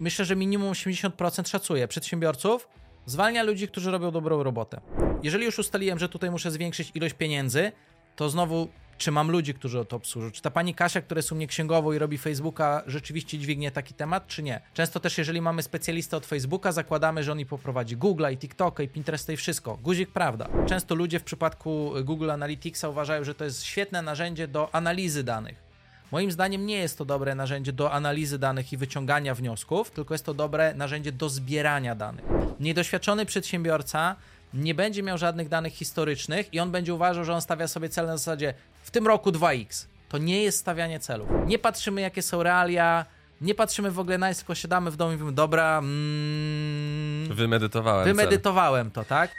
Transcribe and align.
myślę, 0.00 0.24
że 0.24 0.36
minimum 0.36 0.72
80% 0.72 1.48
szacuje 1.48 1.88
przedsiębiorców, 1.88 2.68
zwalnia 3.06 3.42
ludzi, 3.42 3.68
którzy 3.68 3.90
robią 3.90 4.10
dobrą 4.10 4.42
robotę. 4.42 4.80
Jeżeli 5.22 5.44
już 5.44 5.58
ustaliłem, 5.58 5.98
że 5.98 6.08
tutaj 6.08 6.30
muszę 6.30 6.50
zwiększyć 6.50 6.90
ilość 6.94 7.14
pieniędzy, 7.14 7.72
to 8.16 8.30
znowu 8.30 8.68
czy 8.98 9.10
mam 9.10 9.30
ludzi, 9.30 9.54
którzy 9.54 9.84
to 9.84 9.96
obsłużą? 9.96 10.30
Czy 10.30 10.42
ta 10.42 10.50
pani 10.50 10.74
Kasia, 10.74 11.00
która 11.00 11.18
jest 11.18 11.32
u 11.32 11.34
mnie 11.34 11.46
księgową 11.46 11.92
i 11.92 11.98
robi 11.98 12.18
Facebooka, 12.18 12.82
rzeczywiście 12.86 13.38
dźwignie 13.38 13.70
taki 13.70 13.94
temat, 13.94 14.26
czy 14.26 14.42
nie? 14.42 14.60
Często 14.74 15.00
też, 15.00 15.18
jeżeli 15.18 15.40
mamy 15.40 15.62
specjalistę 15.62 16.16
od 16.16 16.26
Facebooka, 16.26 16.72
zakładamy, 16.72 17.24
że 17.24 17.32
on 17.32 17.40
i 17.40 17.46
poprowadzi 17.46 17.96
Google'a 17.96 18.32
i 18.32 18.38
TikToka 18.38 18.82
i 18.82 18.88
Pinteresta 18.88 19.32
i 19.32 19.36
wszystko. 19.36 19.76
Guzik 19.76 20.10
prawda. 20.10 20.48
Często 20.66 20.94
ludzie 20.94 21.20
w 21.20 21.24
przypadku 21.24 21.92
Google 22.04 22.30
Analyticsa 22.30 22.88
uważają, 22.88 23.24
że 23.24 23.34
to 23.34 23.44
jest 23.44 23.64
świetne 23.64 24.02
narzędzie 24.02 24.48
do 24.48 24.74
analizy 24.74 25.24
danych. 25.24 25.63
Moim 26.12 26.32
zdaniem 26.32 26.66
nie 26.66 26.76
jest 26.76 26.98
to 26.98 27.04
dobre 27.04 27.34
narzędzie 27.34 27.72
do 27.72 27.92
analizy 27.92 28.38
danych 28.38 28.72
i 28.72 28.76
wyciągania 28.76 29.34
wniosków, 29.34 29.90
tylko 29.90 30.14
jest 30.14 30.24
to 30.24 30.34
dobre 30.34 30.74
narzędzie 30.74 31.12
do 31.12 31.28
zbierania 31.28 31.94
danych. 31.94 32.24
Niedoświadczony 32.60 33.26
przedsiębiorca 33.26 34.16
nie 34.54 34.74
będzie 34.74 35.02
miał 35.02 35.18
żadnych 35.18 35.48
danych 35.48 35.72
historycznych 35.72 36.54
i 36.54 36.60
on 36.60 36.70
będzie 36.70 36.94
uważał, 36.94 37.24
że 37.24 37.34
on 37.34 37.40
stawia 37.40 37.68
sobie 37.68 37.88
cel 37.88 38.06
na 38.06 38.16
zasadzie 38.16 38.54
w 38.82 38.90
tym 38.90 39.06
roku 39.06 39.30
2x. 39.30 39.86
To 40.08 40.18
nie 40.18 40.42
jest 40.42 40.58
stawianie 40.58 41.00
celów. 41.00 41.28
Nie 41.46 41.58
patrzymy, 41.58 42.00
jakie 42.00 42.22
są 42.22 42.42
realia, 42.42 43.06
nie 43.40 43.54
patrzymy 43.54 43.90
w 43.90 43.98
ogóle 43.98 44.18
na 44.18 44.28
nic, 44.28 44.38
tylko 44.38 44.54
siadamy 44.54 44.90
w 44.90 44.96
domu 44.96 45.12
i 45.12 45.14
mówimy, 45.14 45.32
dobra, 45.32 45.78
mm, 45.78 47.34
Wymedytowałem. 47.34 48.04
wymedytowałem 48.04 48.90
to, 48.90 49.04
tak? 49.04 49.30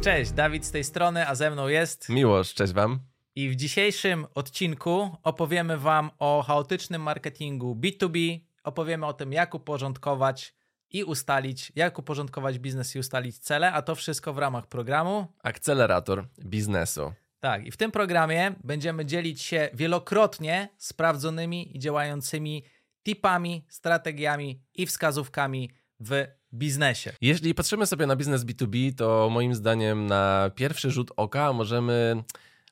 Cześć, 0.00 0.32
Dawid 0.32 0.64
z 0.64 0.70
tej 0.70 0.84
strony, 0.84 1.28
a 1.28 1.34
ze 1.34 1.50
mną 1.50 1.68
jest. 1.68 2.08
Miłość, 2.08 2.54
cześć 2.54 2.72
wam. 2.72 3.00
I 3.34 3.48
w 3.48 3.56
dzisiejszym 3.56 4.26
odcinku 4.34 5.16
opowiemy 5.22 5.78
Wam 5.78 6.10
o 6.18 6.42
chaotycznym 6.46 7.02
marketingu 7.02 7.74
B2B, 7.74 8.40
opowiemy 8.64 9.06
o 9.06 9.12
tym, 9.12 9.32
jak 9.32 9.54
uporządkować 9.54 10.54
i 10.90 11.04
ustalić, 11.04 11.72
jak 11.76 11.98
uporządkować 11.98 12.58
biznes 12.58 12.96
i 12.96 12.98
ustalić 12.98 13.38
cele, 13.38 13.72
a 13.72 13.82
to 13.82 13.94
wszystko 13.94 14.32
w 14.32 14.38
ramach 14.38 14.66
programu. 14.66 15.26
Akcelerator 15.42 16.28
biznesu. 16.44 17.12
Tak, 17.40 17.66
i 17.66 17.70
w 17.70 17.76
tym 17.76 17.90
programie 17.90 18.54
będziemy 18.64 19.06
dzielić 19.06 19.42
się 19.42 19.70
wielokrotnie 19.74 20.68
sprawdzonymi 20.78 21.76
i 21.76 21.78
działającymi 21.78 22.64
tipami, 23.02 23.64
strategiami 23.68 24.62
i 24.74 24.86
wskazówkami 24.86 25.70
w 26.00 26.39
biznesie. 26.54 27.12
Jeśli 27.20 27.54
patrzymy 27.54 27.86
sobie 27.86 28.06
na 28.06 28.16
biznes 28.16 28.44
B2B, 28.44 28.94
to 28.94 29.28
moim 29.30 29.54
zdaniem 29.54 30.06
na 30.06 30.50
pierwszy 30.54 30.90
rzut 30.90 31.10
oka 31.16 31.52
możemy 31.52 32.24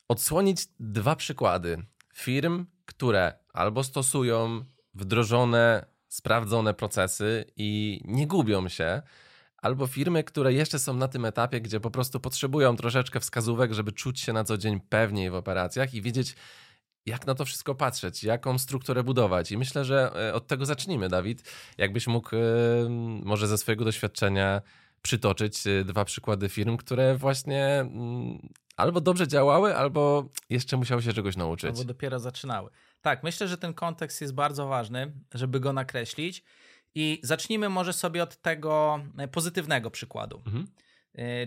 odsłonić 0.08 0.66
dwa 0.80 1.16
przykłady 1.16 1.82
firm, 2.14 2.66
które 2.84 3.32
albo 3.52 3.84
stosują 3.84 4.64
wdrożone, 4.94 5.86
sprawdzone 6.08 6.74
procesy 6.74 7.44
i 7.56 8.00
nie 8.04 8.26
gubią 8.26 8.68
się, 8.68 9.02
albo 9.56 9.86
firmy, 9.86 10.24
które 10.24 10.52
jeszcze 10.52 10.78
są 10.78 10.94
na 10.94 11.08
tym 11.08 11.24
etapie, 11.24 11.60
gdzie 11.60 11.80
po 11.80 11.90
prostu 11.90 12.20
potrzebują 12.20 12.76
troszeczkę 12.76 13.20
wskazówek, 13.20 13.72
żeby 13.72 13.92
czuć 13.92 14.20
się 14.20 14.32
na 14.32 14.44
co 14.44 14.58
dzień 14.58 14.80
pewniej 14.80 15.30
w 15.30 15.34
operacjach 15.34 15.94
i 15.94 16.02
wiedzieć, 16.02 16.34
jak 17.08 17.26
na 17.26 17.34
to 17.34 17.44
wszystko 17.44 17.74
patrzeć, 17.74 18.24
jaką 18.24 18.58
strukturę 18.58 19.02
budować. 19.02 19.52
I 19.52 19.56
myślę, 19.56 19.84
że 19.84 20.28
e, 20.28 20.34
od 20.34 20.46
tego 20.46 20.66
zacznijmy, 20.66 21.08
Dawid. 21.08 21.50
Jakbyś 21.78 22.06
mógł 22.06 22.36
e, 22.36 22.38
może 23.24 23.46
ze 23.48 23.58
swojego 23.58 23.84
doświadczenia 23.84 24.62
przytoczyć 25.02 25.66
e, 25.66 25.84
dwa 25.84 26.04
przykłady 26.04 26.48
firm, 26.48 26.76
które 26.76 27.16
właśnie 27.16 27.64
mm, 27.64 28.48
albo 28.76 29.00
dobrze 29.00 29.28
działały, 29.28 29.76
albo 29.76 30.28
jeszcze 30.50 30.76
musiały 30.76 31.02
się 31.02 31.12
czegoś 31.12 31.36
nauczyć. 31.36 31.70
Albo 31.70 31.84
dopiero 31.84 32.18
zaczynały. 32.18 32.70
Tak, 33.02 33.22
myślę, 33.22 33.48
że 33.48 33.58
ten 33.58 33.74
kontekst 33.74 34.20
jest 34.20 34.34
bardzo 34.34 34.66
ważny, 34.66 35.12
żeby 35.34 35.60
go 35.60 35.72
nakreślić. 35.72 36.44
I 36.94 37.20
zacznijmy 37.22 37.68
może 37.68 37.92
sobie 37.92 38.22
od 38.22 38.36
tego 38.36 39.00
pozytywnego 39.32 39.90
przykładu. 39.90 40.42
Mhm. 40.46 40.66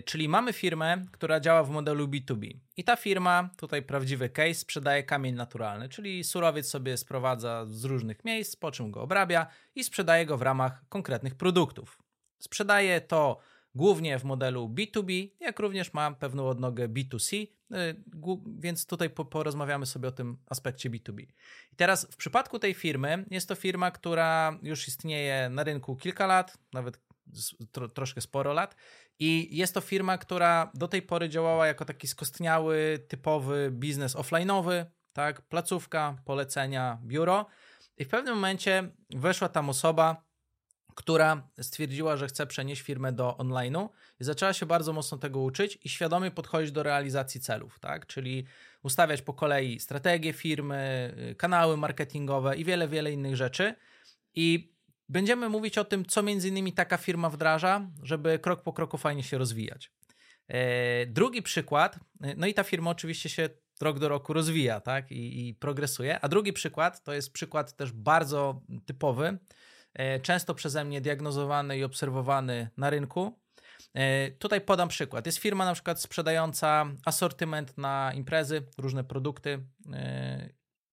Czyli 0.04 0.28
mamy 0.28 0.52
firmę, 0.52 1.04
która 1.12 1.40
działa 1.40 1.64
w 1.64 1.70
modelu 1.70 2.08
B2B. 2.08 2.60
I 2.76 2.84
ta 2.84 2.96
firma, 2.96 3.50
tutaj 3.56 3.82
prawdziwy 3.82 4.28
case, 4.28 4.54
sprzedaje 4.54 5.02
kamień 5.02 5.34
naturalny, 5.34 5.88
czyli 5.88 6.24
surowiec 6.24 6.68
sobie 6.68 6.96
sprowadza 6.96 7.66
z 7.68 7.84
różnych 7.84 8.24
miejsc, 8.24 8.56
po 8.56 8.72
czym 8.72 8.90
go 8.90 9.02
obrabia 9.02 9.46
i 9.74 9.84
sprzedaje 9.84 10.26
go 10.26 10.38
w 10.38 10.42
ramach 10.42 10.84
konkretnych 10.88 11.34
produktów. 11.34 12.02
Sprzedaje 12.38 13.00
to 13.00 13.38
głównie 13.74 14.18
w 14.18 14.24
modelu 14.24 14.68
B2B, 14.68 15.28
jak 15.40 15.58
również 15.58 15.92
ma 15.92 16.10
pewną 16.10 16.48
odnogę 16.48 16.88
B2C, 16.88 17.46
więc 18.58 18.86
tutaj 18.86 19.10
porozmawiamy 19.10 19.86
sobie 19.86 20.08
o 20.08 20.12
tym 20.12 20.38
aspekcie 20.46 20.90
B2B. 20.90 21.20
I 21.72 21.76
teraz 21.76 22.06
w 22.10 22.16
przypadku 22.16 22.58
tej 22.58 22.74
firmy 22.74 23.24
jest 23.30 23.48
to 23.48 23.54
firma, 23.54 23.90
która 23.90 24.58
już 24.62 24.88
istnieje 24.88 25.48
na 25.48 25.64
rynku 25.64 25.96
kilka 25.96 26.26
lat, 26.26 26.58
nawet 26.72 27.00
tro, 27.72 27.88
troszkę 27.88 28.20
sporo 28.20 28.52
lat. 28.52 28.76
I 29.18 29.56
jest 29.56 29.74
to 29.74 29.80
firma, 29.80 30.18
która 30.18 30.70
do 30.74 30.88
tej 30.88 31.02
pory 31.02 31.28
działała 31.28 31.66
jako 31.66 31.84
taki 31.84 32.06
skostniały, 32.06 33.06
typowy 33.08 33.70
biznes 33.72 34.16
offline'owy, 34.16 34.84
tak? 35.12 35.42
Placówka, 35.42 36.16
polecenia, 36.24 36.98
biuro. 37.04 37.46
I 37.98 38.04
w 38.04 38.08
pewnym 38.08 38.34
momencie 38.34 38.88
weszła 39.10 39.48
tam 39.48 39.70
osoba, 39.70 40.24
która 40.94 41.48
stwierdziła, 41.60 42.16
że 42.16 42.26
chce 42.26 42.46
przenieść 42.46 42.82
firmę 42.82 43.12
do 43.12 43.36
online'u 43.38 43.88
i 44.20 44.24
zaczęła 44.24 44.52
się 44.52 44.66
bardzo 44.66 44.92
mocno 44.92 45.18
tego 45.18 45.40
uczyć 45.40 45.78
i 45.84 45.88
świadomie 45.88 46.30
podchodzić 46.30 46.72
do 46.72 46.82
realizacji 46.82 47.40
celów, 47.40 47.78
tak? 47.78 48.06
Czyli 48.06 48.44
ustawiać 48.82 49.22
po 49.22 49.34
kolei 49.34 49.80
strategie 49.80 50.32
firmy, 50.32 51.14
kanały 51.38 51.76
marketingowe 51.76 52.56
i 52.56 52.64
wiele, 52.64 52.88
wiele 52.88 53.12
innych 53.12 53.36
rzeczy. 53.36 53.74
I 54.34 54.72
Będziemy 55.08 55.48
mówić 55.48 55.78
o 55.78 55.84
tym, 55.84 56.06
co 56.06 56.22
między 56.22 56.48
innymi 56.48 56.72
taka 56.72 56.96
firma 56.96 57.30
wdraża, 57.30 57.90
żeby 58.02 58.38
krok 58.38 58.62
po 58.62 58.72
kroku 58.72 58.98
fajnie 58.98 59.22
się 59.22 59.38
rozwijać. 59.38 59.90
E, 60.48 61.06
drugi 61.06 61.42
przykład, 61.42 61.98
e, 62.20 62.34
no 62.36 62.46
i 62.46 62.54
ta 62.54 62.64
firma 62.64 62.90
oczywiście 62.90 63.28
się 63.28 63.48
rok 63.80 63.98
do 63.98 64.08
roku 64.08 64.32
rozwija, 64.32 64.80
tak, 64.80 65.12
i, 65.12 65.48
i 65.48 65.54
progresuje. 65.54 66.20
A 66.20 66.28
drugi 66.28 66.52
przykład 66.52 67.02
to 67.02 67.12
jest 67.12 67.32
przykład 67.32 67.76
też 67.76 67.92
bardzo 67.92 68.62
typowy, 68.86 69.38
e, 69.94 70.20
często 70.20 70.54
przeze 70.54 70.84
mnie 70.84 71.00
diagnozowany 71.00 71.78
i 71.78 71.84
obserwowany 71.84 72.70
na 72.76 72.90
rynku. 72.90 73.42
Tutaj 74.38 74.60
podam 74.60 74.88
przykład. 74.88 75.26
Jest 75.26 75.38
firma 75.38 75.64
na 75.64 75.74
przykład 75.74 76.00
sprzedająca 76.00 76.86
asortyment 77.04 77.78
na 77.78 78.12
imprezy, 78.14 78.62
różne 78.78 79.04
produkty. 79.04 79.66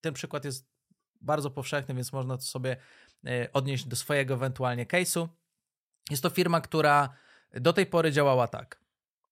Ten 0.01 0.13
przykład 0.13 0.45
jest 0.45 0.69
bardzo 1.21 1.51
powszechny, 1.51 1.95
więc 1.95 2.13
można 2.13 2.37
to 2.37 2.43
sobie 2.43 2.77
odnieść 3.53 3.85
do 3.85 3.95
swojego 3.95 4.33
ewentualnie 4.33 4.85
case'u. 4.85 5.27
Jest 6.09 6.23
to 6.23 6.29
firma, 6.29 6.61
która 6.61 7.09
do 7.53 7.73
tej 7.73 7.85
pory 7.85 8.11
działała 8.11 8.47
tak. 8.47 8.79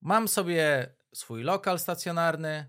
Mam 0.01 0.27
sobie 0.27 0.93
swój 1.13 1.43
lokal 1.43 1.79
stacjonarny, 1.79 2.65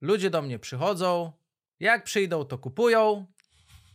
ludzie 0.00 0.30
do 0.30 0.42
mnie 0.42 0.58
przychodzą, 0.58 1.32
jak 1.80 2.04
przyjdą, 2.04 2.44
to 2.44 2.58
kupują, 2.58 3.26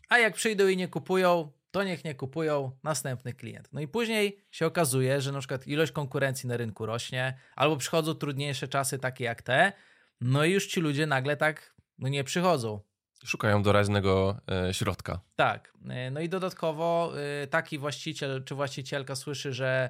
a 0.10 0.18
jak 0.18 0.34
przyjdą 0.34 0.68
i 0.68 0.78
nie 0.78 0.88
kupują, 0.88 1.52
to 1.72 1.84
niech 1.84 2.04
nie 2.04 2.16
kupują 2.16 2.72
następny 2.84 3.34
klient. 3.34 3.70
No 3.74 3.82
i 3.82 3.88
później 3.88 4.46
się 4.52 4.66
okazuje, 4.66 5.22
że 5.22 5.32
na 5.32 5.40
przykład 5.40 5.68
ilość 5.68 5.92
konkurencji 5.92 6.50
na 6.50 6.58
rynku 6.58 6.86
rośnie, 6.86 7.38
albo 7.56 7.78
przychodzą 7.78 8.14
trudniejsze 8.14 8.68
czasy 8.68 9.00
takie 9.00 9.24
jak 9.24 9.42
te, 9.42 9.74
no 10.22 10.46
i 10.46 10.52
już 10.52 10.68
ci 10.68 10.82
ludzie 10.82 11.06
nagle 11.08 11.38
tak 11.38 11.76
no 12.00 12.08
nie 12.08 12.24
przychodzą. 12.24 12.80
Szukają 13.24 13.64
doraźnego 13.64 14.42
e, 14.68 14.74
środka. 14.74 15.20
Tak. 15.36 15.74
E, 15.90 16.12
no 16.12 16.20
i 16.20 16.30
dodatkowo 16.30 17.14
e, 17.44 17.48
taki 17.48 17.78
właściciel 17.78 18.44
czy 18.44 18.56
właścicielka 18.56 19.16
słyszy, 19.16 19.54
że 19.54 19.90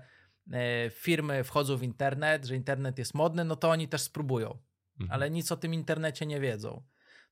firmy 0.91 1.43
wchodzą 1.43 1.77
w 1.77 1.83
internet, 1.83 2.45
że 2.45 2.55
internet 2.55 2.97
jest 2.97 3.13
modny, 3.13 3.45
no 3.45 3.55
to 3.55 3.69
oni 3.69 3.87
też 3.87 4.01
spróbują. 4.01 4.57
Mhm. 4.99 5.11
Ale 5.11 5.29
nic 5.29 5.51
o 5.51 5.57
tym 5.57 5.73
internecie 5.73 6.25
nie 6.25 6.39
wiedzą. 6.39 6.83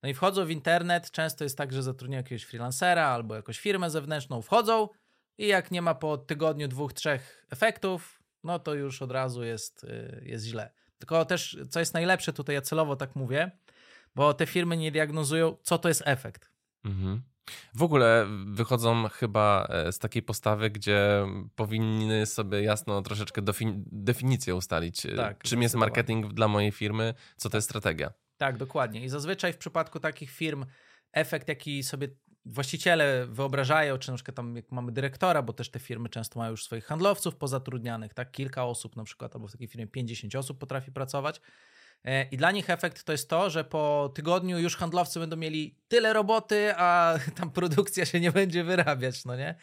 No 0.03 0.09
i 0.09 0.13
wchodzą 0.13 0.45
w 0.45 0.49
internet, 0.49 1.11
często 1.11 1.43
jest 1.43 1.57
tak, 1.57 1.73
że 1.73 1.83
zatrudniają 1.83 2.19
jakiegoś 2.19 2.43
freelancera 2.43 3.07
albo 3.07 3.35
jakąś 3.35 3.59
firmę 3.59 3.89
zewnętrzną, 3.89 4.41
wchodzą 4.41 4.89
i 5.37 5.47
jak 5.47 5.71
nie 5.71 5.81
ma 5.81 5.95
po 5.95 6.17
tygodniu, 6.17 6.67
dwóch, 6.67 6.93
trzech 6.93 7.45
efektów, 7.49 8.23
no 8.43 8.59
to 8.59 8.73
już 8.73 9.01
od 9.01 9.11
razu 9.11 9.43
jest, 9.43 9.85
jest 10.21 10.45
źle. 10.45 10.71
Tylko 10.99 11.25
też, 11.25 11.57
co 11.69 11.79
jest 11.79 11.93
najlepsze, 11.93 12.33
tutaj 12.33 12.55
ja 12.55 12.61
celowo 12.61 12.95
tak 12.95 13.15
mówię, 13.15 13.51
bo 14.15 14.33
te 14.33 14.45
firmy 14.45 14.77
nie 14.77 14.91
diagnozują, 14.91 15.57
co 15.63 15.77
to 15.77 15.87
jest 15.87 16.03
efekt. 16.05 16.49
Mhm. 16.85 17.21
W 17.75 17.83
ogóle 17.83 18.27
wychodzą 18.45 19.07
chyba 19.07 19.67
e, 19.69 19.91
z 19.91 19.99
takiej 19.99 20.23
postawy, 20.23 20.69
gdzie 20.69 21.25
powinny 21.55 22.25
sobie 22.25 22.63
jasno 22.63 23.01
troszeczkę 23.01 23.41
definicję 23.91 24.55
ustalić. 24.55 25.05
E, 25.05 25.15
tak, 25.15 25.43
czym 25.43 25.61
jest 25.61 25.75
marketing 25.75 26.33
dla 26.33 26.47
mojej 26.47 26.71
firmy, 26.71 27.13
co 27.37 27.49
to 27.49 27.57
jest 27.57 27.69
strategia. 27.69 28.13
Tak, 28.37 28.57
dokładnie. 28.57 29.03
I 29.03 29.09
zazwyczaj 29.09 29.53
w 29.53 29.57
przypadku 29.57 29.99
takich 29.99 30.31
firm 30.31 30.65
efekt, 31.11 31.47
jaki 31.47 31.83
sobie 31.83 32.07
właściciele 32.45 33.27
wyobrażają, 33.27 33.97
czy 33.97 34.11
na 34.11 34.15
przykład 34.17 34.35
tam 34.35 34.55
jak 34.55 34.71
mamy 34.71 34.91
dyrektora, 34.91 35.41
bo 35.41 35.53
też 35.53 35.71
te 35.71 35.79
firmy 35.79 36.09
często 36.09 36.39
mają 36.39 36.51
już 36.51 36.63
swoich 36.63 36.85
handlowców 36.85 37.35
pozatrudnianych, 37.35 38.13
tak, 38.13 38.31
kilka 38.31 38.65
osób 38.65 38.95
na 38.95 39.03
przykład, 39.03 39.35
albo 39.35 39.47
w 39.47 39.51
takiej 39.51 39.67
firmie 39.67 39.87
50 39.87 40.35
osób 40.35 40.59
potrafi 40.59 40.91
pracować, 40.91 41.41
I 42.31 42.37
dla 42.37 42.51
nich 42.51 42.69
efekt 42.69 43.03
to 43.03 43.11
jest 43.11 43.29
to, 43.29 43.49
że 43.49 43.63
po 43.63 44.11
tygodniu 44.15 44.59
już 44.59 44.75
handlowcy 44.75 45.19
będą 45.19 45.37
mieli 45.37 45.77
tyle 45.87 46.13
roboty, 46.13 46.73
a 46.77 47.15
tam 47.39 47.51
produkcja 47.51 48.05
się 48.05 48.19
nie 48.19 48.31
będzie 48.31 48.63
wyrabiać, 48.63 49.25
no 49.25 49.35
nie? 49.35 49.55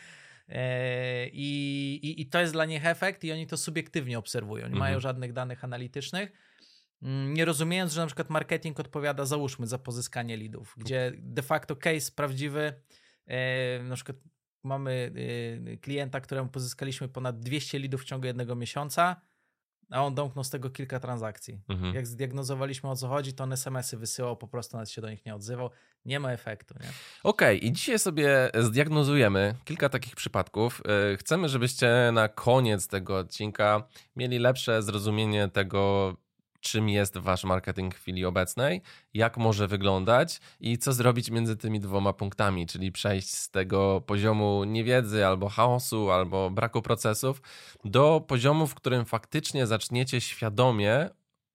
E, 0.48 1.28
I, 1.28 2.00
i, 2.02 2.20
I 2.20 2.26
to 2.26 2.40
jest 2.40 2.52
dla 2.52 2.64
nich 2.64 2.86
efekt, 2.86 3.24
i 3.24 3.32
oni 3.32 3.46
to 3.46 3.56
subiektywnie 3.56 4.18
obserwują. 4.18 4.62
Nie 4.62 4.72
mhm. 4.72 4.78
mają 4.78 5.00
żadnych 5.00 5.32
danych 5.32 5.64
analitycznych, 5.64 6.32
mm, 7.02 7.34
nie 7.34 7.44
rozumiejąc, 7.44 7.92
że 7.92 8.00
na 8.00 8.06
przykład 8.06 8.30
marketing 8.30 8.80
odpowiada, 8.80 9.24
załóżmy, 9.24 9.66
za 9.66 9.78
pozyskanie 9.78 10.36
leadów, 10.36 10.74
gdzie 10.76 11.12
de 11.16 11.42
facto 11.42 11.76
case 11.76 12.12
prawdziwy, 12.12 12.74
e, 13.26 13.82
na 13.82 13.94
przykład 13.94 14.16
mamy 14.62 15.12
klienta, 15.80 16.20
któremu 16.20 16.48
pozyskaliśmy 16.48 17.08
ponad 17.08 17.40
200 17.40 17.78
leadów 17.78 18.02
w 18.02 18.04
ciągu 18.04 18.26
jednego 18.26 18.56
miesiąca 18.56 19.20
a 19.90 20.04
on 20.04 20.14
domknął 20.14 20.44
z 20.44 20.50
tego 20.50 20.70
kilka 20.70 21.00
transakcji. 21.00 21.60
Mhm. 21.68 21.94
Jak 21.94 22.06
zdiagnozowaliśmy 22.06 22.90
o 22.90 22.96
co 22.96 23.08
chodzi, 23.08 23.32
to 23.32 23.44
on 23.44 23.52
SMS-y 23.52 23.96
wysyłał, 23.96 24.36
po 24.36 24.48
prostu 24.48 24.76
nawet 24.76 24.90
się 24.90 25.00
do 25.00 25.10
nich 25.10 25.26
nie 25.26 25.34
odzywał. 25.34 25.70
Nie 26.04 26.20
ma 26.20 26.32
efektu. 26.32 26.74
Okej, 26.74 26.88
okay, 27.22 27.56
i 27.56 27.72
dzisiaj 27.72 27.98
sobie 27.98 28.50
zdiagnozujemy 28.54 29.54
kilka 29.64 29.88
takich 29.88 30.16
przypadków. 30.16 30.82
E, 31.12 31.16
chcemy, 31.16 31.48
żebyście 31.48 32.10
na 32.12 32.28
koniec 32.28 32.88
tego 32.88 33.18
odcinka 33.18 33.88
mieli 34.16 34.38
lepsze 34.38 34.82
zrozumienie 34.82 35.48
tego, 35.48 36.14
czym 36.60 36.88
jest 36.88 37.18
wasz 37.18 37.44
marketing 37.44 37.94
w 37.94 37.98
chwili 37.98 38.24
obecnej, 38.24 38.82
jak 39.14 39.36
może 39.36 39.68
wyglądać 39.68 40.40
i 40.60 40.78
co 40.78 40.92
zrobić 40.92 41.30
między 41.30 41.56
tymi 41.56 41.80
dwoma 41.80 42.12
punktami, 42.12 42.66
czyli 42.66 42.92
przejść 42.92 43.34
z 43.34 43.50
tego 43.50 44.00
poziomu 44.00 44.64
niewiedzy 44.64 45.26
albo 45.26 45.48
chaosu, 45.48 46.10
albo 46.10 46.50
braku 46.50 46.82
procesów 46.82 47.42
do 47.84 48.24
poziomu, 48.28 48.66
w 48.66 48.74
którym 48.74 49.04
faktycznie 49.04 49.66
zaczniecie 49.66 50.20
świadomie 50.20 51.10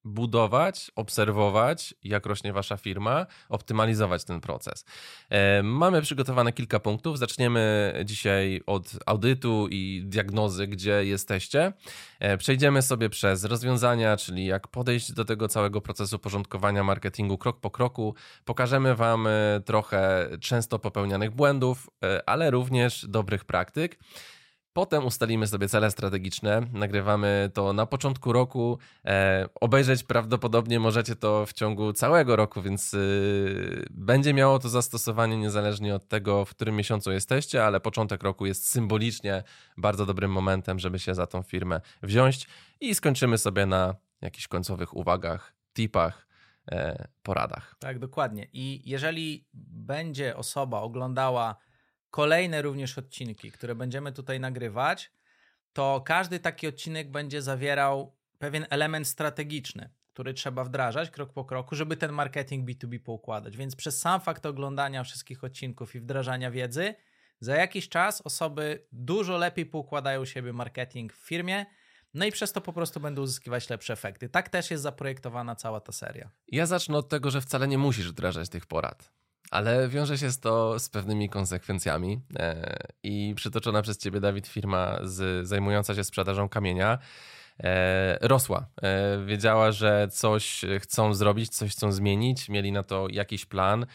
budować, 0.06 0.92
obserwować, 0.96 1.96
jak 2.04 2.26
rośnie 2.26 2.54
wasza 2.54 2.78
firma, 2.78 3.26
optymalizować 3.50 4.24
ten 4.24 4.42
proces. 4.42 4.86
E, 5.30 5.64
mamy 5.64 6.02
przygotowane 6.02 6.54
kilka 6.54 6.80
punktów. 6.80 7.20
Zaczniemy 7.20 7.94
dzisiaj 8.06 8.62
od 8.66 8.92
audytu 9.06 9.68
i 9.72 10.04
diagnozy, 10.06 10.68
gdzie 10.68 11.06
jesteście. 11.06 11.74
E, 12.20 12.38
przejdziemy 12.38 12.82
sobie 12.82 13.10
przez 13.10 13.44
rozwiązania, 13.44 14.18
czyli 14.18 14.46
jak 14.46 14.68
podejść 14.68 15.12
do 15.12 15.26
tego 15.26 15.48
całego 15.48 15.82
procesu 15.82 16.20
porządkowania 16.20 16.84
marketingu 16.84 17.38
krok 17.38 17.60
po 17.60 17.72
kroku. 17.72 18.16
Pokażemy 18.46 18.96
wam 18.96 19.28
e, 19.28 19.32
trochę 19.66 20.30
często 20.42 20.80
popełnianych 20.80 21.32
błędów, 21.32 21.90
ale 22.26 22.52
również 22.52 23.06
dobrych 23.10 23.46
praktyk. 23.46 24.00
Potem 24.76 25.06
ustalimy 25.06 25.48
sobie 25.48 25.70
cele 25.70 25.92
strategiczne. 25.92 26.62
Nagrywamy 26.74 27.52
to 27.54 27.74
na 27.74 27.86
początku 27.86 28.34
roku. 28.34 28.78
E, 29.06 29.46
obejrzeć 29.62 30.04
prawdopodobnie 30.04 30.80
możecie 30.80 31.16
to 31.16 31.46
w 31.46 31.54
ciągu 31.54 31.94
całego 31.94 32.36
roku, 32.36 32.62
więc 32.62 32.94
y, 32.94 33.86
będzie 33.92 34.34
miało 34.34 34.60
to 34.60 34.70
zastosowanie 34.70 35.38
niezależnie 35.38 35.96
od 35.96 36.08
tego, 36.08 36.46
w 36.46 36.50
którym 36.50 36.76
miesiącu 36.76 37.12
jesteście, 37.12 37.66
ale 37.66 37.80
początek 37.80 38.24
roku 38.24 38.46
jest 38.46 38.70
symbolicznie 38.70 39.44
bardzo 39.78 40.06
dobrym 40.06 40.32
momentem, 40.32 40.80
żeby 40.80 41.00
się 41.00 41.16
za 41.16 41.28
tą 41.28 41.44
firmę 41.44 41.82
wziąć 42.04 42.48
i 42.80 42.96
skończymy 42.96 43.38
sobie 43.38 43.66
na 43.66 43.96
jakichś 44.22 44.48
końcowych 44.48 44.98
uwagach, 44.98 45.54
tipach, 45.74 46.28
e, 46.72 47.08
poradach. 47.24 47.76
Tak, 47.80 48.00
dokładnie. 48.00 48.48
I 48.54 48.82
jeżeli 48.86 49.48
będzie 49.54 50.38
osoba 50.38 50.82
oglądała 50.82 51.56
kolejne 52.16 52.62
również 52.62 52.98
odcinki, 52.98 53.52
które 53.52 53.76
będziemy 53.76 54.12
tutaj 54.12 54.40
nagrywać, 54.40 55.12
to 55.74 56.02
każdy 56.06 56.40
taki 56.40 56.68
odcinek 56.68 57.12
będzie 57.12 57.42
zawierał 57.42 58.16
pewien 58.40 58.66
element 58.70 59.08
strategiczny, 59.08 59.90
który 60.14 60.34
trzeba 60.34 60.64
wdrażać 60.64 61.10
krok 61.10 61.34
po 61.34 61.46
kroku, 61.46 61.76
żeby 61.76 61.98
ten 61.98 62.12
marketing 62.12 62.70
B2B 62.70 63.00
poukładać. 63.00 63.58
Więc 63.58 63.76
przez 63.76 64.02
sam 64.02 64.22
fakt 64.22 64.46
oglądania 64.46 65.04
wszystkich 65.04 65.44
odcinków 65.44 65.96
i 65.96 66.00
wdrażania 66.00 66.52
wiedzy, 66.52 66.96
za 67.40 67.56
jakiś 67.56 67.90
czas 67.90 68.22
osoby 68.22 68.86
dużo 68.92 69.38
lepiej 69.38 69.66
poukładają 69.66 70.26
siebie 70.26 70.54
marketing 70.54 71.14
w 71.14 71.28
firmie. 71.28 71.66
No 72.14 72.26
i 72.26 72.32
przez 72.32 72.52
to 72.52 72.62
po 72.62 72.74
prostu 72.74 73.00
będą 73.00 73.22
uzyskiwać 73.22 73.70
lepsze 73.70 73.94
efekty. 73.94 74.30
Tak 74.30 74.50
też 74.50 74.72
jest 74.72 74.84
zaprojektowana 74.84 75.56
cała 75.56 75.80
ta 75.80 75.92
seria. 75.92 76.30
Ja 76.48 76.66
zacznę 76.66 76.98
od 76.98 77.10
tego, 77.10 77.32
że 77.32 77.42
wcale 77.42 77.68
nie 77.68 77.78
musisz 77.78 78.12
wdrażać 78.12 78.50
tych 78.50 78.66
porad 78.66 79.15
ale 79.52 79.90
wiąże 79.90 80.18
się 80.18 80.30
to 80.42 80.80
z 80.80 80.90
pewnymi 80.90 81.30
konsekwencjami. 81.30 82.22
E, 82.40 82.78
I 83.04 83.34
przytoczona 83.36 83.82
przez 83.82 83.98
ciebie, 83.98 84.20
Dawid, 84.20 84.48
firma 84.48 85.00
z, 85.04 85.48
zajmująca 85.48 85.96
się 85.96 86.04
sprzedażą 86.04 86.50
kamienia 86.50 86.98
e, 87.64 88.18
rosła. 88.28 88.68
E, 88.82 89.26
wiedziała, 89.26 89.72
że 89.72 90.08
coś 90.12 90.66
chcą 90.80 91.14
zrobić, 91.14 91.50
coś 91.50 91.72
chcą 91.72 91.92
zmienić, 91.92 92.50
mieli 92.50 92.72
na 92.72 92.84
to 92.84 93.08
jakiś 93.12 93.46
plan. 93.46 93.86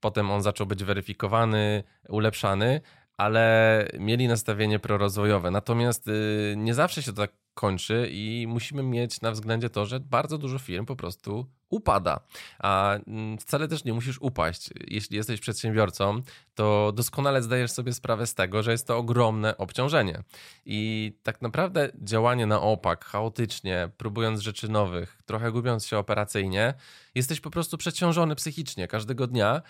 Potem 0.00 0.30
on 0.30 0.42
zaczął 0.42 0.66
być 0.66 0.84
weryfikowany, 0.84 1.84
ulepszany, 2.08 2.80
ale 3.16 3.88
mieli 3.98 4.28
nastawienie 4.28 4.78
prorozwojowe. 4.78 5.50
Natomiast 5.50 6.08
y, 6.08 6.54
nie 6.56 6.74
zawsze 6.74 7.02
się 7.02 7.12
to 7.12 7.22
tak 7.22 7.32
kończy 7.54 8.08
i 8.10 8.46
musimy 8.48 8.82
mieć 8.82 9.20
na 9.20 9.30
względzie 9.30 9.70
to, 9.70 9.86
że 9.86 10.00
bardzo 10.00 10.38
dużo 10.38 10.58
firm 10.58 10.86
po 10.86 10.96
prostu 10.96 11.46
upada. 11.74 12.20
A 12.58 12.94
mm, 13.06 13.38
wcale 13.38 13.68
też 13.68 13.84
nie 13.84 13.92
musisz 13.92 14.18
upaść. 14.20 14.70
Jeśli 14.88 15.16
jesteś 15.16 15.40
przedsiębiorcą, 15.40 16.22
to 16.54 16.92
doskonale 16.92 17.42
zdajesz 17.42 17.70
sobie 17.70 17.92
sprawę 17.92 18.26
z 18.26 18.34
tego, 18.34 18.62
że 18.62 18.72
jest 18.72 18.86
to 18.86 18.98
ogromne 18.98 19.56
obciążenie. 19.56 20.22
I 20.66 21.12
tak 21.22 21.42
naprawdę 21.42 21.90
działanie 22.02 22.46
na 22.46 22.60
opak, 22.60 23.04
chaotycznie, 23.04 23.88
próbując 23.96 24.40
rzeczy 24.40 24.68
nowych, 24.68 25.18
trochę 25.26 25.52
gubiąc 25.52 25.86
się 25.86 25.98
operacyjnie, 25.98 26.74
jesteś 27.14 27.40
po 27.40 27.50
prostu 27.50 27.78
przeciążony 27.78 28.34
psychicznie 28.34 28.88
każdego 28.88 29.26
dnia. 29.26 29.62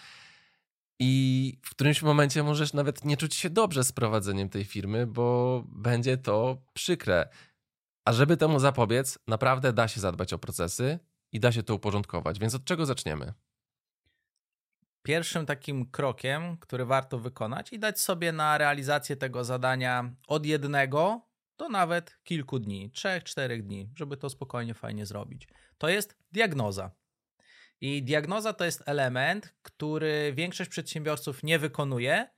I 0.99 1.59
w 1.63 1.71
którymś 1.71 2.03
momencie 2.03 2.43
możesz 2.43 2.73
nawet 2.73 3.05
nie 3.05 3.17
czuć 3.17 3.35
się 3.35 3.51
dobrze 3.51 3.85
z 3.85 3.93
prowadzeniem 3.93 4.49
tej 4.49 4.65
firmy, 4.65 5.07
bo 5.07 5.65
będzie 5.69 6.17
to 6.17 6.63
przykre. 6.73 7.29
A 8.05 8.13
żeby 8.13 8.37
temu 8.37 8.59
zapobiec, 8.59 9.19
naprawdę 9.27 9.73
da 9.73 9.89
się 9.89 10.01
zadbać 10.01 10.33
o 10.33 10.39
procesy 10.39 10.99
i 11.35 11.41
da 11.41 11.53
się 11.53 11.63
to 11.63 11.75
uporządkować. 11.75 12.39
Więc 12.39 12.55
od 12.55 12.65
czego 12.65 12.87
zaczniemy? 12.87 13.33
Pierwszym 15.03 15.47
takim 15.47 15.91
krokiem, 15.91 16.57
który 16.57 16.85
warto 16.85 17.19
wykonać 17.19 17.73
i 17.73 17.79
dać 17.79 18.01
sobie 18.01 18.33
na 18.33 18.59
realizację 18.59 19.17
tego 19.17 19.45
zadania 19.45 20.15
od 20.29 20.47
jednego 20.47 21.29
do 21.59 21.69
nawet 21.69 22.19
kilku 22.25 22.59
dni, 22.59 22.91
trzech, 22.91 23.25
czterech 23.25 23.67
dni, 23.67 23.91
żeby 23.95 24.17
to 24.17 24.31
spokojnie, 24.31 24.75
fajnie 24.75 25.07
zrobić. 25.07 25.49
To 25.79 25.89
jest 25.89 26.19
diagnoza. 26.33 26.91
I 27.81 28.03
diagnoza 28.03 28.53
to 28.53 28.65
jest 28.65 28.83
element, 28.87 29.55
który 29.63 30.33
większość 30.37 30.71
przedsiębiorców 30.71 31.43
nie 31.43 31.59
wykonuje. 31.59 32.29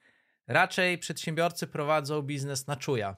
Raczej 0.46 0.98
przedsiębiorcy 0.98 1.66
prowadzą 1.66 2.22
biznes 2.22 2.66
na 2.66 2.76
czuja. 2.76 3.16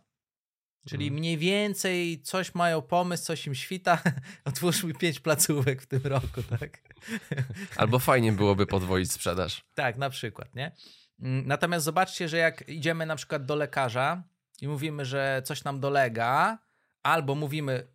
Czyli 0.88 1.06
mhm. 1.06 1.18
mniej 1.20 1.38
więcej 1.38 2.22
coś 2.22 2.54
mają 2.54 2.82
pomysł, 2.82 3.24
coś 3.24 3.46
im 3.46 3.54
świta, 3.54 4.02
otwórzmy 4.44 4.94
pięć 4.94 5.20
placówek 5.20 5.82
w 5.82 5.86
tym 5.86 6.00
roku, 6.04 6.42
tak? 6.60 6.78
Albo 7.76 7.98
fajnie 7.98 8.32
byłoby 8.32 8.66
podwoić 8.66 9.12
sprzedaż. 9.12 9.64
tak, 9.74 9.96
na 9.96 10.10
przykład, 10.10 10.54
nie? 10.54 10.72
Mm, 11.20 11.46
natomiast 11.46 11.84
zobaczcie, 11.84 12.28
że 12.28 12.36
jak 12.36 12.68
idziemy 12.68 13.06
na 13.06 13.16
przykład 13.16 13.44
do 13.44 13.56
lekarza 13.56 14.22
i 14.60 14.68
mówimy, 14.68 15.04
że 15.04 15.42
coś 15.44 15.64
nam 15.64 15.80
dolega, 15.80 16.58
albo 17.02 17.34
mówimy, 17.34 17.86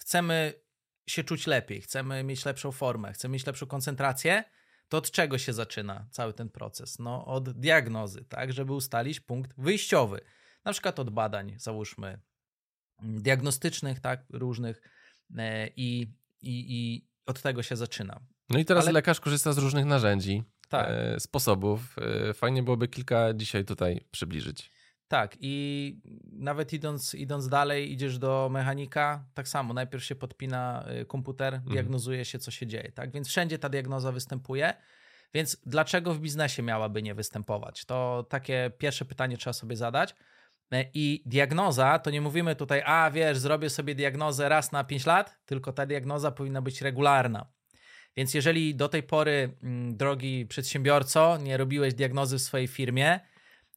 chcemy 0.00 0.52
się 1.06 1.24
czuć 1.24 1.46
lepiej, 1.46 1.80
chcemy 1.80 2.24
mieć 2.24 2.44
lepszą 2.44 2.72
formę, 2.72 3.12
chcemy 3.12 3.32
mieć 3.32 3.46
lepszą 3.46 3.66
koncentrację, 3.66 4.44
to 4.88 4.96
od 4.96 5.10
czego 5.10 5.38
się 5.38 5.52
zaczyna 5.52 6.06
cały 6.10 6.32
ten 6.32 6.48
proces? 6.48 6.98
No, 6.98 7.24
od 7.26 7.50
diagnozy, 7.50 8.24
tak, 8.24 8.52
żeby 8.52 8.72
ustalić 8.72 9.20
punkt 9.20 9.54
wyjściowy. 9.58 10.20
Na 10.64 10.72
przykład 10.72 10.98
od 10.98 11.10
badań, 11.10 11.54
załóżmy, 11.58 12.20
diagnostycznych, 13.02 14.00
tak, 14.00 14.24
różnych 14.30 14.82
e, 15.38 15.68
i, 15.68 16.00
i, 16.42 16.64
i 16.68 17.06
od 17.26 17.42
tego 17.42 17.62
się 17.62 17.76
zaczyna. 17.76 18.20
No 18.50 18.58
i 18.58 18.64
teraz 18.64 18.84
Ale... 18.84 18.92
lekarz 18.92 19.20
korzysta 19.20 19.52
z 19.52 19.58
różnych 19.58 19.84
narzędzi, 19.84 20.42
tak. 20.68 20.88
E, 20.90 21.20
sposobów. 21.20 21.96
E, 22.30 22.34
fajnie 22.34 22.62
byłoby 22.62 22.88
kilka 22.88 23.34
dzisiaj 23.34 23.64
tutaj 23.64 24.04
przybliżyć. 24.10 24.70
Tak, 25.08 25.36
i 25.40 26.00
nawet 26.32 26.72
idąc, 26.72 27.14
idąc 27.14 27.48
dalej, 27.48 27.92
idziesz 27.92 28.18
do 28.18 28.48
mechanika, 28.52 29.24
tak 29.34 29.48
samo, 29.48 29.74
najpierw 29.74 30.04
się 30.04 30.14
podpina 30.14 30.84
komputer, 31.06 31.54
mhm. 31.54 31.72
diagnozuje 31.72 32.24
się, 32.24 32.38
co 32.38 32.50
się 32.50 32.66
dzieje, 32.66 32.92
tak? 32.92 33.12
Więc 33.12 33.28
wszędzie 33.28 33.58
ta 33.58 33.68
diagnoza 33.68 34.12
występuje. 34.12 34.74
Więc 35.34 35.56
dlaczego 35.66 36.14
w 36.14 36.20
biznesie 36.20 36.62
miałaby 36.62 37.02
nie 37.02 37.14
występować? 37.14 37.84
To 37.84 38.26
takie 38.28 38.70
pierwsze 38.78 39.04
pytanie 39.04 39.36
trzeba 39.36 39.54
sobie 39.54 39.76
zadać. 39.76 40.14
E, 40.72 40.84
I 40.94 41.22
diagnoza, 41.26 41.98
to 41.98 42.10
nie 42.10 42.20
mówimy 42.20 42.56
tutaj, 42.56 42.82
a 42.84 43.10
wiesz, 43.10 43.38
zrobię 43.38 43.70
sobie 43.70 43.94
diagnozę 43.94 44.48
raz 44.48 44.72
na 44.72 44.84
5 44.84 45.06
lat, 45.06 45.38
tylko 45.46 45.72
ta 45.72 45.86
diagnoza 45.86 46.30
powinna 46.30 46.62
być 46.62 46.82
regularna. 46.82 47.52
Więc 48.16 48.34
jeżeli 48.34 48.74
do 48.74 48.88
tej 48.88 49.02
pory, 49.02 49.56
mm, 49.62 49.96
drogi 49.96 50.46
przedsiębiorco, 50.46 51.38
nie 51.42 51.56
robiłeś 51.56 51.94
diagnozy 51.94 52.38
w 52.38 52.42
swojej 52.42 52.66
firmie, 52.66 53.20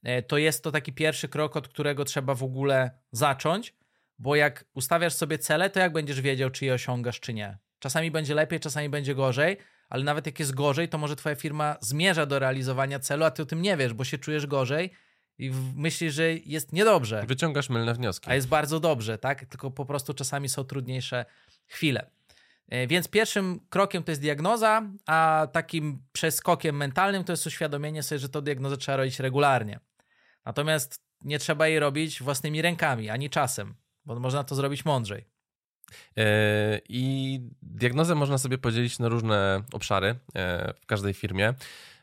e, 0.03 0.21
to 0.21 0.37
jest 0.37 0.63
to 0.63 0.71
taki 0.71 0.93
pierwszy 0.93 1.29
krok, 1.29 1.57
od 1.57 1.67
którego 1.67 2.05
trzeba 2.05 2.35
w 2.35 2.43
ogóle 2.43 2.91
zacząć, 3.11 3.75
bo 4.19 4.35
jak 4.35 4.65
ustawiasz 4.73 5.13
sobie 5.13 5.37
cele, 5.37 5.69
to 5.69 5.79
jak 5.79 5.93
będziesz 5.93 6.21
wiedział, 6.21 6.49
czy 6.49 6.65
je 6.65 6.73
osiągasz, 6.73 7.19
czy 7.19 7.33
nie? 7.33 7.57
Czasami 7.79 8.11
będzie 8.11 8.35
lepiej, 8.35 8.59
czasami 8.59 8.89
będzie 8.89 9.15
gorzej, 9.15 9.57
ale 9.89 10.03
nawet 10.03 10.25
jak 10.25 10.39
jest 10.39 10.53
gorzej, 10.53 10.89
to 10.89 10.97
może 10.97 11.15
twoja 11.15 11.35
firma 11.35 11.77
zmierza 11.81 12.25
do 12.25 12.39
realizowania 12.39 12.99
celu, 12.99 13.25
a 13.25 13.31
ty 13.31 13.41
o 13.41 13.45
tym 13.45 13.61
nie 13.61 13.77
wiesz, 13.77 13.93
bo 13.93 14.03
się 14.03 14.17
czujesz 14.17 14.47
gorzej 14.47 14.91
i 15.41 15.51
myślisz, 15.75 16.13
że 16.13 16.33
jest 16.33 16.73
niedobrze. 16.73 17.23
Wyciągasz 17.27 17.69
mylne 17.69 17.93
wnioski. 17.93 18.29
A 18.29 18.35
jest 18.35 18.47
bardzo 18.47 18.79
dobrze, 18.79 19.17
tak? 19.17 19.45
Tylko 19.45 19.71
po 19.71 19.85
prostu 19.85 20.13
czasami 20.13 20.49
są 20.49 20.63
trudniejsze 20.63 21.25
chwile. 21.67 22.09
E, 22.69 22.87
więc 22.87 23.07
pierwszym 23.07 23.59
krokiem 23.69 24.03
to 24.03 24.11
jest 24.11 24.21
diagnoza, 24.21 24.81
a 25.05 25.47
takim 25.51 26.03
przeskokiem 26.11 26.75
mentalnym 26.75 27.23
to 27.23 27.33
jest 27.33 27.47
uświadomienie 27.47 28.03
sobie, 28.03 28.19
że 28.19 28.29
to 28.29 28.41
diagnozę 28.41 28.77
trzeba 28.77 28.97
robić 28.97 29.19
regularnie. 29.19 29.79
Natomiast 30.45 31.01
nie 31.23 31.39
trzeba 31.39 31.67
jej 31.67 31.79
robić 31.79 32.21
własnymi 32.21 32.61
rękami, 32.61 33.09
ani 33.09 33.29
czasem, 33.29 33.75
bo 34.05 34.19
można 34.19 34.43
to 34.43 34.55
zrobić 34.55 34.85
mądrzej. 34.85 35.25
E, 36.17 36.81
I 36.89 37.39
diagnozę 37.61 38.15
można 38.15 38.37
sobie 38.37 38.57
podzielić 38.57 38.99
na 38.99 39.09
różne 39.09 39.63
obszary 39.73 40.15
e, 40.35 40.73
w 40.81 40.85
każdej 40.85 41.13
firmie. 41.13 41.53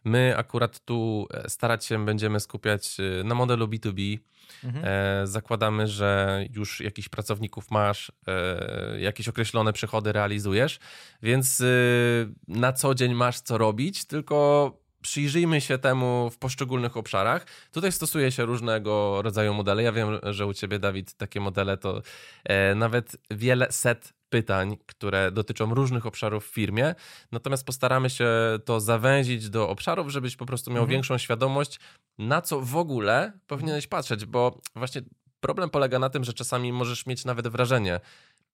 My 0.05 0.37
akurat 0.37 0.85
tu 0.85 1.27
starać 1.49 1.85
się 1.85 2.05
będziemy 2.05 2.41
skupiać 2.41 2.97
na 3.25 3.35
modelu 3.35 3.67
B2B, 3.67 4.19
Mhm. 4.65 4.85
E, 4.85 5.27
zakładamy, 5.27 5.87
że 5.87 6.45
już 6.55 6.81
jakichś 6.81 7.09
pracowników 7.09 7.71
masz, 7.71 8.13
e, 8.27 9.01
jakieś 9.01 9.29
określone 9.29 9.73
przychody 9.73 10.13
realizujesz, 10.13 10.79
więc 11.23 11.63
na 12.49 12.73
co 12.73 12.95
dzień 12.95 13.15
masz 13.15 13.41
co 13.41 13.59
robić, 13.59 14.05
tylko 14.05 14.73
przyjrzyjmy 15.03 15.61
się 15.61 15.79
temu 15.79 16.31
w 16.31 16.39
poszczególnych 16.39 16.97
obszarach. 16.97 17.47
Tutaj 17.73 17.93
stosuje 17.93 18.33
się 18.33 18.45
różnego 18.45 19.23
rodzaju 19.23 19.55
modele. 19.55 19.83
Ja 19.83 19.93
wiem, 19.93 20.09
że 20.23 20.47
u 20.47 20.55
ciebie, 20.55 20.79
Dawid, 20.79 21.15
takie 21.15 21.41
modele 21.41 21.77
to 21.77 22.03
e, 22.45 22.75
nawet 22.75 23.17
wiele 23.31 23.73
set 23.73 24.13
pytań, 24.29 24.77
które 24.87 25.33
dotyczą 25.33 25.75
różnych 25.75 26.07
obszarów 26.07 26.47
w 26.47 26.51
firmie. 26.51 26.95
Natomiast 27.33 27.67
postaramy 27.67 28.11
się 28.11 28.29
to 28.65 28.81
zawęzić 28.81 29.51
do 29.51 29.69
obszarów, 29.69 30.09
żebyś 30.09 30.37
po 30.37 30.47
prostu 30.47 30.71
miał 30.71 30.83
mhm. 30.83 30.91
większą 30.91 31.19
świadomość, 31.19 31.81
na 32.19 32.43
co 32.43 32.61
w 32.61 32.77
ogóle 32.77 33.33
powinieneś 33.47 33.87
patrzeć, 33.87 34.27
bo 34.27 34.61
właśnie 34.77 35.03
problem 35.41 35.71
polega 35.71 35.99
na 35.99 36.11
tym, 36.11 36.25
że 36.25 36.33
czasami 36.33 36.73
możesz 36.73 37.07
mieć 37.07 37.25
nawet 37.25 37.49
wrażenie, 37.49 38.01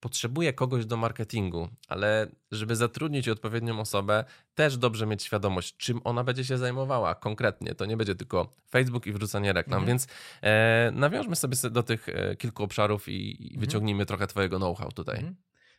potrzebuję 0.00 0.52
kogoś 0.52 0.86
do 0.86 0.96
marketingu, 0.96 1.68
ale 1.88 2.26
żeby 2.52 2.76
zatrudnić 2.76 3.28
odpowiednią 3.28 3.80
osobę, 3.80 4.24
też 4.54 4.76
dobrze 4.76 5.06
mieć 5.06 5.22
świadomość, 5.22 5.76
czym 5.76 6.00
ona 6.04 6.24
będzie 6.24 6.44
się 6.44 6.58
zajmowała 6.58 7.14
konkretnie. 7.14 7.74
To 7.74 7.86
nie 7.86 7.96
będzie 7.96 8.14
tylko 8.14 8.54
Facebook 8.70 9.06
i 9.06 9.12
wrzucanie 9.12 9.52
reklam, 9.52 9.78
mhm. 9.78 9.86
więc 9.86 10.06
e, 10.42 10.90
nawiążmy 10.94 11.36
sobie 11.36 11.56
do 11.70 11.82
tych 11.82 12.08
e, 12.08 12.36
kilku 12.36 12.62
obszarów 12.62 13.08
i, 13.08 13.42
i 13.42 13.44
mhm. 13.44 13.60
wyciągnijmy 13.60 14.06
trochę 14.06 14.26
Twojego 14.26 14.56
know-how 14.56 14.92
tutaj. 14.92 15.16
Mhm. 15.16 15.36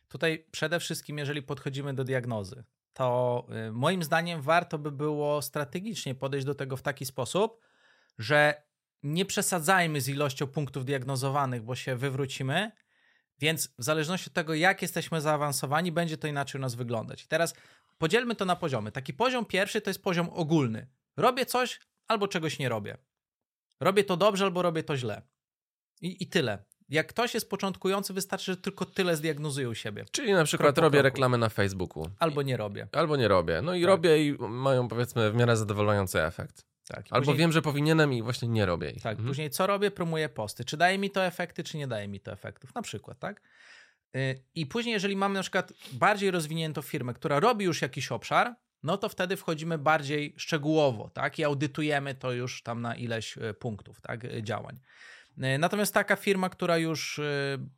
Tutaj 0.08 0.46
przede 0.50 0.80
wszystkim, 0.80 1.18
jeżeli 1.18 1.42
podchodzimy 1.42 1.94
do 1.94 2.04
diagnozy, 2.04 2.64
to 2.92 3.46
y, 3.68 3.72
moim 3.72 4.02
zdaniem 4.02 4.42
warto 4.42 4.78
by 4.78 4.92
było 4.92 5.42
strategicznie 5.42 6.14
podejść 6.14 6.46
do 6.46 6.54
tego 6.54 6.76
w 6.76 6.82
taki 6.82 7.06
sposób, 7.06 7.60
że 8.18 8.62
nie 9.02 9.24
przesadzajmy 9.24 10.00
z 10.00 10.08
ilością 10.08 10.46
punktów 10.46 10.84
diagnozowanych, 10.84 11.62
bo 11.62 11.74
się 11.74 11.96
wywrócimy, 11.96 12.72
więc 13.38 13.68
w 13.78 13.84
zależności 13.84 14.30
od 14.30 14.34
tego, 14.34 14.54
jak 14.54 14.82
jesteśmy 14.82 15.20
zaawansowani, 15.20 15.92
będzie 15.92 16.16
to 16.16 16.28
inaczej 16.28 16.58
u 16.58 16.62
nas 16.62 16.74
wyglądać. 16.74 17.24
I 17.24 17.28
teraz 17.28 17.54
podzielmy 17.98 18.34
to 18.34 18.44
na 18.44 18.56
poziomy. 18.56 18.92
Taki 18.92 19.14
poziom 19.14 19.44
pierwszy 19.44 19.80
to 19.80 19.90
jest 19.90 20.02
poziom 20.02 20.30
ogólny. 20.30 20.88
Robię 21.16 21.46
coś 21.46 21.80
albo 22.08 22.28
czegoś 22.28 22.58
nie 22.58 22.68
robię. 22.68 22.98
Robię 23.80 24.04
to 24.04 24.16
dobrze 24.16 24.44
albo 24.44 24.62
robię 24.62 24.82
to 24.82 24.96
źle. 24.96 25.22
I, 26.00 26.22
i 26.22 26.26
tyle. 26.26 26.64
Jak 26.88 27.06
ktoś 27.06 27.34
jest 27.34 27.50
początkujący, 27.50 28.12
wystarczy, 28.12 28.52
że 28.52 28.56
tylko 28.56 28.84
tyle 28.84 29.16
zdiagnozują 29.16 29.74
siebie. 29.74 30.04
Czyli 30.10 30.32
na 30.32 30.44
przykład 30.44 30.78
robię 30.78 31.02
reklamę 31.02 31.38
na 31.38 31.48
Facebooku. 31.48 32.10
Albo 32.18 32.42
nie 32.42 32.56
robię. 32.56 32.88
Albo 32.92 33.16
nie 33.16 33.28
robię. 33.28 33.62
No 33.62 33.74
i 33.74 33.80
tak. 33.80 33.88
robię 33.88 34.26
i 34.26 34.36
mają 34.38 34.88
powiedzmy 34.88 35.30
w 35.30 35.34
miarę 35.34 35.56
zadowalający 35.56 36.22
efekt. 36.22 36.66
Tak, 36.88 37.06
Albo 37.10 37.24
później... 37.24 37.36
wiem, 37.38 37.52
że 37.52 37.62
powinienem 37.62 38.12
i 38.12 38.22
właśnie 38.22 38.48
nie 38.48 38.66
robię 38.66 38.90
ich. 38.90 39.02
Tak, 39.02 39.12
mhm. 39.12 39.28
później 39.28 39.50
co 39.50 39.66
robię? 39.66 39.90
Promuję 39.90 40.28
posty. 40.28 40.64
Czy 40.64 40.76
daje 40.76 40.98
mi 40.98 41.10
to 41.10 41.24
efekty, 41.24 41.64
czy 41.64 41.78
nie 41.78 41.86
daje 41.86 42.08
mi 42.08 42.20
to 42.20 42.32
efektów? 42.32 42.74
Na 42.74 42.82
przykład, 42.82 43.18
tak? 43.18 43.42
Y, 44.16 44.42
I 44.54 44.66
później, 44.66 44.92
jeżeli 44.92 45.16
mamy 45.16 45.34
na 45.34 45.42
przykład 45.42 45.72
bardziej 45.92 46.30
rozwiniętą 46.30 46.82
firmę, 46.82 47.14
która 47.14 47.40
robi 47.40 47.64
już 47.64 47.82
jakiś 47.82 48.12
obszar, 48.12 48.54
no 48.82 48.98
to 48.98 49.08
wtedy 49.08 49.36
wchodzimy 49.36 49.78
bardziej 49.78 50.34
szczegółowo, 50.36 51.10
tak? 51.14 51.38
I 51.38 51.44
audytujemy 51.44 52.14
to 52.14 52.32
już 52.32 52.62
tam 52.62 52.82
na 52.82 52.94
ileś 52.94 53.36
y, 53.36 53.54
punktów, 53.54 54.00
tak? 54.00 54.24
Y, 54.24 54.42
działań. 54.42 54.80
Natomiast 55.58 55.94
taka 55.94 56.16
firma, 56.16 56.48
która 56.48 56.78
już 56.78 57.20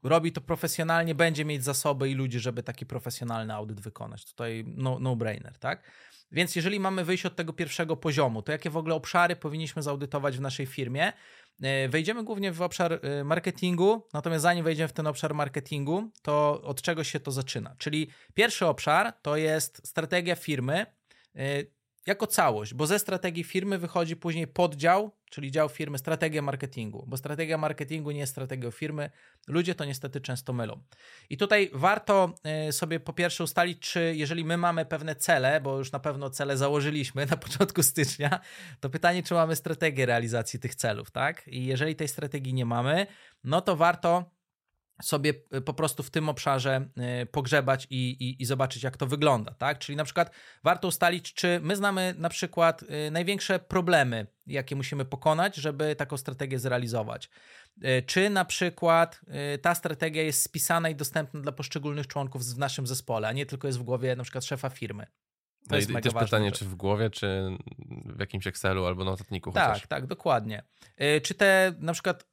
robi 0.03 0.33
to 0.33 0.41
profesjonalnie, 0.41 1.15
będzie 1.15 1.45
mieć 1.45 1.65
zasoby 1.65 2.11
i 2.11 2.15
ludzi, 2.15 2.41
żeby 2.41 2.63
taki 2.63 2.87
profesjonalny 2.87 3.55
audyt 3.55 3.81
wykonać. 3.81 4.25
Tutaj 4.25 4.65
no, 4.67 4.99
no 5.01 5.17
brainer, 5.17 5.59
tak? 5.59 5.83
Więc 6.33 6.57
jeżeli 6.57 6.81
mamy 6.81 7.05
wyjść 7.05 7.27
od 7.27 7.37
tego 7.37 7.53
pierwszego 7.53 7.97
poziomu, 7.97 8.43
to 8.43 8.53
jakie 8.53 8.71
w 8.71 8.77
ogóle 8.77 8.95
obszary 8.95 9.37
powinniśmy 9.37 9.83
zaudytować 9.83 10.37
w 10.37 10.41
naszej 10.41 10.67
firmie? 10.67 11.13
E, 11.63 11.89
wejdziemy 11.89 12.25
głównie 12.25 12.53
w 12.53 12.63
obszar 12.63 13.01
e, 13.03 13.25
marketingu, 13.25 14.07
natomiast 14.13 14.43
zanim 14.43 14.65
wejdziemy 14.65 14.89
w 14.89 14.93
ten 14.93 15.07
obszar 15.07 15.35
marketingu, 15.35 16.11
to 16.23 16.63
od 16.63 16.83
czego 16.83 17.05
się 17.05 17.21
to 17.21 17.33
zaczyna? 17.33 17.77
Czyli 17.79 18.11
pierwszy 18.35 18.67
obszar 18.67 19.13
to 19.23 19.37
jest 19.37 19.87
strategia 19.87 20.37
firmy, 20.37 20.87
e, 21.37 21.63
jako 22.07 22.27
całość, 22.27 22.75
bo 22.75 22.87
ze 22.87 22.99
strategii 22.99 23.45
firmy 23.45 23.79
wychodzi 23.79 24.17
później 24.17 24.47
poddział, 24.47 25.11
czyli 25.31 25.51
dział 25.51 25.69
firmy, 25.69 25.99
strategia 25.99 26.43
marketingu, 26.43 27.05
bo 27.07 27.17
strategia 27.17 27.59
marketingu 27.59 28.11
nie 28.11 28.21
jest 28.21 28.33
strategią 28.33 28.71
firmy. 28.71 29.11
Ludzie 29.47 29.75
to 29.75 29.85
niestety 29.85 30.21
często 30.21 30.53
mylą. 30.53 30.83
I 31.31 31.37
tutaj 31.37 31.71
warto 31.73 32.35
e, 32.45 32.73
sobie 32.73 33.01
po 33.01 33.13
pierwsze 33.13 33.45
ustalić, 33.45 33.79
czy 33.79 34.15
jeżeli 34.17 34.45
my 34.45 34.57
mamy 34.57 34.87
pewne 34.87 35.17
cele, 35.17 35.61
bo 35.61 35.79
już 35.79 35.93
na 35.93 35.99
pewno 35.99 36.31
cele 36.31 36.57
założyliśmy 36.57 37.27
na 37.27 37.37
początku 37.47 37.83
stycznia, 37.83 38.41
to 38.81 38.91
pytanie, 38.91 39.23
czy 39.23 39.35
mamy 39.35 39.57
strategię 39.57 40.07
realizacji 40.07 40.59
tych 40.61 40.75
celów, 40.75 41.11
tak? 41.11 41.49
I 41.49 41.67
jeżeli 41.67 41.97
tej 41.97 42.09
strategii 42.09 42.55
nie 42.55 42.67
mamy, 42.67 43.07
no 43.45 43.61
to 43.61 43.77
warto 43.77 44.38
sobie 45.03 45.35
y, 45.55 45.61
po 45.61 45.75
prostu 45.75 46.03
w 46.03 46.11
tym 46.11 46.29
obszarze 46.29 46.89
y, 47.23 47.27
pogrzebać 47.27 47.87
i, 47.91 48.11
i, 48.11 48.43
i, 48.43 48.45
zobaczyć, 48.45 48.83
jak 48.83 48.97
to 48.97 49.07
wygląda, 49.07 49.55
tak? 49.55 49.79
Czyli 49.79 49.97
na 49.97 50.05
przykład 50.05 50.31
warto 50.65 50.89
ustalić, 50.89 51.35
czy 51.35 51.61
my 51.63 51.77
znamy 51.77 52.15
na 52.19 52.29
przykład 52.29 52.83
y, 52.83 53.11
największe 53.11 53.59
problemy, 53.59 54.27
jakie 54.47 54.77
musimy 54.77 55.05
pokonać, 55.05 55.57
żeby 55.57 55.97
taką 55.97 56.17
strategię 56.17 56.59
zrealizować. 56.59 57.31
Czy 58.07 58.31
na 58.31 58.45
przykład 58.45 59.21
ta 59.63 59.75
strategia 59.75 60.23
jest 60.23 60.43
spisana 60.43 60.89
i 60.89 60.95
dostępna 60.95 61.41
dla 61.41 61.53
poszczególnych 61.53 62.07
członków 62.07 62.45
w 62.45 62.59
naszym 62.59 62.87
zespole, 62.87 63.29
a 63.29 63.33
nie 63.33 63.47
tylko 63.47 63.67
jest 63.67 63.79
w 63.79 63.83
głowie 63.83 64.17
na 64.17 64.23
przykład 64.23 64.45
szefa 64.45 64.71
firmy. 64.71 65.07
To 65.07 65.11
no 65.71 65.77
jest 65.77 65.91
i 65.91 65.95
też 65.95 66.15
pytanie, 66.15 66.47
rzecz. 66.47 66.59
czy 66.59 66.65
w 66.65 66.75
głowie, 66.75 67.11
czy 67.11 67.59
w 68.05 68.21
jakimś 68.21 68.47
Excelu 68.47 68.87
albo 68.87 69.05
notatniku 69.05 69.53
Tak, 69.53 69.69
chociaż. 69.69 69.89
tak, 69.89 70.07
dokładnie. 70.07 70.63
Czy 71.23 71.35
te 71.35 71.75
na 71.79 71.93
przykład 71.93 72.25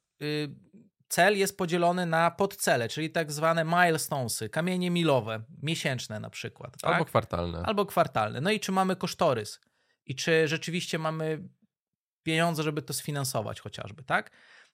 cel 1.08 1.38
jest 1.38 1.58
podzielony 1.58 2.06
na 2.06 2.30
podcele, 2.30 2.88
czyli 2.88 3.10
tak 3.10 3.32
zwane 3.32 3.64
milestonesy, 3.64 4.48
kamienie 4.48 4.90
milowe, 4.90 5.42
miesięczne 5.62 6.20
na 6.20 6.30
przykład. 6.30 6.76
Tak? 6.80 6.92
Albo 6.92 7.04
kwartalne. 7.04 7.62
Albo 7.62 7.86
kwartalne. 7.86 8.40
No 8.40 8.50
i 8.50 8.60
czy 8.60 8.72
mamy 8.72 8.96
kosztorys 8.96 9.60
i 10.06 10.14
czy 10.14 10.48
rzeczywiście 10.48 10.98
mamy 10.98 11.48
pieniądze, 12.22 12.62
żeby 12.62 12.82
to 12.82 12.92
sfinansować 12.92 13.60
chociażby, 13.60 14.02
tak? 14.02 14.30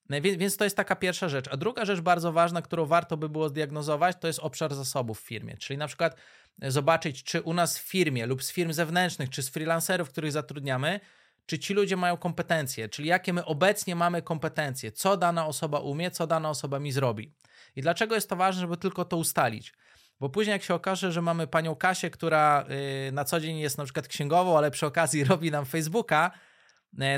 No 0.08 0.16
więc 0.20 0.56
to 0.56 0.64
jest 0.64 0.76
taka 0.76 0.96
pierwsza 0.96 1.28
rzecz. 1.28 1.48
A 1.50 1.56
druga 1.56 1.84
rzecz 1.84 2.00
bardzo 2.00 2.32
ważna, 2.32 2.62
którą 2.62 2.86
warto 2.86 3.16
by 3.16 3.28
było 3.28 3.48
zdiagnozować, 3.48 4.16
to 4.20 4.26
jest 4.26 4.38
obszar 4.38 4.74
zasobów 4.74 5.20
w 5.20 5.26
firmie. 5.26 5.56
Czyli 5.56 5.78
na 5.78 5.86
przykład 5.86 6.16
zobaczyć, 6.62 7.24
czy 7.24 7.42
u 7.42 7.54
nas 7.54 7.78
w 7.78 7.82
firmie 7.82 8.26
lub 8.26 8.42
z 8.42 8.52
firm 8.52 8.72
zewnętrznych, 8.72 9.30
czy 9.30 9.42
z 9.42 9.48
freelancerów, 9.48 10.08
których 10.10 10.32
zatrudniamy, 10.32 11.00
czy 11.46 11.58
ci 11.58 11.74
ludzie 11.74 11.96
mają 11.96 12.16
kompetencje, 12.16 12.88
czyli 12.88 13.08
jakie 13.08 13.32
my 13.32 13.44
obecnie 13.44 13.96
mamy 13.96 14.22
kompetencje, 14.22 14.92
co 14.92 15.16
dana 15.16 15.46
osoba 15.46 15.78
umie, 15.78 16.10
co 16.10 16.26
dana 16.26 16.50
osoba 16.50 16.78
mi 16.78 16.92
zrobi. 16.92 17.34
I 17.76 17.82
dlaczego 17.82 18.14
jest 18.14 18.28
to 18.28 18.36
ważne, 18.36 18.60
żeby 18.60 18.76
tylko 18.76 19.04
to 19.04 19.16
ustalić? 19.16 19.72
Bo 20.20 20.28
później 20.28 20.52
jak 20.52 20.62
się 20.62 20.74
okaże, 20.74 21.12
że 21.12 21.22
mamy 21.22 21.46
panią 21.46 21.76
Kasię, 21.76 22.10
która 22.10 22.64
y, 23.08 23.12
na 23.12 23.24
co 23.24 23.40
dzień 23.40 23.58
jest 23.58 23.78
na 23.78 23.84
przykład 23.84 24.08
księgową, 24.08 24.58
ale 24.58 24.70
przy 24.70 24.86
okazji 24.86 25.24
robi 25.30 25.50
nam 25.50 25.66
Facebooka, 25.66 26.30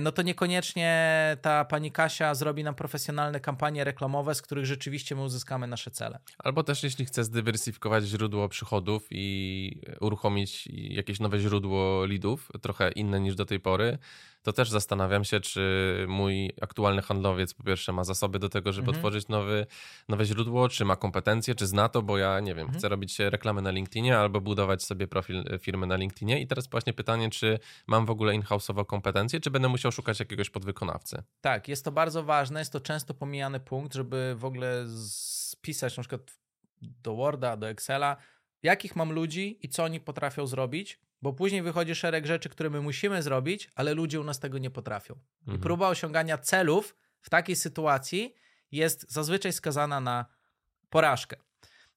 no 0.01 0.13
to 0.13 0.23
niekoniecznie 0.23 1.37
ta 1.43 1.65
pani 1.65 1.93
Kasia 1.93 2.35
zrobi 2.35 2.65
nam 2.65 2.75
profesjonalne 2.75 3.41
kampanie 3.41 3.85
reklamowe, 3.85 4.35
z 4.35 4.43
których 4.43 4.67
rzeczywiście 4.67 5.15
my 5.15 5.23
uzyskamy 5.23 5.67
nasze 5.67 5.91
cele. 5.91 6.19
Albo 6.39 6.63
też 6.63 6.83
jeśli 6.83 7.05
chce 7.05 7.25
zdywersyfikować 7.25 8.05
źródło 8.05 8.49
przychodów 8.49 9.07
i 9.11 9.81
uruchomić 10.01 10.67
jakieś 10.73 11.21
nowe 11.21 11.41
źródło 11.41 12.07
leadów, 12.07 12.53
trochę 12.63 12.91
inne 12.91 13.21
niż 13.21 13.35
do 13.35 13.45
tej 13.45 13.61
pory, 13.61 13.99
to 14.45 14.53
też 14.53 14.71
zastanawiam 14.71 15.25
się, 15.25 15.41
czy 15.41 16.05
mój 16.09 16.53
aktualny 16.63 17.03
handlowiec 17.03 17.55
po 17.55 17.63
pierwsze 17.63 17.93
ma 17.93 18.05
zasoby 18.05 18.39
do 18.39 18.49
tego, 18.49 18.73
żeby 18.73 18.89
mhm. 18.89 18.97
otworzyć 18.97 19.29
nowy, 19.29 19.67
nowe 20.09 20.25
źródło, 20.25 20.69
czy 20.69 20.85
ma 20.85 20.97
kompetencje, 20.97 21.55
czy 21.55 21.67
zna 21.67 21.89
to, 21.89 22.03
bo 22.03 22.19
ja 22.19 22.41
nie 22.41 22.55
wiem, 22.55 22.65
mhm. 22.65 22.79
chcę 22.79 22.89
robić 22.89 23.19
reklamy 23.19 23.63
na 23.63 23.71
LinkedInie 23.71 24.19
albo 24.19 24.41
budować 24.41 24.83
sobie 24.83 25.07
profil 25.07 25.45
firmy 25.61 25.87
na 25.87 25.97
LinkedInie 25.97 26.41
i 26.41 26.47
teraz 26.47 26.67
właśnie 26.69 26.93
pytanie, 26.93 27.31
czy 27.31 27.59
mam 27.87 28.07
w 28.07 28.11
ogóle 28.11 28.35
in-house'owe 28.35 28.87
kompetencje, 28.87 29.41
czy 29.41 29.51
będę 29.51 29.69
musiał 29.69 29.93
szukać 29.93 30.21
jakiegoś 30.21 30.51
podwykonawcy. 30.51 31.23
Tak, 31.41 31.69
jest 31.69 31.85
to 31.85 31.93
bardzo 31.93 32.23
ważne, 32.23 32.59
jest 32.59 32.73
to 32.73 32.81
często 32.81 33.15
pomijany 33.15 33.61
punkt, 33.61 33.95
żeby 33.95 34.35
w 34.39 34.45
ogóle 34.45 34.87
spisać 35.09 35.97
na 35.97 36.03
przykład 36.03 36.21
do 36.83 37.15
Worda, 37.15 37.57
do 37.57 37.69
Excela 37.69 38.17
jakich 38.63 38.97
mam 38.97 39.13
ludzi 39.13 39.59
i 39.63 39.69
co 39.69 39.85
oni 39.85 40.01
potrafią 40.01 40.47
zrobić, 40.47 41.01
bo 41.25 41.33
później 41.33 41.63
wychodzi 41.63 41.95
szereg 41.95 42.27
rzeczy, 42.27 42.49
które 42.49 42.71
my 42.71 42.81
musimy 42.81 43.23
zrobić, 43.23 43.71
ale 43.75 43.95
ludzie 43.95 44.21
u 44.21 44.25
nas 44.25 44.41
tego 44.41 44.59
nie 44.59 44.71
potrafią. 44.71 45.15
Mhm. 45.41 45.59
I 45.59 45.63
próba 45.63 45.89
osiągania 45.89 46.39
celów 46.39 46.97
w 47.21 47.31
takiej 47.31 47.57
sytuacji 47.57 48.35
jest 48.73 49.13
zazwyczaj 49.13 49.53
skazana 49.53 50.01
na 50.01 50.27
porażkę. 50.91 51.37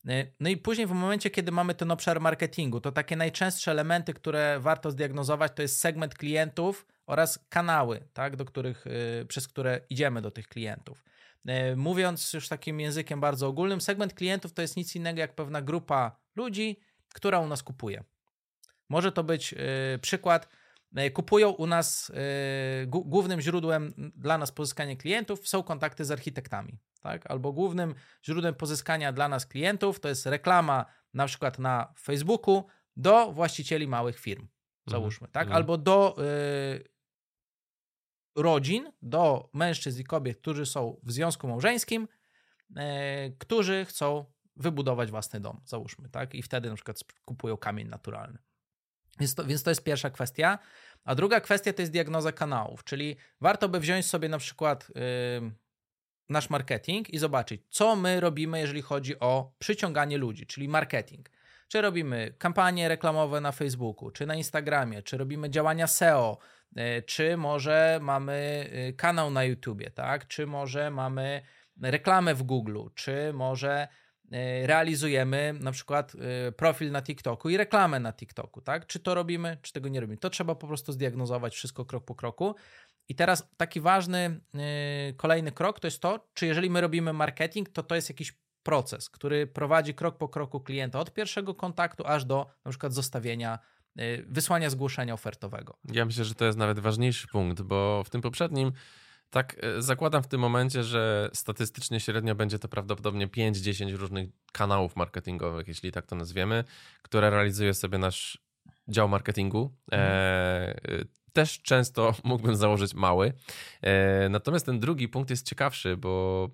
Y, 0.09 0.33
No 0.39 0.49
i 0.49 0.57
później 0.57 0.87
w 0.87 0.91
momencie, 0.91 1.29
kiedy 1.29 1.51
mamy 1.51 1.75
ten 1.75 1.91
obszar 1.91 2.21
marketingu, 2.21 2.81
to 2.81 2.91
takie 2.91 3.15
najczęstsze 3.15 3.71
elementy, 3.71 4.13
które 4.13 4.59
warto 4.59 4.91
zdiagnozować, 4.91 5.51
to 5.55 5.61
jest 5.61 5.79
segment 5.79 6.15
klientów 6.15 6.85
oraz 7.05 7.39
kanały, 7.49 8.07
tak, 8.13 8.35
do 8.35 8.45
których, 8.45 8.87
y, 8.87 9.25
przez 9.25 9.47
które 9.47 9.81
idziemy 9.89 10.21
do 10.21 10.31
tych 10.31 10.47
klientów. 10.47 11.03
Y, 11.49 11.75
Mówiąc 11.75 12.33
już 12.33 12.47
takim 12.47 12.79
językiem 12.79 13.19
bardzo 13.19 13.47
ogólnym, 13.47 13.81
segment 13.81 14.13
klientów 14.13 14.53
to 14.53 14.61
jest 14.61 14.77
nic 14.77 14.95
innego 14.95 15.19
jak 15.19 15.35
pewna 15.35 15.61
grupa 15.61 16.19
ludzi, 16.35 16.79
która 17.13 17.39
u 17.39 17.47
nas 17.47 17.63
kupuje. 17.63 18.03
Może 18.89 19.11
to 19.11 19.23
być 19.23 19.53
y, 19.53 19.99
przykład, 20.01 20.49
y, 20.99 21.11
kupują 21.11 21.49
u 21.49 21.67
nas, 21.67 22.09
y, 22.09 22.13
gó- 22.87 23.05
głównym 23.05 23.41
źródłem 23.41 24.11
dla 24.15 24.37
nas 24.37 24.51
pozyskania 24.51 24.95
klientów 24.95 25.47
są 25.47 25.63
kontakty 25.63 26.05
z 26.05 26.11
architektami, 26.11 26.79
tak? 27.01 27.31
Albo 27.31 27.53
głównym 27.53 27.95
źródłem 28.25 28.55
pozyskania 28.55 29.13
dla 29.13 29.27
nas 29.29 29.45
klientów 29.45 29.99
to 29.99 30.09
jest 30.09 30.25
reklama 30.25 30.85
na 31.13 31.25
przykład 31.25 31.59
na 31.59 31.93
Facebooku 31.99 32.63
do 32.95 33.31
właścicieli 33.31 33.87
małych 33.87 34.19
firm, 34.19 34.47
załóżmy, 34.87 35.27
tak? 35.27 35.43
mhm. 35.43 35.55
Albo 35.55 35.77
do 35.77 36.15
y, 36.23 36.83
rodzin, 38.35 38.91
do 39.01 39.49
mężczyzn 39.53 40.01
i 40.01 40.03
kobiet, 40.03 40.37
którzy 40.37 40.65
są 40.65 40.99
w 41.03 41.11
związku 41.11 41.47
małżeńskim, 41.47 42.07
e, 42.75 43.29
którzy 43.29 43.85
chcą 43.85 44.25
wybudować 44.55 45.11
własny 45.11 45.39
dom, 45.39 45.61
załóżmy, 45.65 46.09
tak? 46.09 46.35
I 46.35 46.41
wtedy 46.43 46.69
na 46.69 46.75
przykład 46.75 46.99
kupują 47.25 47.57
kamień 47.57 47.87
naturalny. 47.87 48.37
Więc 49.19 49.35
to, 49.35 49.45
więc 49.45 49.63
to 49.63 49.71
jest 49.71 49.83
pierwsza 49.83 50.09
kwestia. 50.09 50.59
A 51.03 51.15
druga 51.15 51.39
kwestia 51.39 51.73
to 51.73 51.81
jest 51.81 51.91
diagnoza 51.91 52.31
kanałów, 52.31 52.83
czyli 52.83 53.15
warto 53.41 53.69
by 53.69 53.79
wziąć 53.79 54.05
sobie 54.05 54.29
na 54.29 54.37
przykład 54.37 54.87
ym, 55.37 55.55
nasz 56.29 56.49
marketing 56.49 57.09
i 57.09 57.17
zobaczyć, 57.17 57.61
co 57.69 57.95
my 57.95 58.19
robimy, 58.19 58.59
jeżeli 58.59 58.81
chodzi 58.81 59.19
o 59.19 59.51
przyciąganie 59.59 60.17
ludzi, 60.17 60.45
czyli 60.45 60.69
marketing. 60.69 61.29
Czy 61.67 61.81
robimy 61.81 62.33
kampanie 62.37 62.87
reklamowe 62.87 63.41
na 63.41 63.51
Facebooku, 63.51 64.11
czy 64.11 64.25
na 64.25 64.35
Instagramie, 64.35 65.03
czy 65.03 65.17
robimy 65.17 65.49
działania 65.49 65.87
SEO, 65.87 66.37
y, 66.77 67.01
czy 67.01 67.37
może 67.37 67.99
mamy 68.01 68.69
y, 68.89 68.93
kanał 68.93 69.31
na 69.31 69.43
YouTubie, 69.43 69.91
tak? 69.91 70.27
Czy 70.27 70.47
może 70.47 70.91
mamy 70.91 71.41
reklamę 71.81 72.35
w 72.35 72.43
Google, 72.43 72.79
czy 72.95 73.33
może 73.33 73.87
realizujemy 74.65 75.53
na 75.59 75.71
przykład 75.71 76.15
y, 76.47 76.51
profil 76.51 76.91
na 76.91 77.01
TikToku 77.01 77.49
i 77.49 77.57
reklamę 77.57 77.99
na 77.99 78.13
TikToku, 78.13 78.61
tak? 78.61 78.87
Czy 78.87 78.99
to 78.99 79.15
robimy, 79.15 79.57
czy 79.61 79.73
tego 79.73 79.89
nie 79.89 79.99
robimy? 79.99 80.17
To 80.17 80.29
trzeba 80.29 80.55
po 80.55 80.67
prostu 80.67 80.91
zdiagnozować 80.91 81.55
wszystko 81.55 81.85
krok 81.85 82.05
po 82.05 82.15
kroku. 82.15 82.55
I 83.09 83.15
teraz 83.15 83.49
taki 83.57 83.81
ważny 83.81 84.39
y, 85.09 85.13
kolejny 85.13 85.51
krok 85.51 85.79
to 85.79 85.87
jest 85.87 86.01
to, 86.01 86.27
czy 86.33 86.45
jeżeli 86.45 86.69
my 86.69 86.81
robimy 86.81 87.13
marketing, 87.13 87.69
to 87.69 87.83
to 87.83 87.95
jest 87.95 88.09
jakiś 88.09 88.33
proces, 88.63 89.09
który 89.09 89.47
prowadzi 89.47 89.93
krok 89.93 90.17
po 90.17 90.29
kroku 90.29 90.59
klienta 90.59 90.99
od 90.99 91.13
pierwszego 91.13 91.55
kontaktu 91.55 92.07
aż 92.07 92.25
do 92.25 92.45
na 92.65 92.71
przykład 92.71 92.93
zostawienia, 92.93 93.59
wysłania 94.27 94.69
zgłoszenia 94.69 95.13
ofertowego. 95.13 95.77
Ja 95.91 96.05
myślę, 96.05 96.25
że 96.25 96.35
to 96.35 96.45
jest 96.45 96.57
nawet 96.57 96.79
ważniejszy 96.79 97.27
punkt, 97.27 97.61
bo 97.61 98.03
w 98.03 98.09
tym 98.09 98.21
poprzednim 98.21 98.71
tak 99.29 99.55
e, 99.61 99.81
zakładam 99.81 100.23
w 100.23 100.27
tym 100.27 100.41
momencie, 100.41 100.83
że 100.83 101.29
statystycznie 101.33 101.99
średnio 101.99 102.35
będzie 102.35 102.59
to 102.59 102.67
prawdopodobnie 102.67 103.27
5-10 103.27 103.95
różnych 103.95 104.29
kanałów 104.51 104.95
marketingowych, 104.95 105.67
jeśli 105.67 105.91
tak 105.91 106.05
to 106.05 106.15
nazwiemy, 106.15 106.63
które 107.01 107.29
realizuje 107.29 107.73
sobie 107.73 107.97
nasz 107.97 108.37
dział 108.87 109.09
marketingu. 109.09 109.75
E, 109.91 109.95
e, 109.97 110.77
też 111.33 111.61
często 111.61 112.15
mógłbym 112.23 112.55
założyć 112.55 112.93
mały. 112.93 113.33
Natomiast 114.29 114.65
ten 114.65 114.79
drugi 114.79 115.07
punkt 115.07 115.29
jest 115.29 115.45
ciekawszy, 115.47 115.97
bo 115.97 116.49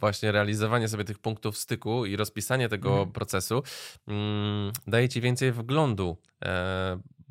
właśnie 0.00 0.32
realizowanie 0.32 0.88
sobie 0.88 1.04
tych 1.04 1.18
punktów 1.18 1.56
styku 1.56 2.06
i 2.06 2.16
rozpisanie 2.16 2.68
tego 2.68 2.90
Mhm. 2.90 3.12
procesu 3.12 3.62
mm, 4.08 4.72
daje 4.86 5.08
ci 5.08 5.20
więcej 5.20 5.52
wglądu. 5.52 6.16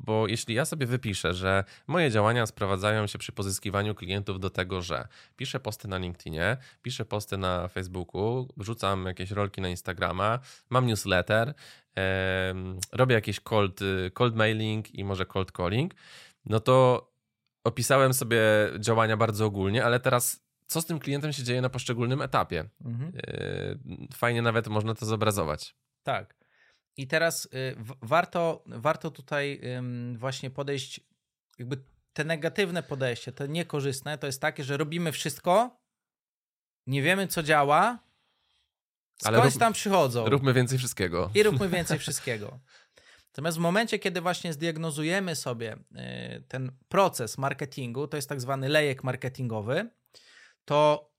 Bo 0.02 0.26
jeśli 0.26 0.54
ja 0.54 0.64
sobie 0.64 0.86
wypiszę, 0.86 1.34
że 1.34 1.64
moje 1.86 2.10
działania 2.10 2.46
sprowadzają 2.46 3.06
się 3.06 3.18
przy 3.18 3.32
pozyskiwaniu 3.32 3.94
klientów 3.94 4.40
do 4.40 4.50
tego, 4.50 4.82
że 4.82 5.08
piszę 5.36 5.60
posty 5.60 5.88
na 5.88 5.98
LinkedInie, 5.98 6.56
piszę 6.82 7.04
posty 7.04 7.36
na 7.36 7.68
Facebooku, 7.68 8.48
wrzucam 8.56 9.06
jakieś 9.06 9.30
rolki 9.30 9.60
na 9.60 9.68
Instagrama, 9.68 10.38
mam 10.70 10.86
newsletter, 10.86 11.54
robię 12.92 13.14
jakiś 13.14 13.40
cold, 13.40 13.82
y, 13.82 14.10
cold 14.14 14.36
mailing 14.36 14.94
i 14.94 15.04
może 15.04 15.26
cold 15.26 15.52
calling, 15.52 15.94
no 16.44 16.60
to 16.60 17.08
opisałem 17.64 18.14
sobie 18.14 18.40
działania 18.78 19.16
bardzo 19.16 19.46
ogólnie, 19.46 19.84
ale 19.84 20.00
teraz 20.00 20.42
co 20.66 20.80
z 20.80 20.86
tym 20.86 20.98
klientem 20.98 21.32
się 21.32 21.42
dzieje 21.42 21.60
na 21.60 21.68
poszczególnym 21.68 22.22
etapie? 22.22 22.64
Mhm. 22.84 23.12
E, 23.16 24.14
Fajnie 24.14 24.42
nawet 24.42 24.68
można 24.68 24.94
to 24.94 25.06
zobrazować. 25.06 25.74
Tak. 26.02 26.41
I 26.96 27.06
teraz 27.06 27.46
y, 27.46 27.48
warto, 28.02 28.64
warto 28.66 29.10
tutaj 29.10 29.60
właśnie 30.16 30.50
podejść, 30.50 31.00
jakby 31.58 31.84
te 32.12 32.24
negatywne 32.24 32.82
podejście, 32.82 33.32
te 33.32 33.48
niekorzystne, 33.48 34.18
to 34.18 34.26
jest 34.26 34.40
takie, 34.40 34.64
że 34.64 34.76
robimy 34.76 35.12
wszystko, 35.12 35.80
nie 36.86 37.02
wiemy 37.02 37.26
co 37.26 37.42
działa, 37.42 37.98
Ale 39.24 39.38
skądś 39.38 39.54
rób- 39.54 39.60
tam 39.60 39.72
przychodzą 39.72 40.26
Róbmy 40.28 40.52
więcej 40.52 40.78
wszystkiego. 40.78 41.30
i 41.34 41.42
róbmy 41.42 41.68
więcej 41.78 41.98
wszystkiego. 41.98 42.60
Natomiast 43.26 43.56
w 43.58 43.60
momencie, 43.60 43.98
kiedy 43.98 44.20
właśnie 44.20 44.52
zdiagnozujemy 44.52 45.36
sobie 45.36 45.76
y, 46.36 46.42
ten 46.48 46.72
proces 46.88 47.38
marketingu, 47.38 48.08
to 48.08 48.16
jest 48.16 48.28
tak 48.28 48.40
zwany 48.40 48.68
lejek 48.68 49.04
marketingowy, 49.04 49.90
to 50.64 51.11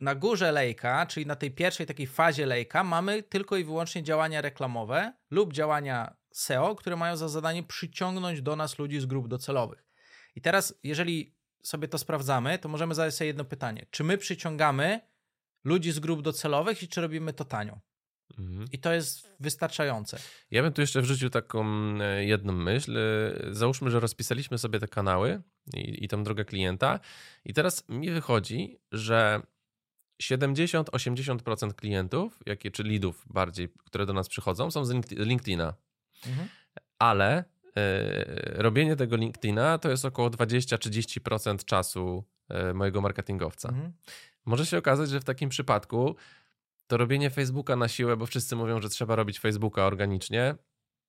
na 0.00 0.14
górze 0.14 0.52
lejka, 0.52 1.06
czyli 1.06 1.26
na 1.26 1.36
tej 1.36 1.50
pierwszej 1.50 1.86
takiej 1.86 2.06
fazie 2.06 2.46
lejka, 2.46 2.84
mamy 2.84 3.22
tylko 3.22 3.56
i 3.56 3.64
wyłącznie 3.64 4.02
działania 4.02 4.40
reklamowe 4.40 5.12
lub 5.30 5.52
działania 5.52 6.16
SEO, 6.32 6.74
które 6.74 6.96
mają 6.96 7.16
za 7.16 7.28
zadanie 7.28 7.62
przyciągnąć 7.62 8.42
do 8.42 8.56
nas 8.56 8.78
ludzi 8.78 9.00
z 9.00 9.06
grup 9.06 9.28
docelowych. 9.28 9.86
I 10.34 10.40
teraz, 10.40 10.74
jeżeli 10.82 11.36
sobie 11.62 11.88
to 11.88 11.98
sprawdzamy, 11.98 12.58
to 12.58 12.68
możemy 12.68 12.94
zadać 12.94 13.14
sobie 13.14 13.28
jedno 13.28 13.44
pytanie: 13.44 13.86
czy 13.90 14.04
my 14.04 14.18
przyciągamy 14.18 15.00
ludzi 15.64 15.92
z 15.92 15.98
grup 15.98 16.22
docelowych 16.22 16.82
i 16.82 16.88
czy 16.88 17.00
robimy 17.00 17.32
to 17.32 17.44
tanio? 17.44 17.80
Mhm. 18.38 18.64
I 18.72 18.78
to 18.78 18.92
jest 18.92 19.28
wystarczające. 19.40 20.18
Ja 20.50 20.62
bym 20.62 20.72
tu 20.72 20.80
jeszcze 20.80 21.02
wrzucił 21.02 21.30
taką 21.30 21.64
e, 22.00 22.24
jedną 22.24 22.52
myśl. 22.52 22.98
E, 22.98 23.00
Załóżmy, 23.50 23.90
że 23.90 24.00
rozpisaliśmy 24.00 24.58
sobie 24.58 24.80
te 24.80 24.88
kanały 24.88 25.42
i, 25.74 26.04
i 26.04 26.08
tą 26.08 26.24
drogę 26.24 26.44
klienta, 26.44 27.00
i 27.44 27.54
teraz 27.54 27.88
mi 27.88 28.10
wychodzi, 28.10 28.78
że 28.92 29.42
70-80% 30.22 31.74
klientów, 31.74 32.40
jakie, 32.46 32.70
czy 32.70 32.84
leadów 32.84 33.24
bardziej, 33.30 33.68
które 33.84 34.06
do 34.06 34.12
nas 34.12 34.28
przychodzą, 34.28 34.70
są 34.70 34.84
z 34.84 34.90
Linked- 34.90 35.26
LinkedIna. 35.26 35.74
Mhm. 36.26 36.48
Ale 36.98 37.44
e, 37.76 38.62
robienie 38.62 38.96
tego 38.96 39.16
LinkedIna 39.16 39.78
to 39.78 39.90
jest 39.90 40.04
około 40.04 40.30
20-30% 40.30 41.64
czasu 41.64 42.24
e, 42.48 42.74
mojego 42.74 43.00
marketingowca. 43.00 43.68
Mhm. 43.68 43.92
Może 44.46 44.66
się 44.66 44.78
okazać, 44.78 45.10
że 45.10 45.20
w 45.20 45.24
takim 45.24 45.48
przypadku 45.48 46.16
to 46.86 46.96
robienie 46.96 47.30
Facebooka 47.30 47.76
na 47.76 47.88
siłę, 47.88 48.16
bo 48.16 48.26
wszyscy 48.26 48.56
mówią, 48.56 48.80
że 48.80 48.88
trzeba 48.88 49.16
robić 49.16 49.38
Facebooka 49.38 49.86
organicznie, 49.86 50.54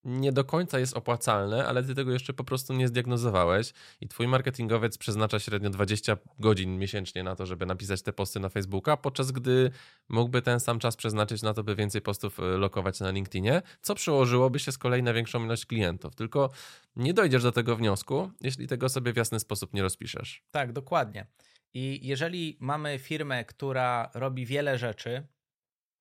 nie 0.04 0.32
do 0.32 0.44
końca 0.44 0.80
jest 0.80 0.98
opłacalne, 0.98 1.68
ale 1.68 1.84
ty 1.84 1.96
tego 1.96 2.12
jeszcze 2.12 2.34
po 2.34 2.44
prostu 2.44 2.74
nie 2.74 2.88
zdiagnozowałeś 2.88 3.74
i 4.02 4.08
twój 4.08 4.28
marketingowiec 4.28 4.98
przeznacza 4.98 5.40
średnio 5.40 5.70
20 5.70 6.18
godzin 6.40 6.78
miesięcznie 6.78 7.24
na 7.24 7.36
to, 7.36 7.46
żeby 7.46 7.66
napisać 7.66 8.02
te 8.02 8.14
posty 8.14 8.40
na 8.40 8.50
Facebooka, 8.50 8.98
podczas 8.98 9.32
gdy 9.32 9.72
mógłby 10.10 10.42
ten 10.42 10.60
sam 10.60 10.80
czas 10.80 10.96
przeznaczyć 10.96 11.42
na 11.42 11.54
to, 11.54 11.64
by 11.64 11.76
więcej 11.76 12.02
postów 12.02 12.40
e, 12.40 12.44
lokować 12.44 13.00
na 13.00 13.12
LinkedInie, 13.12 13.62
co 13.82 13.96
przełożyłoby 13.96 14.60
się 14.60 14.72
z 14.72 14.78
kolei 14.78 15.04
na 15.04 15.14
większą 15.14 15.46
ilość 15.46 15.66
klientów. 15.66 16.16
Tylko 16.16 16.50
nie 16.96 17.14
dojdziesz 17.14 17.44
do 17.44 17.52
tego 17.52 17.76
wniosku, 17.76 18.32
jeśli 18.42 18.68
tego 18.68 18.90
sobie 18.90 19.14
w 19.14 19.18
jasny 19.18 19.40
sposób 19.40 19.74
nie 19.74 19.82
rozpiszesz. 19.82 20.44
Tak, 20.52 20.74
dokładnie. 20.74 21.26
I 21.74 22.00
jeżeli 22.08 22.58
mamy 22.60 23.00
firmę, 23.00 23.46
która 23.46 24.12
robi 24.14 24.46
wiele 24.46 24.78
rzeczy, 24.78 25.28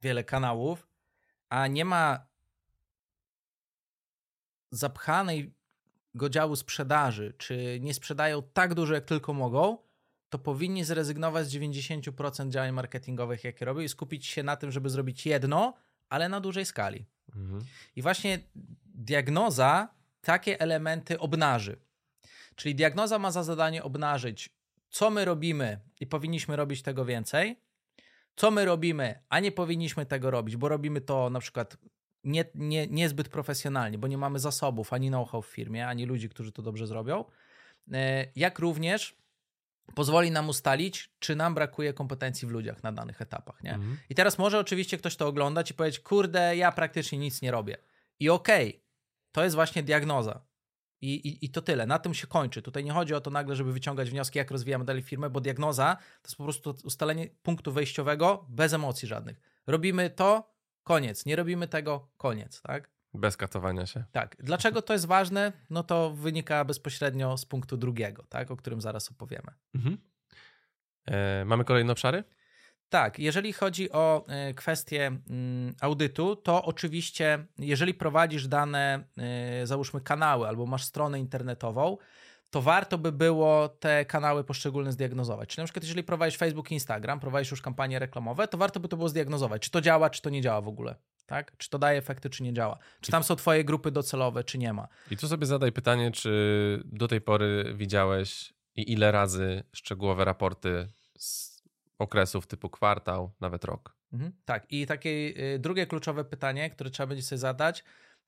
wiele 0.02 0.24
kanałów, 0.24 0.88
a 1.48 1.66
nie 1.66 1.84
ma 1.84 2.26
zapchanego 4.76 6.28
działu 6.30 6.56
sprzedaży, 6.56 7.34
czy 7.38 7.78
nie 7.80 7.94
sprzedają 7.94 8.42
tak 8.52 8.74
dużo, 8.74 8.94
jak 8.94 9.04
tylko 9.04 9.32
mogą, 9.32 9.78
to 10.28 10.38
powinni 10.38 10.84
zrezygnować 10.84 11.46
z 11.46 11.54
90% 11.54 12.48
działań 12.48 12.72
marketingowych, 12.72 13.44
jakie 13.44 13.64
robią 13.64 13.80
i 13.80 13.88
skupić 13.88 14.26
się 14.26 14.42
na 14.42 14.56
tym, 14.56 14.70
żeby 14.72 14.90
zrobić 14.90 15.26
jedno, 15.26 15.74
ale 16.08 16.28
na 16.28 16.40
dużej 16.40 16.66
skali. 16.66 17.06
Mhm. 17.36 17.64
I 17.96 18.02
właśnie 18.02 18.38
diagnoza 18.84 19.88
takie 20.20 20.60
elementy 20.60 21.18
obnaży. 21.18 21.76
Czyli 22.54 22.74
diagnoza 22.74 23.18
ma 23.18 23.30
za 23.30 23.42
zadanie 23.42 23.82
obnażyć, 23.82 24.50
co 24.90 25.10
my 25.10 25.24
robimy 25.24 25.80
i 26.00 26.06
powinniśmy 26.06 26.56
robić 26.56 26.82
tego 26.82 27.04
więcej, 27.04 27.60
co 28.36 28.50
my 28.50 28.64
robimy, 28.64 29.22
a 29.28 29.40
nie 29.40 29.52
powinniśmy 29.52 30.06
tego 30.06 30.30
robić, 30.30 30.56
bo 30.56 30.68
robimy 30.68 31.00
to 31.00 31.30
na 31.30 31.40
przykład 31.40 31.76
nie, 32.26 32.44
nie, 32.54 32.86
niezbyt 32.86 33.28
profesjonalnie, 33.28 33.98
bo 33.98 34.08
nie 34.08 34.18
mamy 34.18 34.38
zasobów 34.38 34.92
ani 34.92 35.08
know-how 35.08 35.42
w 35.42 35.46
firmie, 35.46 35.88
ani 35.88 36.06
ludzi, 36.06 36.28
którzy 36.28 36.52
to 36.52 36.62
dobrze 36.62 36.86
zrobią. 36.86 37.24
E, 37.92 38.26
jak 38.36 38.58
również 38.58 39.16
pozwoli 39.94 40.30
nam 40.30 40.48
ustalić, 40.48 41.10
czy 41.18 41.36
nam 41.36 41.54
brakuje 41.54 41.92
kompetencji 41.92 42.48
w 42.48 42.50
ludziach 42.50 42.82
na 42.82 42.92
danych 42.92 43.22
etapach. 43.22 43.62
Nie? 43.62 43.74
Mhm. 43.74 43.98
I 44.10 44.14
teraz 44.14 44.38
może 44.38 44.58
oczywiście 44.58 44.98
ktoś 44.98 45.16
to 45.16 45.26
oglądać 45.26 45.70
i 45.70 45.74
powiedzieć, 45.74 46.00
kurde, 46.00 46.56
ja 46.56 46.72
praktycznie 46.72 47.18
nic 47.18 47.42
nie 47.42 47.50
robię. 47.50 47.76
I 48.20 48.30
okej, 48.30 48.68
okay, 48.68 48.80
to 49.32 49.44
jest 49.44 49.54
właśnie 49.54 49.82
diagnoza. 49.82 50.46
I, 51.00 51.14
i, 51.14 51.44
I 51.44 51.50
to 51.50 51.62
tyle. 51.62 51.86
Na 51.86 51.98
tym 51.98 52.14
się 52.14 52.26
kończy. 52.26 52.62
Tutaj 52.62 52.84
nie 52.84 52.92
chodzi 52.92 53.14
o 53.14 53.20
to 53.20 53.30
nagle, 53.30 53.56
żeby 53.56 53.72
wyciągać 53.72 54.10
wnioski, 54.10 54.38
jak 54.38 54.50
rozwijamy 54.50 54.84
dalej 54.84 55.02
firmę, 55.02 55.30
bo 55.30 55.40
diagnoza 55.40 55.96
to 56.22 56.28
jest 56.28 56.36
po 56.36 56.44
prostu 56.44 56.74
ustalenie 56.84 57.28
punktu 57.42 57.72
wejściowego 57.72 58.46
bez 58.48 58.72
emocji 58.72 59.08
żadnych. 59.08 59.40
Robimy 59.66 60.10
to, 60.10 60.55
koniec. 60.86 61.26
Nie 61.26 61.36
robimy 61.36 61.68
tego, 61.68 62.08
koniec, 62.16 62.62
tak? 62.62 62.90
Bez 63.14 63.36
katowania 63.36 63.86
się. 63.86 64.04
Tak. 64.12 64.36
Dlaczego 64.38 64.82
to 64.82 64.92
jest 64.92 65.06
ważne? 65.06 65.52
No 65.70 65.82
to 65.82 66.10
wynika 66.10 66.64
bezpośrednio 66.64 67.38
z 67.38 67.44
punktu 67.44 67.76
drugiego, 67.76 68.24
tak? 68.28 68.50
O 68.50 68.56
którym 68.56 68.80
zaraz 68.80 69.10
opowiemy. 69.10 69.52
Mhm. 69.74 69.98
E, 71.06 71.44
mamy 71.44 71.64
kolejne 71.64 71.92
obszary? 71.92 72.24
Tak, 72.88 73.18
jeżeli 73.18 73.52
chodzi 73.52 73.92
o 73.92 74.24
e, 74.28 74.54
kwestię 74.54 75.06
mm, 75.06 75.74
audytu, 75.80 76.36
to 76.36 76.64
oczywiście, 76.64 77.46
jeżeli 77.58 77.94
prowadzisz 77.94 78.48
dane, 78.48 79.04
e, 79.16 79.66
załóżmy 79.66 80.00
kanały, 80.00 80.48
albo 80.48 80.66
masz 80.66 80.84
stronę 80.84 81.20
internetową, 81.20 81.96
to 82.56 82.62
warto 82.62 82.98
by 82.98 83.12
było 83.12 83.68
te 83.68 84.04
kanały 84.04 84.44
poszczególne 84.44 84.92
zdiagnozować. 84.92 85.48
Czyli 85.48 85.62
na 85.62 85.64
przykład, 85.64 85.84
jeżeli 85.84 86.02
prowadzisz 86.02 86.38
Facebook, 86.38 86.72
Instagram, 86.72 87.20
prowadzisz 87.20 87.50
już 87.50 87.62
kampanie 87.62 87.98
reklamowe, 87.98 88.48
to 88.48 88.58
warto 88.58 88.80
by 88.80 88.88
to 88.88 88.96
było 88.96 89.08
zdiagnozować, 89.08 89.62
czy 89.62 89.70
to 89.70 89.80
działa, 89.80 90.10
czy 90.10 90.22
to 90.22 90.30
nie 90.30 90.40
działa 90.42 90.60
w 90.60 90.68
ogóle. 90.68 90.94
Tak? 91.26 91.56
Czy 91.56 91.70
to 91.70 91.78
daje 91.78 91.98
efekty, 91.98 92.30
czy 92.30 92.42
nie 92.42 92.52
działa? 92.52 92.78
Czy 93.00 93.12
tam 93.12 93.22
są 93.24 93.36
twoje 93.36 93.64
grupy 93.64 93.90
docelowe, 93.90 94.44
czy 94.44 94.58
nie 94.58 94.72
ma? 94.72 94.88
I 95.10 95.16
tu 95.16 95.28
sobie 95.28 95.46
zadaj 95.46 95.72
pytanie, 95.72 96.10
czy 96.10 96.82
do 96.84 97.08
tej 97.08 97.20
pory 97.20 97.74
widziałeś 97.74 98.54
i 98.76 98.92
ile 98.92 99.12
razy 99.12 99.62
szczegółowe 99.72 100.24
raporty 100.24 100.88
z 101.18 101.62
okresów 101.98 102.46
typu 102.46 102.70
kwartał, 102.70 103.32
nawet 103.40 103.64
rok. 103.64 103.96
Mhm, 104.12 104.32
tak. 104.44 104.72
I 104.72 104.86
takie 104.86 105.10
y, 105.10 105.58
drugie 105.58 105.86
kluczowe 105.86 106.24
pytanie, 106.24 106.70
które 106.70 106.90
trzeba 106.90 107.06
będzie 107.06 107.22
sobie 107.22 107.38
zadać, 107.38 107.84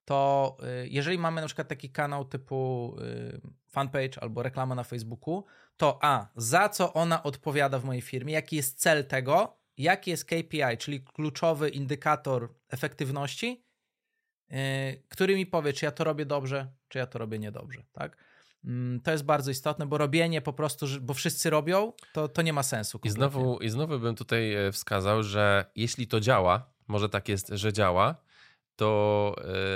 to 0.08 0.56
y, 0.84 0.88
jeżeli 0.88 1.18
mamy 1.18 1.40
na 1.40 1.46
przykład 1.46 1.68
taki 1.68 1.90
kanał 1.90 2.24
typu 2.24 2.96
y, 3.00 3.40
fanpage 3.68 4.20
albo 4.20 4.42
reklama 4.42 4.74
na 4.74 4.84
Facebooku, 4.84 5.44
to 5.76 5.98
a, 6.02 6.26
za 6.36 6.68
co 6.68 6.92
ona 6.92 7.22
odpowiada 7.22 7.78
w 7.78 7.84
mojej 7.84 8.02
firmie, 8.02 8.32
jaki 8.32 8.56
jest 8.56 8.80
cel 8.80 9.04
tego, 9.04 9.56
jaki 9.78 10.10
jest 10.10 10.24
KPI, 10.24 10.78
czyli 10.78 11.00
kluczowy 11.00 11.68
indykator 11.68 12.54
efektywności, 12.68 13.64
y, 14.52 14.54
który 15.08 15.36
mi 15.36 15.46
powie, 15.46 15.72
czy 15.72 15.84
ja 15.84 15.90
to 15.90 16.04
robię 16.04 16.26
dobrze, 16.26 16.72
czy 16.88 16.98
ja 16.98 17.06
to 17.06 17.18
robię 17.18 17.38
niedobrze, 17.38 17.82
tak? 17.92 18.16
Mm, 18.64 19.00
to 19.00 19.10
jest 19.10 19.24
bardzo 19.24 19.50
istotne, 19.50 19.86
bo 19.86 19.98
robienie 19.98 20.42
po 20.42 20.52
prostu, 20.52 20.86
bo 21.00 21.14
wszyscy 21.14 21.50
robią, 21.50 21.92
to, 22.12 22.28
to 22.28 22.42
nie 22.42 22.52
ma 22.52 22.62
sensu. 22.62 23.00
I 23.04 23.10
znowu, 23.10 23.58
I 23.58 23.68
znowu 23.68 23.98
bym 23.98 24.14
tutaj 24.14 24.54
e, 24.54 24.72
wskazał, 24.72 25.22
że 25.22 25.70
jeśli 25.76 26.06
to 26.06 26.20
działa, 26.20 26.70
może 26.86 27.08
tak 27.08 27.28
jest, 27.28 27.48
że 27.48 27.72
działa, 27.72 28.27
to 28.78 29.34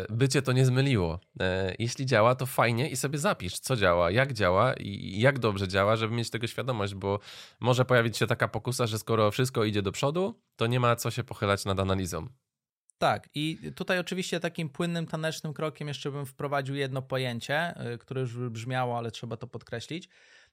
e, 0.08 0.14
bycie 0.14 0.42
to 0.42 0.52
nie 0.52 0.66
zmyliło. 0.66 1.20
E, 1.40 1.74
jeśli 1.78 2.06
działa, 2.06 2.34
to 2.34 2.46
fajnie 2.46 2.90
i 2.90 2.96
sobie 2.96 3.18
zapisz, 3.18 3.58
co 3.58 3.76
działa, 3.76 4.10
jak 4.10 4.32
działa 4.32 4.74
i 4.74 5.20
jak 5.20 5.38
dobrze 5.38 5.68
działa, 5.68 5.96
żeby 5.96 6.14
mieć 6.14 6.30
tego 6.30 6.46
świadomość, 6.46 6.94
bo 6.94 7.18
może 7.60 7.84
pojawić 7.84 8.16
się 8.16 8.26
taka 8.26 8.48
pokusa, 8.48 8.86
że 8.86 8.98
skoro 8.98 9.30
wszystko 9.30 9.64
idzie 9.64 9.82
do 9.82 9.92
przodu, 9.92 10.40
to 10.56 10.66
nie 10.66 10.80
ma 10.80 10.96
co 10.96 11.10
się 11.10 11.24
pochylać 11.24 11.64
nad 11.64 11.80
analizą. 11.80 12.26
Tak, 12.98 13.28
i 13.34 13.72
tutaj 13.74 13.98
oczywiście 13.98 14.40
takim 14.40 14.68
płynnym, 14.68 15.06
tanecznym 15.06 15.54
krokiem 15.54 15.88
jeszcze 15.88 16.10
bym 16.10 16.26
wprowadził 16.26 16.74
jedno 16.74 17.02
pojęcie, 17.02 17.74
y, 17.94 17.98
które 17.98 18.20
już 18.20 18.36
brzmiało, 18.36 18.98
ale 18.98 19.10
trzeba 19.10 19.36
to 19.36 19.46
podkreślić, 19.46 20.08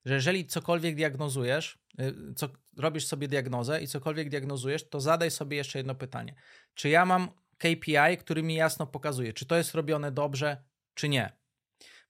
że 0.06 0.14
jeżeli 0.14 0.46
cokolwiek 0.46 0.96
diagnozujesz, 0.96 1.78
co, 2.36 2.50
robisz 2.78 3.06
sobie 3.06 3.28
diagnozę 3.28 3.82
i 3.82 3.88
cokolwiek 3.88 4.30
diagnozujesz, 4.30 4.90
to 4.90 5.00
zadaj 5.00 5.32
sobie 5.32 5.58
jeszcze 5.58 5.80
jedno 5.80 5.96
pytanie. 5.96 6.36
Czy 6.74 6.90
ja 6.90 7.06
mam 7.06 7.30
KPI, 7.60 8.17
który 8.19 8.43
mi 8.43 8.56
jasno 8.56 8.88
pokazuje, 8.88 9.34
czy 9.34 9.45
to 9.45 9.56
jest 9.56 9.76
robione 9.76 10.12
dobrze, 10.12 10.63
czy 10.93 11.10
nie? 11.10 11.39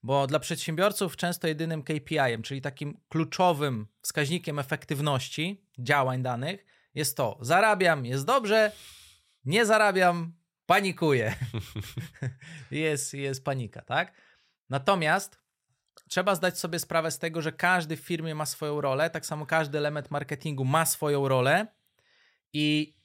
Bo 0.02 0.26
dla 0.26 0.38
przedsiębiorców 0.38 1.16
często 1.16 1.48
jedynym 1.48 1.82
KPI-em, 1.82 2.42
czyli 2.42 2.60
takim 2.60 3.00
kluczowym 3.08 3.86
wskaźnikiem 4.02 4.58
efektywności 4.58 5.64
działań 5.78 6.22
danych, 6.22 6.66
jest 6.94 7.16
to: 7.16 7.38
zarabiam, 7.40 8.06
jest 8.06 8.24
dobrze, 8.24 8.72
nie 9.44 9.66
zarabiam, 9.66 10.32
panikuję. 10.66 11.34
jest, 12.70 13.14
jest 13.14 13.44
panika, 13.44 13.82
tak? 13.82 14.12
Natomiast 14.68 15.40
trzeba 16.08 16.34
zdać 16.34 16.58
sobie 16.58 16.78
sprawę 16.78 17.10
z 17.10 17.18
tego, 17.18 17.42
że 17.42 17.52
każdy 17.52 17.96
w 17.96 18.00
firmie 18.00 18.34
ma 18.34 18.46
swoją 18.46 18.80
rolę, 18.80 19.10
tak 19.10 19.26
samo 19.26 19.46
każdy 19.46 19.78
element 19.78 20.10
marketingu 20.10 20.64
ma 20.64 20.86
swoją 20.86 21.28
rolę 21.28 21.66
i 22.52 22.96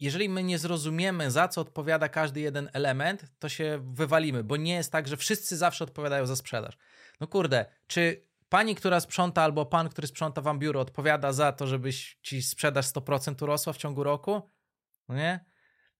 jeżeli 0.00 0.28
my 0.28 0.42
nie 0.42 0.58
zrozumiemy, 0.58 1.30
za 1.30 1.48
co 1.48 1.60
odpowiada 1.60 2.08
każdy 2.08 2.40
jeden 2.40 2.70
element, 2.72 3.24
to 3.38 3.48
się 3.48 3.80
wywalimy, 3.92 4.44
bo 4.44 4.56
nie 4.56 4.74
jest 4.74 4.92
tak, 4.92 5.08
że 5.08 5.16
wszyscy 5.16 5.56
zawsze 5.56 5.84
odpowiadają 5.84 6.26
za 6.26 6.36
sprzedaż. 6.36 6.78
No 7.20 7.26
kurde, 7.26 7.66
czy 7.86 8.26
pani, 8.48 8.74
która 8.74 9.00
sprząta, 9.00 9.42
albo 9.42 9.66
pan, 9.66 9.88
który 9.88 10.08
sprząta 10.08 10.40
wam 10.40 10.58
biuro, 10.58 10.80
odpowiada 10.80 11.32
za 11.32 11.52
to, 11.52 11.66
żebyś 11.66 12.18
ci 12.22 12.42
sprzedaż 12.42 12.86
100% 12.86 13.42
urosła 13.42 13.72
w 13.72 13.76
ciągu 13.76 14.04
roku? 14.04 14.50
No 15.08 15.14
nie? 15.14 15.44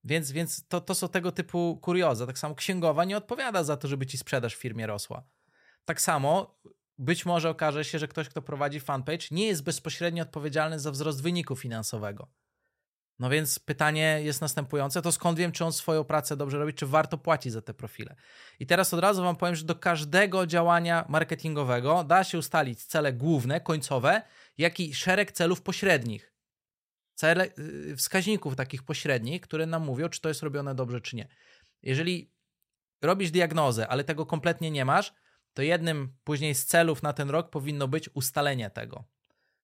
Więc, 0.05 0.33
więc 0.33 0.69
to, 0.69 0.81
to 0.81 0.95
są 0.95 1.09
tego 1.09 1.33
typu 1.33 1.79
kurioza. 1.83 2.27
Tak 2.27 2.39
samo 2.39 2.55
księgowa 2.55 3.05
nie 3.05 3.17
odpowiada 3.17 3.65
za 3.65 3.77
to, 3.77 3.89
żeby 3.89 4.07
ci 4.07 4.19
sprzedaż 4.19 4.57
w 4.57 4.61
firmie 4.61 4.87
rosła. 4.87 5.29
Tak 5.85 6.01
samo 6.01 6.61
być 6.99 7.27
może 7.27 7.51
okaże 7.51 7.85
się, 7.85 7.99
że 7.99 8.09
ktoś, 8.09 8.29
kto 8.29 8.43
prowadzi 8.43 8.81
fanpage, 8.81 9.27
nie 9.31 9.47
jest 9.47 9.63
bezpośrednio 9.63 10.23
odpowiedzialny 10.23 10.81
za 10.81 10.91
wzrost 10.91 11.23
wyniku 11.23 11.57
finansowego. 11.57 12.29
No 13.19 13.31
więc 13.31 13.59
pytanie 13.59 14.21
jest 14.23 14.41
następujące: 14.41 15.03
to 15.03 15.13
skąd 15.13 15.39
wiem, 15.39 15.53
czy 15.53 15.65
on 15.65 15.73
swoją 15.73 16.05
pracę 16.05 16.37
dobrze 16.37 16.59
robi, 16.59 16.75
czy 16.75 16.87
warto 16.87 17.19
płacić 17.19 17.53
za 17.53 17.63
te 17.63 17.75
profile? 17.75 18.17
I 18.61 18.67
teraz 18.67 18.95
od 18.95 19.01
razu 19.01 19.23
Wam 19.23 19.37
powiem, 19.37 19.55
że 19.55 19.65
do 19.65 19.75
każdego 19.75 20.47
działania 20.47 21.05
marketingowego 21.09 22.05
da 22.05 22.25
się 22.25 22.39
ustalić 22.39 22.85
cele 22.85 23.13
główne, 23.13 23.61
końcowe, 23.61 24.23
jak 24.59 24.81
i 24.81 24.95
szereg 24.95 25.33
celów 25.33 25.63
pośrednich 25.63 26.37
cele, 27.17 27.49
y, 27.59 27.97
wskaźników 27.97 28.57
takich 28.57 28.83
pośrednich, 28.83 29.41
które 29.41 29.67
nam 29.67 29.85
mówią, 29.85 30.09
czy 30.09 30.21
to 30.21 30.29
jest 30.29 30.43
robione 30.43 30.75
dobrze, 30.75 31.01
czy 31.01 31.17
nie. 31.17 31.29
Jeżeli 31.83 32.33
robisz 33.03 33.31
diagnozę, 33.31 33.89
ale 33.89 34.05
tego 34.05 34.27
kompletnie 34.27 34.71
nie 34.71 34.85
masz, 34.85 35.15
to 35.55 35.63
jednym 35.63 36.17
później 36.25 36.55
z 36.55 36.67
celów 36.67 37.03
na 37.03 37.13
ten 37.13 37.31
rok 37.31 37.51
powinno 37.51 37.89
być 37.89 38.11
ustalenie 38.15 38.71
tego. 38.71 39.05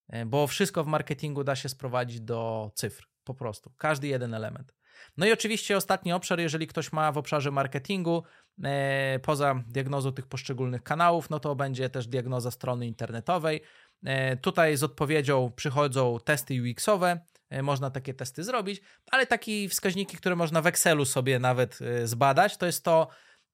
E, 0.09 0.27
bo 0.27 0.47
wszystko 0.47 0.85
w 0.85 0.87
marketingu 0.87 1.45
da 1.45 1.57
się 1.57 1.69
sprowadzić 1.69 2.21
do 2.21 2.71
cyfr, 2.75 3.09
po 3.25 3.35
prostu. 3.35 3.73
Każdy 3.79 4.07
jeden 4.07 4.35
element. 4.35 4.75
No 5.17 5.27
i 5.27 5.33
oczywiście 5.33 5.77
ostatni 5.77 6.13
obszar, 6.13 6.41
jeżeli 6.41 6.67
ktoś 6.67 6.93
ma 6.93 7.13
w 7.13 7.19
obszarze 7.19 7.51
marketingu, 7.51 8.23
e, 8.65 9.19
poza 9.23 9.63
diagnozą 9.69 10.13
tych 10.13 10.27
poszczególnych 10.27 10.83
kanałów, 10.83 11.31
no 11.31 11.41
to 11.41 11.55
będzie 11.55 11.91
też 11.91 12.07
diagnoza 12.07 12.51
strony 12.51 12.87
internetowej. 12.87 13.61
E, 14.05 14.37
tutaj 14.37 14.77
z 14.77 14.83
odpowiedzią 14.83 15.53
przychodzą 15.57 16.19
testy 16.25 16.55
UX-owe, 16.55 17.21
E, 17.53 17.63
można 17.63 17.91
takie 17.91 18.15
testy 18.15 18.45
zrobić, 18.45 18.81
ale 19.11 19.27
takie 19.27 19.69
wskaźniki, 19.69 20.17
które 20.17 20.37
można 20.37 20.63
w 20.63 20.67
Excelu 20.67 21.05
sobie 21.05 21.39
nawet 21.39 21.79
e, 21.83 22.07
zbadać, 22.07 22.57
to 22.57 22.67
jest 22.67 22.85
to, 22.85 23.09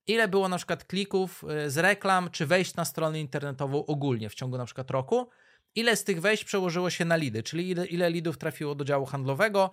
ile 0.06 0.28
było 0.28 0.48
na 0.48 0.56
przykład 0.56 0.84
klików 0.84 1.44
e, 1.48 1.70
z 1.70 1.78
reklam, 1.78 2.30
czy 2.30 2.46
wejść 2.46 2.74
na 2.74 2.84
stronę 2.84 3.20
internetową 3.20 3.86
ogólnie 3.86 4.30
w 4.30 4.34
ciągu 4.34 4.58
na 4.58 4.64
przykład 4.64 4.90
roku, 4.90 5.30
ile 5.74 5.96
z 5.96 6.04
tych 6.04 6.20
wejść 6.20 6.44
przełożyło 6.44 6.90
się 6.90 7.04
na 7.04 7.16
lidy, 7.16 7.42
czyli 7.42 7.70
ile, 7.70 7.86
ile 7.86 8.10
lidów 8.10 8.38
trafiło 8.38 8.74
do 8.74 8.84
działu 8.84 9.06
handlowego 9.06 9.70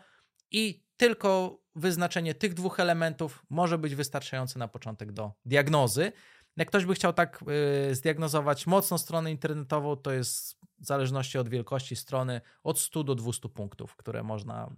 i 0.51 0.83
tylko 0.97 1.59
wyznaczenie 1.75 2.33
tych 2.33 2.53
dwóch 2.53 2.79
elementów 2.79 3.45
może 3.49 3.77
być 3.77 3.95
wystarczające 3.95 4.59
na 4.59 4.67
początek 4.67 5.11
do 5.11 5.31
diagnozy. 5.45 6.11
Jak 6.57 6.67
ktoś 6.67 6.85
by 6.85 6.93
chciał 6.93 7.13
tak 7.13 7.43
y, 7.91 7.95
zdiagnozować 7.95 8.67
mocno 8.67 8.97
stronę 8.97 9.31
internetową, 9.31 9.95
to 9.95 10.11
jest 10.11 10.59
w 10.79 10.85
zależności 10.85 11.37
od 11.37 11.49
wielkości 11.49 11.95
strony 11.95 12.41
od 12.63 12.79
100 12.79 13.03
do 13.03 13.15
200 13.15 13.49
punktów, 13.49 13.95
które 13.95 14.23
można 14.23 14.75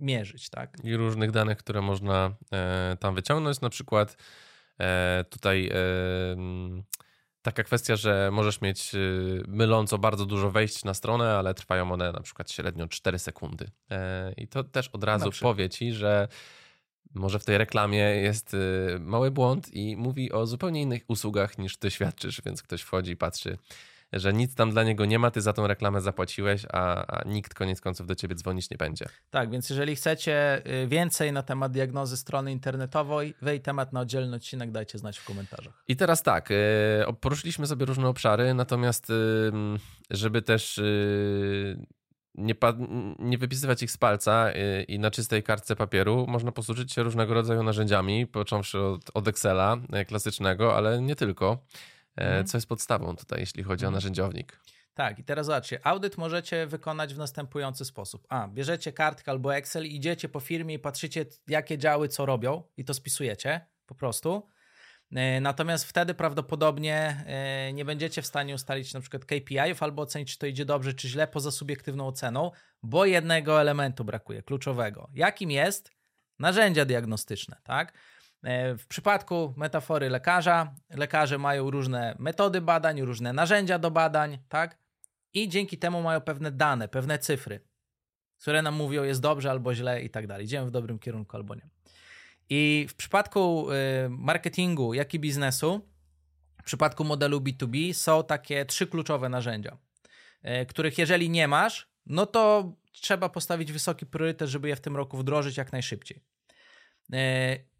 mierzyć, 0.00 0.50
tak? 0.50 0.76
I 0.84 0.96
różnych 0.96 1.30
danych, 1.30 1.58
które 1.58 1.82
można 1.82 2.36
e, 2.52 2.96
tam 3.00 3.14
wyciągnąć, 3.14 3.60
na 3.60 3.70
przykład 3.70 4.16
e, 4.80 5.24
tutaj 5.30 5.70
taka 7.46 7.64
kwestia, 7.64 7.96
że 7.96 8.30
możesz 8.32 8.60
mieć 8.60 8.94
y, 8.94 9.42
myląco 9.48 9.98
bardzo 9.98 10.26
dużo 10.26 10.50
wejść 10.50 10.84
na 10.84 10.94
stronę, 10.94 11.36
ale 11.38 11.54
trwają 11.54 11.92
one 11.92 12.12
na 12.12 12.20
przykład 12.20 12.50
średnio 12.50 12.88
4 12.88 13.18
sekundy. 13.18 13.70
E, 13.90 14.32
I 14.36 14.48
to 14.48 14.64
też 14.64 14.88
od 14.88 15.04
razu 15.04 15.30
powie 15.40 15.68
ci, 15.68 15.92
że 15.92 16.28
może 17.14 17.38
w 17.38 17.44
tej 17.44 17.58
reklamie 17.58 17.98
jest 17.98 18.54
y, 18.54 18.96
mały 19.00 19.30
błąd 19.30 19.74
i 19.74 19.96
mówi 19.96 20.32
o 20.32 20.46
zupełnie 20.46 20.82
innych 20.82 21.02
usługach 21.08 21.58
niż 21.58 21.76
ty 21.76 21.90
świadczysz, 21.90 22.42
więc 22.46 22.62
ktoś 22.62 22.82
wchodzi 22.82 23.12
i 23.12 23.16
patrzy 23.16 23.58
że 24.12 24.32
nic 24.32 24.54
tam 24.54 24.70
dla 24.70 24.82
niego 24.84 25.04
nie 25.04 25.18
ma, 25.18 25.30
ty 25.30 25.40
za 25.40 25.52
tą 25.52 25.66
reklamę 25.66 26.00
zapłaciłeś, 26.00 26.62
a, 26.72 27.06
a 27.06 27.28
nikt 27.28 27.54
koniec 27.54 27.80
końców 27.80 28.06
do 28.06 28.14
ciebie 28.14 28.34
dzwonić 28.34 28.70
nie 28.70 28.76
będzie. 28.76 29.06
Tak, 29.30 29.50
więc 29.50 29.70
jeżeli 29.70 29.96
chcecie 29.96 30.62
y, 30.82 30.86
więcej 30.86 31.32
na 31.32 31.42
temat 31.42 31.72
diagnozy 31.72 32.16
strony 32.16 32.52
internetowej, 32.52 33.34
wej 33.42 33.60
temat 33.60 33.92
na 33.92 34.00
oddzielny 34.00 34.36
odcinek 34.36 34.70
dajcie 34.70 34.98
znać 34.98 35.18
w 35.18 35.24
komentarzach. 35.24 35.84
I 35.88 35.96
teraz 35.96 36.22
tak, 36.22 36.50
y, 36.50 36.54
poruszyliśmy 37.20 37.66
sobie 37.66 37.86
różne 37.86 38.08
obszary, 38.08 38.54
natomiast 38.54 39.12
żeby 40.10 40.42
też 40.42 40.78
y, 40.78 41.86
nie, 42.34 42.54
nie 43.18 43.38
wypisywać 43.38 43.82
ich 43.82 43.90
z 43.90 43.96
palca 43.96 44.52
i 44.88 44.98
na 44.98 45.10
czystej 45.10 45.42
kartce 45.42 45.76
papieru 45.76 46.26
można 46.28 46.52
posłużyć 46.52 46.92
się 46.92 47.02
różnego 47.02 47.34
rodzaju 47.34 47.62
narzędziami, 47.62 48.26
począwszy 48.26 48.80
od, 48.80 49.10
od 49.14 49.28
Excela 49.28 49.76
klasycznego, 50.06 50.76
ale 50.76 51.02
nie 51.02 51.16
tylko. 51.16 51.58
Co 52.46 52.56
jest 52.56 52.68
podstawą 52.68 53.16
tutaj, 53.16 53.40
jeśli 53.40 53.62
chodzi 53.62 53.84
mhm. 53.84 53.94
o 53.94 53.96
narzędziownik. 53.96 54.60
Tak, 54.96 55.18
i 55.18 55.24
teraz 55.24 55.46
zobaczcie, 55.46 55.86
audyt 55.86 56.18
możecie 56.18 56.66
wykonać 56.66 57.14
w 57.14 57.18
następujący 57.18 57.84
sposób. 57.84 58.26
A, 58.28 58.48
bierzecie 58.48 58.92
kartkę 58.92 59.30
albo 59.30 59.56
Excel, 59.56 59.86
idziecie 59.86 60.28
po 60.28 60.40
firmie 60.40 60.74
i 60.74 60.78
patrzycie, 60.78 61.26
jakie 61.48 61.78
działy 61.78 62.08
co 62.08 62.26
robią 62.26 62.62
i 62.76 62.84
to 62.84 62.94
spisujecie 62.94 63.66
po 63.86 63.94
prostu. 63.94 64.48
E, 65.12 65.40
natomiast 65.40 65.84
wtedy 65.84 66.14
prawdopodobnie 66.14 67.24
e, 67.26 67.72
nie 67.72 67.84
będziecie 67.84 68.22
w 68.22 68.26
stanie 68.26 68.54
ustalić 68.54 68.94
na 68.94 69.00
przykład 69.00 69.24
KPI-ów 69.24 69.82
albo 69.82 70.02
ocenić, 70.02 70.32
czy 70.32 70.38
to 70.38 70.46
idzie 70.46 70.64
dobrze, 70.64 70.94
czy 70.94 71.08
źle 71.08 71.26
poza 71.26 71.50
subiektywną 71.50 72.06
oceną, 72.06 72.50
bo 72.82 73.04
jednego 73.04 73.60
elementu 73.60 74.04
brakuje, 74.04 74.42
kluczowego. 74.42 75.10
Jakim 75.14 75.50
jest? 75.50 75.90
Narzędzia 76.38 76.84
diagnostyczne, 76.84 77.56
tak? 77.64 77.92
E, 78.46 78.76
w 78.76 78.86
przypadku 78.86 79.54
metafory 79.56 80.10
lekarza, 80.10 80.74
lekarze 80.90 81.38
mają 81.38 81.70
różne 81.70 82.16
metody 82.18 82.60
badań, 82.60 83.02
różne 83.02 83.32
narzędzia 83.32 83.78
do 83.78 83.90
badań, 83.90 84.38
tak? 84.48 84.78
I 85.34 85.48
dzięki 85.48 85.78
temu 85.78 86.02
mają 86.02 86.20
pewne 86.20 86.52
dane, 86.52 86.88
pewne 86.88 87.18
cyfry, 87.18 87.60
które 88.40 88.62
nam 88.62 88.74
mówią, 88.74 89.02
jest 89.02 89.20
dobrze 89.20 89.50
albo 89.50 89.74
źle 89.74 90.02
i 90.02 90.10
tak 90.10 90.26
dalej. 90.26 90.44
Idziemy 90.44 90.66
w 90.66 90.70
dobrym 90.70 90.98
kierunku 90.98 91.36
albo 91.36 91.54
nie. 91.54 91.68
I 92.48 92.86
w 92.88 92.94
przypadku 92.94 93.70
y, 93.70 93.74
marketingu, 94.08 94.94
jak 94.94 95.14
i 95.14 95.18
biznesu, 95.20 95.88
w 96.60 96.64
przypadku 96.64 97.04
modelu 97.04 97.40
B2B 97.40 97.94
są 97.94 98.24
takie 98.24 98.64
trzy 98.64 98.86
kluczowe 98.86 99.28
narzędzia, 99.28 99.76
y, 100.62 100.66
których 100.66 100.98
jeżeli 100.98 101.30
nie 101.30 101.48
masz, 101.48 101.88
no 102.06 102.26
to 102.26 102.72
trzeba 102.92 103.28
postawić 103.28 103.72
wysoki 103.72 104.06
priorytet, 104.06 104.48
żeby 104.48 104.68
je 104.68 104.76
w 104.76 104.80
tym 104.80 104.96
roku 104.96 105.16
wdrożyć 105.18 105.56
jak 105.56 105.72
najszybciej. 105.72 106.35
Y, 107.14 107.16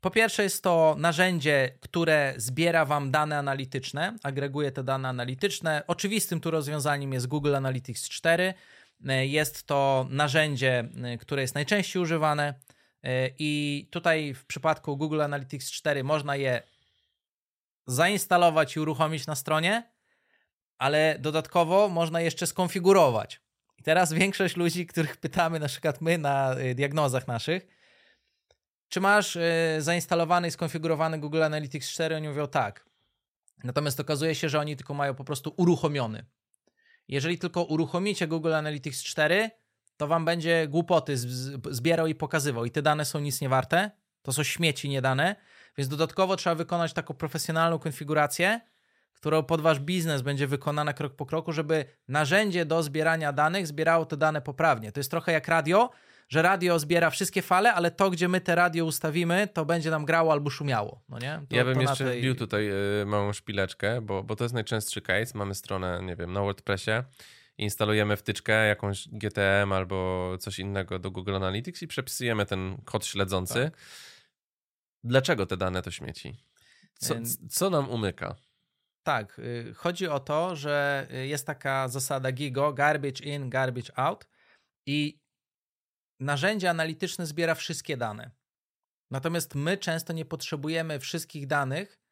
po 0.01 0.11
pierwsze, 0.11 0.43
jest 0.43 0.63
to 0.63 0.97
narzędzie, 0.99 1.79
które 1.81 2.35
zbiera 2.37 2.85
Wam 2.85 3.11
dane 3.11 3.39
analityczne, 3.39 4.17
agreguje 4.23 4.73
te 4.73 4.85
dane 4.85 5.09
analityczne. 5.09 5.83
Oczywistym 5.87 6.41
tu 6.41 6.51
rozwiązaniem 6.51 7.13
jest 7.13 7.27
Google 7.27 7.55
Analytics 7.55 8.09
4. 8.09 8.55
Jest 9.23 9.67
to 9.67 10.07
narzędzie, 10.11 10.89
które 11.21 11.43
jest 11.43 11.55
najczęściej 11.55 12.03
używane. 12.03 12.55
E, 13.03 13.31
I 13.39 13.89
tutaj 13.91 14.35
w 14.35 14.45
przypadku 14.45 14.97
Google 14.97 15.23
Analytics 15.23 15.71
4 15.71 16.05
można 16.05 16.37
je 16.37 16.63
zainstalować 17.87 18.77
i 18.77 18.81
uruchomić 18.81 19.27
na 19.27 19.35
stronie, 19.35 19.91
ale 20.79 21.17
dodatkowo 21.19 21.89
można 21.89 22.21
jeszcze 22.21 22.47
skonfigurować. 22.47 23.41
I 23.79 23.83
teraz 23.83 24.13
większość 24.23 24.57
ludzi, 24.57 24.87
których 24.87 25.17
pytamy, 25.17 25.61
na 25.61 25.69
przykład 25.69 26.01
my 26.01 26.19
na 26.19 26.55
e, 26.55 26.75
diagnozach 26.75 27.27
naszych, 27.29 27.76
czy 28.89 29.01
masz 29.01 29.37
e, 29.37 29.77
zainstalowany 29.79 30.49
i 30.49 30.51
skonfigurowany 30.51 31.19
Google 31.19 31.43
Analytics 31.43 31.91
4? 31.91 32.17
Oni 32.17 32.29
mówią 32.29 32.47
tak. 32.47 32.87
Natomiast 33.65 34.01
okazuje 34.01 34.35
się, 34.35 34.49
że 34.49 34.61
oni 34.61 34.77
tylko 34.77 34.95
mają 34.95 35.15
po 35.15 35.25
prostu 35.25 35.55
uruchomiony. 35.57 36.27
Jeżeli 37.09 37.39
tylko 37.39 37.63
uruchomicie 37.63 38.27
Google 38.27 38.55
Analytics 38.55 39.03
4, 39.03 39.51
to 39.97 40.07
wam 40.07 40.25
będzie 40.25 40.69
głupoty 40.69 41.17
zbierał 41.71 42.07
i 42.07 42.15
pokazywał. 42.15 42.65
I 42.65 42.71
te 42.71 42.83
dane 42.83 43.05
są 43.05 43.19
nic 43.19 43.41
nie 43.41 43.49
warte. 43.49 43.91
To 44.23 44.33
są 44.33 44.43
śmieci 44.43 44.89
niedane. 44.89 45.37
Więc 45.79 45.89
dodatkowo 45.89 46.37
trzeba 46.37 46.55
wykonać 46.55 46.93
taką 46.93 47.15
profesjonalną 47.15 47.79
konfigurację, 47.79 48.61
którą 49.13 49.43
pod 49.43 49.61
wasz 49.61 49.81
biznes 49.81 50.23
będzie 50.23 50.47
wykonana 50.47 50.93
krok 50.93 51.17
po 51.17 51.27
kroku, 51.27 51.53
żeby 51.53 51.85
narzędzie 52.09 52.65
do 52.65 52.83
zbierania 52.83 53.33
danych 53.33 53.67
zbierało 53.67 54.07
te 54.07 54.17
dane 54.17 54.43
poprawnie. 54.43 54.93
To 54.93 55.01
jest 55.01 55.11
trochę 55.11 55.33
jak 55.33 55.49
radio, 55.49 55.91
że 56.29 56.43
radio 56.43 56.79
zbiera 56.79 57.11
wszystkie 57.11 57.43
fale, 57.43 57.75
ale 57.75 57.91
to, 57.91 58.11
gdzie 58.11 58.29
my 58.29 58.41
te 58.41 58.55
radio 58.55 58.85
ustawimy, 58.85 59.49
to 59.53 59.65
będzie 59.65 59.91
nam 59.91 60.05
grało 60.05 60.33
albo 60.33 60.51
szumiało. 60.51 61.03
No 61.09 61.19
nie? 61.19 61.41
To, 61.49 61.57
ja 61.57 61.65
bym 61.65 61.81
jeszcze 61.81 62.05
tej... 62.05 62.21
wbił 62.21 62.35
tutaj 62.35 62.71
y, 63.03 63.07
małą 63.07 63.33
szpileczkę, 63.33 64.01
bo, 64.01 64.23
bo 64.23 64.37
to 64.37 64.45
jest 64.45 64.55
najczęstszy 64.55 65.03
case. 65.03 65.39
Mamy 65.39 65.55
stronę, 65.55 66.01
nie 66.03 66.17
wiem, 66.17 66.33
na 66.33 66.41
WordPressie 66.41 66.91
instalujemy 67.59 68.17
wtyczkę, 68.17 68.67
jakąś 68.67 69.09
GTM 69.09 69.73
albo 69.73 70.31
coś 70.41 70.59
innego 70.59 70.99
do 70.99 71.11
Google 71.11 71.35
Analytics 71.35 71.83
i 71.83 71.87
przepisujemy 71.87 72.47
ten 72.47 72.77
kod 72.85 73.07
śledzący. 73.07 73.71
Tak. 73.71 73.81
Dlaczego 75.05 75.47
te 75.47 75.57
dane 75.57 75.83
to 75.83 75.91
śmieci? 75.91 76.37
Co, 76.99 77.15
co 77.51 77.71
nam 77.71 77.91
umyka? 77.91 78.35
Tak, 79.03 79.39
y, 79.39 79.75
chodzi 79.75 80.09
o 80.09 80.21
to, 80.21 80.57
że 80.57 81.07
y, 81.15 81.27
jest 81.27 81.47
taka 81.47 81.89
zasada 81.89 82.33
GIGO, 82.33 82.73
garbage 82.73 83.25
in, 83.25 83.51
garbage 83.51 83.99
out 83.99 84.27
i 84.87 85.26
narzędzie 86.21 86.71
analityczne 86.71 87.27
zbiera 87.27 87.55
wszystkie 87.55 87.97
dane. 87.97 88.31
Natomiast 89.11 89.55
my 89.55 89.77
często 89.77 90.13
nie 90.13 90.25
potrzebujemy 90.25 91.01
wszystkich 91.01 91.47
danych, 91.47 92.07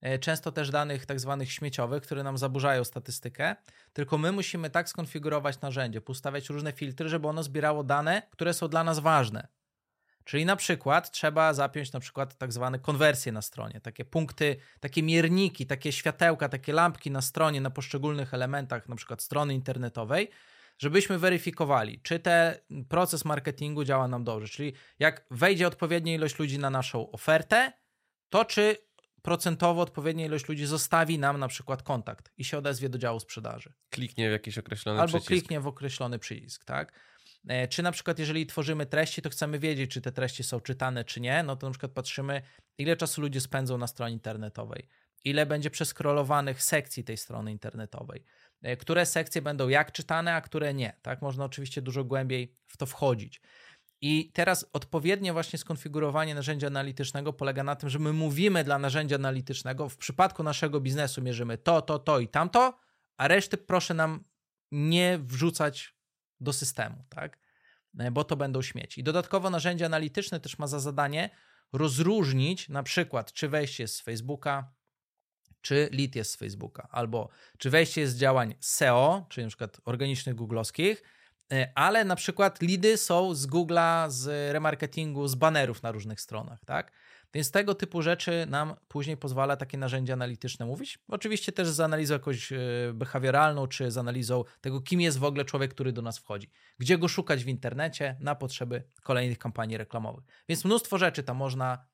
E, 0.00 0.18
często 0.18 0.52
też 0.52 0.70
danych 0.70 1.06
tak 1.06 1.20
zwanych 1.20 1.52
śmieciowych, 1.52 2.02
które 2.02 2.22
nam 2.22 2.38
zaburzają 2.38 2.84
statystykę, 2.84 3.56
tylko 3.92 4.18
my 4.18 4.32
musimy 4.32 4.70
tak 4.70 4.88
skonfigurować 4.88 5.60
narzędzie, 5.60 6.00
postawiać 6.00 6.48
różne 6.48 6.72
filtry, 6.72 7.08
żeby 7.08 7.28
ono 7.28 7.42
zbierało 7.42 7.84
dane, 7.84 8.22
które 8.30 8.54
są 8.54 8.68
dla 8.68 8.84
nas 8.84 8.98
ważne. 8.98 9.48
Czyli 10.24 10.44
na 10.44 10.56
przykład 10.56 11.10
trzeba 11.10 11.54
zapiąć 11.54 11.92
na 11.92 12.00
przykład 12.00 12.36
tak 12.36 12.52
zwane 12.52 12.78
konwersje 12.78 13.32
na 13.32 13.42
stronie, 13.42 13.80
takie 13.80 14.04
punkty, 14.04 14.56
takie 14.80 15.02
mierniki, 15.02 15.66
takie 15.66 15.92
światełka, 15.92 16.48
takie 16.48 16.72
lampki 16.72 17.10
na 17.10 17.22
stronie, 17.22 17.60
na 17.60 17.70
poszczególnych 17.70 18.34
elementach 18.34 18.88
na 18.88 18.96
przykład 18.96 19.22
strony 19.22 19.54
internetowej, 19.54 20.30
żebyśmy 20.80 21.18
weryfikowali, 21.18 22.00
czy 22.02 22.18
ten 22.18 22.54
proces 22.88 23.24
marketingu 23.24 23.84
działa 23.84 24.08
nam 24.08 24.24
dobrze. 24.24 24.48
Czyli 24.48 24.72
jak 24.98 25.26
wejdzie 25.30 25.66
odpowiednia 25.66 26.14
ilość 26.14 26.38
ludzi 26.38 26.58
na 26.58 26.70
naszą 26.70 27.10
ofertę, 27.10 27.72
to 28.28 28.44
czy 28.44 28.76
procentowo 29.22 29.82
odpowiednia 29.82 30.26
ilość 30.26 30.48
ludzi 30.48 30.66
zostawi 30.66 31.18
nam 31.18 31.38
na 31.38 31.48
przykład 31.48 31.82
kontakt 31.82 32.32
i 32.36 32.44
się 32.44 32.58
odezwie 32.58 32.88
do 32.88 32.98
działu 32.98 33.20
sprzedaży. 33.20 33.72
Kliknie 33.90 34.28
w 34.28 34.32
jakiś 34.32 34.58
określony 34.58 35.00
Albo 35.00 35.08
przycisk. 35.08 35.30
Albo 35.30 35.40
kliknie 35.40 35.60
w 35.60 35.66
określony 35.66 36.18
przycisk, 36.18 36.64
tak? 36.64 36.92
E, 37.48 37.68
czy 37.68 37.82
na 37.82 37.92
przykład, 37.92 38.18
jeżeli 38.18 38.46
tworzymy 38.46 38.86
treści, 38.86 39.22
to 39.22 39.30
chcemy 39.30 39.58
wiedzieć, 39.58 39.90
czy 39.90 40.00
te 40.00 40.12
treści 40.12 40.44
są 40.44 40.60
czytane, 40.60 41.04
czy 41.04 41.20
nie, 41.20 41.42
no 41.42 41.56
to 41.56 41.66
na 41.66 41.70
przykład 41.70 41.92
patrzymy, 41.92 42.42
ile 42.78 42.96
czasu 42.96 43.20
ludzie 43.20 43.40
spędzą 43.40 43.78
na 43.78 43.86
stronie 43.86 44.14
internetowej, 44.14 44.88
ile 45.24 45.46
będzie 45.46 45.70
przeskrolowanych 45.70 46.62
sekcji 46.62 47.04
tej 47.04 47.16
strony 47.16 47.50
internetowej, 47.52 48.24
które 48.78 49.06
sekcje 49.06 49.42
będą 49.42 49.68
jak 49.68 49.92
czytane, 49.92 50.34
a 50.34 50.40
które 50.40 50.74
nie. 50.74 50.96
Tak, 51.02 51.22
można 51.22 51.44
oczywiście 51.44 51.82
dużo 51.82 52.04
głębiej 52.04 52.56
w 52.66 52.76
to 52.76 52.86
wchodzić. 52.86 53.40
I 54.00 54.30
teraz 54.34 54.66
odpowiednie 54.72 55.32
właśnie 55.32 55.58
skonfigurowanie 55.58 56.34
narzędzia 56.34 56.66
analitycznego 56.66 57.32
polega 57.32 57.64
na 57.64 57.76
tym, 57.76 57.88
że 57.88 57.98
my 57.98 58.12
mówimy 58.12 58.64
dla 58.64 58.78
narzędzia 58.78 59.16
analitycznego, 59.16 59.88
w 59.88 59.96
przypadku 59.96 60.42
naszego 60.42 60.80
biznesu 60.80 61.22
mierzymy 61.22 61.58
to, 61.58 61.82
to, 61.82 61.98
to 61.98 62.20
i 62.20 62.28
tamto, 62.28 62.78
a 63.16 63.28
reszty 63.28 63.56
proszę 63.56 63.94
nam 63.94 64.24
nie 64.72 65.18
wrzucać 65.18 65.94
do 66.40 66.52
systemu, 66.52 67.04
tak? 67.08 67.38
E, 67.98 68.10
bo 68.10 68.24
to 68.24 68.36
będą 68.36 68.62
śmieci. 68.62 69.00
I 69.00 69.04
dodatkowo 69.04 69.50
narzędzie 69.50 69.86
analityczne 69.86 70.40
też 70.40 70.58
ma 70.58 70.66
za 70.66 70.80
zadanie 70.80 71.30
rozróżnić 71.72 72.68
na 72.68 72.82
przykład, 72.82 73.32
czy 73.32 73.48
wejście 73.48 73.88
z 73.88 74.00
Facebooka, 74.00 74.72
czy 75.60 75.88
lead 75.92 76.14
jest 76.14 76.32
z 76.32 76.36
Facebooka, 76.36 76.88
albo 76.90 77.28
czy 77.58 77.70
wejście 77.70 78.00
jest 78.00 78.12
z 78.12 78.16
działań 78.16 78.54
SEO, 78.60 79.26
czyli 79.28 79.44
na 79.44 79.48
przykład 79.48 79.80
organicznych 79.84 80.34
googlowskich, 80.34 81.02
E, 81.52 81.72
ale 81.74 82.04
na 82.04 82.16
przykład 82.16 82.62
lidy 82.62 82.96
są 82.96 83.34
z 83.34 83.46
Google'a, 83.46 84.10
z 84.10 84.52
remarketingu, 84.52 85.28
z 85.28 85.34
banerów 85.34 85.82
na 85.82 85.92
różnych 85.92 86.20
stronach, 86.20 86.64
tak? 86.64 86.92
Więc 87.34 87.50
tego 87.50 87.74
typu 87.74 88.02
rzeczy 88.02 88.46
nam 88.48 88.74
później 88.88 89.16
pozwala 89.16 89.56
takie 89.56 89.78
narzędzie 89.78 90.12
analityczne 90.12 90.66
mówić. 90.66 90.98
Oczywiście 91.08 91.52
też 91.52 91.68
z 91.68 91.80
analizą 91.80 92.14
jakąś 92.14 92.52
e, 92.52 92.58
behawioralną, 92.94 93.66
czy 93.66 93.90
z 93.90 93.98
analizą 93.98 94.44
tego, 94.60 94.80
kim 94.80 95.00
jest 95.00 95.18
w 95.18 95.24
ogóle 95.24 95.44
człowiek, 95.44 95.74
który 95.74 95.92
do 95.92 96.02
nas 96.02 96.18
wchodzi. 96.18 96.50
Gdzie 96.78 96.98
go 96.98 97.08
szukać 97.08 97.44
w 97.44 97.48
internecie 97.48 98.16
na 98.20 98.34
potrzeby 98.34 98.82
kolejnych 99.02 99.38
kampanii 99.38 99.76
reklamowych. 99.76 100.24
Więc 100.48 100.64
mnóstwo 100.64 100.98
rzeczy 100.98 101.22
tam 101.22 101.36
można 101.36 101.86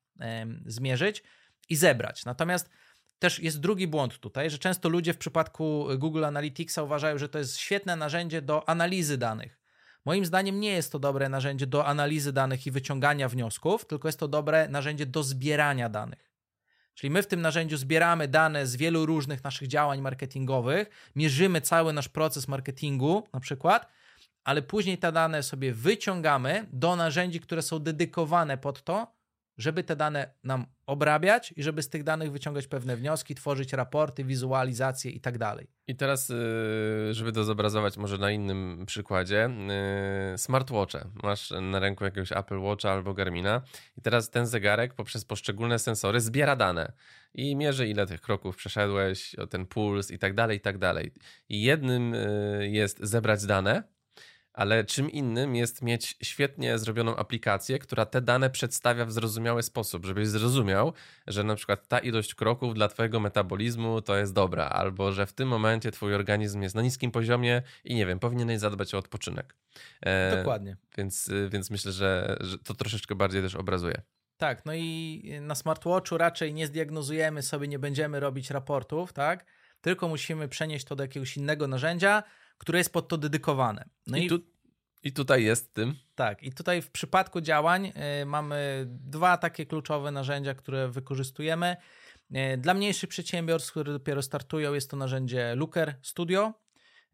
zmierzyć 0.67 1.23
i 1.69 1.77
zebrać. 1.77 2.25
Natomiast 2.25 2.71
też 3.19 3.41
jest 3.41 3.61
drugi 3.61 3.87
błąd 3.87 4.19
tutaj, 4.19 4.51
że 4.51 4.59
często 4.59 4.89
ludzie 4.89 5.15
w 5.15 5.19
przypadku 5.19 5.87
Google 5.99 6.25
Analyticsa 6.25 6.83
uważają, 6.83 7.19
że 7.19 7.29
to 7.29 7.39
jest 7.39 7.59
świetne 7.59 7.97
narzędzie 7.97 8.43
do 8.43 8.69
analizy 8.69 9.19
danych. 9.19 9.61
Moim 10.05 10.27
zdaniem 10.27 10.61
nie 10.61 10.71
jest 10.71 10.93
to 10.93 10.99
dobre 10.99 11.29
narzędzie 11.29 11.67
do 11.67 11.87
analizy 11.87 12.33
danych 12.33 12.67
i 12.67 12.71
wyciągania 12.71 13.29
wniosków, 13.29 13.87
tylko 13.87 14.09
jest 14.09 14.19
to 14.19 14.29
dobre 14.29 14.69
narzędzie 14.69 15.07
do 15.07 15.23
zbierania 15.23 15.89
danych. 15.89 16.33
Czyli 16.95 17.11
my 17.11 17.23
w 17.23 17.27
tym 17.27 17.41
narzędziu 17.41 17.77
zbieramy 17.77 18.29
dane 18.29 18.67
z 18.67 18.77
wielu 18.77 19.07
różnych 19.07 19.45
naszych 19.45 19.69
działań 19.69 20.01
marketingowych, 20.01 21.11
mierzymy 21.17 21.61
cały 21.61 21.93
nasz 21.93 22.09
proces 22.09 22.49
marketingu 22.49 23.29
na 23.33 23.41
przykład, 23.41 23.89
ale 24.45 24.63
później 24.63 24.99
te 24.99 25.13
dane 25.13 25.43
sobie 25.43 25.73
wyciągamy 25.73 26.67
do 26.73 26.97
narzędzi, 26.97 27.41
które 27.41 27.63
są 27.63 27.79
dedykowane 27.79 28.59
pod 28.59 28.83
to, 28.83 29.17
żeby 29.59 29.85
te 29.85 29.97
dane 29.97 30.35
nam 30.45 30.67
obrabiać 30.87 31.55
i 31.57 31.63
żeby 31.63 31.83
z 31.83 31.89
tych 31.89 32.05
danych 32.05 32.33
wyciągać 32.33 32.67
pewne 32.67 32.97
wnioski, 32.97 33.35
tworzyć 33.35 33.73
raporty, 33.73 34.25
wizualizacje 34.25 35.11
i 35.11 35.21
tak 35.21 35.39
dalej. 35.39 35.67
I 35.89 35.97
teraz, 35.97 36.31
y, 36.31 36.35
żeby 37.11 37.33
to 37.33 37.45
zobrazować 37.45 37.97
może 37.97 38.19
na 38.19 38.31
innym 38.31 38.85
przykładzie, 38.87 39.51
y, 40.35 40.39
smartwatche. 40.39 41.05
Masz 41.23 41.51
na 41.63 41.79
ręku 41.79 42.05
jakiegoś 42.05 42.33
Apple 42.33 42.59
Watcha 42.59 42.93
albo 42.93 43.15
Garmina 43.15 43.63
i 43.99 44.01
teraz 44.01 44.31
ten 44.31 44.47
zegarek 44.47 44.95
poprzez 44.95 45.25
poszczególne 45.25 45.79
sensory 45.79 46.21
zbiera 46.21 46.57
dane 46.57 46.93
i 47.35 47.57
mierzy 47.57 47.89
ile 47.89 48.07
tych 48.07 48.21
kroków 48.21 48.57
przeszedłeś, 48.57 49.37
ten 49.51 49.67
puls 49.67 50.11
i 50.11 50.19
tak 50.19 50.35
dalej, 50.35 50.57
i 50.57 50.61
tak 50.61 50.79
dalej. 50.79 51.13
I 51.49 51.63
jednym 51.63 52.15
y, 52.15 52.69
jest 52.73 52.99
zebrać 53.03 53.47
dane, 53.47 53.96
ale 54.57 54.85
czym 54.85 55.11
innym 55.11 55.57
jest 55.57 55.83
mieć 55.83 56.17
świetnie 56.23 56.79
zrobioną 56.79 57.17
aplikację, 57.17 57.79
która 57.79 58.07
te 58.07 58.21
dane 58.21 58.51
przedstawia 58.51 59.05
w 59.05 59.13
zrozumiały 59.13 59.63
sposób, 59.63 60.07
żebyś 60.07 60.29
zrozumiał, 60.29 60.93
że 61.27 61.45
na 61.45 61.55
przykład 61.55 61.89
ta 61.89 61.99
ilość 61.99 62.35
kroków 62.35 62.75
dla 62.75 62.89
twojego 62.89 63.21
metabolizmu 63.21 64.03
to 64.03 64.17
jest 64.17 64.33
dobra, 64.33 64.65
albo 64.65 65.13
że 65.13 65.27
w 65.27 65.33
tym 65.33 65.49
momencie 65.49 65.91
twój 65.91 66.15
organizm 66.15 66.63
jest 66.63 66.75
na 66.75 66.83
niskim 66.83 67.11
poziomie 67.11 67.63
i 67.85 67.95
nie 67.95 68.07
wiem, 68.07 68.19
powinieneś 68.19 68.59
zadbać 68.59 68.95
o 68.95 68.99
odpoczynek. 68.99 69.55
E, 70.01 70.37
Dokładnie. 70.37 70.77
Więc, 70.99 71.31
więc 71.51 71.71
myślę, 71.71 71.93
że, 71.93 72.37
że 72.41 72.59
to 72.59 72.75
troszeczkę 72.75 73.15
bardziej 73.15 73.43
też 73.43 73.55
obrazuje. 73.55 74.03
Tak, 74.37 74.67
no 74.67 74.75
i 74.75 75.39
na 75.41 75.55
smartwatchu 75.55 76.19
raczej 76.19 76.55
nie 76.55 76.67
zdiagnozujemy 76.67 77.43
sobie, 77.43 77.69
nie 77.69 77.79
będziemy 77.79 78.21
robić 78.21 78.51
raportów, 78.51 79.13
tak? 79.13 79.45
Tylko 79.81 80.09
musimy 80.09 80.49
przenieść 80.49 80.85
to 80.85 80.97
do 80.97 81.05
jakiegoś 81.05 81.37
innego 81.37 81.69
narzędzia, 81.69 82.23
które 82.59 82.79
jest 82.79 82.93
pod 82.93 83.09
to 83.09 83.19
dedykowane. 83.19 83.89
No 84.07 84.17
i, 84.19 84.29
tu, 84.29 84.39
i 85.03 85.13
tutaj 85.13 85.45
jest 85.45 85.75
tym. 85.75 85.95
Tak, 86.15 86.43
i 86.43 86.53
tutaj 86.53 86.83
w 86.83 86.91
przypadku 86.91 87.41
działań 87.41 87.93
y, 88.23 88.27
mamy 88.27 88.87
dwa 88.89 89.37
takie 89.37 89.67
kluczowe 89.67 90.11
narzędzia, 90.11 90.55
które 90.55 90.89
wykorzystujemy. 90.89 91.77
Y, 92.55 92.57
dla 92.59 92.75
mniejszych 92.75 93.09
przedsiębiorstw, 93.09 93.71
które 93.71 93.93
dopiero 93.93 94.23
startują, 94.23 94.75
jest 94.75 94.91
to 94.91 94.97
narzędzie 94.97 95.55
Looker 95.55 95.95
Studio. 96.03 96.53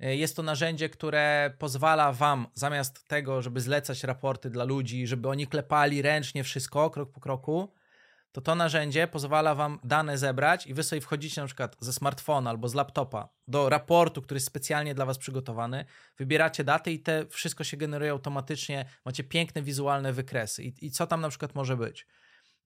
Y, 0.04 0.16
jest 0.16 0.36
to 0.36 0.42
narzędzie, 0.42 0.88
które 0.88 1.54
pozwala 1.58 2.12
Wam, 2.12 2.46
zamiast 2.54 3.08
tego, 3.08 3.42
żeby 3.42 3.60
zlecać 3.60 4.04
raporty 4.04 4.50
dla 4.50 4.64
ludzi, 4.64 5.06
żeby 5.06 5.28
oni 5.28 5.46
klepali 5.46 6.02
ręcznie 6.02 6.44
wszystko, 6.44 6.90
krok 6.90 7.12
po 7.12 7.20
kroku, 7.20 7.72
to 8.32 8.40
to 8.40 8.54
narzędzie 8.54 9.06
pozwala 9.06 9.54
wam 9.54 9.78
dane 9.84 10.18
zebrać 10.18 10.66
i 10.66 10.74
wy 10.74 10.82
sobie 10.82 11.00
wchodzicie 11.00 11.40
na 11.40 11.46
przykład 11.46 11.76
ze 11.80 11.92
smartfona 11.92 12.50
albo 12.50 12.68
z 12.68 12.74
laptopa 12.74 13.28
do 13.48 13.68
raportu, 13.68 14.22
który 14.22 14.36
jest 14.36 14.46
specjalnie 14.46 14.94
dla 14.94 15.06
was 15.06 15.18
przygotowany, 15.18 15.84
wybieracie 16.18 16.64
daty 16.64 16.92
i 16.92 16.98
te 16.98 17.26
wszystko 17.26 17.64
się 17.64 17.76
generuje 17.76 18.10
automatycznie, 18.10 18.84
macie 19.04 19.24
piękne 19.24 19.62
wizualne 19.62 20.12
wykresy. 20.12 20.62
I, 20.64 20.86
i 20.86 20.90
co 20.90 21.06
tam 21.06 21.20
na 21.20 21.28
przykład 21.28 21.54
może 21.54 21.76
być? 21.76 22.06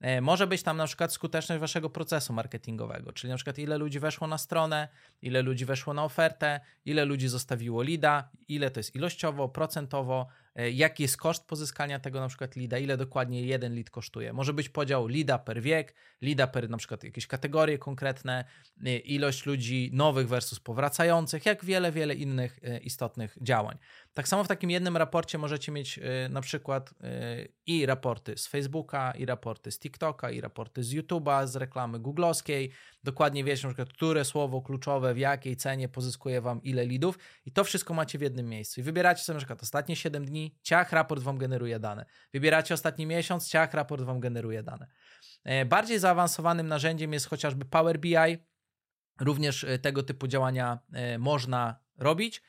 E, 0.01 0.21
może 0.21 0.47
być 0.47 0.63
tam 0.63 0.77
na 0.77 0.87
przykład 0.87 1.13
skuteczność 1.13 1.61
waszego 1.61 1.91
procesu 1.91 2.33
marketingowego, 2.33 3.13
czyli 3.13 3.31
na 3.31 3.37
przykład 3.37 3.59
ile 3.59 3.79
ludzi 3.79 4.01
weszło 4.01 4.27
na 4.27 4.39
stronę, 4.39 4.89
ile 5.23 5.43
ludzi 5.43 5.65
weszło 5.65 5.95
na 5.95 6.05
ofertę, 6.05 6.61
ile 6.85 7.05
ludzi 7.05 7.29
zostawiło 7.29 7.83
lida, 7.83 8.31
ile 8.49 8.71
to 8.71 8.81
jest 8.81 8.95
ilościowo, 8.95 9.49
procentowo, 9.49 10.27
jaki 10.73 11.03
jest 11.03 11.16
koszt 11.16 11.47
pozyskania 11.47 12.01
tego 12.01 12.21
na 12.21 12.29
przykład 12.29 12.57
lida, 12.57 12.79
ile 12.79 12.97
dokładnie 12.97 13.42
jeden 13.42 13.75
lead 13.75 13.90
kosztuje. 13.90 14.33
Może 14.33 14.53
być 14.53 14.69
podział 14.69 15.07
lida 15.07 15.38
per 15.38 15.62
wiek, 15.62 15.95
lida 16.23 16.47
per 16.47 16.71
na 16.71 16.77
przykład 16.77 17.05
jakieś 17.05 17.27
kategorie 17.27 17.79
konkretne, 17.79 18.45
e, 18.85 18.99
ilość 18.99 19.47
ludzi 19.47 19.90
nowych 19.92 20.29
versus 20.29 20.61
powracających, 20.61 21.47
jak 21.47 21.64
wiele, 21.64 21.92
wiele 21.92 22.14
innych 22.14 22.59
e, 22.62 22.79
istotnych 22.79 23.38
działań. 23.40 23.79
Tak 24.14 24.29
samo 24.29 24.45
w 24.45 24.49
takim 24.49 24.71
jednym 24.71 24.97
raporcie 24.97 25.38
możecie 25.38 25.73
mieć 25.73 26.01
na 26.31 26.40
przykład 26.40 26.95
i 27.66 27.87
raporty 27.87 28.38
z 28.38 28.47
Facebooka, 28.47 29.12
i 29.12 29.27
raporty 29.27 29.71
z 29.71 29.79
TikToka, 29.79 30.31
i 30.31 30.40
raporty 30.40 30.85
z 30.85 30.95
YouTube'a, 30.95 31.47
z 31.47 31.57
reklamy 31.57 31.99
googlowskiej. 31.99 32.71
Dokładnie 33.05 33.45
wiecie 33.45 33.62
na 33.62 33.75
przykład, 33.75 33.92
które 33.92 34.25
słowo 34.25 34.62
kluczowe 34.62 35.14
w 35.14 35.19
jakiej 35.19 35.57
cenie 35.57 35.88
pozyskuje 35.88 36.40
wam 36.40 36.62
ile 36.62 36.87
lidów 36.87 37.19
i 37.47 37.53
to 37.53 37.64
wszystko 37.64 37.95
macie 37.95 38.19
w 38.19 38.23
jednym 38.23 38.49
miejscu. 38.49 38.81
I 38.81 38.83
wybieracie 38.83 39.25
sobie 39.25 39.35
na 39.35 39.40
przykład 39.40 39.62
ostatnie 39.62 39.97
7 39.97 40.25
dni, 40.25 40.46
ciach, 40.63 40.93
raport 40.93 41.23
wam 41.23 41.39
generuje 41.39 41.79
dane. 41.79 42.07
Wybieracie 42.33 42.75
ostatni 42.75 43.07
miesiąc, 43.07 43.49
ciach, 43.49 43.75
raport 43.75 44.03
wam 44.03 44.21
generuje 44.21 44.63
dane. 44.63 44.87
E, 45.45 45.65
bardziej 45.65 45.99
zaawansowanym 45.99 46.69
narzędziem 46.69 47.13
jest 47.13 47.27
chociażby 47.27 47.65
Power 47.65 47.99
BI. 48.01 48.17
Również 49.21 49.65
e, 49.65 49.79
tego 49.79 50.03
typu 50.03 50.27
działania 50.27 50.79
e, 50.93 51.19
można 51.19 51.81
robić. 51.99 52.43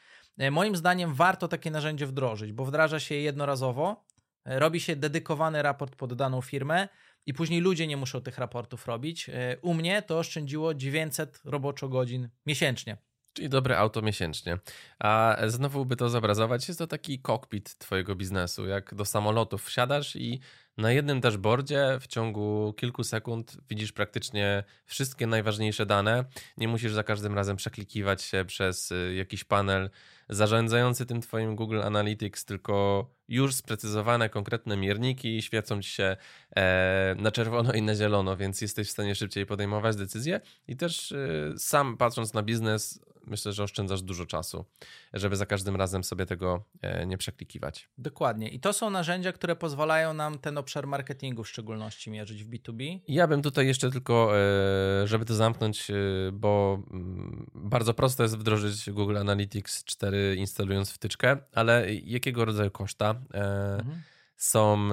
Moim 0.51 0.75
zdaniem 0.75 1.13
warto 1.13 1.47
takie 1.47 1.71
narzędzie 1.71 2.07
wdrożyć, 2.07 2.51
bo 2.51 2.65
wdraża 2.65 2.99
się 2.99 3.15
je 3.15 3.21
jednorazowo, 3.21 4.05
robi 4.45 4.79
się 4.79 4.95
dedykowany 4.95 5.61
raport 5.61 5.95
pod 5.95 6.13
daną 6.13 6.41
firmę 6.41 6.87
i 7.25 7.33
później 7.33 7.61
ludzie 7.61 7.87
nie 7.87 7.97
muszą 7.97 8.21
tych 8.21 8.37
raportów 8.37 8.87
robić. 8.87 9.29
U 9.61 9.73
mnie 9.73 10.01
to 10.01 10.19
oszczędziło 10.19 10.73
900 10.73 11.41
roboczo 11.45 11.89
godzin 11.89 12.29
miesięcznie. 12.45 12.97
Czyli 13.37 13.49
dobre 13.49 13.77
auto 13.77 14.01
miesięcznie. 14.01 14.57
A 14.99 15.37
znowu 15.47 15.85
by 15.85 15.95
to 15.95 16.09
zobrazować, 16.09 16.67
jest 16.67 16.79
to 16.79 16.87
taki 16.87 17.19
kokpit 17.19 17.77
twojego 17.77 18.15
biznesu. 18.15 18.67
Jak 18.67 18.95
do 18.95 19.05
samolotów 19.05 19.65
wsiadasz 19.65 20.15
i 20.15 20.39
na 20.77 20.91
jednym 20.91 21.19
dashboardzie 21.19 21.97
w 22.01 22.07
ciągu 22.07 22.73
kilku 22.77 23.03
sekund 23.03 23.57
widzisz 23.69 23.91
praktycznie 23.91 24.63
wszystkie 24.85 25.27
najważniejsze 25.27 25.85
dane. 25.85 26.25
Nie 26.57 26.67
musisz 26.67 26.93
za 26.93 27.03
każdym 27.03 27.35
razem 27.35 27.55
przeklikiwać 27.55 28.21
się 28.21 28.45
przez 28.45 28.91
y, 28.91 29.13
jakiś 29.17 29.43
panel 29.43 29.89
zarządzający 30.29 31.05
tym 31.05 31.21
twoim 31.21 31.55
Google 31.55 31.81
Analytics, 31.81 32.45
tylko 32.45 33.07
już 33.27 33.55
sprecyzowane 33.55 34.29
konkretne 34.29 34.77
mierniki 34.77 35.41
świecą 35.41 35.81
ci 35.81 35.89
się 35.89 36.17
e, 36.55 37.15
na 37.19 37.31
czerwono 37.31 37.73
i 37.73 37.81
na 37.81 37.95
zielono, 37.95 38.37
więc 38.37 38.61
jesteś 38.61 38.87
w 38.87 38.91
stanie 38.91 39.15
szybciej 39.15 39.45
podejmować 39.45 39.95
decyzje 39.95 40.41
i 40.67 40.75
też 40.77 41.11
y, 41.11 41.53
sam 41.57 41.97
patrząc 41.97 42.33
na 42.33 42.43
biznes 42.43 42.99
myślę, 43.27 43.53
że 43.53 43.63
oszczędzasz 43.63 44.01
dużo 44.01 44.25
czasu, 44.25 44.65
żeby 45.13 45.35
za 45.35 45.45
każdym 45.45 45.75
razem 45.75 46.03
sobie 46.03 46.25
tego 46.25 46.63
e, 46.81 47.05
nie 47.05 47.17
przeklikiwać. 47.17 47.89
Dokładnie. 47.97 48.49
I 48.49 48.59
to 48.59 48.73
są 48.73 48.89
narzędzia, 48.89 49.31
które 49.31 49.55
pozwalają 49.55 50.13
nam 50.13 50.39
ten 50.39 50.57
obszar 50.57 50.87
marketingu 50.87 51.43
w 51.43 51.49
szczególności 51.49 52.11
mierzyć 52.11 52.43
w 52.43 52.49
B2B. 52.49 52.99
Ja 53.07 53.27
bym 53.27 53.41
tutaj 53.41 53.67
jeszcze 53.67 53.91
tylko, 53.91 54.31
e, 54.37 55.07
żeby 55.07 55.25
to 55.25 55.35
zamknąć, 55.35 55.91
e, 55.91 55.93
bo 56.33 56.83
mm, 56.91 57.51
bardzo 57.55 57.93
prosto 57.93 58.23
jest 58.23 58.37
wdrożyć 58.37 58.89
Google 58.89 59.17
Analytics 59.17 59.83
4 59.83 60.35
instalując 60.35 60.91
wtyczkę, 60.91 61.37
ale 61.53 61.93
jakiego 61.93 62.45
rodzaju 62.45 62.71
koszta 62.71 63.09
mhm. 63.33 64.01
są 64.35 64.89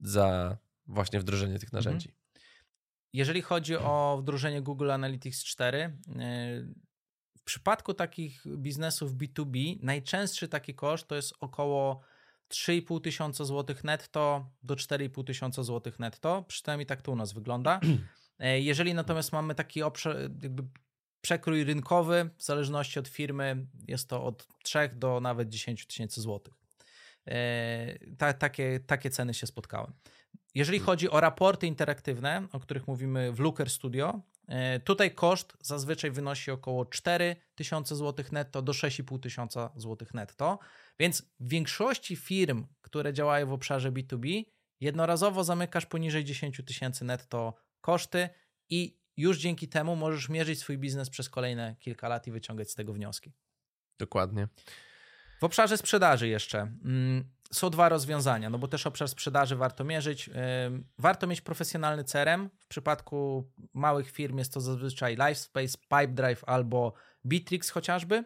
za 0.00 0.56
właśnie 0.86 1.20
wdrożenie 1.20 1.58
tych 1.58 1.72
narzędzi? 1.72 2.08
Mhm. 2.08 2.23
Jeżeli 3.14 3.42
chodzi 3.42 3.76
o 3.76 4.18
wdrożenie 4.20 4.62
Google 4.62 4.90
Analytics 4.90 5.44
4, 5.44 5.78
e, 5.78 5.92
w 7.38 7.42
przypadku 7.44 7.94
takich 7.94 8.44
biznesów 8.56 9.14
B2B, 9.14 9.78
najczęstszy 9.82 10.48
taki 10.48 10.74
koszt 10.74 11.06
to 11.06 11.14
jest 11.14 11.34
około 11.40 12.00
3,5 12.48 13.00
tysiąca 13.00 13.44
złotych 13.44 13.84
netto 13.84 14.50
do 14.62 14.74
4,5 14.74 15.24
tysiąca 15.24 15.62
złotych 15.62 15.98
netto. 15.98 16.44
Przynajmniej 16.48 16.86
tak 16.86 17.02
to 17.02 17.12
u 17.12 17.16
nas 17.16 17.32
wygląda. 17.32 17.80
E, 18.38 18.60
jeżeli 18.60 18.94
natomiast 18.94 19.32
mamy 19.32 19.54
taki 19.54 19.82
obszar, 19.82 20.16
jakby 20.42 20.62
przekrój 21.20 21.64
rynkowy, 21.64 22.30
w 22.36 22.42
zależności 22.42 22.98
od 22.98 23.08
firmy, 23.08 23.66
jest 23.88 24.08
to 24.08 24.24
od 24.24 24.48
3 24.62 24.90
do 24.94 25.20
nawet 25.20 25.48
10 25.48 25.86
tysięcy 25.86 26.20
złotych. 26.20 26.63
E, 27.28 27.98
ta, 28.18 28.32
takie, 28.32 28.80
takie 28.80 29.10
ceny 29.10 29.34
się 29.34 29.46
spotkałem. 29.46 29.92
Jeżeli 30.54 30.78
hmm. 30.78 30.86
chodzi 30.86 31.10
o 31.10 31.20
raporty 31.20 31.66
interaktywne, 31.66 32.48
o 32.52 32.60
których 32.60 32.88
mówimy 32.88 33.32
w 33.32 33.40
Looker 33.40 33.70
Studio, 33.70 34.20
e, 34.48 34.80
tutaj 34.80 35.14
koszt 35.14 35.56
zazwyczaj 35.60 36.10
wynosi 36.10 36.50
około 36.50 36.86
4000 36.86 37.96
zł 37.96 38.24
netto 38.32 38.62
do 38.62 38.72
6500 38.72 39.72
zł 39.76 40.08
netto, 40.14 40.58
więc 40.98 41.22
w 41.40 41.48
większości 41.48 42.16
firm, 42.16 42.66
które 42.80 43.12
działają 43.12 43.46
w 43.46 43.52
obszarze 43.52 43.92
B2B, 43.92 44.44
jednorazowo 44.80 45.44
zamykasz 45.44 45.86
poniżej 45.86 46.24
10 46.24 46.62
tysięcy 46.66 47.04
netto 47.04 47.54
koszty 47.80 48.28
i 48.70 48.98
już 49.16 49.38
dzięki 49.38 49.68
temu 49.68 49.96
możesz 49.96 50.28
mierzyć 50.28 50.58
swój 50.58 50.78
biznes 50.78 51.10
przez 51.10 51.28
kolejne 51.28 51.76
kilka 51.80 52.08
lat 52.08 52.26
i 52.26 52.32
wyciągać 52.32 52.70
z 52.70 52.74
tego 52.74 52.92
wnioski. 52.92 53.32
Dokładnie. 53.98 54.48
W 55.40 55.44
obszarze 55.44 55.78
sprzedaży 55.78 56.28
jeszcze. 56.28 56.60
Mm, 56.60 57.24
są 57.52 57.70
dwa 57.70 57.88
rozwiązania, 57.88 58.50
no 58.50 58.58
bo 58.58 58.68
też 58.68 58.86
obszar 58.86 59.08
sprzedaży 59.08 59.56
warto 59.56 59.84
mierzyć. 59.84 60.30
Warto 60.98 61.26
mieć 61.26 61.40
profesjonalny 61.40 62.04
CRM. 62.04 62.50
W 62.60 62.66
przypadku 62.66 63.50
małych 63.74 64.10
firm 64.10 64.38
jest 64.38 64.54
to 64.54 64.60
zazwyczaj 64.60 65.16
LifeSpace, 65.16 65.78
Pipedrive 65.78 66.44
albo 66.46 66.92
Bitrix 67.26 67.70
chociażby. 67.70 68.24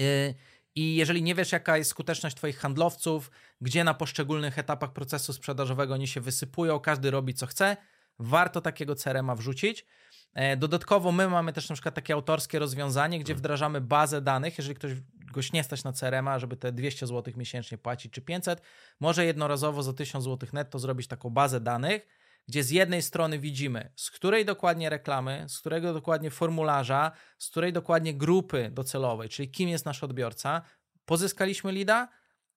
Y, 0.00 0.34
I 0.74 0.96
jeżeli 0.96 1.22
nie 1.22 1.34
wiesz, 1.34 1.52
jaka 1.52 1.76
jest 1.76 1.90
skuteczność 1.90 2.36
Twoich 2.36 2.58
handlowców, 2.58 3.30
gdzie 3.60 3.84
na 3.84 3.94
poszczególnych 3.94 4.58
etapach 4.58 4.92
procesu 4.92 5.32
sprzedażowego 5.32 5.94
oni 5.94 6.08
się 6.08 6.20
wysypują, 6.20 6.80
każdy 6.80 7.10
robi 7.10 7.34
co 7.34 7.46
chce, 7.46 7.76
warto 8.18 8.60
takiego 8.60 8.94
CRM-a 8.94 9.34
wrzucić. 9.34 9.86
E, 10.34 10.56
dodatkowo 10.56 11.12
my 11.12 11.28
mamy 11.28 11.52
też 11.52 11.68
na 11.68 11.74
przykład 11.74 11.94
takie 11.94 12.14
autorskie 12.14 12.58
rozwiązanie, 12.58 13.18
gdzie 13.18 13.34
wdrażamy 13.34 13.80
bazę 13.80 14.20
danych, 14.22 14.58
jeżeli 14.58 14.74
ktoś 14.74 14.92
goś 15.32 15.52
nie 15.52 15.64
stać 15.64 15.84
na 15.84 15.92
CRM-a, 15.92 16.38
żeby 16.38 16.56
te 16.56 16.72
200 16.72 17.06
zł 17.06 17.34
miesięcznie 17.36 17.78
płacić, 17.78 18.12
czy 18.12 18.20
500, 18.20 18.62
może 19.00 19.24
jednorazowo 19.24 19.82
za 19.82 19.92
1000 19.92 20.24
zł 20.24 20.48
netto 20.52 20.78
zrobić 20.78 21.06
taką 21.06 21.30
bazę 21.30 21.60
danych, 21.60 22.06
gdzie 22.48 22.64
z 22.64 22.70
jednej 22.70 23.02
strony 23.02 23.38
widzimy, 23.38 23.92
z 23.96 24.10
której 24.10 24.44
dokładnie 24.44 24.90
reklamy, 24.90 25.44
z 25.48 25.58
którego 25.58 25.92
dokładnie 25.92 26.30
formularza, 26.30 27.12
z 27.38 27.50
której 27.50 27.72
dokładnie 27.72 28.14
grupy 28.14 28.70
docelowej, 28.72 29.28
czyli 29.28 29.50
kim 29.50 29.68
jest 29.68 29.84
nasz 29.84 30.04
odbiorca, 30.04 30.62
pozyskaliśmy 31.04 31.72
lida, 31.72 32.08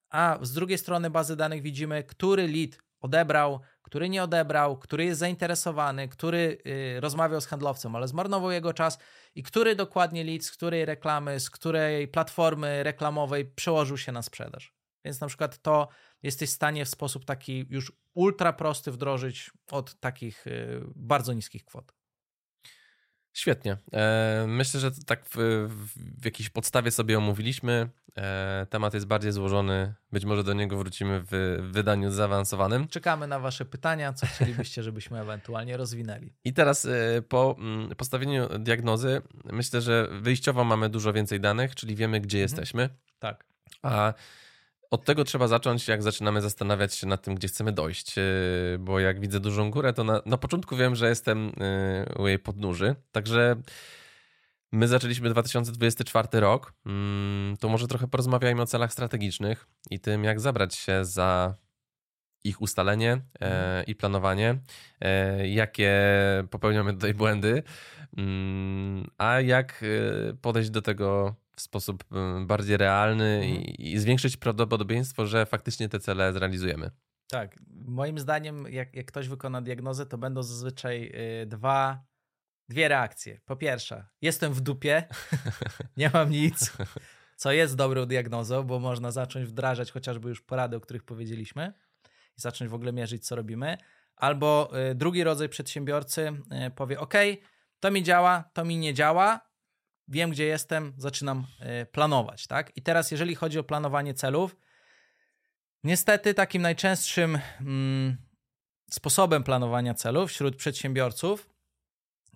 a 0.10 0.38
z 0.42 0.54
drugiej 0.54 0.78
strony 0.78 1.10
bazy 1.10 1.36
danych 1.36 1.62
widzimy, 1.62 2.04
który 2.04 2.48
lead 2.48 2.78
odebrał, 3.02 3.60
który 3.86 4.10
nie 4.10 4.24
odebrał, 4.24 4.78
który 4.78 5.06
jest 5.06 5.20
zainteresowany, 5.20 6.08
który 6.08 6.58
y, 6.68 7.00
rozmawiał 7.00 7.42
z 7.42 7.46
handlowcem, 7.46 7.96
ale 7.96 8.08
zmarnował 8.08 8.52
jego 8.52 8.74
czas 8.74 9.00
i 9.36 9.44
który 9.44 9.76
dokładnie 9.76 10.24
lead, 10.24 10.44
z 10.44 10.52
której 10.52 10.86
reklamy, 10.86 11.40
z 11.40 11.50
której 11.50 12.08
platformy 12.08 12.84
reklamowej 12.84 13.46
przełożył 13.46 13.98
się 13.98 14.12
na 14.12 14.22
sprzedaż. 14.22 14.74
Więc 15.06 15.22
na 15.22 15.28
przykład 15.28 15.62
to 15.62 15.88
jesteś 16.24 16.50
w 16.50 16.54
stanie 16.54 16.86
w 16.86 16.90
sposób 16.90 17.26
taki 17.26 17.66
już 17.70 17.92
ultra 18.14 18.54
prosty 18.54 18.92
wdrożyć 18.92 19.52
od 19.72 20.00
takich 20.00 20.48
y, 20.48 20.82
bardzo 20.96 21.34
niskich 21.34 21.66
kwot. 21.66 21.92
Świetnie. 23.36 23.78
E, 23.94 24.46
myślę, 24.48 24.80
że 24.80 24.92
tak 25.06 25.26
w, 25.30 25.36
w 26.20 26.26
jakiejś 26.26 26.50
podstawie 26.50 26.92
sobie 26.92 27.18
omówiliśmy. 27.18 27.90
E, 28.18 28.68
temat 28.70 28.94
jest 28.94 29.06
bardziej 29.06 29.32
złożony. 29.32 29.94
Być 30.12 30.26
może 30.26 30.44
do 30.44 30.54
niego 30.54 30.78
wrócimy 30.78 31.22
w 31.32 31.58
wydaniu 31.72 32.12
zaawansowanym. 32.12 32.88
Czekamy 32.88 33.28
na 33.28 33.40
Wasze 33.40 33.66
pytania, 33.66 34.14
co 34.14 34.26
chcielibyście, 34.28 34.84
żebyśmy 34.84 35.20
ewentualnie 35.22 35.78
rozwinęli. 35.78 36.34
I 36.44 36.54
teraz 36.54 36.86
e, 36.86 37.22
po 37.22 37.56
mm, 37.60 37.96
postawieniu 37.96 38.60
diagnozy, 38.60 39.22
myślę, 39.52 39.82
że 39.82 40.08
wyjściowo 40.22 40.64
mamy 40.64 40.90
dużo 40.90 41.14
więcej 41.14 41.40
danych, 41.40 41.76
czyli 41.76 41.96
wiemy, 41.96 42.20
gdzie 42.20 42.38
mhm. 42.38 42.44
jesteśmy. 42.44 42.90
Tak. 43.20 43.46
A 43.82 44.14
od 44.96 45.06
tego 45.06 45.24
trzeba 45.24 45.48
zacząć, 45.48 45.88
jak 45.88 46.04
zaczynamy 46.04 46.42
zastanawiać 46.42 46.96
się 46.96 47.08
nad 47.08 47.22
tym, 47.22 47.36
gdzie 47.36 47.48
chcemy 47.48 47.72
dojść. 47.72 48.18
Yy, 48.18 48.24
bo 48.80 49.00
jak 49.00 49.20
widzę 49.20 49.40
dużą 49.40 49.72
górę, 49.72 49.94
to 49.94 50.04
na, 50.04 50.22
na 50.26 50.38
początku 50.38 50.76
wiem, 50.76 50.96
że 50.96 51.10
jestem 51.10 51.52
yy, 52.18 52.24
u 52.24 52.28
jej 52.28 52.40
podnóży. 52.40 52.96
Także 53.12 53.56
my 54.72 54.88
zaczęliśmy 54.88 55.30
2024 55.30 56.40
rok. 56.40 56.74
Mm, 56.86 57.58
to 57.58 57.70
może 57.70 57.88
trochę 57.88 58.08
porozmawiajmy 58.08 58.62
o 58.62 58.66
celach 58.66 58.94
strategicznych 58.94 59.68
i 59.90 60.00
tym, 60.00 60.24
jak 60.24 60.40
zabrać 60.40 60.76
się 60.76 61.06
za 61.06 61.56
ich 62.44 62.62
ustalenie 62.62 63.12
e, 63.12 63.20
mhm. 63.42 63.86
i 63.86 63.96
planowanie, 63.96 64.60
e, 65.02 65.48
jakie 65.48 65.94
popełniamy 66.50 66.94
tutaj 66.94 67.14
błędy, 67.14 67.64
mm, 68.18 69.08
a 69.18 69.42
jak 69.42 69.84
e, 69.84 70.34
podejść 70.34 70.70
do 70.70 70.82
tego 70.82 71.36
w 71.56 71.62
sposób 71.62 72.04
y, 72.04 72.46
bardziej 72.46 72.78
realny 72.78 73.42
mhm. 73.44 73.54
i, 73.54 73.92
i, 73.92 74.00
zwiększyć 74.00 74.38
prawdopodobieństwo, 74.38 75.26
że 75.26 75.46
faktycznie 75.46 75.90
te 75.90 76.00
cele 76.00 76.34
zrealizujemy. 76.34 76.92
Tak, 77.28 77.60
moim 77.86 78.20
zdaniem, 78.20 78.68
jak, 78.70 78.96
jak 78.96 79.06
ktoś 79.06 79.28
wykona 79.28 79.62
diagnozę, 79.62 80.06
to 80.06 80.18
będą 80.18 80.44
zazwyczaj 80.44 81.12
y, 81.42 81.46
dwa, 81.46 82.06
dwie 82.70 82.88
reakcje. 82.88 83.40
Po 83.46 83.56
pierwsze, 83.56 84.06
jestem 84.22 84.54
w 84.54 84.62
dupie, 84.62 85.08
nie 85.98 86.10
mam 86.14 86.30
nic, 86.30 86.74
co 87.36 87.52
jest 87.52 87.76
dobrą 87.76 88.06
diagnozą, 88.06 88.64
bo 88.64 88.80
można 88.80 89.12
zacząć 89.12 89.46
wdrażać 89.46 89.92
chociażby 89.92 90.30
już 90.30 90.42
porady, 90.42 90.76
o 90.76 90.80
których 90.80 91.04
powiedzieliśmy 91.04 91.74
i 92.38 92.42
zacząć 92.42 92.72
w 92.72 92.74
ogóle 92.74 92.94
mierzyć, 92.94 93.28
co 93.28 93.36
robimy. 93.36 93.78
Albo 94.16 94.72
y, 94.92 94.96
drugi 94.96 95.24
rodzaj 95.24 95.50
przedsiębiorcy 95.50 96.32
powie: 96.76 97.00
OK, 97.00 97.14
to 97.80 97.92
mi 97.92 98.04
działa, 98.04 98.44
to 98.54 98.66
mi 98.66 98.78
nie 98.78 98.94
działa, 98.94 99.40
wiem, 100.08 100.30
gdzie 100.30 100.46
jestem, 100.46 100.94
zaczynam 100.98 101.48
e, 101.60 101.86
planować, 101.86 102.48
tak? 102.48 102.78
I 102.78 102.82
teraz, 102.82 103.12
jeżeli 103.12 103.36
chodzi 103.36 103.60
o 103.60 103.64
planowanie 103.64 104.14
celów, 104.14 104.56
niestety 105.84 106.34
takim 106.34 106.62
najczęstszym 106.62 107.40
mm, 107.62 108.18
sposobem 108.92 109.44
planowania 109.44 109.94
celów 109.94 110.30
wśród 110.30 110.56
przedsiębiorców 110.56 111.50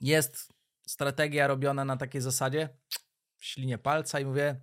jest 0.02 0.54
strategia 0.88 1.48
robiona 1.48 1.86
na 1.86 1.98
takiej 1.98 2.22
zasadzie 2.22 2.70
w 3.38 3.46
ślinie 3.46 3.78
palca 3.78 4.20
i 4.20 4.26
mówię 4.26 4.62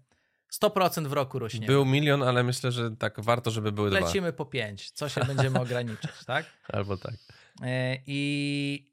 100% 0.62 1.06
w 1.06 1.12
roku 1.12 1.38
rośnie. 1.38 1.66
Był 1.66 1.84
milion, 1.84 2.22
ale 2.22 2.42
myślę, 2.42 2.72
że 2.72 2.96
tak 2.96 3.20
warto, 3.20 3.50
żeby 3.50 3.72
były 3.72 3.90
Lecimy 3.90 4.00
dwa. 4.00 4.08
Lecimy 4.08 4.32
po 4.32 4.46
pięć. 4.46 4.90
Co 4.90 5.08
się 5.08 5.20
będziemy 5.34 5.60
ograniczać, 5.60 6.24
tak? 6.26 6.46
Albo 6.68 6.96
tak. 6.96 7.14
E, 7.62 7.98
I 8.06 8.92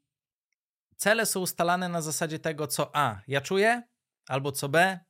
cele 0.96 1.26
są 1.26 1.40
ustalane 1.40 1.88
na 1.88 2.02
zasadzie 2.02 2.38
tego, 2.38 2.66
co 2.66 2.96
A, 2.96 3.20
ja 3.28 3.40
czuję, 3.40 3.82
albo 4.26 4.52
co 4.52 4.68
B, 4.68 5.00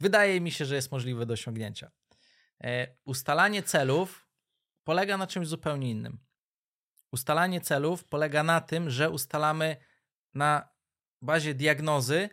wydaje 0.00 0.40
mi 0.40 0.50
się, 0.50 0.64
że 0.64 0.74
jest 0.74 0.92
możliwe 0.92 1.26
do 1.26 1.34
osiągnięcia. 1.34 1.90
E, 2.64 2.96
ustalanie 3.04 3.62
celów 3.62 4.28
polega 4.84 5.16
na 5.16 5.26
czymś 5.26 5.48
zupełnie 5.48 5.90
innym. 5.90 6.18
Ustalanie 7.12 7.60
celów 7.60 8.04
polega 8.04 8.42
na 8.42 8.60
tym, 8.60 8.90
że 8.90 9.10
ustalamy 9.10 9.76
na 10.34 10.68
bazie 11.22 11.54
diagnozy 11.54 12.28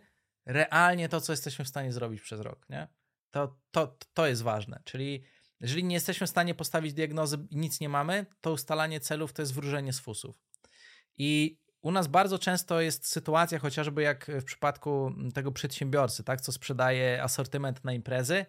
realnie 0.46 1.08
to, 1.08 1.20
co 1.20 1.32
jesteśmy 1.32 1.64
w 1.64 1.68
stanie 1.68 1.92
zrobić 1.92 2.22
przez 2.22 2.40
rok. 2.40 2.68
Nie? 2.68 2.88
To, 3.30 3.58
to, 3.70 3.98
to 4.14 4.26
jest 4.26 4.42
ważne. 4.42 4.82
Czyli 4.84 5.24
jeżeli 5.60 5.84
nie 5.84 5.94
jesteśmy 5.94 6.26
w 6.26 6.30
stanie 6.30 6.54
postawić 6.54 6.94
diagnozy 6.94 7.46
i 7.50 7.56
nic 7.56 7.80
nie 7.80 7.88
mamy, 7.88 8.26
to 8.40 8.52
ustalanie 8.52 9.00
celów 9.00 9.32
to 9.32 9.42
jest 9.42 9.54
wróżenie 9.54 9.92
z 9.92 10.00
fusów. 10.00 10.36
I 11.16 11.60
u 11.82 11.90
nas 11.90 12.06
bardzo 12.06 12.38
często 12.38 12.80
jest 12.80 13.06
sytuacja, 13.06 13.58
chociażby 13.58 14.02
jak 14.02 14.30
w 14.40 14.44
przypadku 14.44 15.14
tego 15.34 15.52
przedsiębiorcy, 15.52 16.24
tak, 16.24 16.40
co 16.40 16.52
sprzedaje 16.52 17.22
asortyment 17.22 17.84
na 17.84 17.92
imprezy, 17.92 18.46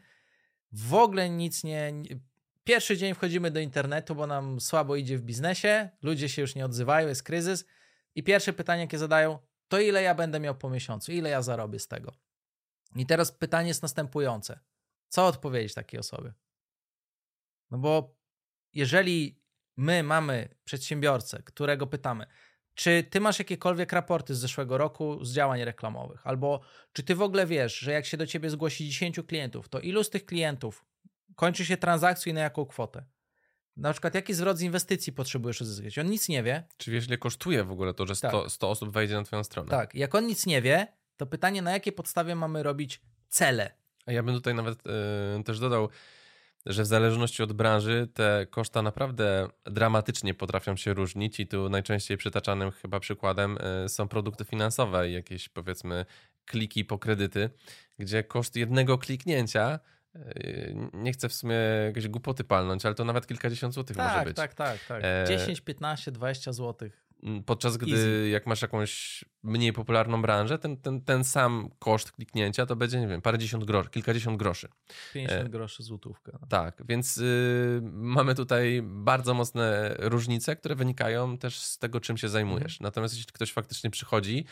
w 0.71 0.93
ogóle 0.93 1.29
nic 1.29 1.63
nie. 1.63 1.93
Pierwszy 2.63 2.97
dzień 2.97 3.13
wchodzimy 3.13 3.51
do 3.51 3.59
internetu, 3.59 4.15
bo 4.15 4.27
nam 4.27 4.59
słabo 4.59 4.95
idzie 4.95 5.17
w 5.17 5.21
biznesie, 5.21 5.89
ludzie 6.01 6.29
się 6.29 6.41
już 6.41 6.55
nie 6.55 6.65
odzywają, 6.65 7.07
jest 7.07 7.23
kryzys. 7.23 7.65
I 8.15 8.23
pierwsze 8.23 8.53
pytanie, 8.53 8.81
jakie 8.81 8.97
zadają, 8.97 9.39
to 9.67 9.79
ile 9.79 10.03
ja 10.03 10.15
będę 10.15 10.39
miał 10.39 10.55
po 10.55 10.69
miesiącu, 10.69 11.11
ile 11.11 11.29
ja 11.29 11.41
zarobię 11.41 11.79
z 11.79 11.87
tego. 11.87 12.13
I 12.95 13.05
teraz 13.05 13.31
pytanie 13.31 13.67
jest 13.67 13.81
następujące: 13.81 14.59
co 15.07 15.27
odpowiedzieć 15.27 15.73
takiej 15.73 15.99
osobie? 15.99 16.33
No 17.71 17.77
bo 17.77 18.15
jeżeli 18.73 19.41
my 19.77 20.03
mamy 20.03 20.55
przedsiębiorcę, 20.63 21.43
którego 21.43 21.87
pytamy, 21.87 22.25
czy 22.75 23.03
ty 23.09 23.19
masz 23.19 23.39
jakiekolwiek 23.39 23.93
raporty 23.93 24.35
z 24.35 24.39
zeszłego 24.39 24.77
roku 24.77 25.25
z 25.25 25.33
działań 25.33 25.63
reklamowych? 25.63 26.27
Albo 26.27 26.61
czy 26.93 27.03
ty 27.03 27.15
w 27.15 27.21
ogóle 27.21 27.45
wiesz, 27.45 27.79
że 27.79 27.91
jak 27.91 28.05
się 28.05 28.17
do 28.17 28.27
ciebie 28.27 28.49
zgłosi 28.49 28.89
10 28.89 29.19
klientów, 29.27 29.69
to 29.69 29.79
ilu 29.79 30.03
z 30.03 30.09
tych 30.09 30.25
klientów 30.25 30.85
kończy 31.35 31.65
się 31.65 31.77
transakcją 31.77 32.31
i 32.31 32.33
na 32.33 32.41
jaką 32.41 32.65
kwotę? 32.65 33.05
Na 33.77 33.91
przykład, 33.91 34.15
jaki 34.15 34.33
zwrot 34.33 34.57
z 34.57 34.61
inwestycji 34.61 35.13
potrzebujesz 35.13 35.61
uzyskać? 35.61 35.99
On 35.99 36.07
nic 36.07 36.29
nie 36.29 36.43
wie. 36.43 36.63
Czy 36.77 36.91
wiesz, 36.91 37.07
ile 37.07 37.17
kosztuje 37.17 37.63
w 37.63 37.71
ogóle 37.71 37.93
to, 37.93 38.05
że 38.05 38.15
100, 38.15 38.41
tak. 38.41 38.51
100 38.51 38.69
osób 38.69 38.89
wejdzie 38.89 39.15
na 39.15 39.23
Twoją 39.23 39.43
stronę? 39.43 39.69
Tak. 39.69 39.95
Jak 39.95 40.15
on 40.15 40.27
nic 40.27 40.45
nie 40.45 40.61
wie, 40.61 40.87
to 41.17 41.25
pytanie, 41.25 41.61
na 41.61 41.71
jakiej 41.71 41.93
podstawie 41.93 42.35
mamy 42.35 42.63
robić 42.63 43.01
cele? 43.29 43.71
A 44.05 44.11
ja 44.11 44.23
bym 44.23 44.35
tutaj 44.35 44.55
nawet 44.55 44.79
yy, 45.37 45.43
też 45.43 45.59
dodał, 45.59 45.89
że 46.65 46.83
w 46.83 46.85
zależności 46.85 47.43
od 47.43 47.53
branży 47.53 48.07
te 48.13 48.47
koszta 48.49 48.81
naprawdę 48.81 49.47
dramatycznie 49.65 50.33
potrafią 50.33 50.75
się 50.75 50.93
różnić 50.93 51.39
i 51.39 51.47
tu 51.47 51.69
najczęściej 51.69 52.17
przytaczanym 52.17 52.71
chyba 52.71 52.99
przykładem 52.99 53.57
e, 53.61 53.89
są 53.89 54.07
produkty 54.07 54.45
finansowe 54.45 55.09
i 55.09 55.13
jakieś 55.13 55.49
powiedzmy 55.49 56.05
kliki 56.45 56.85
po 56.85 56.99
kredyty, 56.99 57.49
gdzie 57.99 58.23
koszt 58.23 58.55
jednego 58.55 58.97
kliknięcia 58.97 59.79
e, 60.15 60.19
nie 60.93 61.13
chcę 61.13 61.29
w 61.29 61.33
sumie 61.33 61.55
jakieś 61.85 62.07
głupoty 62.07 62.43
palnąć, 62.43 62.85
ale 62.85 62.95
to 62.95 63.05
nawet 63.05 63.27
kilkadziesiąt 63.27 63.73
złotych 63.73 63.97
tak, 63.97 64.13
może 64.13 64.25
być. 64.25 64.37
Tak, 64.37 64.53
tak, 64.53 64.85
tak. 64.87 65.03
10, 65.27 65.61
15, 65.61 66.11
20 66.11 66.53
złotych. 66.53 67.10
Podczas 67.45 67.77
gdy 67.77 67.91
Easy. 67.91 68.29
jak 68.29 68.47
masz 68.47 68.61
jakąś 68.61 69.25
mniej 69.43 69.73
popularną 69.73 70.21
branżę, 70.21 70.59
ten, 70.59 70.77
ten, 70.77 71.01
ten 71.01 71.23
sam 71.23 71.69
koszt 71.79 72.11
kliknięcia 72.11 72.65
to 72.65 72.75
będzie, 72.75 72.99
nie 72.99 73.07
wiem, 73.07 73.21
parędziesiąt 73.21 73.65
groszy, 73.65 73.89
kilkadziesiąt 73.89 74.37
groszy. 74.37 74.69
50 75.13 75.45
e, 75.45 75.49
groszy 75.49 75.83
złotówka. 75.83 76.39
Tak, 76.49 76.83
więc 76.87 77.17
y, 77.17 77.81
mamy 77.83 78.35
tutaj 78.35 78.81
bardzo 78.83 79.33
mocne 79.33 79.95
różnice, 79.99 80.55
które 80.55 80.75
wynikają 80.75 81.37
też 81.37 81.59
z 81.59 81.77
tego, 81.77 81.99
czym 81.99 82.17
się 82.17 82.29
zajmujesz. 82.29 82.73
Mhm. 82.73 82.83
Natomiast 82.83 83.15
jeśli 83.15 83.33
ktoś 83.33 83.53
faktycznie 83.53 83.89
przychodzi 83.89 84.45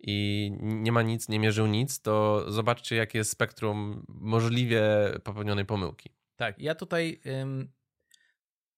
i 0.00 0.52
nie 0.60 0.92
ma 0.92 1.02
nic, 1.02 1.28
nie 1.28 1.38
mierzył 1.38 1.66
nic, 1.66 2.00
to 2.00 2.44
zobaczcie, 2.52 2.96
jakie 2.96 3.18
jest 3.18 3.30
spektrum 3.30 4.04
możliwie 4.08 4.82
popełnionej 5.24 5.64
pomyłki. 5.64 6.10
Tak, 6.36 6.58
ja 6.58 6.74
tutaj 6.74 7.20
ym, 7.26 7.72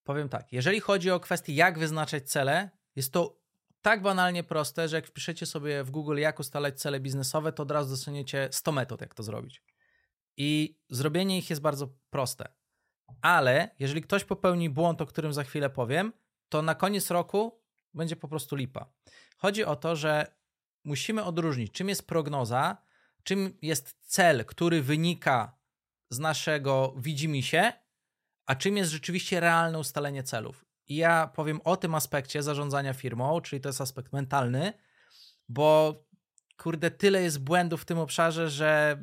powiem 0.05 0.29
tak, 0.29 0.53
jeżeli 0.53 0.81
chodzi 0.81 1.11
o 1.11 1.21
kwestię, 1.21 1.53
jak 1.53 1.79
wyznaczać 1.79 2.31
cele, 2.31 2.78
jest 2.99 3.13
to 3.13 3.41
tak 3.83 4.03
banalnie 4.03 4.45
proste, 4.45 4.89
że 4.89 4.97
jak 4.97 5.07
wpiszecie 5.07 5.47
sobie 5.47 5.85
w 5.85 5.91
Google, 5.91 6.19
jak 6.19 6.41
ustalać 6.41 6.81
cele 6.81 7.01
biznesowe, 7.01 7.53
to 7.53 7.63
od 7.63 7.71
razu 7.71 7.91
dostaniecie 7.91 8.49
100 8.53 8.73
metod, 8.73 9.01
jak 9.01 9.15
to 9.15 9.23
zrobić. 9.23 9.63
I 10.37 10.79
zrobienie 10.91 11.39
ich 11.39 11.51
jest 11.51 11.63
bardzo 11.63 11.89
proste. 12.11 12.49
Ale 13.23 13.71
jeżeli 13.79 14.03
ktoś 14.03 14.25
popełni 14.25 14.71
błąd, 14.71 15.01
o 15.01 15.07
którym 15.07 15.33
za 15.33 15.45
chwilę 15.45 15.71
powiem, 15.71 16.13
to 16.49 16.63
na 16.63 16.75
koniec 16.75 17.11
roku 17.11 17.63
będzie 17.95 18.17
po 18.17 18.29
prostu 18.29 18.57
lipa. 18.57 18.93
Chodzi 19.37 19.65
o 19.65 19.77
to, 19.77 19.97
że 19.97 20.37
musimy 20.85 21.25
odróżnić, 21.25 21.73
czym 21.73 21.89
jest 21.89 22.07
prognoza, 22.07 22.77
czym 23.23 23.59
jest 23.63 23.97
cel, 24.01 24.45
który 24.45 24.83
wynika 24.83 25.59
z 26.11 26.19
naszego 26.19 26.95
widzimisię, 26.97 27.73
a 28.47 28.55
czym 28.55 28.77
jest 28.77 28.91
rzeczywiście 28.91 29.41
realne 29.41 29.79
ustalenie 29.79 30.23
celów. 30.23 30.68
I 30.89 30.97
ja 30.97 31.26
powiem 31.34 31.61
o 31.64 31.76
tym 31.76 31.95
aspekcie 31.95 32.43
zarządzania 32.43 32.93
firmą, 32.93 33.41
czyli 33.41 33.61
to 33.61 33.68
jest 33.68 33.80
aspekt 33.80 34.12
mentalny, 34.12 34.72
bo 35.49 35.95
kurde, 36.57 36.91
tyle 36.91 37.22
jest 37.22 37.45
błędów 37.45 37.82
w 37.82 37.84
tym 37.84 37.99
obszarze, 37.99 38.51
że 38.51 39.03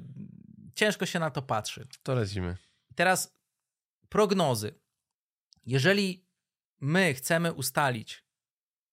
ciężko 0.76 1.06
się 1.06 1.20
na 1.20 1.32
to 1.32 1.42
patrzy. 1.42 1.88
To 2.04 2.16
lecimy. 2.16 2.58
Teraz 2.96 3.38
prognozy. 4.10 4.76
Jeżeli 5.66 6.26
my 6.82 7.14
chcemy 7.14 7.54
ustalić, 7.54 8.26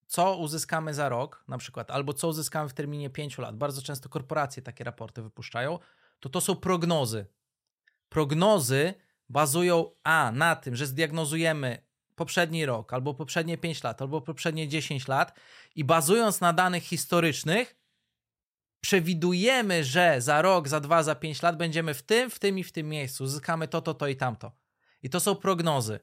co 0.07 0.37
uzyskamy 0.37 0.95
za 0.95 1.09
rok, 1.09 1.45
na 1.49 1.59
przykład, 1.59 1.91
albo 1.91 2.13
co 2.13 2.29
uzyskamy 2.29 2.69
w 2.69 2.73
terminie 2.73 3.11
5 3.11 3.39
lat, 3.39 3.57
bardzo 3.57 3.83
często 3.83 4.09
korporacje 4.09 4.63
takie 4.63 4.85
raporty 4.85 5.23
wypuszczają, 5.23 5.79
to 6.21 6.29
to 6.29 6.41
są 6.41 6.57
prognozy. 6.57 7.27
Prognozy 8.09 8.95
bazują 9.29 9.91
a 10.05 10.33
na 10.35 10.57
tym, 10.57 10.77
że 10.77 10.87
zdiagnozujemy 10.87 11.92
poprzedni 12.15 12.67
rok, 12.67 12.93
albo 12.93 13.15
poprzednie 13.15 13.59
5 13.59 13.83
lat, 13.83 14.03
albo 14.03 14.21
poprzednie 14.21 14.69
10 14.69 15.09
lat 15.09 15.39
i 15.77 15.85
bazując 15.85 16.41
na 16.41 16.53
danych 16.53 16.83
historycznych, 16.83 17.77
przewidujemy, 18.81 19.85
że 19.85 20.21
za 20.21 20.43
rok, 20.43 20.69
za 20.69 20.81
dwa, 20.81 21.03
za 21.03 21.15
pięć 21.15 21.43
lat 21.43 21.57
będziemy 21.57 21.95
w 21.95 22.03
tym, 22.03 22.31
w 22.31 22.39
tym 22.39 22.59
i 22.59 22.65
w 22.65 22.73
tym 22.73 22.89
miejscu, 22.89 23.25
uzyskamy 23.25 23.69
to, 23.69 23.83
to, 23.83 23.95
to 23.95 24.09
i 24.09 24.17
tamto. 24.17 24.53
I 25.03 25.11
to 25.11 25.21
są 25.21 25.35
prognozy. 25.35 26.01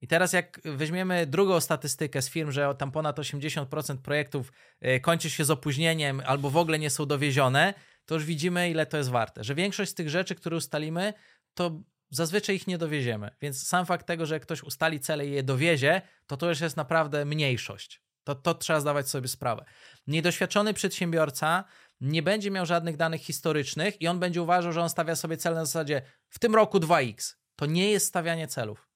I 0.00 0.06
teraz 0.08 0.32
jak 0.32 0.60
weźmiemy 0.64 1.26
drugą 1.26 1.60
statystykę 1.60 2.22
z 2.22 2.30
firm, 2.30 2.50
że 2.50 2.74
tam 2.74 2.92
ponad 2.92 3.18
80% 3.18 3.96
projektów 3.96 4.52
e, 4.80 5.00
kończy 5.00 5.30
się 5.30 5.44
z 5.44 5.50
opóźnieniem 5.50 6.22
albo 6.26 6.50
w 6.50 6.56
ogóle 6.56 6.78
nie 6.78 6.90
są 6.90 7.06
dowiezione, 7.06 7.74
to 8.06 8.14
już 8.14 8.24
widzimy, 8.24 8.70
ile 8.70 8.86
to 8.86 8.96
jest 8.96 9.10
warte. 9.10 9.44
Że 9.44 9.54
większość 9.54 9.90
z 9.90 9.94
tych 9.94 10.10
rzeczy, 10.10 10.34
które 10.34 10.56
ustalimy, 10.56 11.14
to 11.54 11.80
zazwyczaj 12.10 12.56
ich 12.56 12.66
nie 12.66 12.78
dowieziemy. 12.78 13.30
Więc 13.40 13.66
sam 13.66 13.86
fakt 13.86 14.06
tego, 14.06 14.26
że 14.26 14.40
ktoś 14.40 14.62
ustali 14.62 15.00
cele 15.00 15.26
i 15.26 15.30
je 15.32 15.42
dowiezie, 15.42 16.02
to 16.26 16.36
to 16.36 16.48
już 16.48 16.60
jest 16.60 16.76
naprawdę 16.76 17.24
mniejszość. 17.24 18.02
To, 18.24 18.34
to 18.34 18.54
trzeba 18.54 18.80
zdawać 18.80 19.08
sobie 19.08 19.28
sprawę. 19.28 19.64
Niedoświadczony 20.06 20.74
przedsiębiorca 20.74 21.64
nie 22.00 22.22
będzie 22.22 22.50
miał 22.50 22.66
żadnych 22.66 22.96
danych 22.96 23.20
historycznych 23.20 24.02
i 24.02 24.08
on 24.08 24.18
będzie 24.18 24.42
uważał, 24.42 24.72
że 24.72 24.82
on 24.82 24.90
stawia 24.90 25.16
sobie 25.16 25.36
cel 25.36 25.54
na 25.54 25.64
zasadzie 25.64 26.02
w 26.28 26.38
tym 26.38 26.54
roku 26.54 26.78
2x. 26.78 27.34
To 27.56 27.66
nie 27.66 27.90
jest 27.90 28.06
stawianie 28.06 28.48
celów. 28.48 28.88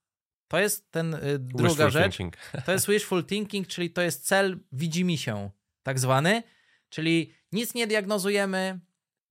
To 0.48 0.58
jest 0.58 0.90
ten 0.90 1.14
y, 1.14 1.38
druga 1.38 1.68
Wishful 1.68 1.90
rzecz. 1.90 2.16
thinking. 2.16 2.36
To 2.66 2.72
jest 2.72 2.88
wishful 2.88 3.24
thinking, 3.24 3.68
czyli 3.68 3.90
to 3.90 4.02
jest 4.02 4.26
cel 4.26 4.58
widzi 4.72 5.04
mi 5.04 5.18
się, 5.18 5.50
tak 5.82 5.98
zwany. 5.98 6.42
Czyli 6.88 7.34
nic 7.52 7.74
nie 7.74 7.86
diagnozujemy, 7.86 8.80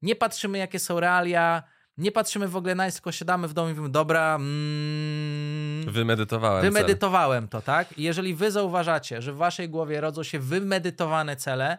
nie 0.01 0.15
patrzymy, 0.15 0.57
jakie 0.57 0.79
są 0.79 0.99
realia, 0.99 1.63
nie 1.97 2.11
patrzymy 2.11 2.47
w 2.47 2.55
ogóle 2.55 2.75
na 2.75 2.85
nic, 2.85 2.95
tylko 2.95 3.11
siadamy 3.11 3.47
w 3.47 3.53
domu 3.53 3.69
i 3.69 3.71
mówimy, 3.71 3.89
dobra, 3.89 4.35
mm, 4.35 5.91
Wymedytowałem 5.91 6.63
cel. 6.63 6.73
wymedytowałem 6.73 7.47
to, 7.47 7.61
tak? 7.61 7.97
I 7.97 8.03
jeżeli 8.03 8.35
wy 8.35 8.51
zauważacie, 8.51 9.21
że 9.21 9.33
w 9.33 9.37
waszej 9.37 9.69
głowie 9.69 10.01
rodzą 10.01 10.23
się 10.23 10.39
wymedytowane 10.39 11.35
cele, 11.35 11.77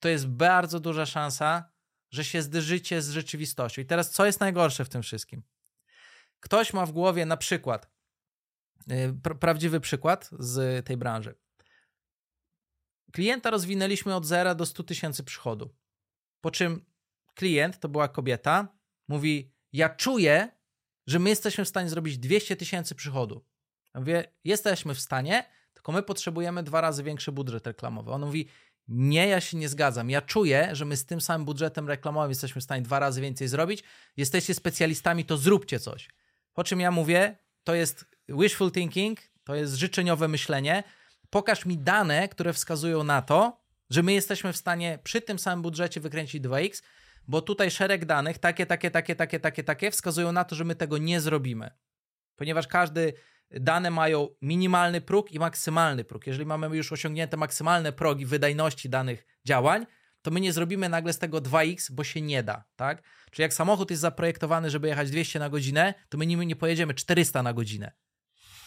to 0.00 0.08
jest 0.08 0.26
bardzo 0.28 0.80
duża 0.80 1.06
szansa, 1.06 1.70
że 2.10 2.24
się 2.24 2.42
zderzycie 2.42 3.02
z 3.02 3.10
rzeczywistością. 3.10 3.82
I 3.82 3.86
teraz, 3.86 4.10
co 4.10 4.26
jest 4.26 4.40
najgorsze 4.40 4.84
w 4.84 4.88
tym 4.88 5.02
wszystkim? 5.02 5.42
Ktoś 6.40 6.72
ma 6.72 6.86
w 6.86 6.92
głowie 6.92 7.26
na 7.26 7.36
przykład, 7.36 7.90
pr- 9.22 9.38
prawdziwy 9.38 9.80
przykład 9.80 10.30
z 10.38 10.86
tej 10.86 10.96
branży. 10.96 11.34
Klienta 13.12 13.50
rozwinęliśmy 13.50 14.14
od 14.14 14.26
0 14.26 14.54
do 14.54 14.66
100 14.66 14.82
tysięcy 14.82 15.24
przychodu. 15.24 15.74
Po 16.40 16.50
czym 16.50 16.84
klient, 17.34 17.80
to 17.80 17.88
była 17.88 18.08
kobieta, 18.08 18.77
mówi: 19.08 19.52
Ja 19.72 19.88
czuję, 19.88 20.48
że 21.06 21.18
my 21.18 21.30
jesteśmy 21.30 21.64
w 21.64 21.68
stanie 21.68 21.88
zrobić 21.88 22.18
200 22.18 22.56
tysięcy 22.56 22.94
przychodu. 22.94 23.44
Ja 23.94 24.00
mówię: 24.00 24.24
Jesteśmy 24.44 24.94
w 24.94 25.00
stanie, 25.00 25.44
tylko 25.74 25.92
my 25.92 26.02
potrzebujemy 26.02 26.62
dwa 26.62 26.80
razy 26.80 27.02
większy 27.02 27.32
budżet 27.32 27.66
reklamowy. 27.66 28.10
On 28.10 28.20
mówi: 28.20 28.48
Nie, 28.88 29.28
ja 29.28 29.40
się 29.40 29.56
nie 29.56 29.68
zgadzam. 29.68 30.10
Ja 30.10 30.22
czuję, 30.22 30.68
że 30.72 30.84
my 30.84 30.96
z 30.96 31.06
tym 31.06 31.20
samym 31.20 31.44
budżetem 31.44 31.88
reklamowym 31.88 32.30
jesteśmy 32.30 32.60
w 32.60 32.64
stanie 32.64 32.82
dwa 32.82 32.98
razy 32.98 33.20
więcej 33.20 33.48
zrobić. 33.48 33.84
Jesteście 34.16 34.54
specjalistami, 34.54 35.24
to 35.24 35.36
zróbcie 35.36 35.80
coś. 35.80 36.08
Po 36.52 36.64
czym 36.64 36.80
ja 36.80 36.90
mówię: 36.90 37.36
To 37.64 37.74
jest 37.74 38.04
wishful 38.28 38.72
thinking, 38.72 39.20
to 39.44 39.54
jest 39.54 39.74
życzeniowe 39.74 40.28
myślenie. 40.28 40.84
Pokaż 41.30 41.66
mi 41.66 41.78
dane, 41.78 42.28
które 42.28 42.52
wskazują 42.52 43.04
na 43.04 43.22
to, 43.22 43.60
że 43.90 44.02
my 44.02 44.12
jesteśmy 44.12 44.52
w 44.52 44.56
stanie 44.56 44.98
przy 45.04 45.20
tym 45.20 45.38
samym 45.38 45.62
budżecie 45.62 46.00
wykręcić 46.00 46.42
2x, 46.42 46.82
bo 47.28 47.42
tutaj 47.42 47.70
szereg 47.70 48.04
danych, 48.04 48.38
takie, 48.38 48.66
takie, 48.66 48.90
takie, 48.90 49.14
takie, 49.14 49.40
takie, 49.40 49.64
takie, 49.64 49.90
wskazują 49.90 50.32
na 50.32 50.44
to, 50.44 50.56
że 50.56 50.64
my 50.64 50.74
tego 50.74 50.98
nie 50.98 51.20
zrobimy. 51.20 51.70
Ponieważ 52.36 52.66
każdy 52.66 53.12
dane 53.50 53.90
mają 53.90 54.28
minimalny 54.42 55.00
próg 55.00 55.32
i 55.32 55.38
maksymalny 55.38 56.04
próg. 56.04 56.26
Jeżeli 56.26 56.46
mamy 56.46 56.76
już 56.76 56.92
osiągnięte 56.92 57.36
maksymalne 57.36 57.92
progi 57.92 58.26
wydajności 58.26 58.88
danych 58.88 59.26
działań, 59.44 59.86
to 60.22 60.30
my 60.30 60.40
nie 60.40 60.52
zrobimy 60.52 60.88
nagle 60.88 61.12
z 61.12 61.18
tego 61.18 61.38
2x, 61.38 61.92
bo 61.92 62.04
się 62.04 62.20
nie 62.20 62.42
da, 62.42 62.64
tak? 62.76 63.02
Czyli 63.30 63.42
jak 63.42 63.54
samochód 63.54 63.90
jest 63.90 64.02
zaprojektowany, 64.02 64.70
żeby 64.70 64.88
jechać 64.88 65.10
200 65.10 65.38
na 65.38 65.50
godzinę, 65.50 65.94
to 66.08 66.18
my 66.18 66.26
nim 66.26 66.42
nie 66.42 66.56
pojedziemy 66.56 66.94
400 66.94 67.42
na 67.42 67.52
godzinę. 67.52 67.92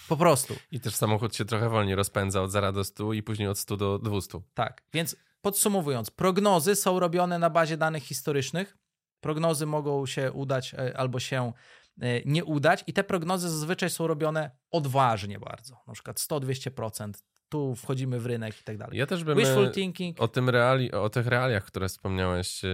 Po 0.08 0.18
prostu. 0.18 0.56
I 0.72 0.80
też 0.80 0.96
samochód 0.96 1.36
się 1.36 1.46
trochę 1.46 1.70
wolniej 1.70 1.96
rozpędza 1.96 2.42
od 2.42 2.52
0 2.52 2.72
do 2.72 2.84
100 2.84 3.14
i 3.14 3.24
później 3.24 3.48
od 3.48 3.60
100 3.60 3.78
do 3.78 4.00
200. 4.00 4.42
Tak, 4.54 4.84
więc 4.94 5.16
podsumowując, 5.42 6.12
prognozy 6.12 6.76
są 6.76 7.00
robione 7.00 7.40
na 7.40 7.50
bazie 7.50 7.78
danych 7.78 8.04
historycznych. 8.04 8.78
Prognozy 9.20 9.66
mogą 9.66 10.06
się 10.06 10.32
udać 10.32 10.74
e, 10.74 10.98
albo 10.98 11.20
się 11.20 11.54
e, 12.02 12.22
nie 12.26 12.46
udać, 12.46 12.84
i 12.88 12.94
te 12.94 13.04
prognozy 13.04 13.50
zazwyczaj 13.50 13.90
są 13.90 14.08
robione 14.08 14.52
odważnie 14.72 15.40
bardzo. 15.40 15.78
Na 15.88 15.94
przykład 15.94 16.18
100-200%. 16.20 17.12
Tu 17.50 17.76
wchodzimy 17.76 18.20
w 18.20 18.26
rynek 18.26 18.62
i 18.62 18.64
tak 18.64 18.78
dalej. 18.78 19.00
Ja 19.00 19.06
też 19.06 19.24
bym 19.24 19.38
Wishful 19.38 19.66
e, 19.66 19.72
thinking. 19.72 20.22
o, 20.22 20.28
tym 20.28 20.50
reali, 20.50 20.92
o 20.92 21.10
tych 21.10 21.28
realiach, 21.28 21.66
które 21.66 21.90
wspomniałeś, 21.90 22.64
yy, 22.64 22.70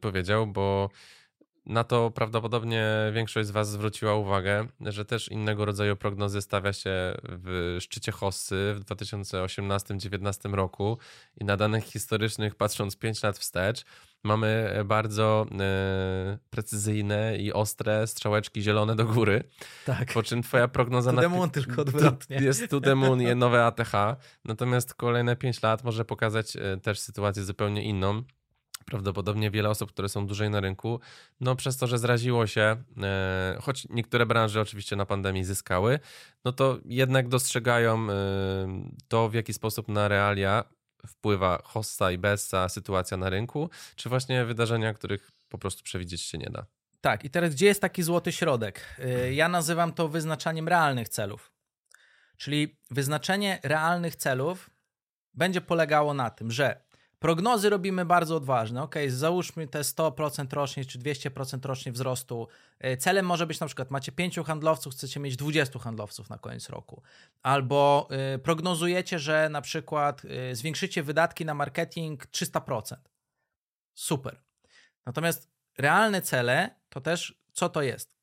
powiedział, 0.00 0.46
bo 0.46 0.90
na 1.66 1.84
to 1.84 2.10
prawdopodobnie 2.10 2.86
większość 3.12 3.48
z 3.48 3.50
Was 3.50 3.70
zwróciła 3.70 4.14
uwagę, 4.14 4.66
że 4.80 5.04
też 5.04 5.28
innego 5.28 5.64
rodzaju 5.64 5.96
prognozy 5.96 6.42
stawia 6.42 6.72
się 6.72 6.90
w 7.22 7.76
szczycie 7.80 8.12
Hossy 8.12 8.74
w 8.78 8.84
2018-2019 8.84 10.54
roku 10.54 10.98
i 11.40 11.44
na 11.44 11.56
danych 11.56 11.84
historycznych, 11.84 12.54
patrząc 12.54 12.96
5 12.96 13.22
lat 13.22 13.38
wstecz, 13.38 13.84
mamy 14.24 14.74
bardzo 14.84 15.46
e, 15.60 16.38
precyzyjne 16.50 17.36
i 17.38 17.52
ostre 17.52 18.06
strzałeczki 18.06 18.62
zielone 18.62 18.96
do 18.96 19.04
góry, 19.04 19.44
Tak. 19.86 20.12
po 20.12 20.22
czym 20.22 20.42
Twoja 20.42 20.68
prognoza 20.68 21.10
To 21.10 21.16
na 21.16 21.22
demon 21.22 21.50
tylko 21.50 21.82
odwrotnie. 21.82 22.36
jest 22.36 22.68
to 22.68 22.80
demon 22.80 23.22
i 23.22 23.36
nowe 23.36 23.64
ATH, 23.64 23.92
natomiast 24.44 24.94
kolejne 24.94 25.36
5 25.36 25.62
lat 25.62 25.84
może 25.84 26.04
pokazać 26.04 26.56
e, 26.56 26.76
też 26.82 26.98
sytuację 26.98 27.44
zupełnie 27.44 27.82
inną. 27.82 28.22
Prawdopodobnie 28.84 29.50
wiele 29.50 29.70
osób, 29.70 29.92
które 29.92 30.08
są 30.08 30.26
dłużej 30.26 30.50
na 30.50 30.60
rynku, 30.60 31.00
no 31.40 31.56
przez 31.56 31.76
to, 31.76 31.86
że 31.86 31.98
zraziło 31.98 32.46
się, 32.46 32.76
e, 33.02 33.58
choć 33.62 33.86
niektóre 33.90 34.26
branże 34.26 34.60
oczywiście 34.60 34.96
na 34.96 35.06
pandemii 35.06 35.44
zyskały, 35.44 35.98
no 36.44 36.52
to 36.52 36.78
jednak 36.84 37.28
dostrzegają 37.28 38.10
e, 38.10 38.14
to, 39.08 39.28
w 39.28 39.34
jaki 39.34 39.52
sposób 39.52 39.88
na 39.88 40.08
realia 40.08 40.64
wpływa 41.06 41.62
hossa 41.64 42.12
i 42.12 42.18
bessa 42.18 42.68
sytuacja 42.68 43.16
na 43.16 43.30
rynku, 43.30 43.70
czy 43.96 44.08
właśnie 44.08 44.44
wydarzenia, 44.44 44.94
których 44.94 45.30
po 45.48 45.58
prostu 45.58 45.82
przewidzieć 45.82 46.22
się 46.22 46.38
nie 46.38 46.50
da. 46.50 46.66
Tak, 47.00 47.24
i 47.24 47.30
teraz 47.30 47.54
gdzie 47.54 47.66
jest 47.66 47.80
taki 47.80 48.02
złoty 48.02 48.32
środek? 48.32 48.96
Y, 48.98 49.34
Ja 49.34 49.48
nazywam 49.48 49.92
to 49.92 50.08
wyznaczaniem 50.08 50.68
realnych 50.68 51.08
celów. 51.08 51.52
Czyli 52.36 52.76
wyznaczenie 52.90 53.58
realnych 53.62 54.16
celów 54.16 54.70
będzie 55.34 55.60
polegało 55.60 56.14
na 56.14 56.30
tym, 56.30 56.50
że 56.50 56.80
prognozy 57.24 57.70
robimy 57.70 58.04
bardzo 58.04 58.36
odważne. 58.36 58.82
Ok, 58.82 58.94
załóżmy 59.08 59.68
te 59.68 59.80
100% 59.80 60.52
rocznie 60.52 60.84
czy 60.84 60.98
200% 60.98 61.66
rocznie 61.66 61.92
wzrostu. 61.92 62.48
Y, 62.84 62.96
Celem 62.96 63.26
może 63.26 63.46
być 63.46 63.60
na 63.60 63.66
przykład 63.66 63.90
macie 63.90 64.12
5 64.12 64.38
handlowców, 64.46 64.94
chcecie 64.94 65.20
mieć 65.20 65.36
20 65.36 65.78
handlowców 65.78 66.30
na 66.30 66.38
koniec 66.38 66.68
roku. 66.68 67.02
Albo 67.42 68.08
y, 68.34 68.38
prognozujecie, 68.38 69.18
że 69.18 69.48
na 69.48 69.60
przykład 69.60 70.22
y, 70.24 70.56
zwiększycie 70.56 71.02
wydatki 71.02 71.44
na 71.44 71.54
marketing 71.54 72.26
300%. 72.26 72.96
Super. 73.94 74.40
Natomiast 75.06 75.50
realne 75.78 76.22
cele 76.22 76.74
to 76.88 77.00
też 77.00 77.40
co 77.52 77.68
to 77.68 77.82
jest? 77.82 78.14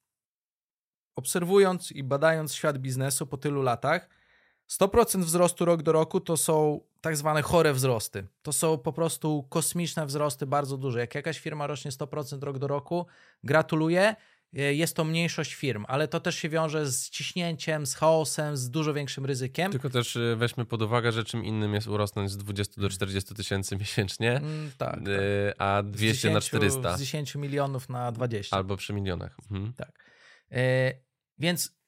Obserwując 1.15 1.91
i 1.91 2.03
badając 2.03 2.53
świat 2.53 2.77
biznesu 2.77 3.27
po 3.27 3.37
tylu 3.37 3.61
latach, 3.61 4.09
100% 4.79 5.23
wzrostu 5.23 5.65
rok 5.65 5.83
do 5.83 5.91
roku 5.91 6.19
to 6.19 6.37
są 6.37 6.81
tak 7.01 7.17
zwane 7.17 7.41
chore 7.41 7.73
wzrosty. 7.73 8.27
To 8.41 8.53
są 8.53 8.77
po 8.77 8.93
prostu 8.93 9.43
kosmiczne 9.49 10.05
wzrosty, 10.05 10.45
bardzo 10.45 10.77
duże. 10.77 10.99
Jak 10.99 11.15
jakaś 11.15 11.39
firma 11.39 11.67
rośnie 11.67 11.91
100% 11.91 12.43
rok 12.43 12.59
do 12.59 12.67
roku, 12.67 13.05
gratuluję. 13.43 14.15
e, 14.55 14.73
jest 14.73 14.95
to 14.95 15.03
mniejszość 15.03 15.53
firm, 15.53 15.85
ale 15.87 16.07
to 16.07 16.19
też 16.19 16.35
się 16.35 16.49
wiąże 16.49 16.87
z 16.91 17.09
ciśnięciem, 17.09 17.85
z 17.85 17.95
chaosem, 17.95 18.57
z 18.57 18.69
dużo 18.69 18.93
większym 18.93 19.25
ryzykiem. 19.25 19.71
Tylko 19.71 19.89
też 19.89 20.15
y, 20.15 20.35
weźmy 20.37 20.65
pod 20.65 20.81
uwagę, 20.81 21.11
że 21.11 21.23
czym 21.23 21.45
innym 21.45 21.73
jest 21.73 21.87
urosnąć 21.87 22.31
z 22.31 22.37
20 22.37 22.81
do 22.81 22.89
40 22.89 23.35
tysięcy 23.35 23.75
miesięcznie, 23.77 24.31
Mm, 24.37 24.71
tak, 24.77 24.95
tak. 24.95 25.07
y, 25.07 25.53
a 25.57 25.83
200 25.83 26.29
z 26.29 26.33
na 26.33 26.39
10, 26.39 26.45
400. 26.45 26.97
Z 26.97 26.99
10 26.99 27.35
milionów 27.35 27.89
na 27.89 28.11
20. 28.11 28.57
Albo 28.57 28.77
przy 28.77 28.93
milionach. 28.93 29.37
Mhm. 29.51 29.73
Tak. 29.73 29.91
E, 30.51 30.93
więc 31.39 31.80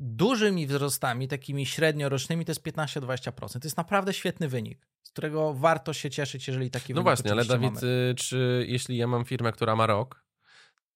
dużymi 0.00 0.66
wzrostami, 0.66 1.28
takimi 1.28 1.66
średniorocznymi, 1.66 2.44
to 2.44 2.50
jest 2.50 2.62
15-20%. 2.62 3.52
To 3.52 3.60
jest 3.64 3.76
naprawdę 3.76 4.12
świetny 4.12 4.48
wynik, 4.48 4.86
z 5.02 5.10
którego 5.10 5.54
warto 5.54 5.92
się 5.92 6.10
cieszyć, 6.10 6.48
jeżeli 6.48 6.70
taki 6.70 6.94
No 6.94 7.02
wynik 7.02 7.04
właśnie, 7.04 7.32
ale 7.32 7.44
Dawid, 7.44 7.74
mamy. 7.74 7.86
y, 8.10 8.14
czy 8.14 8.64
jeśli 8.68 8.96
ja 8.96 9.06
mam 9.06 9.24
firmę, 9.24 9.52
która 9.52 9.76
ma 9.76 9.86
rok, 9.86 10.24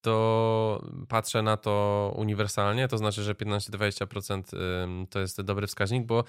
to 0.01 0.85
patrzę 1.09 1.43
na 1.43 1.57
to 1.57 2.15
uniwersalnie, 2.17 2.89
to 2.89 2.99
znaczy, 2.99 3.23
że 3.23 3.35
15-20% 3.35 4.57
ym, 4.83 5.07
to 5.11 5.21
jest 5.21 5.41
dobry 5.43 5.67
wskaźnik, 5.67 6.07
bo 6.07 6.25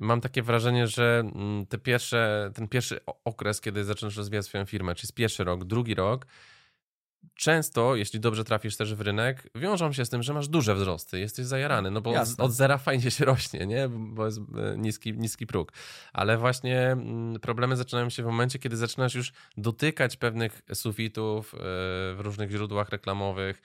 mam 0.00 0.20
takie 0.20 0.42
wrażenie, 0.42 0.86
że 0.86 1.22
mm, 1.34 1.66
te 1.66 1.78
pierwsze, 1.78 2.50
ten 2.54 2.68
pierwszy 2.68 3.00
okres, 3.24 3.60
kiedy 3.60 3.84
zaczynasz 3.84 4.16
rozwijać 4.16 4.46
swoją 4.46 4.64
firmę, 4.64 4.94
czy 4.94 5.04
jest 5.04 5.14
pierwszy 5.14 5.44
rok, 5.44 5.64
drugi 5.64 5.94
rok, 5.94 6.26
często, 7.34 7.96
jeśli 7.96 8.20
dobrze 8.20 8.44
trafisz 8.44 8.76
też 8.76 8.94
w 8.94 9.00
rynek, 9.00 9.50
wiążą 9.54 9.92
się 9.92 10.04
z 10.04 10.10
tym, 10.10 10.22
że 10.22 10.34
masz 10.34 10.48
duże 10.48 10.74
wzrosty, 10.74 11.20
jesteś 11.20 11.46
zajarany, 11.46 11.90
no 11.90 12.00
bo 12.00 12.10
od, 12.10 12.16
Jasne. 12.16 12.44
od 12.44 12.52
zera 12.52 12.78
fajnie 12.78 13.10
się 13.10 13.24
rośnie, 13.24 13.66
nie? 13.66 13.88
Bo 13.88 14.26
jest 14.26 14.38
e, 14.38 14.76
niski, 14.78 15.12
niski 15.12 15.46
próg. 15.46 15.72
Ale 16.12 16.38
właśnie 16.38 16.80
mm, 16.80 17.40
problemy 17.40 17.76
zaczynają 17.76 18.10
się 18.10 18.22
w 18.22 18.26
momencie, 18.26 18.58
kiedy 18.58 18.76
zaczynasz 18.76 19.14
już 19.14 19.32
dotykać 19.56 20.16
pewnych 20.16 20.62
sufitów 20.74 21.54
e, 21.54 21.58
w 22.14 22.16
różnych 22.18 22.50
źródłach 22.50 22.88
reklamowych, 22.88 23.62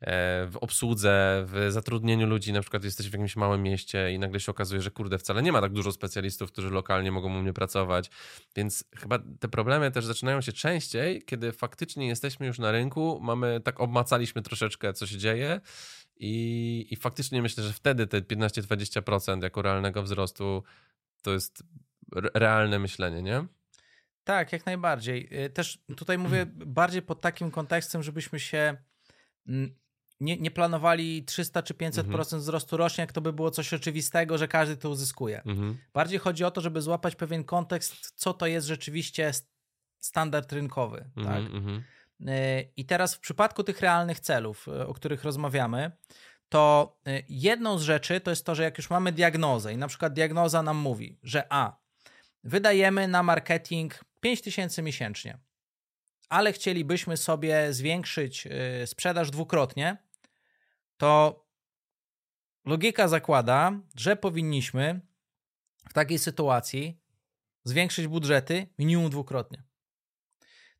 w 0.00 0.56
obsłudze, 0.60 1.44
w 1.46 1.66
zatrudnieniu 1.70 2.26
ludzi, 2.26 2.52
na 2.52 2.60
przykład 2.60 2.84
jesteś 2.84 3.08
w 3.08 3.12
jakimś 3.12 3.36
małym 3.36 3.62
mieście 3.62 4.12
i 4.12 4.18
nagle 4.18 4.40
się 4.40 4.52
okazuje, 4.52 4.82
że 4.82 4.90
kurde, 4.90 5.18
wcale 5.18 5.42
nie 5.42 5.52
ma 5.52 5.60
tak 5.60 5.72
dużo 5.72 5.92
specjalistów, 5.92 6.52
którzy 6.52 6.70
lokalnie 6.70 7.12
mogą 7.12 7.38
u 7.38 7.42
mnie 7.42 7.52
pracować, 7.52 8.10
więc 8.56 8.84
chyba 8.96 9.18
te 9.40 9.48
problemy 9.48 9.90
też 9.90 10.04
zaczynają 10.04 10.40
się 10.40 10.52
częściej, 10.52 11.22
kiedy 11.22 11.52
faktycznie 11.52 12.06
jesteśmy 12.08 12.46
już 12.46 12.58
na 12.58 12.72
rynku, 12.72 13.18
mamy, 13.22 13.60
tak 13.64 13.80
obmacaliśmy 13.80 14.42
troszeczkę, 14.42 14.92
co 14.92 15.06
się 15.06 15.18
dzieje 15.18 15.60
i, 16.16 16.86
i 16.90 16.96
faktycznie 16.96 17.42
myślę, 17.42 17.64
że 17.64 17.72
wtedy 17.72 18.06
te 18.06 18.20
15-20% 18.20 19.42
jako 19.42 19.62
realnego 19.62 20.02
wzrostu 20.02 20.62
to 21.22 21.32
jest 21.32 21.62
re- 22.16 22.30
realne 22.34 22.78
myślenie, 22.78 23.22
nie? 23.22 23.44
Tak, 24.24 24.52
jak 24.52 24.66
najbardziej. 24.66 25.44
Y, 25.44 25.50
Też 25.50 25.78
tutaj 25.96 26.18
mówię 26.18 26.46
bardziej 26.46 27.02
pod 27.02 27.20
takim 27.20 27.50
kontekstem, 27.50 28.02
żebyśmy 28.02 28.40
się 28.40 28.76
mm, 29.48 29.74
nie, 30.20 30.36
nie 30.36 30.50
planowali 30.50 31.24
300 31.24 31.62
czy 31.62 31.74
500% 31.74 32.00
Mhm. 32.00 32.40
wzrostu 32.40 32.76
rocznie, 32.76 33.02
jak 33.02 33.12
to 33.12 33.20
by 33.20 33.32
było 33.32 33.50
coś 33.50 33.74
oczywistego, 33.74 34.38
że 34.38 34.48
każdy 34.48 34.76
to 34.76 34.90
uzyskuje. 34.90 35.42
Mhm. 35.46 35.78
Bardziej 35.94 36.18
chodzi 36.18 36.44
o 36.44 36.50
to, 36.50 36.60
żeby 36.60 36.82
złapać 36.82 37.14
pewien 37.14 37.44
kontekst, 37.44 38.12
co 38.14 38.34
to 38.34 38.46
jest 38.46 38.66
rzeczywiście 38.66 39.32
standard 40.00 40.52
rynkowy. 40.52 41.10
Tak? 41.14 41.36
Mhm, 41.36 41.56
mhm. 41.56 41.82
Y, 42.28 42.72
I 42.76 42.84
teraz 42.84 43.14
w 43.14 43.20
przypadku 43.20 43.64
tych 43.64 43.80
realnych 43.80 44.20
celów, 44.20 44.68
y, 44.68 44.86
o 44.86 44.94
których 44.94 45.24
rozmawiamy, 45.24 45.90
to 46.48 46.96
y, 47.08 47.24
jedną 47.28 47.78
z 47.78 47.82
rzeczy 47.82 48.20
to 48.20 48.30
jest 48.30 48.46
to, 48.46 48.54
że 48.54 48.62
jak 48.62 48.78
już 48.78 48.90
mamy 48.90 49.12
diagnozę 49.12 49.72
i 49.72 49.76
na 49.76 49.88
przykład 49.88 50.12
diagnoza 50.12 50.62
nam 50.62 50.76
mówi, 50.76 51.18
że 51.22 51.46
A, 51.52 51.76
wydajemy 52.44 53.08
na 53.08 53.22
marketing 53.22 54.04
5000 54.20 54.82
miesięcznie, 54.82 55.38
ale 56.28 56.52
chcielibyśmy 56.52 57.16
sobie 57.16 57.72
zwiększyć 57.72 58.48
sprzedaż 58.86 59.30
dwukrotnie, 59.30 59.96
to 60.98 61.44
logika 62.64 63.08
zakłada, 63.08 63.80
że 63.96 64.16
powinniśmy 64.16 65.00
w 65.88 65.92
takiej 65.92 66.18
sytuacji 66.18 67.00
zwiększyć 67.64 68.06
budżety 68.06 68.66
minimum 68.78 69.10
dwukrotnie. 69.10 69.62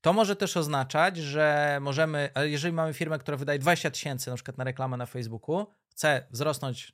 To 0.01 0.13
może 0.13 0.37
też 0.37 0.57
oznaczać, 0.57 1.17
że 1.17 1.79
możemy, 1.81 2.31
jeżeli 2.43 2.75
mamy 2.75 2.95
firmę, 2.95 3.19
która 3.19 3.37
wydaje 3.37 3.59
20 3.59 3.91
tysięcy 3.91 4.31
na 4.31 4.37
przykład 4.37 4.59
na 4.59 4.65
reklamę 4.65 4.97
na 4.97 5.07
Facebooku, 5.07 5.67
chce 5.91 6.27
wzrosnąć 6.31 6.93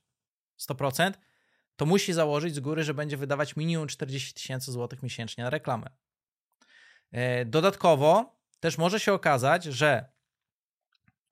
100%, 0.61 1.13
to 1.77 1.87
musi 1.87 2.13
założyć 2.13 2.55
z 2.55 2.61
góry, 2.61 2.85
że 2.85 2.95
będzie 2.95 3.17
wydawać 3.17 3.57
minimum 3.57 3.89
40 3.89 4.35
tysięcy 4.35 4.73
złotych 4.73 5.03
miesięcznie 5.03 5.45
na 5.45 5.51
reklamę. 5.51 5.91
E, 7.13 7.45
Dodatkowo 7.45 8.39
też 8.61 8.79
może 8.79 9.01
się 9.01 9.13
okazać, 9.13 9.65
że 9.65 10.14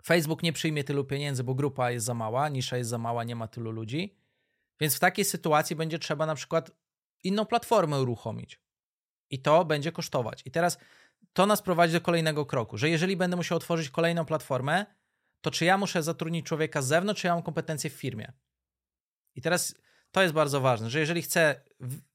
Facebook 0.05 0.43
nie 0.43 0.53
przyjmie 0.53 0.85
tylu 0.85 1.05
pieniędzy, 1.05 1.45
bo 1.45 1.55
grupa 1.55 1.91
jest 1.91 2.07
za 2.07 2.15
mała, 2.15 2.49
nisza 2.49 2.77
jest 2.77 2.91
za 2.91 2.99
mała, 2.99 3.25
nie 3.25 3.37
ma 3.37 3.49
tylu 3.49 3.71
ludzi, 3.71 4.17
więc 4.81 4.97
w 4.97 5.01
takiej 5.01 5.25
sytuacji 5.25 5.77
będzie 5.77 5.99
trzeba 5.99 6.27
na 6.27 6.35
przykład 6.35 6.71
inną 7.25 7.47
platformę 7.47 8.01
uruchomić. 8.01 8.61
I 9.31 9.39
to 9.39 9.65
będzie 9.65 9.93
kosztować. 9.93 10.43
I 10.45 10.51
teraz 10.51 10.79
to 11.33 11.47
nas 11.47 11.63
prowadzi 11.63 11.93
do 11.93 12.01
kolejnego 12.01 12.47
kroku, 12.47 12.79
że 12.79 12.91
jeżeli 12.91 13.17
będę 13.17 13.37
musiał 13.37 13.57
otworzyć 13.57 13.91
kolejną 13.91 14.25
platformę, 14.25 14.87
to 15.41 15.51
czy 15.51 15.65
ja 15.65 15.79
muszę 15.79 16.03
zatrudnić 16.03 16.47
człowieka 16.47 16.83
z 16.83 16.87
zewnątrz, 16.87 17.21
czy 17.21 17.27
ja 17.27 17.35
mam 17.35 17.43
kompetencje 17.43 17.91
w 17.91 17.93
firmie? 17.93 18.33
I 19.35 19.43
teraz 19.43 19.75
to 20.11 20.23
jest 20.23 20.35
bardzo 20.35 20.61
ważne, 20.61 20.91
że 20.91 21.01
jeżeli 21.01 21.23
chcę 21.23 21.65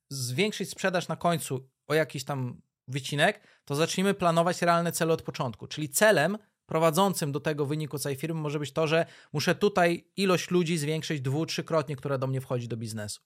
zwiększyć 0.10 0.70
sprzedaż 0.70 1.08
na 1.08 1.16
końcu 1.16 1.70
o 1.88 1.94
jakiś 1.94 2.24
tam 2.24 2.62
wycinek, 2.88 3.42
to 3.66 3.76
zacznijmy 3.76 4.14
planować 4.14 4.62
realne 4.62 4.92
cele 4.92 5.14
od 5.14 5.22
początku. 5.22 5.68
Czyli 5.68 5.90
celem 5.90 6.38
prowadzącym 6.68 7.32
do 7.32 7.40
tego 7.40 7.66
wyniku 7.66 8.00
całej 8.00 8.16
firmy 8.16 8.42
może 8.42 8.60
być 8.60 8.72
to, 8.72 8.88
że 8.88 9.06
muszę 9.34 9.56
tutaj 9.56 10.12
ilość 10.16 10.52
ludzi 10.52 10.78
zwiększyć 10.78 11.22
dwu, 11.22 11.46
trzykrotnie, 11.46 11.96
która 11.96 12.18
do 12.18 12.28
mnie 12.28 12.42
wchodzi 12.42 12.68
do 12.68 12.78
biznesu. 12.78 13.22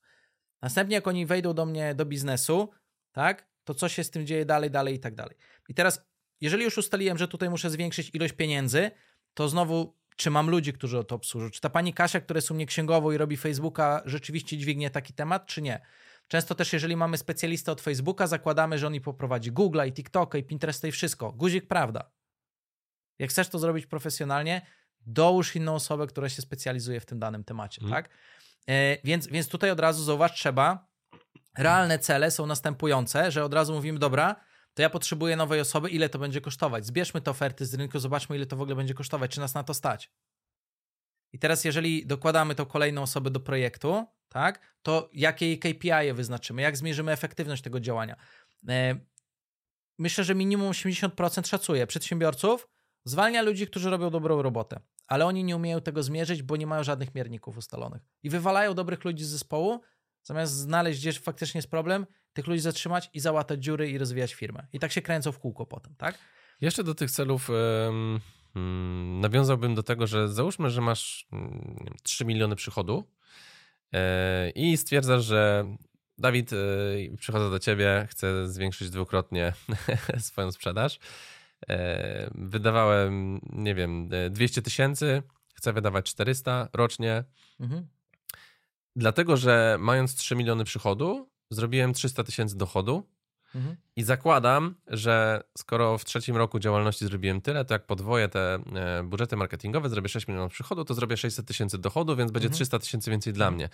Następnie, 0.62 0.96
jak 0.96 1.08
oni 1.08 1.26
wejdą 1.26 1.54
do 1.54 1.66
mnie 1.66 1.96
do 1.96 2.06
biznesu, 2.06 2.70
tak, 3.12 3.48
to 3.64 3.74
co 3.74 3.90
się 3.90 4.04
z 4.04 4.12
tym 4.12 4.26
dzieje 4.26 4.46
dalej, 4.46 4.72
dalej 4.72 4.96
i 4.96 5.00
tak 5.00 5.16
dalej. 5.16 5.36
I 5.70 5.74
teraz, 5.74 6.06
jeżeli 6.42 6.64
już 6.64 6.78
ustaliłem, 6.78 7.18
że 7.18 7.28
tutaj 7.28 7.50
muszę 7.50 7.70
zwiększyć 7.70 8.12
ilość 8.14 8.34
pieniędzy, 8.34 8.92
to 9.34 9.50
znowu, 9.50 9.98
czy 10.16 10.30
mam 10.30 10.50
ludzi, 10.50 10.74
którzy 10.74 11.04
to 11.04 11.16
obsłużą? 11.16 11.50
Czy 11.50 11.62
ta 11.62 11.70
pani 11.70 11.94
Kasia, 11.94 12.22
która 12.22 12.38
jest 12.38 12.52
u 12.52 12.54
mnie 12.54 12.66
księgową 12.66 13.12
i 13.12 13.18
robi 13.18 13.38
Facebooka, 13.38 14.02
rzeczywiście 14.06 14.58
dźwignie 14.58 14.90
taki 14.90 15.14
temat, 15.14 15.46
czy 15.46 15.62
nie? 15.62 15.82
Często 16.28 16.56
też, 16.56 16.74
jeżeli 16.74 16.96
mamy 16.96 17.18
specjalistę 17.18 17.72
od 17.72 17.82
Facebooka, 17.82 18.28
zakładamy, 18.28 18.78
że 18.78 18.88
on 18.88 18.96
i 18.96 19.02
poprowadzi 19.02 19.52
Google'a 19.52 19.88
i 19.88 19.94
TikToka 19.94 20.38
i 20.38 20.44
Pinteresta 20.44 20.88
i 20.88 20.92
wszystko. 20.92 21.32
Guzik 21.32 21.68
prawda. 21.68 22.12
Jak 23.22 23.30
chcesz 23.30 23.50
to 23.50 23.60
zrobić 23.60 23.86
profesjonalnie, 23.86 24.62
dołóż 25.06 25.56
inną 25.56 25.76
osobę, 25.76 26.08
która 26.08 26.30
się 26.30 26.42
specjalizuje 26.42 27.00
w 27.00 27.06
tym 27.06 27.20
danym 27.20 27.44
temacie, 27.44 27.82
Mhm. 27.82 28.04
tak? 28.04 28.12
E, 28.68 28.98
więc, 29.04 29.28
więc 29.28 29.48
tutaj 29.48 29.72
od 29.72 29.80
razu 29.80 30.04
zauważ, 30.04 30.34
trzeba 30.34 30.88
realne 31.58 32.00
cele 32.00 32.32
są 32.32 32.46
następujące, 32.46 33.32
że 33.32 33.44
od 33.44 33.54
razu 33.54 33.74
mówimy, 33.74 34.00
dobra, 34.00 34.36
to 34.74 34.82
ja 34.82 34.90
potrzebuję 34.90 35.36
nowej 35.36 35.60
osoby, 35.60 35.90
ile 35.90 36.10
to 36.10 36.20
będzie 36.20 36.42
kosztować? 36.42 36.86
Zbierzmy 36.86 37.22
te 37.22 37.32
oferty 37.32 37.66
z 37.66 37.74
rynku, 37.74 38.00
zobaczmy, 38.00 38.36
ile 38.36 38.46
to 38.46 38.56
w 38.56 38.62
ogóle 38.62 38.76
będzie 38.76 38.94
kosztować, 38.94 39.32
czy 39.32 39.40
nas 39.40 39.54
na 39.54 39.64
to 39.64 39.74
stać. 39.74 40.12
I 41.34 41.40
teraz, 41.40 41.66
jeżeli 41.66 42.06
dokładamy 42.06 42.56
tą 42.56 42.66
kolejną 42.66 43.02
osobę 43.02 43.30
do 43.30 43.40
projektu, 43.40 44.06
tak, 44.30 44.76
to 44.82 45.10
jakie 45.14 45.46
jej 45.48 45.60
KPI 45.60 46.14
wyznaczymy, 46.14 46.62
jak 46.62 46.78
zmierzymy 46.78 47.12
efektywność 47.12 47.62
tego 47.64 47.80
działania. 47.80 48.16
E, 48.70 48.96
Myślę, 50.00 50.24
że 50.24 50.36
minimum 50.36 50.70
80% 50.72 51.48
szacuje 51.48 51.88
przedsiębiorców, 51.88 52.68
zwalnia 53.04 53.42
ludzi, 53.42 53.68
którzy 53.68 53.90
robią 53.90 54.10
dobrą 54.10 54.42
robotę, 54.42 54.80
ale 55.08 55.26
oni 55.26 55.44
nie 55.44 55.56
umieją 55.56 55.82
tego 55.82 56.04
zmierzyć, 56.04 56.44
bo 56.44 56.58
nie 56.58 56.68
mają 56.68 56.84
żadnych 56.84 57.16
mierników 57.16 57.58
ustalonych. 57.58 58.02
I 58.24 58.30
wywalają 58.30 58.74
dobrych 58.74 59.06
ludzi 59.06 59.24
z 59.24 59.28
zespołu, 59.28 59.82
zamiast 60.24 60.54
znaleźć, 60.54 61.00
gdzie 61.00 61.14
faktycznie 61.14 61.58
jest 61.58 61.70
problem, 61.70 62.06
tych 62.34 62.48
ludzi 62.48 62.62
zatrzymać 62.62 63.10
i 63.14 63.20
załatać 63.20 63.64
dziury 63.64 63.90
i 63.90 63.98
rozwijać 63.98 64.34
firmę. 64.34 64.68
I 64.74 64.80
tak 64.80 64.92
się 64.92 65.02
kręcą 65.02 65.32
w 65.32 65.40
kółko 65.40 65.66
potem, 65.66 65.96
tak? 65.96 66.18
Jeszcze 66.62 66.84
do 66.84 66.96
tych 66.96 67.12
celów 67.12 67.50
mm, 67.50 69.20
nawiązałbym 69.20 69.76
do 69.76 69.84
tego, 69.84 70.08
że 70.08 70.30
załóżmy, 70.30 70.70
że 70.70 70.82
masz 70.82 71.28
mm, 71.32 71.76
nie 71.80 71.86
wiem, 71.86 71.96
3 72.04 72.26
miliony 72.26 72.56
przychodu 72.56 73.04
e, 73.94 74.50
i 74.50 74.78
stwierdzasz, 74.78 75.24
że 75.24 75.66
Dawid, 76.18 76.54
e, 76.54 76.58
przychodzę 77.18 77.50
do 77.50 77.60
ciebie, 77.60 78.08
chcę 78.10 78.48
zwiększyć 78.48 78.90
dwukrotnie 78.90 79.54
swoją 80.20 80.52
sprzedaż. 80.52 81.00
E, 81.70 82.30
Wydawałem, 82.36 83.40
nie 83.54 83.76
wiem, 83.76 84.10
e, 84.12 84.30
200 84.30 84.62
tysięcy, 84.62 85.24
chcę 85.54 85.74
wydawać 85.74 86.06
400 86.06 86.68
rocznie. 86.74 87.24
Mhm. 87.60 87.88
Dlatego, 88.96 89.38
że 89.38 89.78
mając 89.80 90.16
3 90.16 90.36
miliony 90.36 90.64
przychodu, 90.64 91.30
zrobiłem 91.50 91.94
300 91.94 92.24
tysięcy 92.24 92.58
dochodu. 92.58 93.08
Mhm. 93.56 93.76
I 93.96 94.04
zakładam, 94.04 94.76
że 94.88 95.44
skoro 95.58 95.98
w 95.98 96.06
trzecim 96.06 96.38
roku 96.38 96.60
działalności 96.60 97.06
zrobiłem 97.06 97.42
tyle, 97.42 97.66
to 97.66 97.74
jak 97.74 97.86
podwoję 97.86 98.30
te 98.30 98.54
e, 98.54 99.04
budżety 99.04 99.38
marketingowe, 99.38 99.90
zrobię 99.90 100.10
6 100.10 100.28
milionów 100.28 100.52
przychodu, 100.52 100.86
to 100.86 100.94
zrobię 100.94 101.18
600 101.18 101.48
tysięcy 101.48 101.78
dochodu, 101.78 102.16
więc 102.16 102.32
będzie 102.32 102.48
Mhm. 102.48 102.56
300 102.56 102.80
tysięcy 102.80 103.12
więcej 103.12 103.34
dla 103.34 103.52
mnie. 103.52 103.70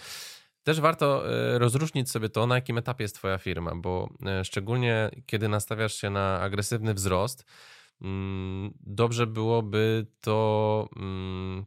Też 0.64 0.80
warto 0.80 1.32
e, 1.34 1.60
rozróżnić 1.60 2.12
sobie 2.12 2.30
to, 2.30 2.48
na 2.48 2.56
jakim 2.56 2.78
etapie 2.78 3.04
jest 3.04 3.16
Twoja 3.16 3.38
firma, 3.38 3.76
bo 3.76 4.10
e, 4.26 4.46
szczególnie 4.46 5.12
kiedy 5.26 5.48
nastawiasz 5.50 5.94
się 5.96 6.10
na 6.10 6.40
agresywny 6.40 6.94
wzrost, 6.94 7.46
dobrze 8.80 9.28
byłoby 9.28 10.08
to 10.22 10.90
mm, 10.96 11.66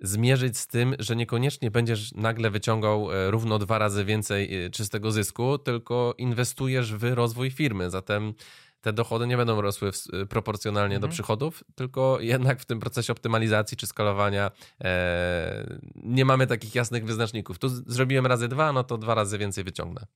zmierzyć 0.00 0.58
z 0.58 0.66
tym, 0.66 0.94
że 0.98 1.16
niekoniecznie 1.16 1.70
będziesz 1.70 2.12
nagle 2.12 2.50
wyciągał 2.50 3.12
e, 3.12 3.30
równo 3.30 3.58
dwa 3.58 3.78
razy 3.78 4.04
więcej 4.04 4.64
e, 4.64 4.70
czystego 4.70 5.12
zysku, 5.12 5.58
tylko 5.58 6.14
inwestujesz 6.18 6.94
w 6.94 7.14
rozwój 7.14 7.50
firmy. 7.50 7.90
Zatem 7.90 8.34
te 8.80 8.92
dochody 8.92 9.26
nie 9.26 9.36
będą 9.36 9.60
rosły 9.60 9.92
w, 9.92 9.98
proporcjonalnie 10.28 10.96
mhm. 10.96 11.10
do 11.10 11.14
przychodów, 11.14 11.64
tylko 11.74 12.18
jednak 12.20 12.60
w 12.60 12.64
tym 12.64 12.80
procesie 12.80 13.12
optymalizacji 13.12 13.76
czy 13.76 13.86
skalowania 13.86 14.50
e, 14.80 15.78
nie 15.94 16.24
mamy 16.24 16.46
takich 16.46 16.74
jasnych 16.74 17.04
wyznaczników. 17.04 17.58
Tu 17.58 17.68
zrobiłem 17.68 18.26
razy 18.26 18.48
dwa, 18.48 18.72
no 18.72 18.84
to 18.84 18.98
dwa 18.98 19.14
razy 19.14 19.38
więcej 19.38 19.64
wyciągnę. 19.64 20.06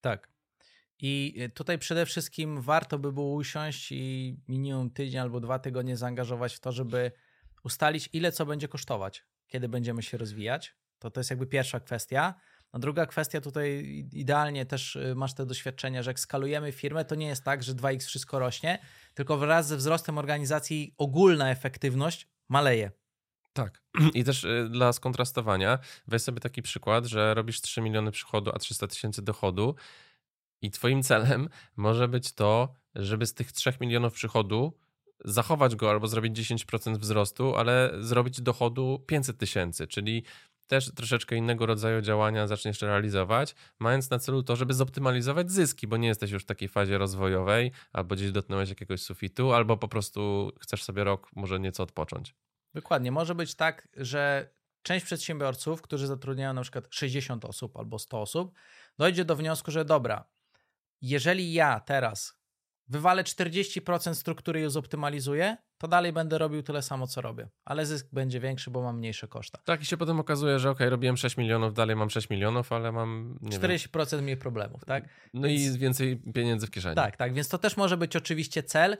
Tak. 0.00 0.35
I 0.98 1.34
y, 1.42 1.48
tutaj 1.48 1.78
przede 1.78 2.06
wszystkim 2.06 2.60
warto 2.60 2.98
by 2.98 3.12
było 3.12 3.34
usiąść 3.34 3.92
i 3.92 4.36
minimum 4.48 4.90
tydzień 4.90 5.20
albo 5.20 5.40
dwa 5.40 5.58
tygodnie 5.58 5.96
zaangażować 5.96 6.54
w 6.54 6.60
to, 6.60 6.72
żeby 6.72 7.12
ustalić, 7.64 8.08
ile 8.12 8.32
co 8.32 8.46
będzie 8.46 8.68
kosztować, 8.68 9.24
kiedy 9.46 9.68
będziemy 9.68 10.02
się 10.02 10.18
rozwijać. 10.18 10.74
To 10.98 11.10
to 11.10 11.20
jest 11.20 11.30
jakby 11.30 11.46
pierwsza 11.46 11.80
kwestia. 11.80 12.34
A 12.72 12.78
druga 12.78 13.06
kwestia 13.06 13.40
tutaj 13.40 13.84
idealnie 14.12 14.66
też 14.66 14.96
y, 14.96 15.14
masz 15.14 15.34
te 15.34 15.46
doświadczenia, 15.46 16.02
że 16.02 16.10
jak 16.10 16.20
skalujemy 16.20 16.72
firmę, 16.72 17.04
to 17.04 17.14
nie 17.14 17.26
jest 17.26 17.44
tak, 17.44 17.62
że 17.62 17.74
2x 17.74 18.06
wszystko 18.06 18.38
rośnie, 18.38 18.78
tylko 19.14 19.36
wraz 19.36 19.66
ze 19.66 19.76
wzrostem 19.76 20.18
organizacji 20.18 20.94
ogólna 20.98 21.50
efektywność 21.50 22.28
maleje. 22.48 22.90
Tak. 23.52 23.82
I 24.14 24.24
też 24.24 24.44
y, 24.44 24.68
dla 24.70 24.92
skontrastowania, 24.92 25.78
weź 26.08 26.22
sobie 26.22 26.40
taki 26.40 26.62
przykład, 26.62 27.06
że 27.06 27.34
robisz 27.34 27.60
3 27.60 27.80
miliony 27.80 28.10
przychodu, 28.10 28.50
a 28.54 28.58
300 28.58 28.86
tysięcy 28.86 29.22
dochodu 29.22 29.74
i 30.66 30.70
twoim 30.70 31.02
celem 31.02 31.48
może 31.76 32.08
być 32.08 32.32
to, 32.32 32.74
żeby 32.94 33.26
z 33.26 33.34
tych 33.34 33.52
3 33.52 33.72
milionów 33.80 34.12
przychodu 34.12 34.72
zachować 35.24 35.76
go 35.76 35.90
albo 35.90 36.08
zrobić 36.08 36.38
10% 36.38 36.96
wzrostu, 36.96 37.56
ale 37.56 37.92
zrobić 38.00 38.40
dochodu 38.40 39.04
500 39.06 39.38
tysięcy, 39.38 39.86
czyli 39.86 40.24
też 40.66 40.94
troszeczkę 40.94 41.36
innego 41.36 41.66
rodzaju 41.66 42.00
działania 42.00 42.46
zaczniesz 42.46 42.82
realizować, 42.82 43.54
mając 43.78 44.10
na 44.10 44.18
celu 44.18 44.42
to, 44.42 44.56
żeby 44.56 44.74
zoptymalizować 44.74 45.50
zyski, 45.50 45.86
bo 45.86 45.96
nie 45.96 46.08
jesteś 46.08 46.30
już 46.30 46.42
w 46.42 46.46
takiej 46.46 46.68
fazie 46.68 46.98
rozwojowej, 46.98 47.72
albo 47.92 48.14
gdzieś 48.14 48.32
dotknąłeś 48.32 48.68
jakiegoś 48.68 49.02
sufitu, 49.02 49.52
albo 49.52 49.76
po 49.76 49.88
prostu 49.88 50.52
chcesz 50.60 50.82
sobie 50.82 51.04
rok 51.04 51.28
może 51.36 51.60
nieco 51.60 51.82
odpocząć. 51.82 52.34
Dokładnie. 52.74 53.12
Może 53.12 53.34
być 53.34 53.54
tak, 53.54 53.88
że 53.96 54.50
część 54.82 55.06
przedsiębiorców, 55.06 55.82
którzy 55.82 56.06
zatrudniają 56.06 56.52
na 56.52 56.62
przykład 56.62 56.86
60 56.90 57.44
osób 57.44 57.76
albo 57.76 57.98
100 57.98 58.20
osób, 58.20 58.54
dojdzie 58.98 59.24
do 59.24 59.36
wniosku, 59.36 59.70
że 59.70 59.84
dobra, 59.84 60.24
jeżeli 61.02 61.52
ja 61.52 61.80
teraz 61.80 62.36
wywalę 62.88 63.22
40% 63.22 64.14
struktury 64.14 64.60
i 64.60 64.62
ją 64.62 64.70
zoptymalizuję, 64.70 65.56
to 65.78 65.88
dalej 65.88 66.12
będę 66.12 66.38
robił 66.38 66.62
tyle 66.62 66.82
samo, 66.82 67.06
co 67.06 67.20
robię, 67.20 67.48
ale 67.64 67.86
zysk 67.86 68.06
będzie 68.12 68.40
większy, 68.40 68.70
bo 68.70 68.82
mam 68.82 68.98
mniejsze 68.98 69.28
koszta. 69.28 69.58
Tak, 69.64 69.82
i 69.82 69.84
się 69.84 69.96
potem 69.96 70.20
okazuje, 70.20 70.58
że 70.58 70.70
ok, 70.70 70.78
robiłem 70.80 71.16
6 71.16 71.36
milionów, 71.36 71.74
dalej 71.74 71.96
mam 71.96 72.10
6 72.10 72.30
milionów, 72.30 72.72
ale 72.72 72.92
mam. 72.92 73.38
Nie 73.40 73.58
40% 73.58 74.10
wiem. 74.10 74.24
mniej 74.24 74.36
problemów, 74.36 74.84
tak? 74.84 75.08
No 75.34 75.48
więc... 75.48 75.60
i 75.60 75.78
więcej 75.78 76.22
pieniędzy 76.34 76.66
w 76.66 76.70
kieszeni. 76.70 76.96
Tak, 76.96 77.16
tak, 77.16 77.34
więc 77.34 77.48
to 77.48 77.58
też 77.58 77.76
może 77.76 77.96
być 77.96 78.16
oczywiście 78.16 78.62
cel, 78.62 78.96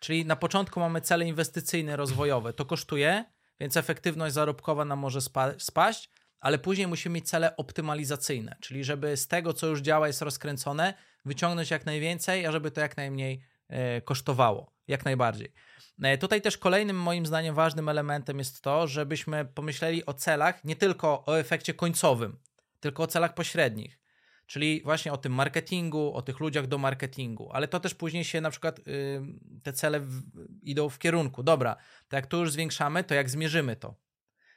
czyli 0.00 0.26
na 0.26 0.36
początku 0.36 0.80
mamy 0.80 1.00
cele 1.00 1.24
inwestycyjne, 1.26 1.96
rozwojowe, 1.96 2.52
to 2.52 2.64
kosztuje, 2.64 3.24
więc 3.60 3.76
efektywność 3.76 4.34
zarobkowa 4.34 4.84
nam 4.84 4.98
może 4.98 5.20
spa 5.20 5.52
spaść, 5.58 6.10
ale 6.40 6.58
później 6.58 6.86
musimy 6.86 7.14
mieć 7.14 7.28
cele 7.28 7.56
optymalizacyjne, 7.56 8.56
czyli 8.60 8.84
żeby 8.84 9.16
z 9.16 9.28
tego, 9.28 9.52
co 9.52 9.66
już 9.66 9.80
działa, 9.80 10.06
jest 10.06 10.22
rozkręcone, 10.22 10.94
wyciągnąć 11.24 11.70
jak 11.70 11.86
najwięcej, 11.86 12.46
a 12.46 12.52
żeby 12.52 12.70
to 12.70 12.80
jak 12.80 12.96
najmniej 12.96 13.42
e, 13.68 14.00
kosztowało. 14.00 14.72
Jak 14.88 15.04
najbardziej. 15.04 15.52
E, 16.02 16.18
tutaj 16.18 16.42
też 16.42 16.58
kolejnym 16.58 16.96
moim 16.96 17.26
zdaniem 17.26 17.54
ważnym 17.54 17.88
elementem 17.88 18.38
jest 18.38 18.62
to, 18.62 18.86
żebyśmy 18.86 19.44
pomyśleli 19.44 20.06
o 20.06 20.14
celach 20.14 20.64
nie 20.64 20.76
tylko 20.76 21.24
o 21.26 21.38
efekcie 21.38 21.74
końcowym, 21.74 22.38
tylko 22.80 23.02
o 23.02 23.06
celach 23.06 23.34
pośrednich. 23.34 24.00
Czyli 24.46 24.82
właśnie 24.84 25.12
o 25.12 25.16
tym 25.16 25.32
marketingu, 25.32 26.14
o 26.14 26.22
tych 26.22 26.40
ludziach 26.40 26.66
do 26.66 26.78
marketingu, 26.78 27.50
ale 27.52 27.68
to 27.68 27.80
też 27.80 27.94
później 27.94 28.24
się 28.24 28.40
na 28.40 28.50
przykład 28.50 28.78
yy, 28.78 29.22
te 29.62 29.72
cele 29.72 30.00
idą 30.62 30.88
w 30.88 30.98
kierunku, 30.98 31.42
dobra, 31.42 31.76
to 32.08 32.16
jak 32.16 32.26
to 32.26 32.36
już 32.36 32.52
zwiększamy, 32.52 33.04
to 33.04 33.14
jak 33.14 33.30
zmierzymy 33.30 33.76
to? 33.76 33.94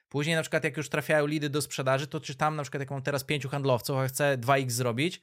Później 0.10 0.36
na 0.36 0.42
przykład 0.42 0.64
jak 0.64 0.78
już 0.78 0.90
trafiają 0.90 1.26
lidy 1.26 1.50
do 1.50 1.62
sprzedaży, 1.62 2.08
to 2.08 2.20
czy 2.20 2.36
tam 2.36 2.56
na 2.56 2.64
przykład 2.64 2.80
jak 2.80 2.92
mam 2.92 3.02
teraz 3.02 3.24
pięciu 3.24 3.50
handlowców, 3.50 3.98
a 3.98 4.08
chcę 4.08 4.38
2x 4.38 4.70
zrobić, 4.70 5.22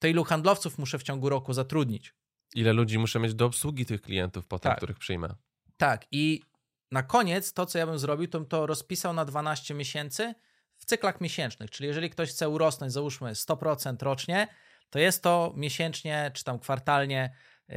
to 0.00 0.08
ilu 0.08 0.24
handlowców 0.24 0.78
muszę 0.78 0.98
w 0.98 1.02
ciągu 1.02 1.28
roku 1.28 1.52
zatrudnić? 1.52 2.14
Ile 2.54 2.72
ludzi 2.72 2.98
muszę 2.98 3.20
mieć 3.20 3.34
do 3.34 3.46
obsługi 3.46 3.86
tych 3.86 4.02
klientów 4.02 4.46
potem, 4.46 4.70
tak. 4.70 4.76
których 4.76 4.98
przyjmę? 4.98 5.34
Tak, 5.76 6.06
i 6.12 6.42
na 6.90 7.02
koniec 7.02 7.52
to, 7.52 7.66
co 7.66 7.78
ja 7.78 7.86
bym 7.86 7.98
zrobił, 7.98 8.28
to 8.28 8.38
bym 8.40 8.48
to 8.48 8.66
rozpisał 8.66 9.12
na 9.12 9.24
12 9.24 9.74
miesięcy 9.74 10.34
w 10.76 10.84
cyklach 10.84 11.20
miesięcznych. 11.20 11.70
Czyli 11.70 11.86
jeżeli 11.86 12.10
ktoś 12.10 12.30
chce 12.30 12.48
urosnąć, 12.48 12.92
załóżmy 12.92 13.32
100% 13.32 14.02
rocznie, 14.02 14.48
to 14.90 14.98
jest 14.98 15.22
to 15.22 15.52
miesięcznie 15.56 16.30
czy 16.34 16.44
tam 16.44 16.58
kwartalnie, 16.58 17.34
yy, 17.68 17.76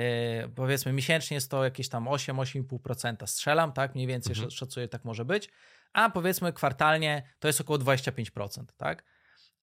powiedzmy 0.56 0.94
miesięcznie 0.94 1.36
jest 1.36 1.52
to 1.52 1.64
jakieś 1.64 1.90
tam 1.90 2.06
8-8,5% 2.06 3.28
strzelam, 3.28 3.74
tak? 3.74 3.96
Mniej 3.96 4.08
więcej 4.08 4.34
mhm. 4.34 4.52
szacuję, 4.52 4.88
tak 4.88 5.06
może 5.06 5.26
być. 5.26 5.50
A 5.94 6.10
powiedzmy 6.10 6.54
kwartalnie 6.54 7.24
to 7.40 7.48
jest 7.48 7.62
około 7.62 7.80
25%, 7.80 8.64
tak? 8.78 9.04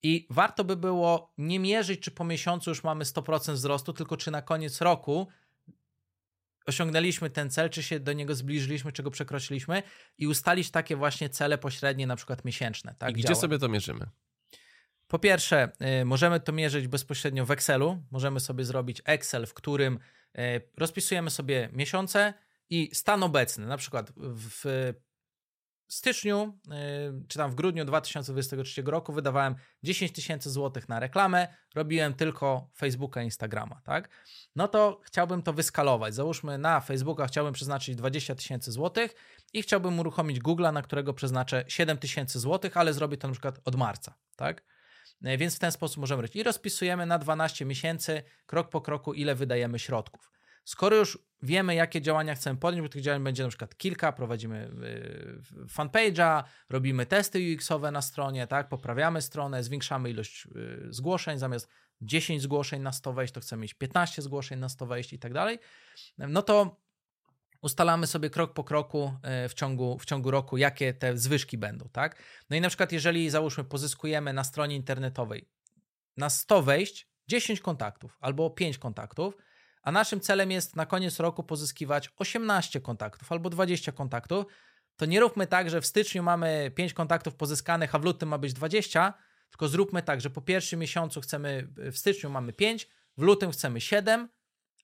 I 0.02 0.26
warto 0.30 0.64
by 0.64 0.76
było 0.76 1.32
nie 1.38 1.58
mierzyć, 1.58 2.00
czy 2.00 2.10
po 2.10 2.24
miesiącu 2.24 2.70
już 2.70 2.84
mamy 2.84 3.04
100% 3.04 3.52
wzrostu, 3.52 3.92
tylko 3.92 4.16
czy 4.16 4.30
na 4.30 4.42
koniec 4.42 4.80
roku 4.80 5.28
osiągnęliśmy 6.66 7.30
ten 7.30 7.50
cel, 7.50 7.70
czy 7.70 7.82
się 7.82 8.00
do 8.00 8.12
niego 8.12 8.34
zbliżyliśmy, 8.34 8.92
czy 8.92 9.02
go 9.02 9.10
przekroczyliśmy 9.10 9.82
i 10.18 10.26
ustalić 10.26 10.70
takie 10.70 10.96
właśnie 10.96 11.28
cele 11.28 11.58
pośrednie, 11.58 12.06
na 12.06 12.16
przykład 12.16 12.44
miesięczne. 12.44 12.94
Tak, 12.98 13.10
I 13.10 13.14
gdzie 13.14 13.22
działa. 13.22 13.40
sobie 13.40 13.58
to 13.58 13.68
mierzymy? 13.68 14.06
Po 15.08 15.18
pierwsze, 15.18 15.72
y, 16.00 16.04
możemy 16.04 16.40
to 16.40 16.52
mierzyć 16.52 16.88
bezpośrednio 16.88 17.46
w 17.46 17.50
Excelu. 17.50 18.02
Możemy 18.10 18.40
sobie 18.40 18.64
zrobić 18.64 19.02
Excel, 19.04 19.46
w 19.46 19.54
którym 19.54 19.98
y, 20.38 20.40
rozpisujemy 20.76 21.30
sobie 21.30 21.68
miesiące 21.72 22.34
i 22.70 22.90
stan 22.92 23.22
obecny. 23.22 23.66
Na 23.66 23.76
przykład 23.76 24.12
w 24.16 24.92
styczniu, 25.90 26.58
y, 26.66 27.26
czy 27.28 27.38
tam 27.38 27.50
w 27.50 27.54
grudniu 27.54 27.84
2023 27.84 28.82
roku 28.90 29.12
wydawałem 29.12 29.54
10 29.82 30.12
tysięcy 30.12 30.50
złotych 30.50 30.88
na 30.88 31.00
reklamę, 31.00 31.48
robiłem 31.74 32.14
tylko 32.14 32.70
Facebooka, 32.76 33.22
Instagrama, 33.22 33.80
tak? 33.84 34.08
No 34.56 34.68
to 34.68 35.00
chciałbym 35.04 35.42
to 35.42 35.52
wyskalować. 35.52 36.14
Załóżmy 36.14 36.58
na 36.58 36.80
Facebooka 36.80 37.26
chciałbym 37.26 37.54
przeznaczyć 37.54 37.96
20 37.96 38.34
tysięcy 38.34 38.72
złotych 38.72 39.14
i 39.52 39.62
chciałbym 39.62 39.98
uruchomić 39.98 40.40
Google'a, 40.40 40.72
na 40.72 40.82
którego 40.82 41.14
przeznaczę 41.14 41.64
7 41.68 41.98
tysięcy 41.98 42.40
złotych, 42.40 42.76
ale 42.76 42.92
zrobię 42.92 43.16
to 43.16 43.28
na 43.28 43.32
przykład 43.32 43.60
od 43.64 43.76
marca, 43.76 44.14
tak? 44.36 44.62
Y, 45.26 45.36
więc 45.38 45.56
w 45.56 45.58
ten 45.58 45.72
sposób 45.72 45.98
możemy 45.98 46.22
robić. 46.22 46.36
I 46.36 46.42
rozpisujemy 46.42 47.06
na 47.06 47.18
12 47.18 47.64
miesięcy, 47.64 48.22
krok 48.46 48.68
po 48.68 48.80
kroku, 48.80 49.14
ile 49.14 49.34
wydajemy 49.34 49.78
środków. 49.78 50.30
Skoro 50.70 50.96
już 50.96 51.18
wiemy, 51.42 51.74
jakie 51.74 52.00
działania 52.00 52.34
chcemy 52.34 52.58
podjąć, 52.58 52.82
bo 52.82 52.88
tych 52.88 53.02
działań 53.02 53.24
będzie 53.24 53.42
na 53.42 53.48
przykład 53.48 53.76
kilka, 53.76 54.12
prowadzimy 54.12 54.70
y, 55.52 55.66
fanpage'a, 55.66 56.44
robimy 56.68 57.06
testy 57.06 57.38
UX-owe 57.38 57.90
na 57.90 58.02
stronie, 58.02 58.46
tak, 58.46 58.68
poprawiamy 58.68 59.22
stronę, 59.22 59.62
zwiększamy 59.62 60.10
ilość 60.10 60.46
y, 60.46 60.86
zgłoszeń, 60.92 61.38
zamiast 61.38 61.68
10 62.00 62.42
zgłoszeń 62.42 62.82
na 62.82 62.92
100 62.92 63.12
wejść, 63.12 63.34
to 63.34 63.40
chcemy 63.40 63.62
mieć 63.62 63.74
15 63.74 64.22
zgłoszeń 64.22 64.58
na 64.58 64.68
100 64.68 64.86
wejść 64.86 65.12
i 65.12 65.18
tak 65.18 65.32
dalej, 65.32 65.58
no 66.18 66.42
to 66.42 66.80
ustalamy 67.62 68.06
sobie 68.06 68.30
krok 68.30 68.54
po 68.54 68.64
kroku 68.64 69.12
y, 69.44 69.48
w 69.48 69.54
ciągu, 69.54 69.98
w 69.98 70.04
ciągu 70.04 70.30
roku, 70.30 70.56
jakie 70.56 70.94
te 70.94 71.18
zwyżki 71.18 71.58
będą, 71.58 71.88
tak? 71.92 72.22
No 72.50 72.56
i 72.56 72.60
na 72.60 72.68
przykład, 72.68 72.92
jeżeli 72.92 73.30
załóżmy, 73.30 73.64
pozyskujemy 73.64 74.32
na 74.32 74.44
stronie 74.44 74.76
internetowej 74.76 75.48
na 76.16 76.30
100 76.30 76.62
wejść 76.62 77.08
10 77.28 77.60
kontaktów 77.60 78.16
albo 78.20 78.50
5 78.50 78.78
kontaktów, 78.78 79.36
a 79.82 79.92
naszym 79.92 80.20
celem 80.20 80.50
jest 80.50 80.76
na 80.76 80.86
koniec 80.86 81.20
roku 81.20 81.42
pozyskiwać 81.42 82.10
18 82.16 82.80
kontaktów 82.80 83.32
albo 83.32 83.50
20 83.50 83.92
kontaktów, 83.92 84.44
to 84.96 85.06
nie 85.06 85.20
róbmy 85.20 85.46
tak, 85.46 85.70
że 85.70 85.80
w 85.80 85.86
styczniu 85.86 86.22
mamy 86.22 86.70
5 86.74 86.94
kontaktów 86.94 87.34
pozyskanych, 87.34 87.94
a 87.94 87.98
w 87.98 88.04
lutym 88.04 88.28
ma 88.28 88.38
być 88.38 88.52
20, 88.52 89.14
tylko 89.50 89.68
zróbmy 89.68 90.02
tak, 90.02 90.20
że 90.20 90.30
po 90.30 90.40
pierwszym 90.40 90.80
miesiącu 90.80 91.20
chcemy, 91.20 91.68
w 91.76 91.98
styczniu 91.98 92.30
mamy 92.30 92.52
5, 92.52 92.88
w 93.16 93.22
lutym 93.22 93.50
chcemy 93.50 93.80
7, 93.80 94.28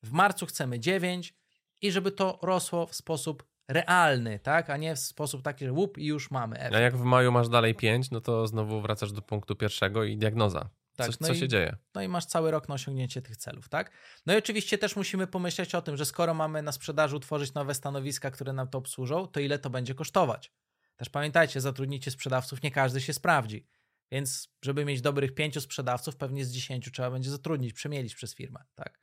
w 0.03 0.13
marcu 0.13 0.47
chcemy 0.47 0.81
9 0.81 1.35
i 1.83 1.93
żeby 1.93 2.13
to 2.13 2.39
rosło 2.43 2.87
w 2.87 2.95
sposób 2.95 3.45
realny, 3.69 4.39
tak, 4.39 4.71
a 4.71 4.77
nie 4.77 4.95
w 4.95 4.99
sposób 4.99 5.43
taki, 5.43 5.65
że 5.65 5.73
łup 5.73 5.99
i 5.99 6.07
już 6.07 6.31
mamy 6.31 6.59
efekt. 6.59 6.75
A 6.75 6.81
jak 6.81 6.97
w 6.97 7.03
maju 7.03 7.33
masz 7.33 7.49
dalej 7.49 7.75
5, 7.75 8.11
no 8.11 8.21
to 8.21 8.47
znowu 8.47 8.81
wracasz 8.81 9.13
do 9.13 9.23
punktu 9.23 9.57
pierwszego 9.57 10.05
i 10.05 10.17
diagnoza. 10.17 10.69
Tak, 10.97 11.11
co, 11.11 11.17
no 11.21 11.27
co 11.27 11.35
i, 11.35 11.39
się 11.39 11.49
dzieje? 11.49 11.77
No 11.95 12.03
i 12.03 12.09
masz 12.09 12.27
cały 12.27 12.51
rok 12.51 12.69
na 12.69 12.75
osiągnięcie 12.75 13.23
tych 13.23 13.37
celów, 13.37 13.69
tak? 13.69 13.91
No 14.27 14.35
i 14.35 14.37
oczywiście 14.37 14.79
też 14.79 14.97
musimy 14.97 15.27
pomyśleć 15.27 15.75
o 15.75 15.83
tym, 15.83 15.97
że 15.97 16.05
skoro 16.05 16.35
mamy 16.35 16.63
na 16.63 16.73
sprzedaży 16.73 17.17
utworzyć 17.17 17.55
nowe 17.55 17.75
stanowiska, 17.75 18.31
które 18.31 18.53
nam 18.53 18.69
to 18.69 18.79
obsłużą, 18.79 19.27
to 19.27 19.41
ile 19.41 19.59
to 19.59 19.71
będzie 19.71 19.95
kosztować? 19.95 20.53
Też 20.97 21.09
pamiętajcie, 21.09 21.61
zatrudnicie 21.61 22.11
sprzedawców, 22.11 22.63
nie 22.63 22.71
każdy 22.71 23.01
się 23.01 23.13
sprawdzi. 23.13 23.67
Więc 24.11 24.49
żeby 24.63 24.85
mieć 24.85 25.01
dobrych 25.01 25.35
pięciu 25.35 25.61
sprzedawców, 25.61 26.17
pewnie 26.17 26.45
z 26.45 26.53
dziesięciu 26.53 26.91
trzeba 26.91 27.11
będzie 27.11 27.31
zatrudnić, 27.31 27.73
przemielić 27.73 28.15
przez 28.15 28.35
firmę, 28.35 28.65
tak? 28.75 29.01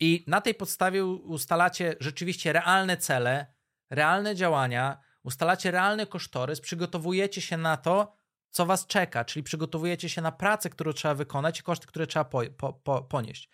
I 0.00 0.24
na 0.26 0.40
tej 0.40 0.54
podstawie 0.54 1.04
ustalacie 1.04 1.96
rzeczywiście 2.00 2.52
realne 2.52 2.96
cele, 2.96 3.54
realne 3.90 4.34
działania, 4.34 5.00
ustalacie 5.22 5.70
realny 5.70 6.06
kosztorys, 6.06 6.60
przygotowujecie 6.60 7.40
się 7.40 7.56
na 7.56 7.76
to, 7.76 8.19
co 8.50 8.66
was 8.66 8.86
czeka, 8.86 9.24
czyli 9.24 9.42
przygotowujecie 9.42 10.08
się 10.08 10.22
na 10.22 10.32
pracę, 10.32 10.70
którą 10.70 10.92
trzeba 10.92 11.14
wykonać 11.14 11.60
i 11.60 11.62
koszty, 11.62 11.86
które 11.86 12.06
trzeba 12.06 12.24
po, 12.24 12.42
po, 12.56 12.72
po, 12.72 13.02
ponieść. 13.02 13.48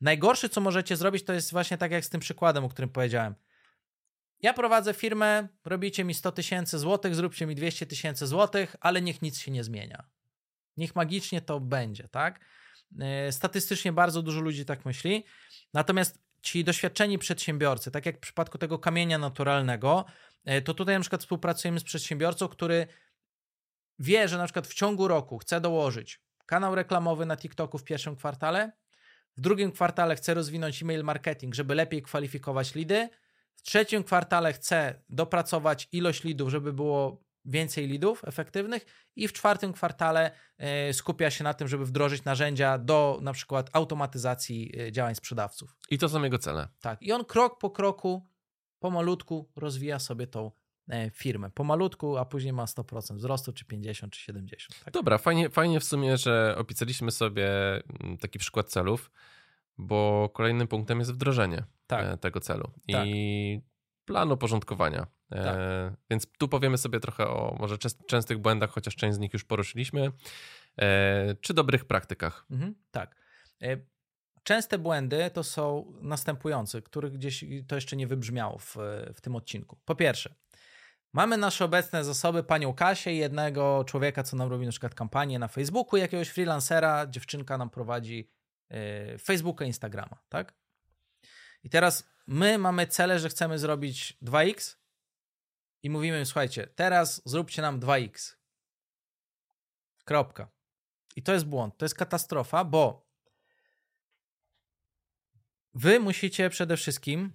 Najgorsze, 0.00 0.48
co 0.48 0.60
możecie 0.60 0.96
zrobić, 0.96 1.24
to 1.24 1.32
jest 1.32 1.52
właśnie 1.52 1.78
tak 1.78 1.90
jak 1.90 2.04
z 2.04 2.10
tym 2.10 2.20
przykładem, 2.20 2.64
o 2.64 2.68
którym 2.68 2.90
powiedziałem. 2.90 3.34
Ja 4.40 4.54
prowadzę 4.54 4.94
firmę, 4.94 5.48
robicie 5.64 6.04
mi 6.04 6.14
100 6.14 6.32
tysięcy 6.32 6.78
złotych, 6.78 7.14
zróbcie 7.14 7.46
mi 7.46 7.54
200 7.54 7.86
tysięcy 7.86 8.26
złotych, 8.26 8.76
ale 8.80 9.02
niech 9.02 9.22
nic 9.22 9.38
się 9.38 9.50
nie 9.50 9.64
zmienia. 9.64 10.04
Niech 10.76 10.96
magicznie 10.96 11.40
to 11.40 11.60
będzie, 11.60 12.08
tak? 12.08 12.40
E, 13.00 13.32
statystycznie 13.32 13.92
bardzo 13.92 14.22
dużo 14.22 14.40
ludzi 14.40 14.64
tak 14.64 14.84
myśli. 14.84 15.24
Natomiast 15.74 16.18
ci 16.42 16.64
doświadczeni 16.64 17.18
przedsiębiorcy, 17.18 17.90
tak 17.90 18.06
jak 18.06 18.16
w 18.16 18.20
przypadku 18.20 18.58
tego 18.58 18.78
kamienia 18.78 19.18
naturalnego, 19.18 20.04
e, 20.44 20.62
to 20.62 20.74
tutaj 20.74 20.94
na 20.94 21.00
przykład 21.00 21.20
współpracujemy 21.20 21.80
z 21.80 21.84
przedsiębiorcą, 21.84 22.48
który 22.48 22.86
wie, 24.00 24.28
że 24.28 24.38
na 24.38 24.44
przykład 24.44 24.66
w 24.66 24.74
ciągu 24.74 25.08
roku 25.08 25.38
chce 25.38 25.60
dołożyć 25.60 26.20
kanał 26.46 26.74
reklamowy 26.74 27.26
na 27.26 27.36
TikToku 27.36 27.78
w 27.78 27.84
pierwszym 27.84 28.16
kwartale, 28.16 28.72
w 29.36 29.40
drugim 29.40 29.72
kwartale 29.72 30.16
chce 30.16 30.34
rozwinąć 30.34 30.82
e-mail 30.82 31.04
marketing, 31.04 31.54
żeby 31.54 31.74
lepiej 31.74 32.02
kwalifikować 32.02 32.74
lidy, 32.74 33.08
w 33.54 33.62
trzecim 33.62 34.04
kwartale 34.04 34.52
chce 34.52 35.02
dopracować 35.08 35.88
ilość 35.92 36.24
lidów, 36.24 36.50
żeby 36.50 36.72
było 36.72 37.24
więcej 37.44 37.86
lidów 37.86 38.24
efektywnych 38.24 38.86
i 39.16 39.28
w 39.28 39.32
czwartym 39.32 39.72
kwartale 39.72 40.30
e, 40.58 40.92
skupia 40.92 41.30
się 41.30 41.44
na 41.44 41.54
tym, 41.54 41.68
żeby 41.68 41.86
wdrożyć 41.86 42.24
narzędzia 42.24 42.78
do 42.78 43.18
na 43.22 43.32
przykład 43.32 43.70
automatyzacji 43.72 44.72
e, 44.80 44.92
działań 44.92 45.14
sprzedawców. 45.14 45.76
I 45.90 45.98
to 45.98 46.08
są 46.08 46.22
jego 46.22 46.38
cele. 46.38 46.68
Tak. 46.80 47.02
I 47.02 47.12
on 47.12 47.24
krok 47.24 47.58
po 47.58 47.70
kroku, 47.70 48.28
pomalutku 48.78 49.50
rozwija 49.56 49.98
sobie 49.98 50.26
tą 50.26 50.50
firmę. 51.12 51.50
Pomalutku, 51.50 52.16
a 52.16 52.24
później 52.24 52.52
ma 52.52 52.64
100% 52.64 53.16
wzrostu, 53.16 53.52
czy 53.52 53.64
50, 53.64 54.12
czy 54.12 54.20
70. 54.20 54.84
Tak? 54.84 54.94
Dobra, 54.94 55.18
fajnie, 55.18 55.50
fajnie 55.50 55.80
w 55.80 55.84
sumie, 55.84 56.16
że 56.16 56.54
opisaliśmy 56.58 57.10
sobie 57.10 57.48
mm, 58.00 58.18
taki 58.18 58.38
przykład 58.38 58.68
celów, 58.68 59.10
bo 59.78 60.30
kolejnym 60.34 60.68
punktem 60.68 60.98
jest 60.98 61.12
wdrożenie 61.12 61.64
tak. 61.86 62.20
tego 62.20 62.40
celu. 62.40 62.70
Tak. 62.92 63.06
I 63.06 63.60
planu 64.04 64.36
porządkowania. 64.36 65.06
E, 65.30 65.44
tak. 65.44 65.56
E, 65.56 65.96
więc 66.10 66.26
tu 66.38 66.48
powiemy 66.48 66.78
sobie 66.78 67.00
trochę 67.00 67.28
o 67.28 67.56
może 67.58 67.78
częstych 68.06 68.38
błędach, 68.38 68.70
chociaż 68.70 68.96
część 68.96 69.16
z 69.16 69.18
nich 69.18 69.32
już 69.32 69.44
poruszyliśmy, 69.44 70.12
e, 70.78 71.34
czy 71.40 71.54
dobrych 71.54 71.84
praktykach. 71.84 72.46
Mhm, 72.50 72.74
tak. 72.90 73.16
E, 73.62 73.76
częste 74.42 74.78
błędy 74.78 75.30
to 75.30 75.44
są 75.44 75.92
następujące, 76.00 76.82
których 76.82 77.12
gdzieś 77.12 77.44
to 77.66 77.74
jeszcze 77.74 77.96
nie 77.96 78.06
wybrzmiało 78.06 78.58
w, 78.58 78.76
w 79.14 79.20
tym 79.20 79.36
odcinku. 79.36 79.78
Po 79.84 79.94
pierwsze, 79.94 80.34
mamy 81.12 81.36
nasze 81.36 81.64
obecne 81.64 82.04
zasoby 82.04 82.42
panią 82.42 82.74
Kasię, 82.74 83.14
jednego 83.14 83.84
człowieka, 83.84 84.22
co 84.22 84.36
nam 84.36 84.50
robi 84.50 84.64
na 84.64 84.70
przykład 84.70 84.94
kampanię 84.94 85.38
na 85.38 85.48
Facebooku, 85.48 85.96
jakiegoś 85.96 86.28
freelancera, 86.28 87.06
dziewczynka 87.06 87.58
nam 87.58 87.70
prowadzi 87.70 88.30
e, 88.68 89.18
Facebooka, 89.18 89.64
Instagrama, 89.64 90.22
tak? 90.28 90.54
I 91.64 91.70
teraz 91.70 92.08
my 92.26 92.58
mamy 92.58 92.86
cele, 92.86 93.18
że 93.18 93.28
chcemy 93.28 93.58
zrobić 93.58 94.18
2x 94.22 94.76
i 95.82 95.90
mówimy 95.90 96.18
im, 96.18 96.26
słuchajcie, 96.26 96.66
teraz 96.66 97.22
zróbcie 97.24 97.62
nam 97.62 97.80
2x. 97.80 98.36
Kropka. 100.04 100.48
I 101.16 101.22
to 101.22 101.32
jest 101.32 101.46
błąd, 101.46 101.76
to 101.76 101.84
jest 101.84 101.94
katastrofa, 101.94 102.64
bo 102.64 103.10
wy 105.74 106.00
musicie 106.00 106.50
przede 106.50 106.76
wszystkim 106.76 107.32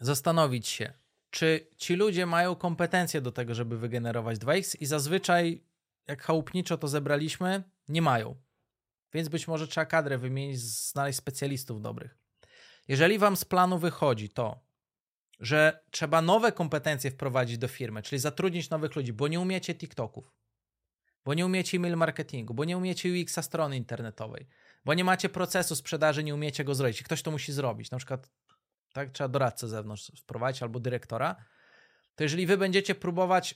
zastanowić 0.00 0.68
się, 0.68 0.92
czy 1.36 1.70
ci 1.76 1.94
ludzie 1.94 2.26
mają 2.26 2.54
kompetencje 2.54 3.20
do 3.20 3.32
tego, 3.32 3.54
żeby 3.54 3.78
wygenerować 3.78 4.38
2x 4.38 4.76
i 4.80 4.86
zazwyczaj, 4.86 5.64
jak 6.06 6.22
chałupniczo 6.22 6.78
to 6.78 6.88
zebraliśmy, 6.88 7.62
nie 7.88 8.02
mają. 8.02 8.34
Więc 9.12 9.28
być 9.28 9.48
może 9.48 9.68
trzeba 9.68 9.86
kadrę 9.86 10.18
wymienić, 10.18 10.60
znaleźć 10.60 11.18
specjalistów 11.18 11.82
dobrych. 11.82 12.18
Jeżeli 12.88 13.18
wam 13.18 13.36
z 13.36 13.44
planu 13.44 13.78
wychodzi 13.78 14.28
to, 14.28 14.60
że 15.40 15.84
trzeba 15.90 16.22
nowe 16.22 16.52
kompetencje 16.52 17.10
wprowadzić 17.10 17.58
do 17.58 17.68
firmy, 17.68 18.02
czyli 18.02 18.18
zatrudnić 18.18 18.70
nowych 18.70 18.96
ludzi, 18.96 19.12
bo 19.12 19.28
nie 19.28 19.40
umiecie 19.40 19.74
TikToków, 19.74 20.32
bo 21.24 21.34
nie 21.34 21.46
umiecie 21.46 21.76
e-mail 21.76 21.96
marketingu, 21.96 22.54
bo 22.54 22.64
nie 22.64 22.76
umiecie 22.76 23.22
UX-a 23.22 23.42
strony 23.42 23.76
internetowej, 23.76 24.48
bo 24.84 24.94
nie 24.94 25.04
macie 25.04 25.28
procesu 25.28 25.76
sprzedaży, 25.76 26.24
nie 26.24 26.34
umiecie 26.34 26.64
go 26.64 26.74
zrobić. 26.74 27.02
Ktoś 27.02 27.22
to 27.22 27.30
musi 27.30 27.52
zrobić, 27.52 27.90
na 27.90 27.98
przykład 27.98 28.30
tak, 28.96 29.10
trzeba 29.10 29.28
doradcę 29.28 29.68
zewnątrz 29.68 30.12
wprowadzić 30.16 30.62
albo 30.62 30.80
dyrektora. 30.80 31.36
To 32.14 32.22
jeżeli 32.22 32.46
wy 32.46 32.56
będziecie 32.56 32.94
próbować 32.94 33.54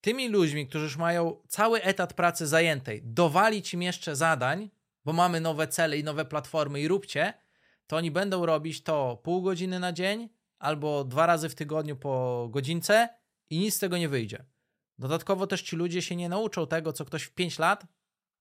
tymi 0.00 0.28
ludźmi, 0.28 0.66
którzy 0.66 0.84
już 0.84 0.96
mają 0.96 1.42
cały 1.48 1.82
etat 1.82 2.14
pracy 2.14 2.46
zajętej, 2.46 3.02
dowalić 3.04 3.74
im 3.74 3.82
jeszcze 3.82 4.16
zadań, 4.16 4.70
bo 5.04 5.12
mamy 5.12 5.40
nowe 5.40 5.68
cele 5.68 5.98
i 5.98 6.04
nowe 6.04 6.24
platformy 6.24 6.80
i 6.80 6.88
róbcie, 6.88 7.34
to 7.86 7.96
oni 7.96 8.10
będą 8.10 8.46
robić 8.46 8.82
to 8.82 9.20
pół 9.22 9.42
godziny 9.42 9.80
na 9.80 9.92
dzień 9.92 10.28
albo 10.58 11.04
dwa 11.04 11.26
razy 11.26 11.48
w 11.48 11.54
tygodniu 11.54 11.96
po 11.96 12.46
godzince 12.50 13.08
i 13.50 13.58
nic 13.58 13.74
z 13.74 13.78
tego 13.78 13.98
nie 13.98 14.08
wyjdzie. 14.08 14.44
Dodatkowo 14.98 15.46
też 15.46 15.62
ci 15.62 15.76
ludzie 15.76 16.02
się 16.02 16.16
nie 16.16 16.28
nauczą 16.28 16.66
tego, 16.66 16.92
co 16.92 17.04
ktoś 17.04 17.22
w 17.22 17.34
5 17.34 17.58
lat 17.58 17.86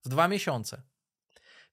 w 0.05 0.09
dwa 0.09 0.27
miesiące. 0.27 0.81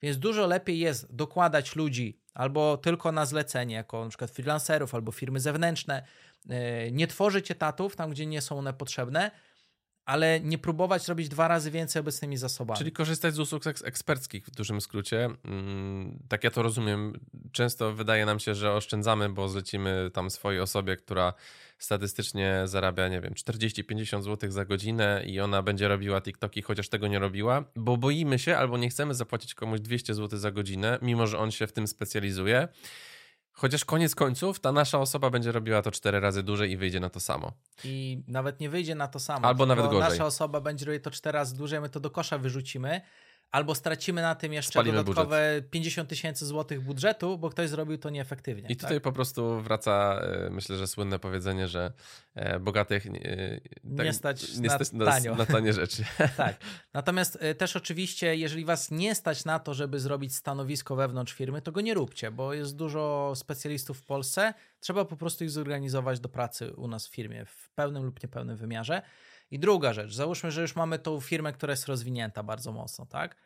Więc 0.02 0.18
dużo 0.18 0.46
lepiej 0.46 0.78
jest 0.78 1.14
dokładać 1.14 1.76
ludzi 1.76 2.20
albo 2.34 2.76
tylko 2.76 3.12
na 3.12 3.26
zlecenie, 3.26 3.74
jako 3.74 4.04
na 4.04 4.08
przykład 4.08 4.30
freelancerów 4.30 4.94
albo 4.94 5.12
firmy 5.12 5.40
zewnętrzne, 5.40 6.02
e, 6.48 6.90
nie 6.90 7.06
tworzyć 7.06 7.50
etatów 7.50 7.96
tam, 7.96 8.10
gdzie 8.10 8.26
nie 8.26 8.40
są 8.40 8.58
one 8.58 8.72
potrzebne, 8.72 9.30
ale 10.04 10.40
nie 10.40 10.58
próbować 10.58 11.08
robić 11.08 11.28
dwa 11.28 11.48
razy 11.48 11.70
więcej 11.70 12.00
obecnymi 12.00 12.36
zasobami. 12.36 12.78
Czyli 12.78 12.92
korzystać 12.92 13.34
z 13.34 13.38
usług 13.38 13.62
eksperckich 13.84 14.46
w 14.46 14.50
dużym 14.50 14.80
skrócie. 14.80 15.28
Mm, 15.44 16.18
tak 16.28 16.44
ja 16.44 16.50
to 16.50 16.62
rozumiem. 16.62 17.12
Często 17.52 17.92
wydaje 17.92 18.26
nam 18.26 18.38
się, 18.38 18.54
że 18.54 18.72
oszczędzamy, 18.72 19.28
bo 19.28 19.48
zlecimy 19.48 20.10
tam 20.12 20.30
swojej 20.30 20.60
osobie, 20.60 20.96
która 20.96 21.34
statystycznie 21.78 22.62
zarabia, 22.64 23.08
nie 23.08 23.20
wiem, 23.20 23.34
40-50 23.34 24.22
zł 24.22 24.50
za 24.50 24.64
godzinę 24.64 25.22
i 25.26 25.40
ona 25.40 25.62
będzie 25.62 25.88
robiła 25.88 26.20
TikToki, 26.20 26.62
chociaż 26.62 26.88
tego 26.88 27.08
nie 27.08 27.18
robiła, 27.18 27.64
bo 27.76 27.96
boimy 27.96 28.38
się 28.38 28.56
albo 28.56 28.78
nie 28.78 28.88
chcemy 28.88 29.14
zapłacić 29.14 29.54
komuś 29.54 29.80
200 29.80 30.14
zł 30.14 30.38
za 30.38 30.50
godzinę, 30.50 30.98
mimo 31.02 31.26
że 31.26 31.38
on 31.38 31.50
się 31.50 31.66
w 31.66 31.72
tym 31.72 31.86
specjalizuje. 31.86 32.68
Chociaż 33.52 33.84
koniec 33.84 34.14
końców 34.14 34.60
ta 34.60 34.72
nasza 34.72 34.98
osoba 34.98 35.30
będzie 35.30 35.52
robiła 35.52 35.82
to 35.82 35.90
cztery 35.90 36.20
razy 36.20 36.42
dłużej 36.42 36.70
i 36.70 36.76
wyjdzie 36.76 37.00
na 37.00 37.10
to 37.10 37.20
samo. 37.20 37.52
I 37.84 38.22
nawet 38.28 38.60
nie 38.60 38.70
wyjdzie 38.70 38.94
na 38.94 39.08
to 39.08 39.20
samo. 39.20 39.46
Albo 39.46 39.66
nawet 39.66 39.84
gorzej. 39.84 40.10
Nasza 40.10 40.26
osoba 40.26 40.60
będzie 40.60 40.86
robić 40.86 41.04
to 41.04 41.10
cztery 41.10 41.38
razy 41.38 41.56
dłużej, 41.56 41.80
my 41.80 41.88
to 41.88 42.00
do 42.00 42.10
kosza 42.10 42.38
wyrzucimy, 42.38 43.00
albo 43.50 43.74
stracimy 43.74 44.22
na 44.22 44.34
tym 44.34 44.52
jeszcze 44.52 44.70
Spalimy 44.70 44.96
dodatkowe 44.96 45.54
budżet. 45.54 45.70
50 45.70 46.08
tysięcy 46.08 46.46
złotych 46.46 46.80
budżetu, 46.80 47.38
bo 47.38 47.50
ktoś 47.50 47.68
zrobił 47.68 47.98
to 47.98 48.10
nieefektywnie. 48.10 48.68
I 48.68 48.76
tutaj 48.76 48.96
tak? 48.96 49.02
po 49.02 49.12
prostu 49.12 49.60
wraca, 49.60 50.20
e, 50.22 50.50
myślę, 50.50 50.76
że 50.76 50.86
słynne 50.86 51.18
powiedzenie, 51.18 51.68
że 51.68 51.92
e, 52.34 52.60
bogatych 52.60 53.06
e, 53.06 53.10
tak, 53.96 54.06
nie 54.06 54.12
stać, 54.12 54.56
nie 54.58 54.70
stać 54.70 54.92
na, 54.92 55.04
tanio. 55.04 55.34
na 55.34 55.46
tanie 55.46 55.72
rzeczy. 55.72 56.04
tak. 56.36 56.56
Natomiast 56.94 57.38
też 57.58 57.76
oczywiście, 57.76 58.36
jeżeli 58.36 58.64
was 58.64 58.90
nie 58.90 59.14
stać 59.14 59.44
na 59.44 59.58
to, 59.58 59.74
żeby 59.74 60.00
zrobić 60.00 60.34
stanowisko 60.34 60.96
wewnątrz 60.96 61.32
firmy, 61.32 61.62
to 61.62 61.72
go 61.72 61.80
nie 61.80 61.94
róbcie, 61.94 62.30
bo 62.30 62.54
jest 62.54 62.76
dużo 62.76 63.32
specjalistów 63.36 63.98
w 63.98 64.04
Polsce. 64.04 64.54
Trzeba 64.80 65.04
po 65.04 65.16
prostu 65.16 65.44
ich 65.44 65.50
zorganizować 65.50 66.20
do 66.20 66.28
pracy 66.28 66.72
u 66.72 66.88
nas 66.88 67.08
w 67.08 67.10
firmie 67.10 67.44
w 67.44 67.70
pełnym 67.70 68.04
lub 68.04 68.22
niepełnym 68.22 68.56
wymiarze. 68.56 69.02
I 69.50 69.58
druga 69.58 69.92
rzecz, 69.92 70.14
załóżmy, 70.14 70.50
że 70.50 70.62
już 70.62 70.76
mamy 70.76 70.98
tą 70.98 71.20
firmę, 71.20 71.52
która 71.52 71.70
jest 71.70 71.86
rozwinięta 71.86 72.42
bardzo 72.42 72.72
mocno, 72.72 73.06
tak? 73.06 73.36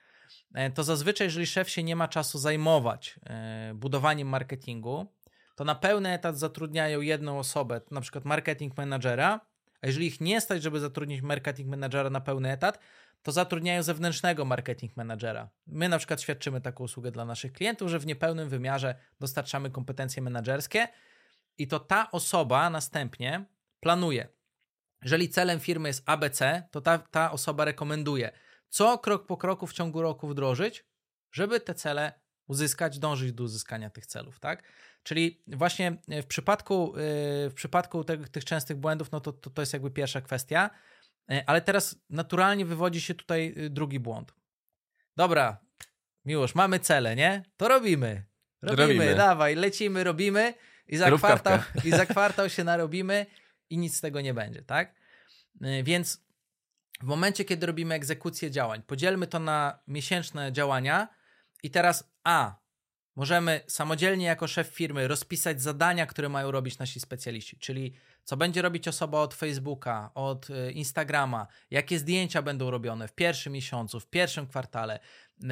E, 0.55 0.71
to 0.71 0.85
zazwyczaj, 0.85 1.27
jeżeli 1.27 1.47
szef 1.47 1.71
się 1.71 1.83
nie 1.83 1.97
ma 1.97 2.09
czasu 2.09 2.39
zajmować 2.39 3.21
e, 3.27 3.73
budowaniem 3.75 4.29
marketingu, 4.29 5.07
to 5.55 5.65
na 5.65 5.75
pełny 5.75 6.13
etat 6.13 6.39
zatrudniają 6.39 7.01
jedną 7.01 7.39
osobę, 7.39 7.81
na 7.91 8.01
przykład 8.01 8.25
marketing 8.25 8.77
managera, 8.77 9.41
a 9.83 9.87
jeżeli 9.87 10.07
ich 10.07 10.21
nie 10.21 10.41
stać, 10.41 10.63
żeby 10.63 10.81
zatrudnić 10.81 11.23
marketing 11.23 11.69
managera 11.69 12.11
na 12.11 12.21
pełny 12.21 12.51
etat, 12.53 12.79
to 13.23 13.33
zatrudniają 13.33 13.83
zewnętrznego 13.83 14.45
marketing 14.45 14.97
managera. 14.97 15.49
My 15.67 15.89
na 15.89 15.99
przykład 15.99 16.23
świadczymy 16.23 16.61
taką 16.61 16.85
usługę 16.85 17.11
dla 17.11 17.25
naszych 17.25 17.53
klientów, 17.53 17.91
że 17.91 17.99
w 17.99 18.07
niepełnym 18.07 18.49
wymiarze 18.49 18.95
dostarczamy 19.21 19.71
kompetencje 19.71 20.23
menedżerskie 20.23 20.89
i 21.59 21.69
to 21.69 21.81
ta 21.81 22.11
osoba 22.11 22.71
następnie 22.71 23.45
planuje. 23.81 24.29
Jeżeli 25.03 25.29
celem 25.29 25.61
firmy 25.61 25.89
jest 25.89 26.03
ABC, 26.07 26.63
to 26.71 26.81
ta, 26.81 26.99
ta 26.99 27.33
osoba 27.33 27.65
rekomenduje 27.65 28.33
co 28.71 28.99
krok 28.99 29.27
po 29.27 29.37
kroku 29.37 29.67
w 29.67 29.73
ciągu 29.73 30.03
roku 30.03 30.29
wdrożyć, 30.29 30.85
żeby 31.33 31.61
te 31.61 31.75
cele 31.75 32.13
uzyskać, 32.47 32.99
dążyć 32.99 33.33
do 33.33 33.45
uzyskania 33.45 33.91
tych 33.91 34.07
celów, 34.07 34.41
tak? 34.41 34.63
Czyli 35.03 35.43
właśnie 35.47 35.97
w 36.09 36.27
przypadku, 36.27 36.97
y, 36.97 37.51
w 37.51 37.55
przypadku 37.55 38.05
tych, 38.05 38.29
tych 38.29 38.45
częstych 38.45 38.77
błędów, 38.77 39.13
no 39.13 39.21
to, 39.21 39.33
to, 39.33 39.51
to 39.51 39.63
jest 39.63 39.73
jakby 39.73 39.91
pierwsza 39.91 40.21
kwestia, 40.21 40.71
y, 41.33 41.43
ale 41.47 41.61
teraz 41.61 41.97
naturalnie 42.11 42.65
wywodzi 42.65 43.01
się 43.01 43.15
tutaj 43.15 43.55
drugi 43.71 44.01
błąd. 44.01 44.35
Dobra, 45.17 45.59
miłość, 46.25 46.55
mamy 46.55 46.81
cele, 46.81 47.17
nie? 47.17 47.43
To 47.57 47.69
robimy. 47.69 48.25
Robimy, 48.63 48.87
Robimy. 48.87 49.15
dawaj, 49.15 49.55
lecimy, 49.55 50.05
robimy 50.05 50.55
i 50.87 50.97
za, 50.97 51.11
Rób 51.11 51.19
kwartał, 51.19 51.59
i 51.85 51.91
za 51.91 52.07
kwartał 52.13 52.49
się 52.49 52.65
narobimy 52.65 53.27
i 53.71 53.79
nic 53.79 53.97
z 53.97 54.01
tego 54.01 54.21
nie 54.21 54.35
będzie, 54.35 54.63
tak? 54.63 54.95
Y, 55.65 55.83
Więc 55.83 56.25
w 57.01 57.05
momencie, 57.05 57.45
kiedy 57.45 57.67
robimy 57.67 57.95
egzekucję 57.95 58.51
działań, 58.51 58.83
podzielmy 58.83 59.27
to 59.27 59.39
na 59.39 59.79
miesięczne 59.89 60.53
działania 60.53 61.09
i 61.63 61.71
teraz 61.71 62.13
A. 62.25 62.60
Możemy 63.21 63.61
samodzielnie 63.67 64.27
jako 64.27 64.47
szef 64.47 64.69
firmy 64.69 65.09
rozpisać 65.09 65.63
zadania, 65.63 66.07
które 66.07 66.29
mają 66.29 66.51
robić 66.51 66.79
nasi 66.79 67.01
specjaliści, 67.01 67.59
czyli 67.59 67.93
co 68.25 68.37
będzie 68.37 68.63
robić 68.63 68.89
osoba 68.89 69.21
od 69.21 69.35
Facebooka, 69.35 70.11
od 70.15 70.51
y, 70.51 70.73
Instagrama, 70.73 71.47
jakie 71.71 71.99
zdjęcia 71.99 72.43
będą 72.43 72.71
robione 72.71 73.09
w 73.09 73.13
pierwszym 73.13 73.53
miesiącu, 73.53 74.01
w 74.01 74.07
pierwszym 74.07 74.47
kwartale, 74.47 75.01
y, 75.45 75.47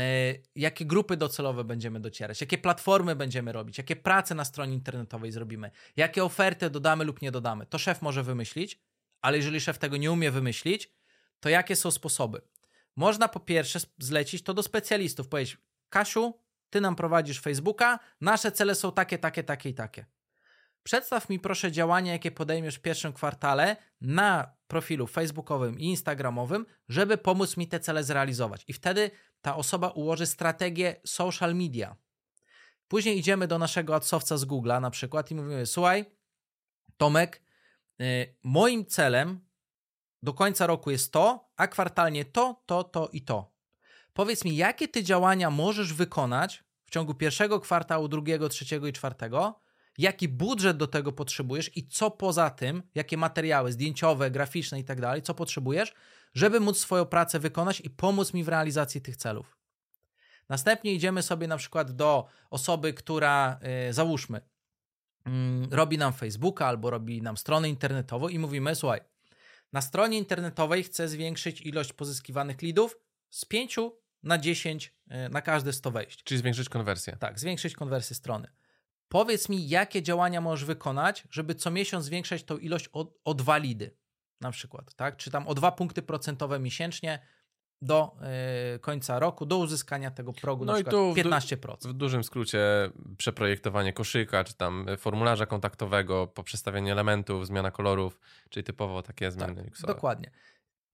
jakie 0.55 0.85
grupy 0.85 1.17
docelowe 1.17 1.65
będziemy 1.65 2.01
docierać, 2.01 2.41
jakie 2.41 2.59
platformy 2.59 3.17
będziemy 3.17 3.53
robić, 3.53 3.79
jakie 3.79 3.97
prace 3.97 4.35
na 4.35 4.45
stronie 4.45 4.75
internetowej 4.75 5.33
zrobimy, 5.33 5.71
jakie 5.97 6.25
oferty 6.25 6.71
dodamy 6.71 7.05
lub 7.05 7.23
nie 7.23 7.31
dodamy. 7.31 7.67
To 7.67 7.79
szef 7.79 8.03
może 8.03 8.23
wymyślić, 8.23 8.81
ale 9.21 9.37
jeżeli 9.37 9.61
szef 9.61 9.79
tego 9.79 9.97
nie 9.97 10.13
umie 10.13 10.31
wymyślić, 10.31 10.93
to 11.41 11.49
jakie 11.49 11.77
są 11.77 11.91
sposoby? 11.91 12.41
Można 12.97 13.29
po 13.29 13.41
pierwsze 13.41 13.81
zlecić 13.99 14.43
to 14.43 14.55
do 14.55 14.63
specjalistów, 14.63 15.29
powiedzieć, 15.29 15.57
Kasiu, 15.89 16.48
ty 16.71 16.81
nam 16.81 16.97
prowadzisz 16.97 17.41
Facebooka, 17.41 17.99
nasze 18.21 18.53
cele 18.53 18.75
są 18.75 18.93
takie, 18.93 19.19
takie, 19.19 19.45
takie 19.45 19.69
i 19.69 19.75
takie. 19.75 20.07
Przedstaw 20.83 21.29
mi 21.29 21.41
proszę 21.41 21.73
działania, 21.73 22.13
jakie 22.13 22.31
podejmiesz 22.31 22.77
w 22.77 22.81
pierwszym 22.81 23.13
kwartale 23.13 23.77
na 24.01 24.57
profilu 24.67 25.07
facebookowym 25.07 25.79
i 25.79 25.85
instagramowym, 25.85 26.67
żeby 26.89 27.19
pomóc 27.19 27.57
mi 27.57 27.69
te 27.69 27.81
cele 27.81 28.05
zrealizować. 28.05 28.65
I 28.69 28.73
wtedy 28.73 29.11
ta 29.41 29.57
osoba 29.57 29.89
ułoży 29.89 30.27
strategię 30.27 30.97
social 31.05 31.55
media. 31.55 31.97
Później 32.89 33.19
idziemy 33.19 33.47
do 33.47 33.59
naszego 33.59 33.95
adsowca 33.95 34.37
z 34.37 34.45
Google'a 34.45 34.81
na 34.81 34.91
przykład 34.91 35.31
i 35.31 35.35
mówimy, 35.35 35.67
słuchaj, 35.67 36.05
Tomek, 36.97 37.43
y, 38.01 38.37
moim 38.43 38.87
celem 38.87 39.41
do 40.23 40.35
końca 40.35 40.67
roku 40.67 40.91
jest 40.91 41.13
to, 41.13 41.51
a 41.57 41.67
kwartalnie 41.67 42.25
to, 42.25 42.63
to, 42.67 42.85
to 42.85 43.09
i 43.13 43.23
to. 43.23 43.58
Powiedz 44.19 44.45
mi, 44.45 44.57
jakie 44.57 44.89
ty 44.89 45.03
działania 45.03 45.51
możesz 45.51 45.93
wykonać 45.93 46.65
w 46.85 46.91
ciągu 46.91 47.15
pierwszego 47.15 47.61
kwartału, 47.61 48.09
drugiego, 48.09 48.49
trzeciego 48.49 48.87
i 48.87 48.93
czwartego, 48.93 49.61
jaki 49.99 50.29
budżet 50.29 50.77
do 50.77 50.87
tego 50.87 51.13
potrzebujesz 51.13 51.77
i 51.77 51.89
co 51.89 52.11
poza 52.11 52.51
tym, 52.51 52.83
jakie 52.95 53.17
materiały 53.17 53.73
zdjęciowe, 53.73 54.31
graficzne 54.31 54.81
i 54.81 54.85
tak 54.85 55.01
dalej, 55.01 55.23
co 55.23 55.35
potrzebujesz, 55.35 55.95
żeby 56.35 56.61
móc 56.61 56.79
swoją 56.79 57.07
pracę 57.07 57.39
wykonać 57.39 57.81
i 57.81 57.91
pomóc 57.91 58.35
mi 58.35 58.45
w 58.45 58.49
realizacji 58.49 59.01
tych 59.01 59.17
celów. 59.17 59.57
Następnie 60.49 60.95
idziemy 60.95 61.23
sobie 61.23 61.47
na 61.47 61.57
przykład 61.57 61.91
do 61.91 62.27
osoby, 62.51 62.95
która, 62.95 63.61
yy, 63.87 63.93
załóżmy, 63.93 64.41
mm, 65.25 65.69
robi 65.71 65.99
nam 65.99 66.13
Facebooka 66.13 66.67
albo 66.67 66.91
robi 66.91 67.23
nam 67.23 67.37
stronę 67.37 67.69
internetową 67.69 68.29
i 68.29 68.39
mówimy, 68.39 68.75
słuchaj, 68.75 69.01
na 69.73 69.81
stronie 69.81 70.19
internetowej 70.19 70.83
chcę 70.83 71.09
zwiększyć 71.09 71.61
ilość 71.61 71.93
pozyskiwanych 71.93 72.63
leadów 72.63 72.97
z 73.31 73.45
5 73.45 73.79
na 74.29 74.39
10 74.39 74.95
y, 75.27 75.29
na 75.29 75.43
każde 75.43 75.73
100 75.73 75.91
wejść. 75.91 76.25
Czyli 76.25 76.39
zwiększyć 76.39 76.69
konwersję. 76.69 77.17
Tak, 77.21 77.39
zwiększyć 77.41 77.75
konwersję 77.75 78.17
strony. 78.17 78.49
Powiedz 79.09 79.49
mi, 79.49 79.69
jakie 79.69 80.03
działania 80.03 80.41
możesz 80.41 80.65
wykonać, 80.65 81.25
żeby 81.31 81.55
co 81.55 81.71
miesiąc 81.71 82.05
zwiększać 82.05 82.45
tą 82.45 82.59
ilość 82.59 82.89
o, 82.93 83.15
o 83.25 83.35
dwa 83.35 83.57
lidy, 83.57 83.97
na 84.41 84.51
przykład, 84.51 84.95
tak? 84.95 85.17
Czy 85.17 85.31
tam 85.31 85.49
o 85.49 85.55
dwa 85.55 85.73
punkty 85.73 86.03
procentowe 86.03 86.59
miesięcznie 86.59 87.19
do 87.83 88.17
y, 88.77 88.79
końca 88.79 89.19
roku, 89.19 89.47
do 89.47 89.59
uzyskania 89.59 90.11
tego 90.11 90.33
progu 90.33 90.65
No 90.65 90.73
na 90.73 90.79
i 90.79 90.85
przykład 90.85 90.93
tu 90.93 91.13
w 91.13 91.23
du- 91.23 91.31
15%. 91.31 91.89
W 91.89 91.93
dużym 91.93 92.25
skrócie 92.25 92.61
przeprojektowanie 93.19 93.93
koszyka, 93.93 94.45
czy 94.45 94.55
tam 94.55 94.87
formularza 94.99 95.47
kontaktowego, 95.47 96.27
poprzestawienie 96.27 96.93
elementów, 96.93 97.47
zmiana 97.47 97.71
kolorów, 97.71 98.21
czyli 98.51 98.65
typowo 98.65 99.03
takie 99.03 99.31
zmiany 99.31 99.65
Tak, 99.65 99.87
dokładnie. 99.87 100.31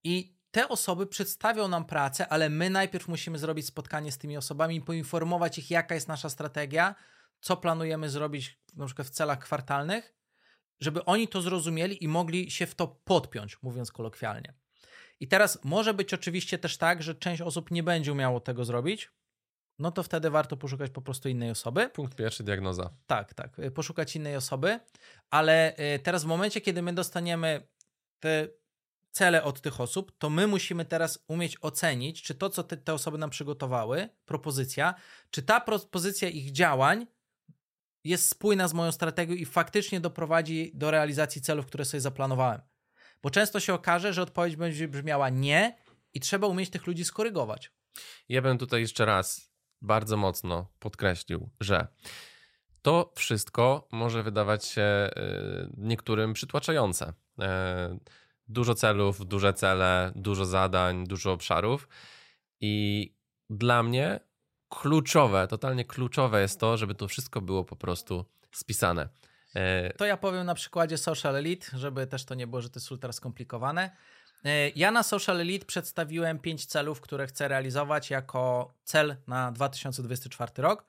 I 0.04 0.36
te 0.54 0.68
osoby 0.68 1.06
przedstawią 1.06 1.68
nam 1.68 1.84
pracę, 1.84 2.28
ale 2.28 2.48
my 2.48 2.70
najpierw 2.70 3.08
musimy 3.08 3.38
zrobić 3.38 3.66
spotkanie 3.66 4.12
z 4.12 4.18
tymi 4.18 4.36
osobami 4.36 4.76
i 4.76 4.80
poinformować 4.80 5.58
ich, 5.58 5.70
jaka 5.70 5.94
jest 5.94 6.08
nasza 6.08 6.30
strategia, 6.30 6.94
co 7.40 7.56
planujemy 7.56 8.08
zrobić 8.10 8.58
na 8.76 8.86
przykład 8.86 9.08
w 9.08 9.10
celach 9.10 9.38
kwartalnych, 9.38 10.14
żeby 10.80 11.04
oni 11.04 11.28
to 11.28 11.42
zrozumieli 11.42 12.04
i 12.04 12.08
mogli 12.08 12.50
się 12.50 12.66
w 12.66 12.74
to 12.74 12.88
podpiąć, 12.88 13.62
mówiąc 13.62 13.92
kolokwialnie. 13.92 14.54
I 15.20 15.28
teraz 15.28 15.64
może 15.64 15.94
być 15.94 16.14
oczywiście 16.14 16.58
też 16.58 16.76
tak, 16.76 17.02
że 17.02 17.14
część 17.14 17.42
osób 17.42 17.70
nie 17.70 17.82
będzie 17.82 18.12
umiało 18.12 18.40
tego 18.40 18.64
zrobić, 18.64 19.10
no 19.78 19.90
to 19.90 20.02
wtedy 20.02 20.30
warto 20.30 20.56
poszukać 20.56 20.90
po 20.90 21.02
prostu 21.02 21.28
innej 21.28 21.50
osoby. 21.50 21.88
Punkt 21.88 22.14
pierwszy, 22.14 22.44
diagnoza. 22.44 22.90
Tak, 23.06 23.34
tak, 23.34 23.58
y, 23.58 23.70
poszukać 23.70 24.16
innej 24.16 24.36
osoby, 24.36 24.80
ale 25.30 25.76
y, 25.94 25.98
teraz 25.98 26.24
w 26.24 26.26
momencie, 26.26 26.60
kiedy 26.60 26.82
my 26.82 26.92
dostaniemy 26.92 27.66
te 28.20 28.48
cele 29.14 29.42
od 29.44 29.60
tych 29.60 29.80
osób, 29.80 30.12
to 30.18 30.30
my 30.30 30.46
musimy 30.46 30.84
teraz 30.84 31.24
umieć 31.28 31.56
ocenić, 31.60 32.22
czy 32.22 32.34
to, 32.34 32.50
co 32.50 32.62
te, 32.62 32.76
te 32.76 32.94
osoby 32.94 33.18
nam 33.18 33.30
przygotowały, 33.30 34.08
propozycja, 34.26 34.94
czy 35.30 35.42
ta 35.42 35.60
propozycja 35.60 36.28
ich 36.28 36.52
działań 36.52 37.06
jest 38.04 38.28
spójna 38.28 38.68
z 38.68 38.74
moją 38.74 38.92
strategią 38.92 39.34
i 39.34 39.44
faktycznie 39.44 40.00
doprowadzi 40.00 40.70
do 40.74 40.90
realizacji 40.90 41.42
celów, 41.42 41.66
które 41.66 41.84
sobie 41.84 42.00
zaplanowałem. 42.00 42.60
Bo 43.22 43.30
często 43.30 43.60
się 43.60 43.74
okaże, 43.74 44.12
że 44.12 44.22
odpowiedź 44.22 44.56
będzie 44.56 44.88
brzmiała 44.88 45.28
nie 45.28 45.76
i 46.14 46.20
trzeba 46.20 46.46
umieć 46.46 46.70
tych 46.70 46.86
ludzi 46.86 47.04
skorygować. 47.04 47.72
Ja 48.28 48.42
bym 48.42 48.58
tutaj 48.58 48.80
jeszcze 48.80 49.04
raz 49.04 49.50
bardzo 49.82 50.16
mocno 50.16 50.66
podkreślił, 50.78 51.50
że 51.60 51.86
to 52.82 53.12
wszystko 53.16 53.88
może 53.92 54.22
wydawać 54.22 54.64
się 54.64 54.82
y, 54.82 55.10
niektórym 55.76 56.32
przytłaczające. 56.32 57.12
Dużo 58.48 58.74
celów, 58.74 59.26
duże 59.26 59.52
cele, 59.52 60.12
dużo 60.16 60.44
zadań, 60.44 61.06
dużo 61.06 61.32
obszarów. 61.32 61.88
I 62.60 63.14
dla 63.50 63.82
mnie 63.82 64.20
kluczowe, 64.68 65.48
totalnie 65.48 65.84
kluczowe 65.84 66.40
jest 66.40 66.60
to, 66.60 66.76
żeby 66.76 66.94
to 66.94 67.08
wszystko 67.08 67.40
było 67.40 67.64
po 67.64 67.76
prostu 67.76 68.24
spisane. 68.52 69.08
E, 69.54 69.92
To 69.92 70.04
ja 70.04 70.16
powiem 70.16 70.46
na 70.46 70.54
przykładzie 70.54 70.98
Social 70.98 71.36
Elite, 71.36 71.66
żeby 71.78 72.06
też 72.06 72.24
to 72.24 72.34
nie 72.34 72.46
było, 72.46 72.62
że 72.62 72.70
to 72.70 72.80
jest 72.80 72.92
ultra 72.92 73.12
skomplikowane. 73.12 73.90
E, 74.44 74.68
Ja 74.68 74.90
na 74.90 75.02
Social 75.02 75.40
Elite 75.40 75.66
przedstawiłem 75.66 76.38
pięć 76.38 76.66
celów, 76.66 77.00
które 77.00 77.26
chcę 77.26 77.48
realizować 77.48 78.10
jako 78.10 78.74
cel 78.84 79.16
na 79.26 79.52
2024 79.52 80.52
rok. 80.56 80.84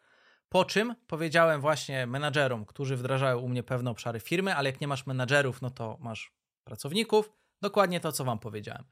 Po 0.49 0.66
czym 0.66 0.95
powiedziałem 1.08 1.62
właśnie 1.62 2.08
menadżerom, 2.08 2.66
którzy 2.66 2.95
wdrażają 2.95 3.38
u 3.39 3.49
mnie 3.49 3.64
pewne 3.64 3.91
obszary 3.91 4.20
firmy, 4.20 4.56
ale 4.56 4.70
jak 4.70 4.82
nie 4.82 4.88
masz 4.88 5.06
menadżerów, 5.06 5.62
no 5.62 5.70
to 5.70 5.97
masz 6.01 6.32
pracowników. 6.64 7.32
Dokładnie 7.66 7.99
to, 7.99 8.11
co 8.11 8.24
wam 8.24 8.39
powiedziałem. 8.39 8.84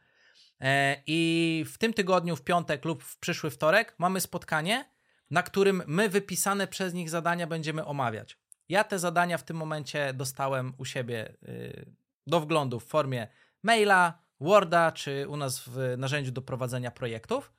E, 0.61 1.03
I 1.07 1.65
w 1.67 1.77
tym 1.77 1.93
tygodniu, 1.93 2.35
w 2.35 2.41
piątek 2.41 2.85
lub 2.85 3.03
w 3.03 3.19
przyszły 3.19 3.49
wtorek, 3.49 3.95
mamy 3.97 4.21
spotkanie, 4.21 4.85
na 5.31 5.43
którym 5.43 5.83
my 5.87 6.09
wypisane 6.09 6.67
przez 6.67 6.93
nich 6.93 7.09
zadania 7.09 7.47
będziemy 7.47 7.85
omawiać. 7.85 8.37
Ja 8.69 8.83
te 8.83 8.99
zadania 8.99 9.37
w 9.37 9.43
tym 9.43 9.57
momencie 9.57 10.13
dostałem 10.13 10.73
u 10.77 10.85
siebie 10.85 11.33
y, 11.43 11.91
do 12.27 12.39
wglądu 12.39 12.79
w 12.79 12.85
formie 12.85 13.27
maila, 13.63 14.23
Worda 14.39 14.91
czy 14.91 15.27
u 15.27 15.37
nas 15.37 15.59
w 15.67 15.95
narzędziu 15.97 16.31
do 16.31 16.41
prowadzenia 16.41 16.91
projektów. 16.91 17.53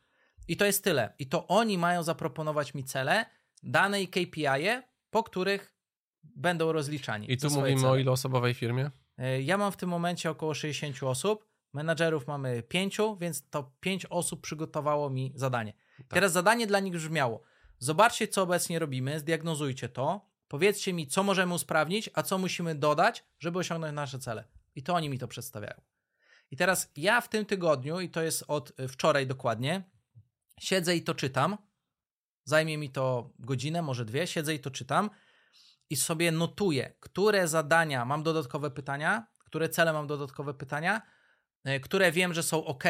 I 0.49 0.57
to 0.57 0.65
jest 0.65 0.85
tyle. 0.85 1.15
I 1.19 1.27
to 1.27 1.47
oni 1.49 1.79
mają 1.79 2.03
zaproponować 2.03 2.75
mi 2.75 2.85
cele, 2.85 3.27
dane 3.63 4.03
i 4.03 4.09
KPI, 4.09 4.83
po 5.11 5.23
których 5.23 5.75
będą 6.23 6.73
rozliczani. 6.73 7.33
I 7.33 7.39
tu 7.39 7.51
mówimy 7.51 7.81
cele. 7.81 7.93
o 7.93 7.97
ilooosobowej 7.97 8.55
firmie? 8.55 8.91
E, 9.19 9.43
Ja 9.43 9.59
mam 9.59 9.73
w 9.73 9.77
tym 9.77 9.89
momencie 9.89 10.31
około 10.31 10.55
60 10.55 11.03
osób, 11.03 11.47
menadżerów 11.73 12.27
mamy 12.27 12.63
5, 12.63 12.99
więc 13.21 13.49
to 13.51 13.73
5 13.81 14.07
osób 14.07 14.41
przygotowało 14.41 15.11
mi 15.11 15.33
zadanie. 15.35 15.73
Teraz 16.09 16.33
zadanie 16.33 16.67
dla 16.67 16.81
nich 16.81 16.93
brzmiało: 16.93 17.43
zobaczcie, 17.79 18.29
co 18.29 18.43
obecnie 18.43 18.79
robimy, 18.79 19.21
zdiagnozujcie 19.21 19.89
to, 19.89 20.27
powiedzcie 20.49 20.93
mi, 20.93 21.07
co 21.07 21.23
możemy 21.23 21.55
usprawnić, 21.55 22.11
a 22.15 22.23
co 22.23 22.39
musimy 22.39 22.75
dodać, 22.75 23.25
żeby 23.39 23.59
osiągnąć 23.59 23.95
nasze 23.95 24.19
cele. 24.19 24.45
I 24.75 24.83
to 24.83 24.95
oni 24.95 25.09
mi 25.11 25.19
to 25.19 25.29
przedstawiają. 25.29 25.81
I 26.51 26.57
teraz 26.57 26.91
ja 26.97 27.21
w 27.21 27.29
tym 27.29 27.47
tygodniu, 27.47 28.01
i 28.01 28.09
to 28.11 28.23
jest 28.23 28.45
od 28.49 28.81
y, 28.81 28.89
wczoraj 28.89 29.27
dokładnie, 29.27 29.83
siedzę 30.61 30.97
i 30.97 31.03
to 31.03 31.15
czytam. 31.15 31.59
Zajmie 32.45 32.79
mi 32.79 32.91
to 32.91 33.31
godzinę, 33.39 33.83
może 33.83 34.05
dwie. 34.05 34.27
Siedzę 34.27 34.55
i 34.55 34.59
to 34.59 34.71
czytam 34.71 35.11
i 35.91 35.97
sobie 35.97 36.33
notuję, 36.33 36.95
które 37.01 37.49
zadania 37.49 38.05
mam 38.05 38.23
dodatkowe 38.23 38.71
pytania, 38.71 39.27
które 39.39 39.69
cele 39.69 39.93
mam 39.93 40.07
dodatkowe 40.07 40.55
pytania, 40.55 41.03
y, 41.69 41.81
które 41.81 42.13
wiem, 42.13 42.35
że 42.35 42.43
są 42.43 42.65
ok 42.65 42.85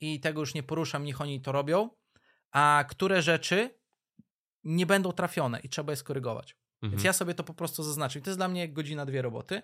i 0.00 0.20
tego 0.20 0.40
już 0.40 0.54
nie 0.54 0.62
poruszam, 0.62 1.04
niech 1.04 1.20
oni 1.20 1.40
to 1.40 1.52
robią, 1.52 1.90
a 2.50 2.84
które 2.88 3.22
rzeczy 3.22 3.78
nie 4.64 4.86
będą 4.86 5.12
trafione 5.12 5.60
i 5.60 5.68
trzeba 5.68 5.92
je 5.92 5.96
skorygować. 5.96 6.56
Mhm. 6.82 6.90
Więc 6.90 7.04
ja 7.04 7.12
sobie 7.12 7.34
to 7.34 7.44
po 7.44 7.54
prostu 7.54 7.82
zaznaczam. 7.82 8.20
I 8.20 8.22
to 8.22 8.30
jest 8.30 8.38
dla 8.38 8.48
mnie 8.48 8.68
godzina, 8.68 9.06
dwie 9.06 9.22
roboty. 9.22 9.62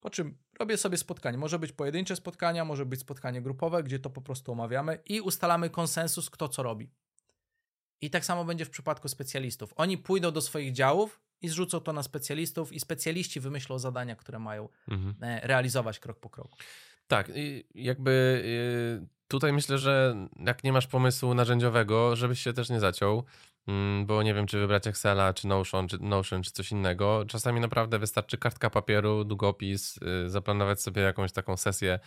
Po 0.00 0.10
czym 0.10 0.38
robię 0.58 0.76
sobie 0.76 0.96
spotkanie. 0.96 1.38
Może 1.38 1.58
być 1.58 1.72
pojedyncze 1.72 2.16
spotkania, 2.16 2.64
może 2.64 2.86
być 2.86 3.00
spotkanie 3.00 3.42
grupowe, 3.42 3.82
gdzie 3.82 3.98
to 3.98 4.10
po 4.10 4.22
prostu 4.22 4.52
omawiamy 4.52 4.98
i 5.06 5.20
ustalamy 5.20 5.70
konsensus, 5.70 6.30
kto 6.30 6.48
co 6.48 6.62
robi. 6.62 6.90
I 8.00 8.10
tak 8.10 8.24
samo 8.24 8.44
będzie 8.44 8.64
w 8.64 8.70
przypadku 8.70 9.08
specjalistów. 9.08 9.72
Oni 9.76 9.98
pójdą 9.98 10.30
do 10.30 10.40
swoich 10.40 10.72
działów 10.72 11.20
i 11.42 11.48
zrzucą 11.48 11.80
to 11.80 11.92
na 11.92 12.02
specjalistów, 12.02 12.72
i 12.72 12.80
specjaliści 12.80 13.40
wymyślą 13.40 13.78
zadania, 13.78 14.16
które 14.16 14.38
mają 14.38 14.68
Mhm. 14.88 15.14
e, 15.22 15.40
realizować 15.46 15.98
krok 15.98 16.20
po 16.20 16.30
kroku. 16.30 16.58
Tak, 17.08 17.30
i 17.34 17.64
jakby 17.74 18.42
y, 19.04 19.06
tutaj 19.28 19.52
myślę, 19.52 19.78
że 19.78 20.16
jak 20.36 20.64
nie 20.64 20.72
masz 20.72 20.86
pomysłu 20.86 21.34
narzędziowego, 21.34 22.16
żebyś 22.16 22.40
się 22.40 22.52
też 22.52 22.70
nie 22.70 22.80
zaciął, 22.80 23.24
mm, 23.68 24.06
bo 24.06 24.22
nie 24.22 24.34
wiem, 24.34 24.46
czy 24.46 24.58
wybrać 24.58 24.86
Excela, 24.86 25.34
czy 25.34 25.46
Notion, 25.46 25.88
czy 25.88 25.98
Notion, 25.98 26.42
czy 26.42 26.50
coś 26.50 26.72
innego. 26.72 27.24
Czasami 27.28 27.60
naprawdę 27.60 27.98
wystarczy 27.98 28.38
kartka 28.38 28.70
papieru, 28.70 29.24
długopis, 29.24 29.96
y, 30.26 30.30
zaplanować 30.30 30.82
sobie 30.82 31.02
jakąś 31.02 31.32
taką 31.32 31.56
sesję 31.56 31.98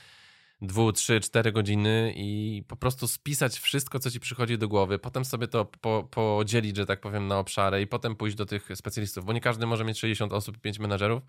dwu, 0.62 0.92
trzy, 0.92 1.20
cztery 1.20 1.52
godziny 1.52 2.14
i 2.16 2.64
po 2.68 2.76
prostu 2.76 3.08
spisać 3.08 3.60
wszystko, 3.60 4.00
co 4.00 4.12
ci 4.12 4.20
przychodzi 4.20 4.58
do 4.58 4.68
głowy, 4.68 5.00
potem 5.00 5.26
sobie 5.26 5.48
to 5.48 5.66
po, 5.66 6.08
podzielić, 6.12 6.78
że 6.78 6.86
tak 6.86 7.02
powiem, 7.02 7.28
na 7.28 7.40
obszary 7.40 7.82
i 7.82 7.88
potem 7.88 8.16
pójść 8.16 8.36
do 8.36 8.46
tych 8.46 8.70
specjalistów, 8.76 9.26
bo 9.26 9.34
nie 9.34 9.42
każdy 9.42 9.66
może 9.66 9.84
mieć 9.84 10.00
60 10.00 10.34
osób 10.34 10.58
i 10.58 10.60
5 10.60 10.80
menadżerów, 10.80 11.24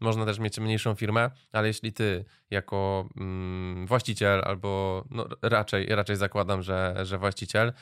można 0.00 0.26
też 0.26 0.38
mieć 0.38 0.58
mniejszą 0.60 0.94
firmę, 0.94 1.30
ale 1.52 1.68
jeśli 1.68 1.92
ty 1.92 2.24
jako 2.50 3.08
mm, 3.16 3.86
właściciel 3.86 4.42
albo 4.44 5.04
no, 5.10 5.28
raczej, 5.42 5.86
raczej 5.86 6.16
zakładam, 6.16 6.62
że, 6.62 6.96
że 7.02 7.18
właściciel, 7.18 7.72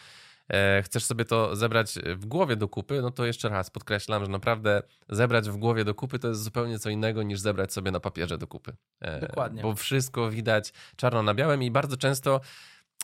chcesz 0.83 1.05
sobie 1.05 1.25
to 1.25 1.57
zebrać 1.57 1.95
w 2.17 2.27
głowie 2.27 2.57
do 2.57 2.69
kupy, 2.69 3.03
no 3.03 3.11
to 3.11 3.27
jeszcze 3.27 3.49
raz 3.49 3.71
podkreślam, 3.71 4.25
że 4.25 4.31
naprawdę 4.31 4.83
zebrać 5.09 5.51
w 5.51 5.57
głowie 5.57 5.85
do 5.85 5.95
kupy 5.95 6.19
to 6.19 6.29
jest 6.29 6.43
zupełnie 6.43 6.79
co 6.79 6.91
innego 6.91 7.23
niż 7.23 7.41
zebrać 7.41 7.73
sobie 7.73 7.91
na 7.91 8.01
papierze 8.01 8.39
do 8.39 8.47
kupy. 8.47 8.77
E, 9.01 9.21
Dokładnie. 9.21 9.63
Bo 9.63 9.75
wszystko 9.75 10.31
widać 10.31 10.73
czarno 10.97 11.23
na 11.23 11.35
białym 11.35 11.63
i 11.63 11.71
bardzo 11.71 11.97
często 11.97 12.41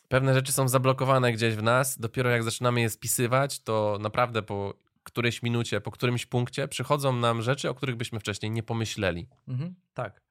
pewne 0.08 0.34
rzeczy 0.34 0.52
są 0.52 0.68
zablokowane 0.68 1.32
gdzieś 1.32 1.54
w 1.54 1.62
nas. 1.62 1.98
Dopiero 1.98 2.30
jak 2.30 2.42
zaczynamy 2.42 2.80
je 2.80 2.90
spisywać, 2.90 3.60
to 3.60 3.98
naprawdę 4.00 4.42
po 4.42 4.74
którejś 5.02 5.42
minucie, 5.42 5.80
po 5.80 5.90
którymś 5.90 6.26
punkcie 6.26 6.68
przychodzą 6.68 7.12
nam 7.12 7.42
rzeczy, 7.42 7.70
o 7.70 7.74
których 7.74 7.96
byśmy 7.96 8.20
wcześniej 8.20 8.50
nie 8.50 8.62
pomyśleli. 8.62 9.28
Mhm, 9.48 9.74
tak. 9.94 10.21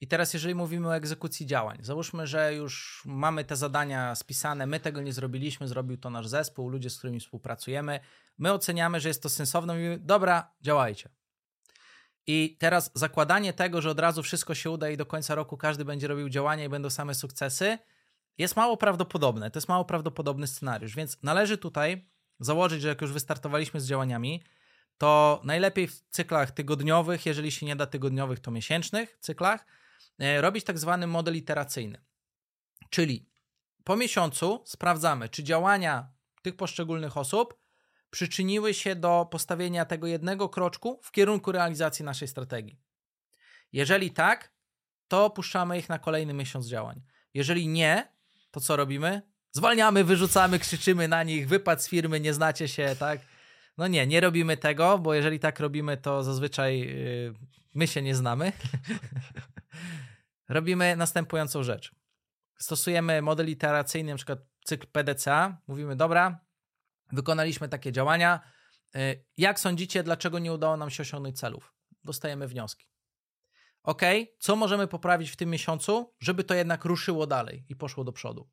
I 0.00 0.08
teraz, 0.08 0.34
jeżeli 0.34 0.54
mówimy 0.54 0.88
o 0.88 0.96
egzekucji 0.96 1.46
działań, 1.46 1.78
załóżmy, 1.80 2.26
że 2.26 2.54
już 2.54 3.02
mamy 3.06 3.44
te 3.44 3.56
zadania 3.56 4.14
spisane, 4.14 4.66
my 4.66 4.80
tego 4.80 5.02
nie 5.02 5.12
zrobiliśmy, 5.12 5.68
zrobił 5.68 5.96
to 5.96 6.10
nasz 6.10 6.28
zespół, 6.28 6.68
ludzie, 6.68 6.90
z 6.90 6.98
którymi 6.98 7.20
współpracujemy, 7.20 8.00
my 8.38 8.52
oceniamy, 8.52 9.00
że 9.00 9.08
jest 9.08 9.22
to 9.22 9.28
sensowne, 9.28 9.74
mówimy, 9.74 9.98
dobra, 9.98 10.54
działajcie. 10.60 11.08
I 12.26 12.56
teraz 12.60 12.90
zakładanie 12.94 13.52
tego, 13.52 13.82
że 13.82 13.90
od 13.90 14.00
razu 14.00 14.22
wszystko 14.22 14.54
się 14.54 14.70
uda 14.70 14.90
i 14.90 14.96
do 14.96 15.06
końca 15.06 15.34
roku 15.34 15.56
każdy 15.56 15.84
będzie 15.84 16.08
robił 16.08 16.28
działania 16.28 16.64
i 16.64 16.68
będą 16.68 16.90
same 16.90 17.14
sukcesy, 17.14 17.78
jest 18.38 18.56
mało 18.56 18.76
prawdopodobne. 18.76 19.50
To 19.50 19.58
jest 19.58 19.68
mało 19.68 19.84
prawdopodobny 19.84 20.46
scenariusz, 20.46 20.96
więc 20.96 21.22
należy 21.22 21.58
tutaj 21.58 22.08
założyć, 22.40 22.82
że 22.82 22.88
jak 22.88 23.00
już 23.00 23.12
wystartowaliśmy 23.12 23.80
z 23.80 23.86
działaniami, 23.86 24.42
to 24.98 25.40
najlepiej 25.44 25.88
w 25.88 26.02
cyklach 26.10 26.50
tygodniowych, 26.50 27.26
jeżeli 27.26 27.50
się 27.50 27.66
nie 27.66 27.76
da 27.76 27.86
tygodniowych, 27.86 28.40
to 28.40 28.50
miesięcznych 28.50 29.18
cyklach, 29.20 29.66
robić 30.18 30.64
tak 30.64 30.78
zwany 30.78 31.06
model 31.06 31.36
iteracyjny. 31.36 32.04
Czyli 32.90 33.28
po 33.84 33.96
miesiącu 33.96 34.62
sprawdzamy, 34.64 35.28
czy 35.28 35.44
działania 35.44 36.12
tych 36.42 36.56
poszczególnych 36.56 37.16
osób 37.16 37.58
przyczyniły 38.10 38.74
się 38.74 38.96
do 38.96 39.28
postawienia 39.30 39.84
tego 39.84 40.06
jednego 40.06 40.48
kroczku 40.48 41.00
w 41.02 41.12
kierunku 41.12 41.52
realizacji 41.52 42.04
naszej 42.04 42.28
strategii. 42.28 42.80
Jeżeli 43.72 44.10
tak, 44.10 44.52
to 45.08 45.30
puszczamy 45.30 45.78
ich 45.78 45.88
na 45.88 45.98
kolejny 45.98 46.34
miesiąc 46.34 46.66
działań. 46.66 47.02
Jeżeli 47.34 47.68
nie, 47.68 48.12
to 48.50 48.60
co 48.60 48.76
robimy? 48.76 49.22
Zwalniamy, 49.52 50.04
wyrzucamy, 50.04 50.58
krzyczymy 50.58 51.08
na 51.08 51.22
nich, 51.22 51.48
wypad 51.48 51.82
z 51.82 51.88
firmy, 51.88 52.20
nie 52.20 52.34
znacie 52.34 52.68
się, 52.68 52.96
tak? 52.98 53.20
No 53.78 53.86
nie, 53.86 54.06
nie 54.06 54.20
robimy 54.20 54.56
tego, 54.56 54.98
bo 54.98 55.14
jeżeli 55.14 55.38
tak 55.38 55.60
robimy, 55.60 55.96
to 55.96 56.22
zazwyczaj 56.22 56.80
yy, 56.80 57.34
my 57.74 57.86
się 57.86 58.02
nie 58.02 58.14
znamy. 58.14 58.52
robimy 60.48 60.96
następującą 60.96 61.62
rzecz. 61.62 61.94
Stosujemy 62.58 63.22
model 63.22 63.48
iteracyjny, 63.48 64.12
na 64.12 64.16
przykład 64.16 64.38
cykl 64.64 64.86
PDCA. 64.86 65.60
Mówimy, 65.66 65.96
dobra, 65.96 66.40
wykonaliśmy 67.12 67.68
takie 67.68 67.92
działania. 67.92 68.40
Yy, 68.94 69.24
jak 69.36 69.60
sądzicie, 69.60 70.02
dlaczego 70.02 70.38
nie 70.38 70.52
udało 70.52 70.76
nam 70.76 70.90
się 70.90 71.02
osiągnąć 71.02 71.38
celów? 71.38 71.74
Dostajemy 72.04 72.48
wnioski. 72.48 72.86
Ok, 73.82 74.02
co 74.38 74.56
możemy 74.56 74.86
poprawić 74.86 75.30
w 75.30 75.36
tym 75.36 75.50
miesiącu, 75.50 76.14
żeby 76.20 76.44
to 76.44 76.54
jednak 76.54 76.84
ruszyło 76.84 77.26
dalej 77.26 77.64
i 77.68 77.76
poszło 77.76 78.04
do 78.04 78.12
przodu? 78.12 78.50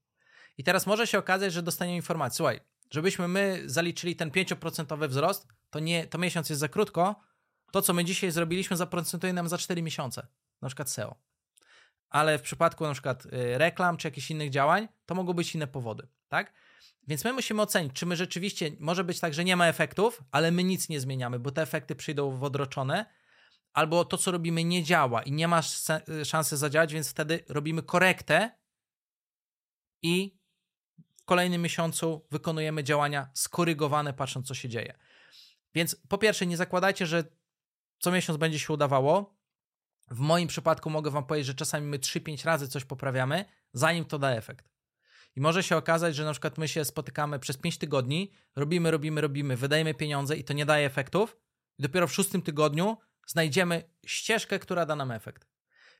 I 0.57 0.63
teraz 0.63 0.87
może 0.87 1.07
się 1.07 1.17
okazać, 1.17 1.53
że 1.53 1.63
dostaniemy 1.63 1.95
informację, 1.95 2.37
słuchaj, 2.37 2.59
żebyśmy 2.91 3.27
my 3.27 3.61
zaliczyli 3.65 4.15
ten 4.15 4.29
5% 4.29 5.07
wzrost, 5.07 5.47
to, 5.69 5.79
nie, 5.79 6.07
to 6.07 6.17
miesiąc 6.17 6.49
jest 6.49 6.59
za 6.59 6.67
krótko, 6.67 7.15
to 7.71 7.81
co 7.81 7.93
my 7.93 8.05
dzisiaj 8.05 8.31
zrobiliśmy 8.31 8.77
zaprocentuje 8.77 9.33
nam 9.33 9.47
za 9.47 9.57
4 9.57 9.81
miesiące, 9.81 10.27
na 10.61 10.67
przykład 10.67 10.89
SEO. 10.89 11.15
Ale 12.13 12.37
w 12.37 12.41
przypadku 12.41 12.83
na 12.83 12.93
przykład 12.93 13.25
y, 13.25 13.29
reklam 13.57 13.97
czy 13.97 14.07
jakichś 14.07 14.31
innych 14.31 14.49
działań, 14.49 14.87
to 15.05 15.15
mogą 15.15 15.33
być 15.33 15.55
inne 15.55 15.67
powody, 15.67 16.07
tak? 16.27 16.53
Więc 17.07 17.23
my 17.23 17.33
musimy 17.33 17.61
ocenić, 17.61 17.93
czy 17.93 18.05
my 18.05 18.15
rzeczywiście, 18.15 18.71
może 18.79 19.03
być 19.03 19.19
tak, 19.19 19.33
że 19.33 19.43
nie 19.43 19.55
ma 19.55 19.67
efektów, 19.67 20.23
ale 20.31 20.51
my 20.51 20.63
nic 20.63 20.89
nie 20.89 20.99
zmieniamy, 20.99 21.39
bo 21.39 21.51
te 21.51 21.61
efekty 21.61 21.95
przyjdą 21.95 22.37
w 22.37 22.43
odroczone, 22.43 23.05
albo 23.73 24.05
to, 24.05 24.17
co 24.17 24.31
robimy, 24.31 24.63
nie 24.63 24.83
działa 24.83 25.23
i 25.23 25.31
nie 25.31 25.47
ma 25.47 25.61
szansy 26.23 26.57
zadziałać, 26.57 26.93
więc 26.93 27.09
wtedy 27.09 27.43
robimy 27.49 27.83
korektę 27.83 28.51
i 30.01 30.37
w 31.15 31.23
kolejnym 31.25 31.61
miesiącu 31.61 32.27
wykonujemy 32.31 32.83
działania 32.83 33.29
skorygowane, 33.33 34.13
patrząc, 34.13 34.47
co 34.47 34.53
się 34.53 34.69
dzieje. 34.69 34.97
Więc 35.75 35.95
po 36.09 36.17
pierwsze, 36.17 36.45
nie 36.45 36.57
zakładajcie, 36.57 37.05
że 37.05 37.23
co 37.99 38.11
miesiąc 38.11 38.39
będzie 38.39 38.59
się 38.59 38.73
udawało. 38.73 39.42
W 40.11 40.19
moim 40.19 40.47
przypadku 40.47 40.89
mogę 40.89 41.11
Wam 41.11 41.25
powiedzieć, 41.25 41.47
że 41.47 41.53
czasami 41.53 41.87
my 41.87 41.99
3-5 41.99 42.45
razy 42.45 42.67
coś 42.67 42.85
poprawiamy, 42.85 43.45
zanim 43.73 44.05
to 44.05 44.19
da 44.19 44.31
efekt. 44.31 44.69
I 45.35 45.41
może 45.41 45.63
się 45.63 45.77
okazać, 45.77 46.15
że 46.15 46.25
na 46.25 46.31
przykład 46.31 46.57
my 46.57 46.67
się 46.67 46.85
spotykamy 46.85 47.39
przez 47.39 47.57
5 47.57 47.77
tygodni, 47.77 48.31
robimy, 48.55 48.91
robimy, 48.91 49.21
robimy, 49.21 49.57
wydajemy 49.57 49.93
pieniądze 49.93 50.37
i 50.37 50.43
to 50.43 50.53
nie 50.53 50.65
daje 50.65 50.85
efektów. 50.85 51.37
I 51.79 51.83
dopiero 51.83 52.07
w 52.07 52.13
szóstym 52.13 52.41
tygodniu 52.41 52.97
znajdziemy 53.27 53.83
ścieżkę, 54.05 54.59
która 54.59 54.85
da 54.85 54.95
nam 54.95 55.11
efekt. 55.11 55.47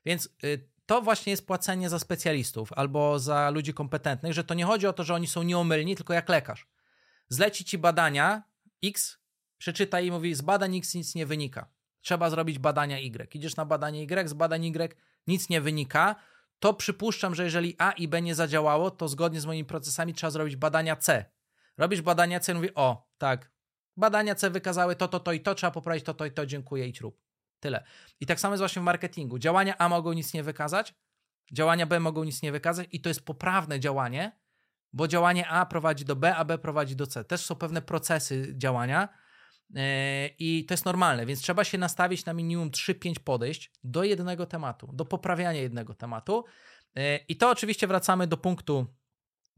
Więc 0.04 0.28
y, 0.44 0.68
to 0.86 1.02
właśnie 1.02 1.30
jest 1.30 1.46
płacenie 1.46 1.88
za 1.88 1.98
specjalistów 1.98 2.72
albo 2.72 3.18
za 3.18 3.50
ludzi 3.50 3.74
kompetentnych, 3.74 4.32
że 4.32 4.44
to 4.44 4.54
nie 4.54 4.64
chodzi 4.64 4.86
o 4.86 4.92
to, 4.92 5.04
że 5.04 5.14
oni 5.14 5.26
są 5.26 5.42
nieomylni, 5.42 5.96
tylko 5.96 6.14
jak 6.14 6.28
lekarz. 6.28 6.66
Zleci 7.28 7.64
ci 7.64 7.78
badania 7.78 8.42
X, 8.84 9.18
przeczytaj 9.58 10.06
i 10.06 10.10
mówi, 10.10 10.34
z 10.34 10.42
badań 10.42 10.76
X 10.76 10.94
nic 10.94 11.14
nie 11.14 11.26
wynika. 11.26 11.68
Trzeba 12.04 12.30
zrobić 12.30 12.58
badania 12.58 12.98
Y. 12.98 13.34
Idziesz 13.34 13.56
na 13.56 13.64
badanie 13.64 14.02
Y, 14.02 14.28
z 14.28 14.32
badań 14.32 14.64
Y 14.64 14.96
nic 15.26 15.48
nie 15.48 15.60
wynika, 15.60 16.16
to 16.58 16.74
przypuszczam, 16.74 17.34
że 17.34 17.44
jeżeli 17.44 17.74
A 17.78 17.92
i 17.92 18.08
B 18.08 18.22
nie 18.22 18.34
zadziałało, 18.34 18.90
to 18.90 19.08
zgodnie 19.08 19.40
z 19.40 19.46
moimi 19.46 19.64
procesami 19.64 20.14
trzeba 20.14 20.30
zrobić 20.30 20.56
badania 20.56 20.96
C. 20.96 21.24
Robisz 21.78 22.02
badania 22.02 22.40
C 22.40 22.52
i 22.52 22.54
mówi, 22.54 22.74
o, 22.74 23.08
tak, 23.18 23.50
badania 23.96 24.34
C 24.34 24.50
wykazały 24.50 24.96
to, 24.96 25.08
to, 25.08 25.20
to 25.20 25.32
i 25.32 25.40
to, 25.40 25.54
trzeba 25.54 25.70
poprawić 25.70 26.04
to, 26.04 26.14
to 26.14 26.26
i 26.26 26.30
to, 26.30 26.46
dziękuję, 26.46 26.88
idź 26.88 27.00
rób. 27.00 27.20
Tyle. 27.60 27.84
I 28.20 28.26
tak 28.26 28.40
samo 28.40 28.54
jest 28.54 28.60
właśnie 28.60 28.82
w 28.82 28.84
marketingu. 28.84 29.38
Działania 29.38 29.78
A 29.78 29.88
mogą 29.88 30.12
nic 30.12 30.34
nie 30.34 30.42
wykazać, 30.42 30.94
działania 31.52 31.86
B 31.86 32.00
mogą 32.00 32.24
nic 32.24 32.42
nie 32.42 32.52
wykazać 32.52 32.88
i 32.92 33.00
to 33.00 33.08
jest 33.08 33.24
poprawne 33.24 33.80
działanie, 33.80 34.38
bo 34.92 35.08
działanie 35.08 35.48
A 35.48 35.66
prowadzi 35.66 36.04
do 36.04 36.16
B, 36.16 36.36
a 36.36 36.44
B 36.44 36.58
prowadzi 36.58 36.96
do 36.96 37.06
C. 37.06 37.24
Też 37.24 37.44
są 37.44 37.54
pewne 37.54 37.82
procesy 37.82 38.54
działania 38.56 39.08
i 40.38 40.64
to 40.68 40.74
jest 40.74 40.84
normalne, 40.84 41.26
więc 41.26 41.40
trzeba 41.40 41.64
się 41.64 41.78
nastawić 41.78 42.24
na 42.24 42.32
minimum 42.32 42.70
3-5 42.70 43.14
podejść 43.18 43.70
do 43.84 44.04
jednego 44.04 44.46
tematu, 44.46 44.90
do 44.92 45.04
poprawiania 45.04 45.60
jednego 45.60 45.94
tematu. 45.94 46.44
Yy, 46.96 47.02
I 47.28 47.36
to 47.36 47.50
oczywiście 47.50 47.86
wracamy 47.86 48.26
do 48.26 48.36
punktu 48.36 48.86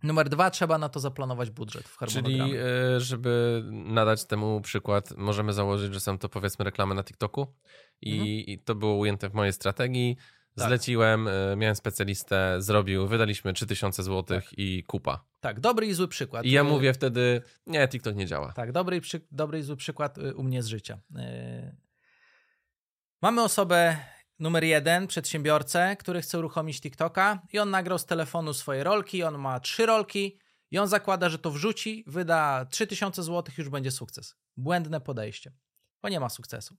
Numer 0.02 0.28
dwa, 0.28 0.50
trzeba 0.50 0.78
na 0.78 0.88
to 0.88 1.00
zaplanować 1.00 1.50
budżet 1.50 1.88
w 1.88 1.96
harmonogramie. 1.96 2.52
Czyli, 2.52 2.56
e, 2.96 3.00
żeby 3.00 3.62
nadać 3.70 4.24
temu 4.24 4.60
przykład, 4.60 5.16
możemy 5.16 5.52
założyć, 5.52 5.94
że 5.94 6.00
są 6.00 6.18
to 6.18 6.28
powiedzmy 6.28 6.64
reklamy 6.64 6.94
na 6.94 7.04
TikToku 7.04 7.54
i, 8.00 8.12
mhm. 8.12 8.28
i 8.28 8.58
to 8.58 8.74
było 8.74 8.96
ujęte 8.96 9.28
w 9.28 9.34
mojej 9.34 9.52
strategii. 9.52 10.16
Tak. 10.56 10.68
Zleciłem, 10.68 11.28
e, 11.28 11.56
miałem 11.56 11.76
specjalistę, 11.76 12.56
zrobił, 12.58 13.06
wydaliśmy 13.08 13.52
3000 13.52 14.02
zł 14.02 14.40
tak. 14.40 14.58
i 14.58 14.84
kupa. 14.84 15.24
Tak, 15.40 15.60
dobry 15.60 15.86
i 15.86 15.94
zły 15.94 16.08
przykład. 16.08 16.44
I 16.44 16.50
ja 16.50 16.64
mówię 16.64 16.94
wtedy, 16.94 17.42
nie, 17.66 17.88
TikTok 17.88 18.16
nie 18.16 18.26
działa. 18.26 18.52
Tak, 18.52 18.72
dobry, 18.72 19.00
przy, 19.00 19.20
dobry 19.30 19.58
i 19.58 19.62
zły 19.62 19.76
przykład 19.76 20.18
u 20.18 20.42
mnie 20.42 20.62
z 20.62 20.66
życia. 20.66 20.98
Mamy 23.22 23.42
osobę 23.42 23.96
numer 24.38 24.64
jeden, 24.64 25.06
przedsiębiorcę, 25.06 25.96
który 25.96 26.22
chce 26.22 26.38
uruchomić 26.38 26.80
TikToka 26.80 27.42
i 27.52 27.58
on 27.58 27.70
nagrał 27.70 27.98
z 27.98 28.06
telefonu 28.06 28.54
swoje 28.54 28.84
rolki, 28.84 29.22
on 29.22 29.38
ma 29.38 29.60
trzy 29.60 29.86
rolki 29.86 30.38
i 30.70 30.78
on 30.78 30.88
zakłada, 30.88 31.28
że 31.28 31.38
to 31.38 31.50
wrzuci, 31.50 32.04
wyda 32.06 32.66
3000 32.70 33.22
zł, 33.22 33.54
już 33.58 33.68
będzie 33.68 33.90
sukces. 33.90 34.36
Błędne 34.56 35.00
podejście, 35.00 35.52
bo 36.02 36.08
nie 36.08 36.20
ma 36.20 36.28
sukcesu. 36.28 36.76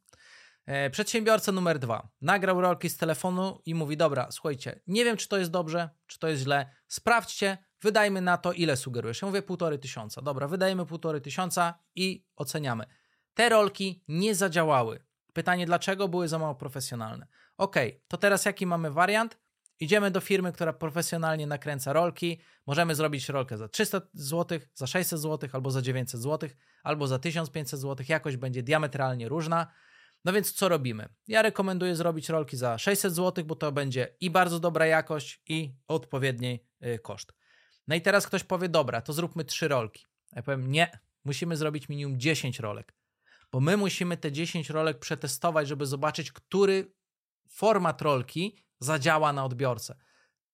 E, 0.67 0.89
przedsiębiorca 0.89 1.51
numer 1.51 1.79
dwa 1.79 2.09
nagrał 2.21 2.61
rolki 2.61 2.89
z 2.89 2.97
telefonu 2.97 3.61
i 3.65 3.75
mówi: 3.75 3.97
Dobra, 3.97 4.31
słuchajcie, 4.31 4.79
nie 4.87 5.05
wiem, 5.05 5.17
czy 5.17 5.27
to 5.27 5.37
jest 5.37 5.51
dobrze, 5.51 5.89
czy 6.07 6.19
to 6.19 6.27
jest 6.27 6.43
źle. 6.43 6.69
Sprawdźcie, 6.87 7.57
wydajmy 7.81 8.21
na 8.21 8.37
to, 8.37 8.53
ile 8.53 8.77
sugerujesz? 8.77 9.21
Ja 9.21 9.27
mówię 9.27 9.41
półtorej 9.41 9.79
tysiąca. 9.79 10.21
Dobra, 10.21 10.47
wydajemy 10.47 10.85
półtorej 10.85 11.21
tysiąca 11.21 11.79
i 11.95 12.25
oceniamy. 12.35 12.85
Te 13.33 13.49
rolki 13.49 14.03
nie 14.07 14.35
zadziałały. 14.35 14.99
Pytanie, 15.33 15.65
dlaczego 15.65 16.07
były 16.07 16.27
za 16.27 16.39
mało 16.39 16.55
profesjonalne? 16.55 17.27
Ok, 17.57 17.75
to 18.07 18.17
teraz 18.17 18.45
jaki 18.45 18.65
mamy 18.65 18.91
wariant? 18.91 19.37
Idziemy 19.79 20.11
do 20.11 20.19
firmy, 20.21 20.51
która 20.51 20.73
profesjonalnie 20.73 21.47
nakręca 21.47 21.93
rolki. 21.93 22.41
Możemy 22.67 22.95
zrobić 22.95 23.29
rolkę 23.29 23.57
za 23.57 23.67
300 23.67 24.01
zł, 24.13 24.59
za 24.73 24.87
600 24.87 25.19
zł, 25.19 25.49
albo 25.53 25.71
za 25.71 25.81
900 25.81 26.21
zł, 26.21 26.49
albo 26.83 27.07
za 27.07 27.19
1500 27.19 27.79
zł. 27.79 28.05
Jakość 28.09 28.37
będzie 28.37 28.63
diametralnie 28.63 29.29
różna. 29.29 29.67
No 30.27 30.33
więc 30.33 30.53
co 30.53 30.69
robimy? 30.69 31.09
Ja 31.27 31.41
rekomenduję 31.41 31.95
zrobić 31.95 32.29
rolki 32.29 32.57
za 32.57 32.77
600 32.77 33.13
zł, 33.13 33.45
bo 33.45 33.55
to 33.55 33.71
będzie 33.71 34.15
i 34.19 34.29
bardzo 34.29 34.59
dobra 34.59 34.85
jakość, 34.85 35.41
i 35.47 35.75
odpowiedni 35.87 36.59
y, 36.85 36.99
koszt. 36.99 37.33
No 37.87 37.95
i 37.95 38.01
teraz 38.01 38.27
ktoś 38.27 38.43
powie, 38.43 38.69
dobra, 38.69 39.01
to 39.01 39.13
zróbmy 39.13 39.45
trzy 39.45 39.67
rolki. 39.67 40.05
Ja 40.35 40.43
powiem, 40.43 40.71
nie, 40.71 40.99
musimy 41.25 41.57
zrobić 41.57 41.89
minimum 41.89 42.19
10 42.19 42.59
rolek, 42.59 42.93
bo 43.51 43.59
my 43.59 43.77
musimy 43.77 44.17
te 44.17 44.31
10 44.31 44.69
rolek 44.69 44.99
przetestować, 44.99 45.67
żeby 45.67 45.85
zobaczyć, 45.85 46.31
który 46.31 46.93
format 47.49 48.01
rolki 48.01 48.63
zadziała 48.79 49.33
na 49.33 49.45
odbiorcę. 49.45 49.95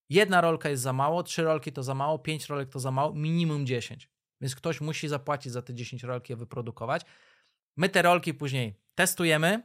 Jedna 0.09 0.41
rolka 0.41 0.69
jest 0.69 0.83
za 0.83 0.93
mało, 0.93 1.23
trzy 1.23 1.43
rolki 1.43 1.71
to 1.71 1.83
za 1.83 1.93
mało, 1.93 2.19
pięć 2.19 2.45
rolek 2.45 2.69
to 2.69 2.79
za 2.79 2.91
mało, 2.91 3.13
minimum 3.13 3.65
10. 3.65 4.09
Więc 4.41 4.55
ktoś 4.55 4.81
musi 4.81 5.07
zapłacić 5.07 5.51
za 5.51 5.61
te 5.61 5.73
10 5.73 6.03
rolki 6.03 6.33
je 6.33 6.37
wyprodukować. 6.37 7.01
My 7.75 7.89
te 7.89 8.01
rolki 8.01 8.33
później 8.33 8.79
testujemy, 8.95 9.63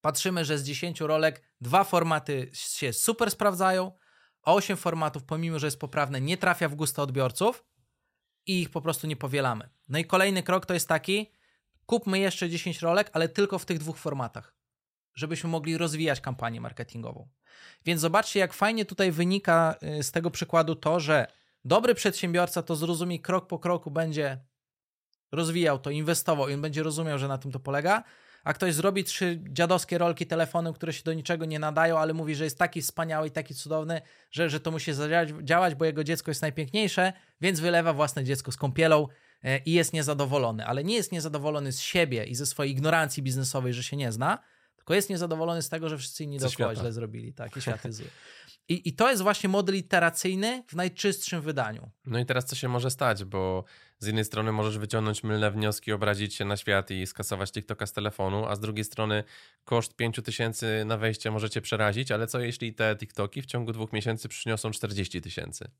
patrzymy, 0.00 0.44
że 0.44 0.58
z 0.58 0.64
10 0.64 1.00
rolek 1.00 1.42
dwa 1.60 1.84
formaty 1.84 2.50
się 2.52 2.92
super 2.92 3.30
sprawdzają, 3.30 3.92
a 4.42 4.52
8 4.54 4.76
formatów, 4.76 5.24
pomimo 5.24 5.58
że 5.58 5.66
jest 5.66 5.80
poprawne, 5.80 6.20
nie 6.20 6.36
trafia 6.36 6.68
w 6.68 6.74
gusta 6.74 7.02
odbiorców 7.02 7.64
i 8.46 8.60
ich 8.60 8.70
po 8.70 8.80
prostu 8.80 9.06
nie 9.06 9.16
powielamy. 9.16 9.68
No 9.88 9.98
i 9.98 10.04
kolejny 10.04 10.42
krok 10.42 10.66
to 10.66 10.74
jest 10.74 10.88
taki, 10.88 11.32
kupmy 11.86 12.18
jeszcze 12.18 12.50
10 12.50 12.82
rolek, 12.82 13.10
ale 13.12 13.28
tylko 13.28 13.58
w 13.58 13.66
tych 13.66 13.78
dwóch 13.78 13.98
formatach, 13.98 14.54
żebyśmy 15.14 15.50
mogli 15.50 15.78
rozwijać 15.78 16.20
kampanię 16.20 16.60
marketingową. 16.60 17.28
Więc 17.84 18.00
zobaczcie, 18.00 18.40
jak 18.40 18.52
fajnie 18.52 18.84
tutaj 18.84 19.12
wynika 19.12 19.74
y, 19.98 20.02
z 20.02 20.12
tego 20.12 20.30
przykładu 20.30 20.74
to, 20.74 21.00
że 21.00 21.26
dobry 21.64 21.94
przedsiębiorca 21.94 22.62
to 22.62 22.76
zrozumie 22.76 23.18
krok 23.18 23.46
po 23.46 23.58
kroku 23.58 23.90
będzie 23.90 24.44
rozwijał 25.32 25.78
to, 25.78 25.90
inwestował 25.90 26.48
i 26.48 26.54
on 26.54 26.62
będzie 26.62 26.82
rozumiał, 26.82 27.18
że 27.18 27.28
na 27.28 27.38
tym 27.38 27.52
to 27.52 27.60
polega, 27.60 28.04
a 28.44 28.52
ktoś 28.52 28.74
zrobi 28.74 29.04
trzy 29.04 29.40
dziadowskie 29.48 29.98
rolki 29.98 30.26
telefonem, 30.26 30.72
które 30.72 30.92
się 30.92 31.02
do 31.02 31.14
niczego 31.14 31.44
nie 31.44 31.58
nadają, 31.58 31.98
ale 31.98 32.14
mówi, 32.14 32.34
że 32.34 32.44
jest 32.44 32.58
taki 32.58 32.82
wspaniały 32.82 33.28
i 33.28 33.30
taki 33.30 33.54
cudowny, 33.54 34.00
że, 34.30 34.50
że 34.50 34.60
to 34.60 34.70
musi 34.70 34.92
zadziałać, 34.92 35.74
bo 35.74 35.84
jego 35.84 36.04
dziecko 36.04 36.30
jest 36.30 36.42
najpiękniejsze, 36.42 37.12
więc 37.40 37.60
wylewa 37.60 37.92
własne 37.92 38.24
dziecko 38.24 38.52
z 38.52 38.56
kąpielą 38.56 39.08
e, 39.44 39.58
i 39.58 39.72
jest 39.72 39.92
niezadowolony, 39.92 40.66
ale 40.66 40.84
nie 40.84 40.94
jest 40.94 41.12
niezadowolony 41.12 41.72
z 41.72 41.80
siebie 41.80 42.24
i 42.24 42.34
ze 42.34 42.46
swojej 42.46 42.72
ignorancji 42.72 43.22
biznesowej, 43.22 43.74
że 43.74 43.82
się 43.82 43.96
nie 43.96 44.12
zna, 44.12 44.38
tylko 44.76 44.94
jest 44.94 45.10
niezadowolony 45.10 45.62
z 45.62 45.68
tego, 45.68 45.88
że 45.88 45.98
wszyscy 45.98 46.24
inni 46.24 46.38
dookoła 46.38 46.74
źle 46.74 46.92
zrobili, 46.92 47.32
tak, 47.32 47.56
i 47.56 47.60
świat 47.62 47.84
jest 47.84 47.98
zły. 47.98 48.06
I, 48.68 48.88
I 48.88 48.92
to 48.92 49.10
jest 49.10 49.22
właśnie 49.22 49.48
model 49.48 49.76
iteracyjny 49.76 50.64
w 50.68 50.76
najczystszym 50.76 51.42
wydaniu. 51.42 51.90
No 52.06 52.18
i 52.18 52.26
teraz 52.26 52.44
co 52.44 52.56
się 52.56 52.68
może 52.68 52.90
stać, 52.90 53.24
bo 53.24 53.64
z 54.00 54.06
jednej 54.06 54.24
strony 54.24 54.52
możesz 54.52 54.78
wyciągnąć 54.78 55.24
mylne 55.24 55.50
wnioski, 55.50 55.92
obrazić 55.92 56.34
się 56.34 56.44
na 56.44 56.56
świat 56.56 56.90
i 56.90 57.06
skasować 57.06 57.52
TikToka 57.52 57.86
z 57.86 57.92
telefonu, 57.92 58.46
a 58.46 58.56
z 58.56 58.60
drugiej 58.60 58.84
strony 58.84 59.24
koszt 59.64 59.96
5000 59.96 60.84
na 60.84 60.96
wejście 60.96 61.30
możecie 61.30 61.60
przerazić, 61.60 62.12
ale 62.12 62.26
co 62.26 62.40
jeśli 62.40 62.74
te 62.74 62.96
TikToki 62.96 63.42
w 63.42 63.46
ciągu 63.46 63.72
dwóch 63.72 63.92
miesięcy 63.92 64.28
przyniosą 64.28 64.70
40 64.70 65.20
tysięcy? 65.20 65.70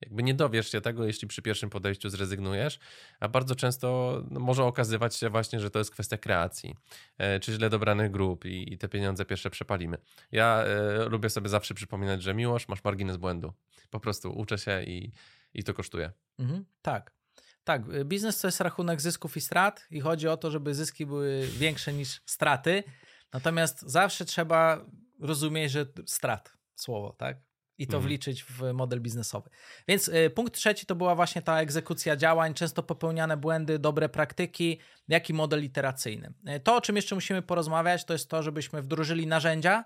Jakby 0.00 0.22
nie 0.22 0.34
dowiesz 0.34 0.72
się 0.72 0.80
tego, 0.80 1.04
jeśli 1.04 1.28
przy 1.28 1.42
pierwszym 1.42 1.70
podejściu 1.70 2.10
zrezygnujesz, 2.10 2.78
a 3.20 3.28
bardzo 3.28 3.54
często 3.54 4.22
no, 4.30 4.40
może 4.40 4.64
okazywać 4.64 5.16
się 5.16 5.30
właśnie, 5.30 5.60
że 5.60 5.70
to 5.70 5.78
jest 5.78 5.90
kwestia 5.90 6.16
kreacji, 6.16 6.74
e, 7.18 7.40
czy 7.40 7.52
źle 7.52 7.70
dobranych 7.70 8.10
grup 8.10 8.44
i, 8.44 8.78
te 8.78 8.88
pieniądze 8.88 9.24
pierwsze 9.24 9.50
przepalimy. 9.50 9.98
Ja 10.32 10.64
e, 10.64 11.08
lubię 11.08 11.30
sobie 11.30 11.48
zawsze 11.48 11.74
przypominać, 11.74 12.22
że 12.22 12.34
miłość, 12.34 12.68
masz 12.68 12.84
margines 12.84 13.16
błędu. 13.16 13.52
Po 13.90 14.00
prostu 14.00 14.38
uczę 14.38 14.58
się 14.58 14.82
i, 14.82 15.12
i 15.54 15.64
to 15.64 15.74
kosztuje. 15.74 16.12
Mhm, 16.38 16.64
tak. 16.82 17.17
Tak, 17.64 17.82
y, 17.94 18.04
biznes 18.04 18.40
to 18.40 18.48
jest 18.48 18.60
rachunek 18.60 19.00
zysków 19.00 19.36
i 19.36 19.40
strat 19.40 19.86
i 19.90 20.00
chodzi 20.00 20.28
o 20.28 20.36
to, 20.36 20.50
żeby 20.50 20.74
zyski 20.74 21.06
były 21.06 21.48
większe 21.58 21.92
niż 21.92 22.20
straty. 22.26 22.84
Natomiast 23.32 23.82
zawsze 23.82 24.24
trzeba 24.24 24.86
rozumieć, 25.20 25.72
że 25.72 25.86
strat, 26.06 26.52
słowo, 26.74 27.12
tak? 27.18 27.48
i 27.78 27.86
to 27.86 27.96
mhm. 27.96 28.08
wliczyć 28.08 28.44
w 28.44 28.72
model 28.72 29.00
biznesowy. 29.00 29.50
Więc 29.88 30.08
y, 30.08 30.30
punkt 30.30 30.54
trzeci 30.54 30.86
to 30.86 30.94
była 30.94 31.14
właśnie 31.14 31.42
ta 31.42 31.60
egzekucja 31.60 32.16
działań, 32.16 32.54
często 32.54 32.82
popełniane 32.82 33.36
błędy, 33.36 33.78
dobre 33.78 34.08
praktyki, 34.08 34.80
jak 35.08 35.30
i 35.30 35.34
model 35.34 35.64
iteracyjny. 35.64 36.34
Y, 36.56 36.60
to, 36.60 36.76
o 36.76 36.80
czym 36.80 36.96
jeszcze 36.96 37.14
musimy 37.14 37.42
porozmawiać, 37.42 38.04
to 38.04 38.12
jest 38.12 38.30
to, 38.30 38.42
żebyśmy 38.42 38.82
wdrożyli 38.82 39.26
narzędzia, 39.26 39.84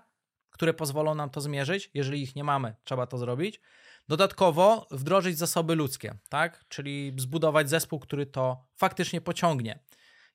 które 0.49 0.73
pozwolą 0.73 1.15
nam 1.15 1.29
to 1.29 1.41
zmierzyć. 1.41 1.91
Jeżeli 1.93 2.21
ich 2.21 2.35
nie 2.35 2.43
mamy, 2.43 2.75
trzeba 2.83 3.07
to 3.07 3.17
zrobić. 3.17 3.61
Dodatkowo 4.07 4.87
wdrożyć 4.91 5.37
zasoby 5.37 5.75
ludzkie, 5.75 6.17
tak? 6.29 6.65
Czyli 6.67 7.15
zbudować 7.17 7.69
zespół, 7.69 7.99
który 7.99 8.25
to 8.25 8.65
faktycznie 8.75 9.21
pociągnie. 9.21 9.79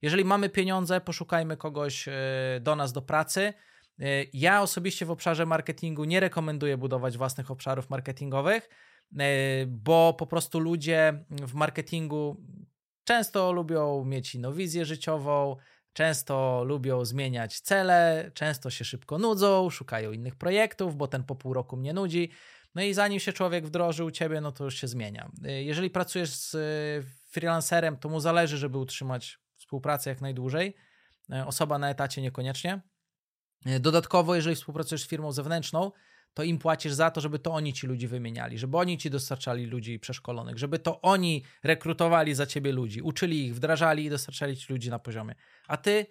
Jeżeli 0.02 0.24
mamy 0.24 0.48
pieniądze, 0.48 1.00
poszukajmy 1.00 1.56
kogoś 1.56 2.08
y, 2.08 2.12
do 2.60 2.76
nas 2.76 2.92
do 2.92 3.02
pracy. 3.02 3.40
E, 4.00 4.24
ja 4.32 4.62
osobiście 4.62 5.06
w 5.06 5.10
obszarze 5.10 5.46
marketingu 5.46 6.04
nie 6.04 6.20
rekomenduję 6.20 6.76
budować 6.76 7.18
własnych 7.18 7.50
obszarów 7.50 7.90
marketingowych, 7.90 8.68
e, 9.18 9.66
bo 9.66 10.14
po 10.18 10.26
prostu 10.26 10.60
ludzie 10.60 11.24
w 11.30 11.54
marketingu 11.54 12.44
często 13.04 13.52
lubią 13.52 14.04
mieć 14.04 14.34
inną 14.34 14.52
wizję 14.52 14.84
życiową, 14.84 15.56
często 15.92 16.64
lubią 16.64 17.04
zmieniać 17.04 17.60
cele, 17.60 18.30
często 18.34 18.70
się 18.70 18.84
szybko 18.84 19.18
nudzą, 19.18 19.70
szukają 19.70 20.12
innych 20.12 20.36
projektów, 20.36 20.96
bo 20.96 21.08
ten 21.08 21.24
po 21.24 21.34
pół 21.34 21.52
roku 21.54 21.76
mnie 21.76 21.92
nudzi. 21.92 22.30
No 22.74 22.82
i 22.82 22.94
zanim 22.94 23.20
się 23.20 23.32
człowiek 23.32 23.66
wdroży 23.66 24.04
u 24.04 24.10
ciebie, 24.10 24.40
no 24.40 24.52
to 24.52 24.64
już 24.64 24.74
się 24.74 24.88
zmienia. 24.88 25.30
E, 25.44 25.62
jeżeli 25.62 25.90
pracujesz 25.90 26.30
z 26.30 26.56
freelancerem, 27.30 27.96
to 27.96 28.08
mu 28.08 28.20
zależy, 28.20 28.58
żeby 28.58 28.78
utrzymać 28.78 29.38
współpracę 29.56 30.10
jak 30.10 30.20
najdłużej. 30.20 30.74
Osoba 31.46 31.78
na 31.78 31.90
etacie 31.90 32.22
niekoniecznie. 32.22 32.80
Dodatkowo, 33.80 34.34
jeżeli 34.34 34.56
współpracujesz 34.56 35.02
z 35.02 35.08
firmą 35.08 35.32
zewnętrzną, 35.32 35.92
to 36.34 36.42
im 36.42 36.58
płacisz 36.58 36.92
za 36.92 37.10
to, 37.10 37.20
żeby 37.20 37.38
to 37.38 37.52
oni 37.52 37.72
ci 37.72 37.86
ludzi 37.86 38.08
wymieniali, 38.08 38.58
żeby 38.58 38.76
oni 38.76 38.98
ci 38.98 39.10
dostarczali 39.10 39.66
ludzi 39.66 39.98
przeszkolonych, 39.98 40.58
żeby 40.58 40.78
to 40.78 41.00
oni 41.00 41.44
rekrutowali 41.62 42.34
za 42.34 42.46
ciebie 42.46 42.72
ludzi, 42.72 43.02
uczyli 43.02 43.46
ich, 43.46 43.54
wdrażali 43.54 44.04
i 44.04 44.10
dostarczali 44.10 44.56
ci 44.56 44.72
ludzi 44.72 44.90
na 44.90 44.98
poziomie. 44.98 45.34
A 45.68 45.76
ty 45.76 46.06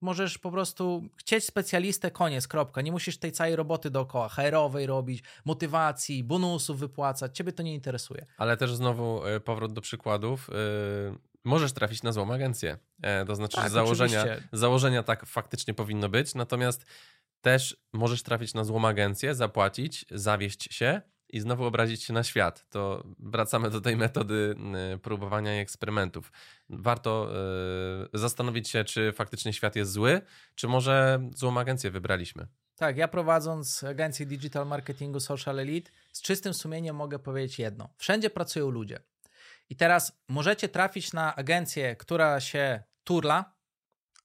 możesz 0.00 0.38
po 0.38 0.50
prostu 0.50 1.08
chcieć 1.16 1.44
specjalistę, 1.44 2.10
koniec, 2.10 2.48
kropka. 2.48 2.82
Nie 2.82 2.92
musisz 2.92 3.18
tej 3.18 3.32
całej 3.32 3.56
roboty 3.56 3.90
dookoła, 3.90 4.28
HR-owej 4.28 4.86
robić, 4.86 5.22
motywacji, 5.44 6.24
bonusów 6.24 6.78
wypłacać. 6.78 7.36
Ciebie 7.36 7.52
to 7.52 7.62
nie 7.62 7.74
interesuje. 7.74 8.26
Ale 8.36 8.56
też 8.56 8.74
znowu 8.74 9.24
e, 9.24 9.40
powrót 9.40 9.72
do 9.72 9.80
przykładów. 9.80 10.50
E, 10.50 10.52
możesz 11.44 11.72
trafić 11.72 12.02
na 12.02 12.12
złą 12.12 12.32
agencję. 12.32 12.78
E, 13.02 13.24
to 13.24 13.34
znaczy, 13.34 13.56
tak, 13.56 13.64
że 13.64 13.70
założenia, 13.70 14.24
założenia 14.52 15.02
tak 15.02 15.26
faktycznie 15.26 15.74
powinno 15.74 16.08
być, 16.08 16.34
natomiast 16.34 16.86
też 17.40 17.76
możesz 17.92 18.22
trafić 18.22 18.54
na 18.54 18.64
złą 18.64 18.88
agencję, 18.88 19.34
zapłacić, 19.34 20.06
zawieść 20.10 20.74
się 20.74 21.02
i 21.28 21.40
znowu 21.40 21.64
obrazić 21.64 22.02
się 22.02 22.12
na 22.12 22.22
świat. 22.22 22.66
To 22.70 23.04
wracamy 23.18 23.70
do 23.70 23.80
tej 23.80 23.96
metody 23.96 24.56
próbowania 25.02 25.56
i 25.56 25.58
eksperymentów. 25.58 26.32
Warto 26.68 27.30
y, 28.14 28.18
zastanowić 28.18 28.68
się, 28.68 28.84
czy 28.84 29.12
faktycznie 29.12 29.52
świat 29.52 29.76
jest 29.76 29.92
zły, 29.92 30.20
czy 30.54 30.68
może 30.68 31.20
złą 31.34 31.58
agencję 31.58 31.90
wybraliśmy. 31.90 32.46
Tak, 32.76 32.96
ja 32.96 33.08
prowadząc 33.08 33.84
agencję 33.84 34.26
digital 34.26 34.66
marketingu 34.66 35.20
Social 35.20 35.58
Elite, 35.58 35.90
z 36.12 36.22
czystym 36.22 36.54
sumieniem 36.54 36.96
mogę 36.96 37.18
powiedzieć 37.18 37.58
jedno. 37.58 37.88
Wszędzie 37.96 38.30
pracują 38.30 38.70
ludzie. 38.70 39.00
I 39.68 39.76
teraz 39.76 40.20
możecie 40.28 40.68
trafić 40.68 41.12
na 41.12 41.36
agencję, 41.36 41.96
która 41.96 42.40
się 42.40 42.82
turla, 43.04 43.54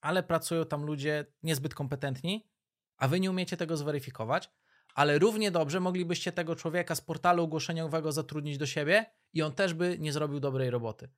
ale 0.00 0.22
pracują 0.22 0.64
tam 0.64 0.84
ludzie 0.84 1.26
niezbyt 1.42 1.74
kompetentni, 1.74 2.48
a 2.96 3.08
wy 3.08 3.20
nie 3.20 3.30
umiecie 3.30 3.56
tego 3.56 3.76
zweryfikować, 3.76 4.50
ale 4.94 5.18
równie 5.18 5.50
dobrze 5.50 5.80
moglibyście 5.80 6.32
tego 6.32 6.56
człowieka 6.56 6.94
z 6.94 7.00
portalu 7.00 7.42
ogłoszeniowego 7.42 8.12
zatrudnić 8.12 8.58
do 8.58 8.66
siebie 8.66 9.06
i 9.32 9.42
on 9.42 9.52
też 9.52 9.74
by 9.74 9.96
nie 9.98 10.12
zrobił 10.12 10.40
dobrej 10.40 10.70
roboty. 10.70 11.08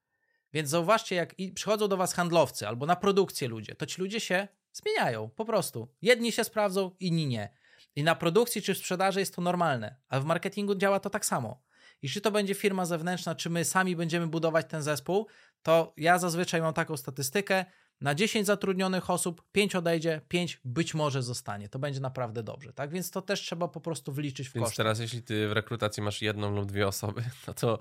Więc 0.52 0.70
zauważcie, 0.70 1.14
jak 1.14 1.34
przychodzą 1.55 1.88
do 1.88 1.96
was 1.96 2.14
handlowcy 2.14 2.68
albo 2.68 2.86
na 2.86 2.96
produkcję 2.96 3.48
ludzie, 3.48 3.74
to 3.74 3.86
ci 3.86 4.01
ludzie 4.01 4.20
się 4.20 4.48
zmieniają 4.72 5.30
po 5.30 5.44
prostu. 5.44 5.88
Jedni 6.02 6.32
się 6.32 6.44
sprawdzą, 6.44 6.90
inni 7.01 7.26
nie. 7.26 7.48
I 7.96 8.02
na 8.02 8.14
produkcji 8.14 8.62
czy 8.62 8.74
w 8.74 8.78
sprzedaży 8.78 9.20
jest 9.20 9.34
to 9.36 9.42
normalne, 9.42 9.96
a 10.09 10.20
w 10.20 10.24
marketingu 10.24 10.74
działa 10.74 11.01
to 11.01 11.10
tak 11.10 11.26
samo. 11.26 11.62
I 12.02 12.09
czy 12.09 12.20
to 12.20 12.30
będzie 12.30 12.55
firma 12.55 12.84
zewnętrzna, 12.84 13.34
czy 13.34 13.51
my 13.51 13.64
sami 13.64 13.96
będziemy 13.96 14.26
budować 14.26 14.66
ten 14.68 14.82
zespół, 14.82 15.26
to 15.62 15.92
ja 15.96 16.18
zazwyczaj 16.18 16.60
mam 16.60 16.74
taką 16.74 16.96
statystykę. 16.96 17.64
Na 18.00 18.14
10 18.14 18.46
zatrudnionych 18.46 19.10
osób 19.10 19.42
5 19.52 19.74
odejdzie, 19.76 20.20
5 20.28 20.60
być 20.64 20.94
może 20.94 21.22
zostanie. 21.22 21.68
To 21.68 21.78
będzie 21.78 22.00
naprawdę 22.00 22.42
dobrze, 22.42 22.72
tak? 22.72 22.90
Więc 22.90 23.10
to 23.10 23.22
też 23.22 23.40
trzeba 23.40 23.68
po 23.68 23.80
prostu 23.80 24.12
wliczyć 24.12 24.48
w 24.48 24.52
Więc 24.52 24.64
koszty. 24.66 24.76
teraz 24.76 25.00
jeśli 25.00 25.22
ty 25.22 25.48
w 25.48 25.52
rekrutacji 25.52 26.02
masz 26.02 26.22
jedną 26.22 26.50
lub 26.54 26.66
dwie 26.66 26.86
osoby, 26.88 27.22
no 27.46 27.54
to 27.54 27.78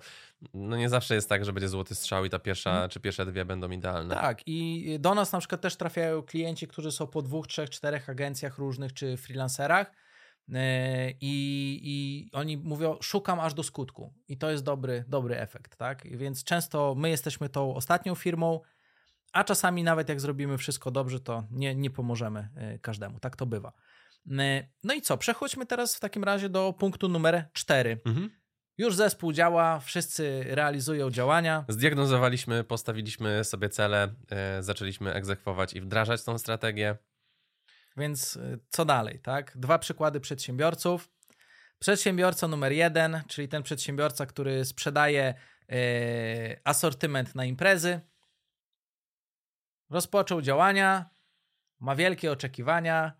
no 0.53 0.77
nie 0.77 0.90
zawsze 0.90 1.15
jest 1.15 1.30
tak, 1.30 1.45
że 1.45 1.53
będzie 1.53 1.69
złoty 1.69 1.95
strzał 1.95 2.26
i 2.26 2.30
ta 2.30 2.40
pierwsza 2.40 2.69
Mhm. 2.69 2.90
czy 2.90 2.99
pierwsze 2.99 3.26
dwie 3.26 3.45
będą 3.45 3.72
idealne. 3.72 4.15
Tak, 4.15 4.41
i 4.45 4.98
do 4.99 5.15
nas 5.15 5.31
na 5.31 5.40
przykład 5.40 5.61
też 5.61 5.76
trafiają 5.76 6.22
klienci, 6.23 6.68
którzy 6.68 6.91
są 6.91 7.07
po 7.07 7.22
dwóch, 7.22 7.48
trzech, 7.48 7.69
czterech 7.69 8.10
agencjach 8.10 8.57
różnych 8.57 8.94
czy 8.94 9.18
freelancerach 9.18 9.91
yy, 10.48 10.57
i, 11.22 11.80
i 11.84 12.30
oni 12.34 12.57
mówią, 12.57 12.98
szukam 13.02 13.40
aż 13.40 13.53
do 13.53 13.64
skutku. 13.64 14.14
I 14.27 14.38
to 14.38 14.52
jest 14.52 14.64
dobry, 14.64 15.03
dobry 15.07 15.38
efekt, 15.38 15.76
tak? 15.76 16.18
Więc 16.18 16.44
często 16.44 16.95
my 16.98 17.10
jesteśmy 17.10 17.49
tą 17.49 17.76
ostatnią 17.76 18.15
firmą, 18.15 18.60
a 19.34 19.44
czasami 19.44 19.84
nawet 19.84 20.10
jak 20.10 20.22
zrobimy 20.22 20.58
wszystko 20.58 20.92
dobrze, 20.92 21.20
to 21.20 21.44
nie, 21.52 21.76
nie 21.76 21.90
pomożemy 21.90 22.50
yy, 22.56 22.80
każdemu. 22.80 23.20
Tak 23.20 23.36
to 23.36 23.46
bywa. 23.46 23.74
Yy, 24.26 24.38
No 24.84 24.94
i 24.94 25.02
co? 25.02 25.18
Przechodźmy 25.18 25.66
teraz 25.66 25.96
w 25.96 26.00
takim 26.00 26.24
razie 26.24 26.50
do 26.50 26.74
punktu 26.74 27.10
numer 27.10 27.46
cztery. 27.54 28.00
Mhm. 28.06 28.30
Już 28.78 28.96
zespół 28.96 29.34
działa, 29.34 29.80
wszyscy 29.80 30.44
realizują 30.48 31.12
działania. 31.12 31.66
Zdiagnozowaliśmy, 31.68 32.64
postawiliśmy 32.64 33.44
sobie 33.44 33.70
cele, 33.70 34.14
e, 34.32 34.64
zaczęliśmy 34.64 35.14
egzekwować 35.14 35.74
i 35.74 35.82
wdrażać 35.82 36.24
tą 36.24 36.38
strategię. 36.38 36.98
Więc 37.98 38.36
y, 38.36 38.60
co 38.70 38.86
dalej, 38.86 39.20
tak? 39.20 39.58
Dwa 39.58 39.80
przykłady 39.80 40.20
przedsiębiorców. 40.20 41.10
Przedsiębiorca 41.80 42.48
numer 42.48 42.72
jeden, 42.72 43.22
czyli 43.28 43.48
ten 43.48 43.64
przedsiębiorca, 43.64 44.26
który 44.26 44.66
sprzedaje 44.66 45.34
y, 45.72 45.76
asortyment 46.64 47.36
na 47.36 47.46
imprezy, 47.46 48.02
rozpoczął 49.94 50.41
działania, 50.41 51.10
ma 51.80 51.95
wielkie 51.95 52.32
oczekiwania, 52.32 53.14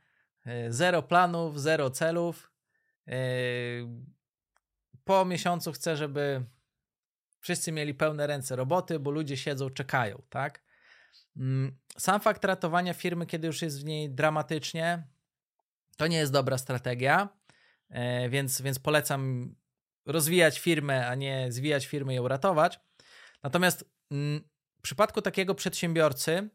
y, 0.48 0.74
zero 0.74 1.04
planów, 1.04 1.62
zero 1.62 1.90
celów. 1.90 2.52
Y, 3.08 3.14
po 5.04 5.26
miesiącu 5.26 5.72
chce, 5.72 5.98
żeby 5.98 6.46
wszyscy 7.40 7.72
mieli 7.72 7.94
pełne 7.94 8.28
ręce 8.28 8.56
roboty, 8.56 9.00
bo 9.00 9.12
ludzie 9.12 9.38
siedzą, 9.38 9.70
czekają, 9.70 10.22
tak? 10.30 10.64
Mm, 11.38 11.78
Sam 11.98 12.22
fakt 12.22 12.46
ratowania 12.46 12.94
firmy, 12.94 13.26
kiedy 13.26 13.48
już 13.48 13.62
jest 13.62 13.82
w 13.82 13.86
niej 13.86 14.10
dramatycznie, 14.10 15.08
to 15.98 16.08
nie 16.08 16.18
jest 16.18 16.32
dobra 16.32 16.58
strategia, 16.58 17.30
e, 17.90 18.30
więc, 18.30 18.62
więc 18.62 18.80
polecam 18.80 19.56
rozwijać 20.06 20.60
firmę, 20.60 21.08
a 21.08 21.16
nie 21.16 21.52
zwijać 21.52 21.86
firmę 21.86 22.14
i 22.14 22.16
ją 22.16 22.28
ratować. 22.28 22.80
Natomiast 23.44 23.86
mm, 24.12 24.50
w 24.78 24.82
przypadku 24.82 25.22
takiego 25.22 25.56
przedsiębiorcy, 25.56 26.50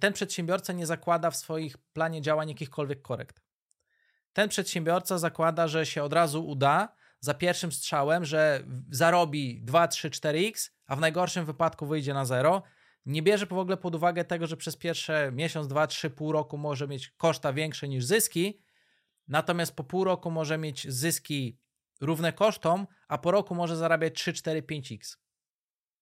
ten 0.00 0.12
przedsiębiorca 0.12 0.72
nie 0.72 0.86
zakłada 0.86 1.30
w 1.30 1.36
swoich 1.36 1.78
planie 1.78 2.22
działań 2.22 2.48
jakichkolwiek 2.48 3.02
korekt. 3.02 3.40
Ten 4.32 4.48
przedsiębiorca 4.48 5.18
zakłada, 5.18 5.68
że 5.68 5.86
się 5.86 6.02
od 6.02 6.12
razu 6.12 6.46
uda 6.46 6.88
za 7.20 7.34
pierwszym 7.34 7.72
strzałem, 7.72 8.24
że 8.24 8.64
zarobi 8.90 9.60
2, 9.62 9.88
3, 9.88 10.10
4x, 10.10 10.70
a 10.86 10.96
w 10.96 11.00
najgorszym 11.00 11.44
wypadku 11.44 11.86
wyjdzie 11.86 12.14
na 12.14 12.24
zero 12.24 12.62
nie 13.06 13.22
bierze 13.22 13.46
w 13.46 13.52
ogóle 13.52 13.76
pod 13.76 13.94
uwagę 13.94 14.24
tego, 14.24 14.46
że 14.46 14.56
przez 14.56 14.76
pierwsze 14.76 15.32
miesiąc, 15.32 15.68
dwa, 15.68 15.86
trzy, 15.86 16.10
pół 16.10 16.32
roku 16.32 16.58
może 16.58 16.88
mieć 16.88 17.10
koszta 17.10 17.52
większe 17.52 17.88
niż 17.88 18.04
zyski, 18.04 18.62
natomiast 19.28 19.76
po 19.76 19.84
pół 19.84 20.04
roku 20.04 20.30
może 20.30 20.58
mieć 20.58 20.92
zyski 20.92 21.58
równe 22.00 22.32
kosztom, 22.32 22.86
a 23.08 23.18
po 23.18 23.30
roku 23.30 23.54
może 23.54 23.76
zarabiać 23.76 24.14
3, 24.14 24.32
4, 24.32 24.62
5x. 24.62 25.16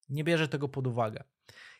Nie 0.08 0.24
bierze 0.24 0.48
tego 0.48 0.68
pod 0.68 0.86
uwagę. 0.86 1.24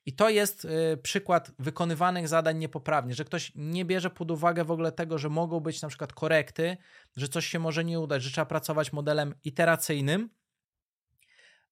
I 0.06 0.12
to 0.12 0.28
jest 0.28 0.64
y, 0.64 0.96
przykład 1.02 1.52
wykonywanych 1.58 2.28
zadań 2.28 2.58
niepoprawnie, 2.58 3.14
że 3.14 3.24
ktoś 3.24 3.52
nie 3.54 3.84
bierze 3.84 4.10
pod 4.10 4.30
uwagę 4.30 4.64
w 4.64 4.70
ogóle 4.70 4.92
tego, 4.92 5.18
że 5.18 5.28
mogą 5.28 5.60
być 5.60 5.82
na 5.82 5.88
przykład 5.88 6.12
korekty, 6.12 6.76
że 7.16 7.28
coś 7.28 7.46
się 7.46 7.58
może 7.58 7.84
nie 7.84 8.00
udać, 8.00 8.22
że 8.22 8.30
trzeba 8.30 8.46
pracować 8.46 8.92
modelem 8.92 9.34
iteracyjnym, 9.44 10.30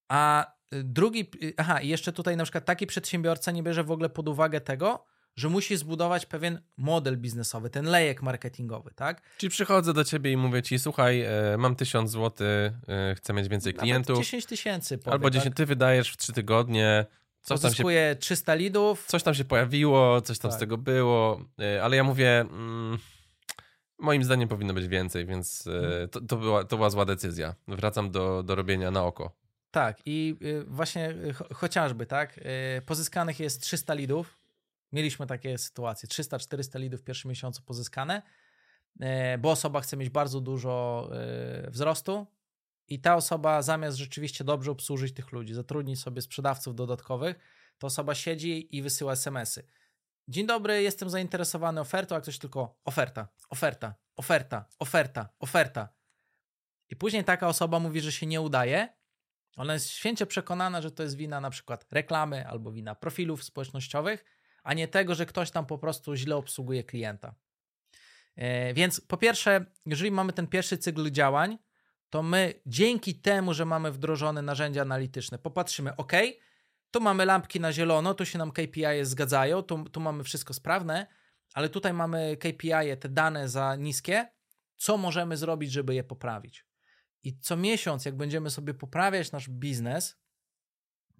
a 0.08 0.52
y, 0.74 0.84
drugi, 0.84 1.30
y, 1.42 1.54
aha, 1.56 1.80
i 1.80 1.88
jeszcze 1.88 2.12
tutaj 2.12 2.36
na 2.36 2.44
przykład 2.44 2.64
taki 2.64 2.86
przedsiębiorca 2.86 3.50
nie 3.50 3.62
bierze 3.62 3.84
w 3.84 3.90
ogóle 3.90 4.08
pod 4.08 4.28
uwagę 4.28 4.60
tego, 4.60 5.06
że 5.36 5.48
musi 5.48 5.76
zbudować 5.76 6.26
pewien 6.26 6.60
model 6.76 7.18
biznesowy, 7.18 7.70
ten 7.70 7.84
lejek 7.84 8.22
marketingowy, 8.22 8.90
tak? 8.94 9.22
Czyli 9.36 9.50
przychodzę 9.50 9.92
do 9.92 10.04
ciebie 10.04 10.32
i 10.32 10.36
mówię 10.36 10.62
ci, 10.62 10.78
słuchaj, 10.78 11.20
e, 11.20 11.56
mam 11.58 11.76
1000 11.76 12.10
zł, 12.10 12.46
e, 12.88 13.14
chcę 13.14 13.32
mieć 13.32 13.48
więcej 13.48 13.72
Nawet 13.72 13.82
klientów. 13.82 14.18
10 14.18 14.46
tysięcy 14.46 14.98
albo 15.04 15.30
10 15.30 15.44
tak? 15.44 15.56
ty 15.56 15.66
wydajesz 15.66 16.12
w 16.12 16.16
3 16.16 16.32
tygodnie, 16.32 17.06
coś 17.42 17.60
tam, 17.60 17.70
się, 17.70 17.74
Pozyskuje 17.74 18.16
300 18.20 18.54
lidów, 18.54 19.06
coś 19.06 19.22
tam 19.22 19.34
się 19.34 19.44
pojawiło, 19.44 20.20
coś 20.20 20.38
tam 20.38 20.50
z 20.50 20.54
Tak. 20.54 20.60
tego 20.60 20.78
było, 20.78 21.40
e, 21.60 21.82
ale 21.82 21.96
ja 21.96 22.04
mówię, 22.04 22.40
mm, 22.40 22.98
moim 23.98 24.24
zdaniem 24.24 24.48
powinno 24.48 24.74
być 24.74 24.88
więcej, 24.88 25.26
więc 25.26 25.66
e, 25.66 25.70
Mhm. 25.78 26.08
to, 26.08 26.20
to, 26.20 26.36
była, 26.36 26.64
to 26.64 26.76
była 26.76 26.90
zła 26.90 27.04
decyzja. 27.04 27.54
Wracam 27.68 28.10
do, 28.10 28.42
do 28.42 28.54
robienia 28.54 28.90
na 28.90 29.04
oko. 29.04 29.36
Tak, 29.70 29.98
i 30.06 30.36
y, 30.42 30.64
właśnie 30.64 31.10
y, 31.10 31.32
cho- 31.32 31.54
chociażby, 31.54 32.06
tak, 32.06 32.38
y, 32.78 32.82
pozyskanych 32.86 33.40
jest 33.40 33.62
300 33.62 33.94
lidów. 33.94 34.36
Mieliśmy 34.92 35.26
takie 35.26 35.58
sytuacje, 35.58 36.08
300-400 36.08 36.80
lidów 36.80 37.00
w 37.00 37.04
pierwszym 37.04 37.28
miesiącu 37.28 37.62
pozyskane, 37.62 38.22
y, 39.02 39.06
bo 39.38 39.50
osoba 39.50 39.80
chce 39.80 39.96
mieć 39.96 40.10
bardzo 40.10 40.40
dużo 40.40 41.08
y, 41.66 41.70
wzrostu 41.70 42.26
i 42.90 43.00
ta 43.00 43.16
osoba 43.16 43.62
zamiast 43.62 43.98
rzeczywiście 43.98 44.44
dobrze 44.44 44.70
obsłużyć 44.70 45.14
tych 45.14 45.32
ludzi, 45.32 45.54
zatrudnić 45.54 46.00
sobie 46.00 46.22
sprzedawców 46.22 46.74
dodatkowych, 46.74 47.38
to 47.78 47.86
osoba 47.86 48.14
siedzi 48.14 48.76
i 48.76 48.82
wysyła 48.82 49.12
SMS-y. 49.12 49.66
Dzień 50.28 50.46
dobry, 50.46 50.82
jestem 50.82 51.10
zainteresowany 51.10 51.80
ofertą, 51.80 52.16
a 52.16 52.20
ktoś 52.20 52.38
tylko 52.38 52.80
oferta, 52.84 53.28
oferta, 53.50 53.94
oferta, 54.16 54.64
oferta, 54.78 55.28
oferta. 55.38 55.88
I 56.88 56.96
później 56.96 57.24
taka 57.24 57.48
osoba 57.48 57.78
mówi, 57.78 58.00
że 58.00 58.12
się 58.12 58.26
nie 58.26 58.40
udaje, 58.40 58.88
ona 59.56 59.74
jest 59.74 59.88
święcie 59.88 60.26
przekonana, 60.26 60.82
że 60.82 60.90
to 60.90 61.02
jest 61.02 61.16
wina 61.16 61.40
na 61.40 61.50
przykład 61.50 61.92
reklamy 61.92 62.46
albo 62.48 62.72
wina 62.72 62.94
profilów 62.94 63.44
społecznościowych, 63.44 64.24
a 64.62 64.74
nie 64.74 64.88
tego, 64.88 65.14
że 65.14 65.26
ktoś 65.26 65.50
tam 65.50 65.66
po 65.66 65.78
prostu 65.78 66.14
źle 66.14 66.36
obsługuje 66.36 66.84
klienta. 66.84 67.34
E, 68.36 68.74
Więc 68.74 69.00
po 69.00 69.16
pierwsze, 69.16 69.66
jeżeli 69.86 70.10
mamy 70.10 70.32
ten 70.32 70.46
pierwszy 70.46 70.78
cykl 70.78 71.10
działań, 71.10 71.58
to 72.10 72.22
my 72.22 72.54
dzięki 72.66 73.14
temu, 73.14 73.54
że 73.54 73.64
mamy 73.64 73.92
wdrożone 73.92 74.42
narzędzia 74.42 74.82
analityczne, 74.82 75.38
popatrzymy, 75.38 75.96
ok, 75.96 76.12
tu 76.90 77.00
mamy 77.00 77.24
lampki 77.24 77.60
na 77.60 77.72
zielono, 77.72 78.14
tu 78.14 78.26
się 78.26 78.38
nam 78.38 78.52
KPI 78.52 78.84
zgadzają, 79.02 79.62
tu, 79.62 79.84
tu 79.84 80.00
mamy 80.00 80.24
wszystko 80.24 80.54
sprawne, 80.54 81.06
ale 81.54 81.68
tutaj 81.68 81.92
mamy 81.92 82.36
KPI, 82.36 82.96
te 83.00 83.08
dane 83.08 83.48
za 83.48 83.76
niskie, 83.76 84.30
co 84.76 84.96
możemy 84.96 85.36
zrobić, 85.36 85.72
żeby 85.72 85.94
je 85.94 86.04
poprawić? 86.04 86.66
I 87.22 87.38
co 87.38 87.56
miesiąc, 87.56 88.04
jak 88.04 88.16
będziemy 88.16 88.50
sobie 88.50 88.74
poprawiać 88.74 89.32
nasz 89.32 89.48
biznes 89.48 90.16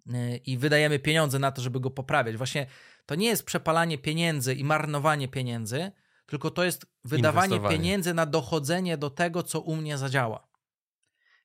yy, 0.06 0.36
i 0.36 0.58
wydajemy 0.58 0.98
pieniądze 0.98 1.38
na 1.38 1.52
to, 1.52 1.62
żeby 1.62 1.80
go 1.80 1.90
poprawiać, 1.90 2.36
właśnie 2.36 2.66
to 3.06 3.14
nie 3.14 3.26
jest 3.26 3.44
przepalanie 3.44 3.98
pieniędzy 3.98 4.54
i 4.54 4.64
marnowanie 4.64 5.28
pieniędzy, 5.28 5.92
tylko 6.26 6.50
to 6.50 6.64
jest 6.64 6.86
wydawanie 7.04 7.60
pieniędzy 7.68 8.14
na 8.14 8.26
dochodzenie 8.26 8.96
do 8.96 9.10
tego, 9.10 9.42
co 9.42 9.60
u 9.60 9.76
mnie 9.76 9.98
zadziała. 9.98 10.49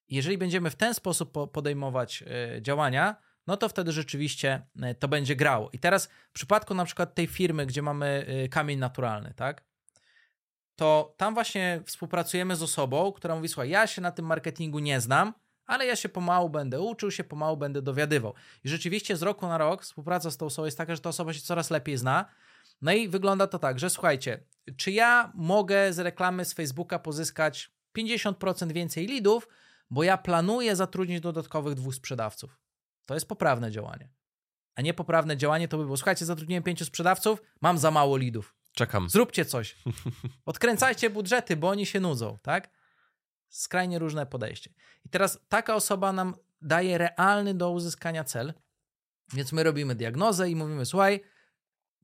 Jeżeli 0.10 0.38
będziemy 0.38 0.69
w 0.69 0.76
ten 0.76 0.94
sposób 0.94 1.32
po- 1.32 1.48
podejmować 1.48 2.22
yy, 2.22 2.61
działania, 2.61 3.15
no 3.48 3.57
to 3.57 3.69
wtedy 3.69 3.91
rzeczywiście 3.91 4.61
yy, 4.76 4.95
to 4.95 5.07
będzie 5.07 5.36
grało. 5.36 5.69
I 5.73 5.80
teraz 5.80 6.06
w 6.30 6.32
przypadku 6.32 6.73
na 6.73 6.86
przykład 6.86 7.15
tej 7.15 7.27
firmy, 7.27 7.65
gdzie 7.65 7.82
mamy 7.82 8.26
yy, 8.27 8.49
kamień 8.49 8.80
naturalny, 8.80 9.34
tak? 9.36 9.64
to 10.76 11.14
tam 11.18 11.34
właśnie 11.34 11.82
współpracujemy 11.86 12.56
z 12.56 12.61
osobą, 12.61 13.11
która 13.11 13.36
mówi: 13.36 13.48
Słuchaj, 13.48 13.69
ja 13.69 13.88
się 13.88 14.02
na 14.02 14.11
tym 14.11 14.26
marketingu 14.26 14.80
nie 14.80 15.02
znam, 15.02 15.34
ale 15.65 15.86
ja 15.86 15.95
się 15.95 16.10
pomału 16.10 16.49
będę 16.49 16.82
uczył, 16.82 17.11
się 17.11 17.23
pomału 17.23 17.57
będę 17.57 17.82
dowiadywał. 17.82 18.34
I 18.64 18.69
rzeczywiście 18.69 19.18
z 19.18 19.22
roku 19.22 19.48
na 19.48 19.57
rok 19.57 19.84
współpraca 19.84 20.32
z 20.32 20.38
tą 20.38 20.45
osobą 20.45 20.65
jest 20.65 20.77
taka, 20.77 20.95
że 20.95 21.02
ta 21.02 21.10
osoba 21.10 21.34
się 21.34 21.41
coraz 21.41 21.69
lepiej 21.69 21.98
zna. 21.98 22.26
No 22.82 22.91
i 22.94 23.07
wygląda 23.07 23.48
to 23.48 23.60
tak, 23.60 23.80
że 23.80 23.90
słuchajcie, 23.90 24.44
czy 24.77 24.91
ja 24.91 25.32
mogę 25.36 25.94
z 25.94 25.99
reklamy 25.99 26.45
z 26.45 26.53
Facebooka 26.53 26.99
pozyskać 26.99 27.72
50% 27.98 28.72
więcej 28.72 29.07
lidów, 29.07 29.48
bo 29.90 30.03
ja 30.03 30.18
planuję 30.18 30.76
zatrudnić 30.76 31.20
dodatkowych 31.20 31.74
dwóch 31.74 31.95
sprzedawców. 31.95 32.60
To 33.06 33.14
jest 33.14 33.28
poprawne 33.28 33.72
działanie. 33.72 34.10
A 34.76 34.82
nie 34.82 34.94
poprawne 34.94 35.38
działanie 35.38 35.68
to 35.68 35.78
by 35.78 35.84
było, 35.84 35.98
słuchajcie, 35.98 36.26
zatrudniłem 36.26 36.64
pięciu 36.64 36.86
sprzedawców, 36.86 37.41
mam 37.62 37.78
za 37.78 37.91
mało 37.91 38.18
lidów. 38.18 38.56
Czekam. 38.74 39.10
Zróbcie 39.10 39.45
coś. 39.45 39.76
Odkręcajcie 40.45 41.10
budżety, 41.10 41.56
bo 41.56 41.70
oni 41.70 41.86
się 41.86 41.99
nudzą, 41.99 42.38
tak? 42.41 42.70
Skrajnie 43.49 43.99
różne 43.99 44.26
podejście. 44.26 44.74
I 45.06 45.10
teraz 45.10 45.40
taka 45.49 45.76
osoba 45.76 46.14
nam 46.14 46.36
daje 46.62 46.98
realny 46.98 47.53
do 47.53 47.72
uzyskania 47.72 48.24
cel, 48.24 48.53
więc 49.34 49.52
my 49.52 49.64
robimy 49.64 49.95
diagnozę 49.95 50.49
i 50.49 50.56
mówimy: 50.56 50.86
Słuchaj, 50.86 51.24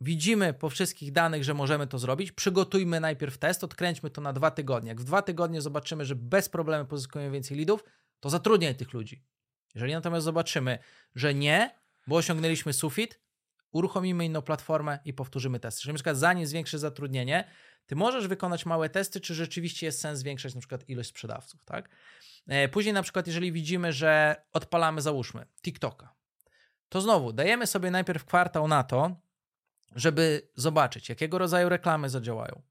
widzimy 0.02 0.53
po 0.53 0.69
wszystkich 0.69 1.11
danych, 1.11 1.44
że 1.44 1.53
możemy 1.53 1.88
to 1.88 1.99
zrobić. 1.99 2.32
Przygotujmy 2.32 2.99
najpierw 2.99 3.38
test, 3.38 3.64
odkręćmy 3.64 4.10
to 4.10 4.22
na 4.22 4.34
dwa 4.34 4.52
tygodnie. 4.52 4.90
Jak 4.90 5.02
w 5.02 5.03
dwa 5.03 5.22
tygodnie 5.22 5.61
zobaczymy, 5.61 6.06
że 6.06 6.15
bez 6.15 6.49
problemu 6.49 6.86
pozyskujemy 6.86 7.32
więcej 7.32 7.57
lidów, 7.57 7.84
to 8.19 8.30
zatrudniaj 8.30 8.76
tych 8.76 8.94
ludzi. 8.94 9.23
Jeżeli 9.76 9.94
natomiast 9.94 10.26
zobaczymy, 10.26 10.80
że 11.15 11.34
nie, 11.34 11.76
bo 12.07 12.15
osiągnęliśmy 12.15 12.73
sufit, 12.73 13.19
uruchomimy 13.72 14.26
inną 14.26 14.41
platformę 14.41 14.99
i 15.06 15.14
powtórzymy 15.14 15.60
testy. 15.60 15.82
Czyli 15.82 15.94
na 15.94 15.95
przykład 15.95 16.18
zanim 16.18 16.45
zwiększy 16.45 16.80
zatrudnienie, 16.80 17.48
ty 17.86 17.95
możesz 17.95 18.28
wykonać 18.28 18.65
małe 18.65 18.90
testy, 18.90 19.22
czy 19.22 19.36
rzeczywiście 19.36 19.86
jest 19.86 19.99
sens 19.99 20.19
zwiększać 20.19 20.56
na 20.56 20.61
przykład 20.61 20.90
ilość 20.90 21.10
sprzedawców, 21.10 21.65
tak? 21.65 21.90
E, 22.48 22.68
później 22.68 22.94
na 22.94 23.03
przykład, 23.03 23.28
jeżeli 23.28 23.52
widzimy, 23.52 23.94
że 23.94 24.36
odpalamy, 24.53 25.02
załóżmy, 25.02 25.45
TikToka, 25.61 26.14
to 26.90 27.02
znowu 27.02 27.34
dajemy 27.34 27.68
sobie 27.68 27.91
najpierw 27.91 28.26
kwartał 28.26 28.68
na 28.68 28.84
to, 28.84 29.15
żeby 29.96 30.50
zobaczyć, 30.56 31.10
jakiego 31.10 31.38
rodzaju 31.38 31.70
reklamy 31.70 32.10
zadziałają. 32.10 32.62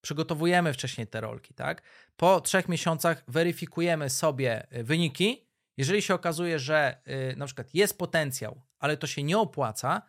Przygotowujemy 0.00 0.72
wcześniej 0.72 1.06
te 1.06 1.20
rolki, 1.20 1.54
tak? 1.54 1.82
Po 2.16 2.40
trzech 2.40 2.68
miesiącach 2.68 3.24
weryfikujemy 3.28 4.10
sobie 4.10 4.66
y, 4.76 4.84
wyniki. 4.84 5.46
Jeżeli 5.76 6.02
się 6.02 6.14
okazuje, 6.14 6.58
że 6.58 7.00
y, 7.32 7.36
na 7.36 7.46
przykład 7.46 7.74
jest 7.74 7.98
potencjał, 7.98 8.62
ale 8.78 8.96
to 8.96 9.06
się 9.06 9.22
nie 9.22 9.38
opłaca, 9.38 10.02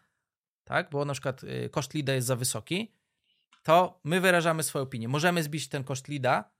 tak? 0.64 0.90
Bo 0.90 1.06
na 1.06 1.14
przykład 1.14 1.44
y, 1.44 1.70
koszt 1.70 1.94
lida 1.94 2.14
jest 2.14 2.28
za 2.28 2.36
wysoki, 2.36 2.94
to 3.64 4.00
my 4.04 4.22
wyrażamy 4.22 4.64
swoją 4.64 4.84
opinię. 4.84 5.08
Możemy 5.08 5.44
zbić 5.44 5.70
ten 5.70 5.84
koszt 5.84 6.08
lida, 6.08 6.52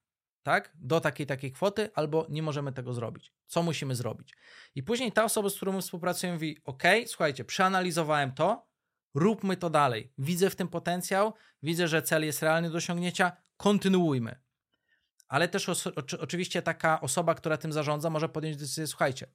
tak? 0.44 0.72
Do 0.76 1.02
takiej 1.02 1.28
takiej 1.28 1.52
kwoty, 1.52 1.90
albo 1.96 2.26
nie 2.30 2.44
możemy 2.44 2.74
tego 2.74 2.94
zrobić. 2.94 3.34
Co 3.46 3.64
musimy 3.64 3.96
zrobić? 3.96 4.36
I 4.76 4.84
później 4.84 5.12
ta 5.12 5.24
osoba, 5.24 5.50
z 5.50 5.56
którą 5.56 5.82
współpracujemy, 5.82 6.36
mówi: 6.36 6.58
OK, 6.64 6.84
słuchajcie, 7.08 7.46
przeanalizowałem 7.46 8.32
to, 8.32 8.73
róbmy 9.14 9.58
to 9.58 9.70
dalej. 9.70 10.14
Widzę 10.18 10.50
w 10.50 10.56
tym 10.56 10.68
potencjał, 10.68 11.34
widzę, 11.64 11.88
że 11.88 12.02
cel 12.02 12.26
jest 12.26 12.44
realny 12.44 12.70
do 12.70 12.78
osiągnięcia, 12.78 13.32
kontynuujmy. 13.58 14.40
Ale 15.28 15.48
też 15.48 15.70
oczywiście 16.20 16.62
taka 16.62 17.02
osoba, 17.02 17.36
która 17.36 17.58
tym 17.58 17.74
zarządza, 17.74 18.10
może 18.10 18.30
podjąć 18.30 18.58
decyzję: 18.58 18.88
słuchajcie, 18.88 19.28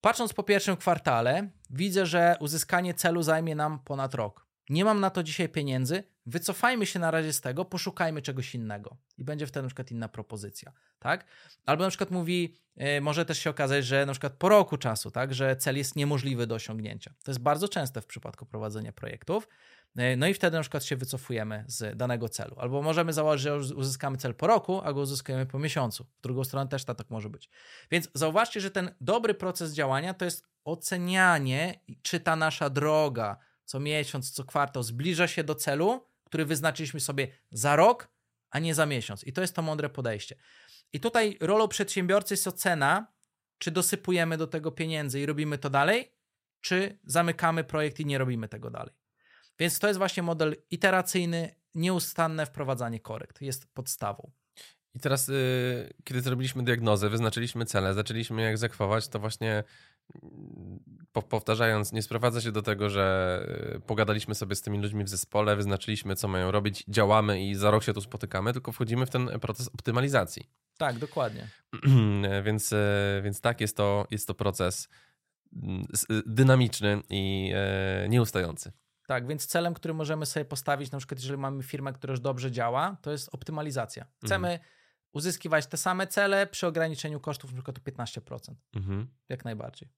patrząc 0.00 0.32
po 0.32 0.42
pierwszym 0.42 0.76
kwartale, 0.76 1.50
widzę, 1.70 2.06
że 2.06 2.36
uzyskanie 2.40 2.94
celu 2.94 3.22
zajmie 3.22 3.54
nam 3.54 3.78
ponad 3.78 4.14
rok. 4.14 4.46
Nie 4.70 4.84
mam 4.84 5.00
na 5.00 5.10
to 5.10 5.22
dzisiaj 5.22 5.48
pieniędzy, 5.48 6.02
wycofajmy 6.28 6.86
się 6.86 6.98
na 6.98 7.10
razie 7.10 7.32
z 7.32 7.40
tego, 7.40 7.64
poszukajmy 7.64 8.22
czegoś 8.22 8.54
innego. 8.54 8.96
I 9.18 9.24
będzie 9.24 9.46
wtedy 9.46 9.62
na 9.62 9.68
przykład 9.68 9.90
inna 9.90 10.08
propozycja, 10.08 10.72
tak? 10.98 11.24
Albo 11.66 11.84
na 11.84 11.88
przykład 11.88 12.10
mówi, 12.10 12.54
yy, 12.76 13.00
może 13.00 13.24
też 13.24 13.38
się 13.38 13.50
okazać, 13.50 13.86
że 13.86 14.06
na 14.06 14.12
przykład 14.12 14.32
po 14.32 14.48
roku 14.48 14.76
czasu, 14.76 15.10
tak, 15.10 15.34
że 15.34 15.56
cel 15.56 15.76
jest 15.76 15.96
niemożliwy 15.96 16.46
do 16.46 16.54
osiągnięcia. 16.54 17.14
To 17.24 17.30
jest 17.30 17.40
bardzo 17.40 17.68
częste 17.68 18.00
w 18.00 18.06
przypadku 18.06 18.46
prowadzenia 18.46 18.92
projektów. 18.92 19.48
Yy, 19.96 20.16
no 20.16 20.26
i 20.26 20.34
wtedy 20.34 20.56
na 20.56 20.60
przykład 20.60 20.84
się 20.84 20.96
wycofujemy 20.96 21.64
z 21.66 21.96
danego 21.96 22.28
celu. 22.28 22.56
Albo 22.58 22.82
możemy 22.82 23.12
założyć, 23.12 23.42
że 23.42 23.56
uzyskamy 23.56 24.16
cel 24.16 24.34
po 24.34 24.46
roku, 24.46 24.80
a 24.84 24.92
go 24.92 25.00
uzyskujemy 25.00 25.46
po 25.46 25.58
miesiącu. 25.58 26.06
W 26.18 26.22
drugą 26.22 26.44
stronę 26.44 26.68
też 26.68 26.84
tak 26.84 27.10
może 27.10 27.30
być. 27.30 27.50
Więc 27.90 28.08
zauważcie, 28.14 28.60
że 28.60 28.70
ten 28.70 28.94
dobry 29.00 29.34
proces 29.34 29.72
działania 29.72 30.14
to 30.14 30.24
jest 30.24 30.46
ocenianie, 30.64 31.80
czy 32.02 32.20
ta 32.20 32.36
nasza 32.36 32.70
droga, 32.70 33.36
co 33.64 33.80
miesiąc, 33.80 34.30
co 34.30 34.44
kwartał 34.44 34.82
zbliża 34.82 35.26
się 35.26 35.44
do 35.44 35.54
celu, 35.54 36.08
który 36.28 36.44
wyznaczyliśmy 36.44 37.00
sobie 37.00 37.28
za 37.50 37.76
rok, 37.76 38.08
a 38.50 38.58
nie 38.58 38.74
za 38.74 38.86
miesiąc. 38.86 39.24
I 39.24 39.32
to 39.32 39.40
jest 39.40 39.54
to 39.54 39.62
mądre 39.62 39.88
podejście. 39.88 40.36
I 40.92 41.00
tutaj 41.00 41.36
rolą 41.40 41.68
przedsiębiorcy 41.68 42.34
jest 42.34 42.46
ocena, 42.46 43.12
czy 43.58 43.70
dosypujemy 43.70 44.36
do 44.36 44.46
tego 44.46 44.72
pieniędzy 44.72 45.20
i 45.20 45.26
robimy 45.26 45.58
to 45.58 45.70
dalej, 45.70 46.12
czy 46.60 46.98
zamykamy 47.04 47.64
projekt 47.64 48.00
i 48.00 48.06
nie 48.06 48.18
robimy 48.18 48.48
tego 48.48 48.70
dalej. 48.70 48.94
Więc 49.58 49.78
to 49.78 49.86
jest 49.86 49.98
właśnie 49.98 50.22
model 50.22 50.56
iteracyjny, 50.70 51.54
nieustanne 51.74 52.46
wprowadzanie 52.46 53.00
korekt. 53.00 53.42
Jest 53.42 53.74
podstawą. 53.74 54.30
I 54.94 55.00
teraz, 55.00 55.28
yy, 55.28 55.94
kiedy 56.04 56.20
zrobiliśmy 56.20 56.64
diagnozę, 56.64 57.10
wyznaczyliśmy 57.10 57.64
cele, 57.64 57.94
zaczęliśmy 57.94 58.42
je 58.42 58.48
egzekwować, 58.48 59.08
to 59.08 59.18
właśnie 59.18 59.64
powtarzając, 61.28 61.92
nie 61.92 62.02
sprowadza 62.02 62.40
się 62.40 62.52
do 62.52 62.62
tego, 62.62 62.90
że 62.90 63.46
y, 63.76 63.80
pogadaliśmy 63.80 64.34
sobie 64.34 64.56
z 64.56 64.62
tymi 64.62 64.78
ludźmi 64.78 65.04
w 65.04 65.08
zespole, 65.08 65.56
wyznaczyliśmy, 65.56 66.16
co 66.16 66.28
mają 66.28 66.50
robić, 66.50 66.84
działamy 66.88 67.44
i 67.44 67.54
za 67.54 67.70
rok 67.70 67.84
się 67.84 67.92
tu 67.92 68.00
spotykamy, 68.00 68.52
tylko 68.52 68.72
wchodzimy 68.72 69.06
w 69.06 69.10
ten 69.10 69.28
proces 69.40 69.68
optymalizacji. 69.68 70.50
Tak, 70.78 70.98
dokładnie. 70.98 71.48
więc, 72.46 72.72
y, 72.72 72.76
więc 73.24 73.40
tak, 73.40 73.60
jest 73.60 73.76
to, 73.76 74.06
jest 74.10 74.26
to 74.26 74.34
proces 74.34 74.88
mm, 75.62 75.86
y, 76.10 76.22
dynamiczny 76.26 77.02
i 77.10 77.52
nieustający. 78.08 78.72
Tak, 79.06 79.26
więc 79.26 79.46
celem, 79.46 79.74
który 79.74 79.94
możemy 79.94 80.26
sobie 80.26 80.44
postawić, 80.44 80.90
na 80.90 80.98
przykład 80.98 81.20
jeżeli 81.20 81.38
mamy 81.38 81.62
firmę, 81.62 81.92
która 81.92 82.10
już 82.10 82.20
dobrze 82.20 82.50
działa, 82.52 82.96
to 83.02 83.10
jest 83.10 83.34
optymalizacja. 83.34 84.06
Chcemy 84.24 84.48
mhm. 84.48 84.70
uzyskiwać 85.12 85.66
te 85.66 85.76
same 85.76 86.06
cele 86.06 86.46
przy 86.46 86.66
ograniczeniu 86.66 87.20
kosztów 87.20 87.50
na 87.52 87.56
przykład 87.56 87.78
o 87.78 87.80
15%. 87.80 88.54
Mhm. 88.76 89.08
Jak 89.28 89.44
najbardziej. 89.44 89.88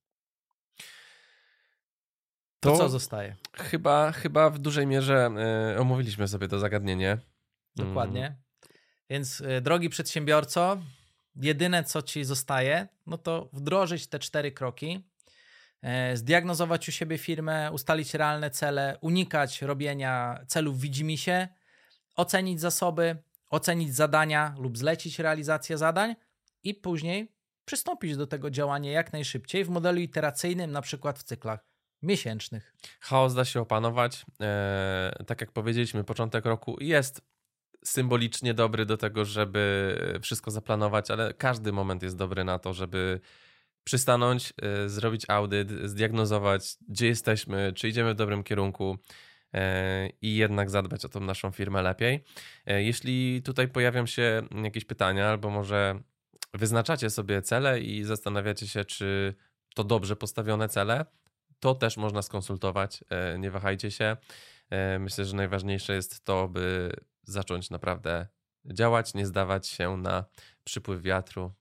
To, 2.61 2.71
to, 2.71 2.77
co 2.77 2.89
zostaje? 2.89 3.37
Chyba, 3.53 4.13
chyba 4.13 4.51
w 4.51 4.59
dużej 4.59 4.87
mierze 4.87 5.31
y, 5.75 5.81
omówiliśmy 5.81 6.29
sobie 6.29 6.49
to 6.49 6.59
zagadnienie. 6.59 7.19
Dokładnie. 7.77 8.27
Mm. 8.27 8.39
Więc 9.11 9.41
y, 9.41 9.61
drogi 9.61 9.89
przedsiębiorco, 9.89 10.79
jedyne 11.37 11.85
co 11.85 12.03
ci 12.03 12.25
zostaje, 12.25 12.89
no 13.07 13.19
to 13.19 13.49
wdrożyć 13.53 14.07
te 14.07 14.19
cztery 14.19 14.53
kroki, 14.53 15.05
y, 16.13 16.17
zdiagnozować 16.17 16.89
u 16.89 16.93
siebie 16.93 17.19
firmę, 17.19 17.73
ustalić 17.73 18.15
realne 18.15 18.51
cele, 18.51 18.99
unikać 19.01 19.63
robienia 19.63 20.41
celów 20.47 20.81
widzimisię, 20.81 21.49
ocenić 22.17 22.61
zasoby, 22.61 23.17
ocenić 23.51 23.95
zadania 23.95 24.55
lub 24.59 24.79
zlecić 24.79 25.19
realizację 25.19 25.79
zadań 25.79 26.17
i 26.63 26.75
później 26.75 27.33
przystąpić 27.65 28.17
do 28.17 28.27
tego 28.27 28.51
działania 28.51 28.91
jak 28.91 29.13
najszybciej 29.13 29.65
w 29.65 29.69
modelu 29.69 30.01
iteracyjnym, 30.01 30.73
na 30.73 30.83
przykład 30.83 31.19
w 31.19 31.23
cyklach 31.23 31.70
miesięcznych. 32.03 32.75
Chaos 33.01 33.35
da 33.35 33.45
się 33.45 33.61
opanować. 33.61 34.27
Eee, 34.41 35.27
tak 35.27 35.41
jak 35.41 35.53
powiedzieliśmy, 35.53 36.05
początek 36.05 36.45
roku 36.45 36.77
jest 36.81 37.23
symbolicznie 37.85 38.55
dobry 38.55 38.87
do 38.87 38.97
tego, 38.97 39.25
żeby 39.25 40.19
wszystko 40.23 40.51
zaplanować, 40.51 41.11
ale 41.11 41.35
każdy 41.35 41.73
moment 41.73 42.03
jest 42.03 42.17
dobry 42.17 42.45
na 42.45 42.59
to, 42.59 42.75
żeby 42.75 43.21
przystanąć, 43.85 44.53
e, 44.63 44.89
zrobić 44.89 45.25
audyt, 45.29 45.71
zdiagnozować, 45.71 46.77
gdzie 46.89 47.07
jesteśmy, 47.07 47.73
czy 47.77 47.89
idziemy 47.89 48.15
w 48.15 48.17
dobrym 48.17 48.43
kierunku 48.43 48.99
e, 49.55 50.09
i 50.23 50.37
jednak 50.37 50.71
zadbać 50.71 51.05
o 51.05 51.09
tą 51.09 51.21
naszą 51.21 51.51
firmę 51.51 51.83
lepiej. 51.83 52.25
E, 52.67 52.83
jeśli 52.83 53.43
tutaj 53.43 53.69
pojawią 53.69 54.07
się 54.07 54.43
jakieś 54.63 54.85
pytania, 54.85 55.29
albo 55.29 55.51
może 55.51 56.01
wyznaczacie 56.55 57.11
sobie 57.11 57.43
cele 57.43 57.81
i 57.81 58.05
zastanawiacie 58.05 58.69
się, 58.69 58.85
czy 58.85 59.35
to 59.75 59.85
dobrze 59.85 60.17
postawione 60.17 60.69
cele, 60.69 61.05
to 61.61 61.75
też 61.75 61.97
można 61.97 62.23
skonsultować. 62.23 63.05
E, 63.11 63.39
nie 63.39 63.51
wahajcie 63.51 63.91
się. 63.91 64.17
E, 64.71 64.99
myślę, 64.99 65.25
że 65.25 65.37
najważniejsze 65.37 65.95
jest 65.95 66.25
to, 66.25 66.49
by 66.49 66.93
zacząć 67.23 67.71
naprawdę 67.71 68.27
działać, 68.65 69.15
nie 69.15 69.27
zdawać 69.27 69.69
się 69.69 69.97
na 69.97 70.25
przypływ 70.65 71.03
wiatru, 71.03 71.53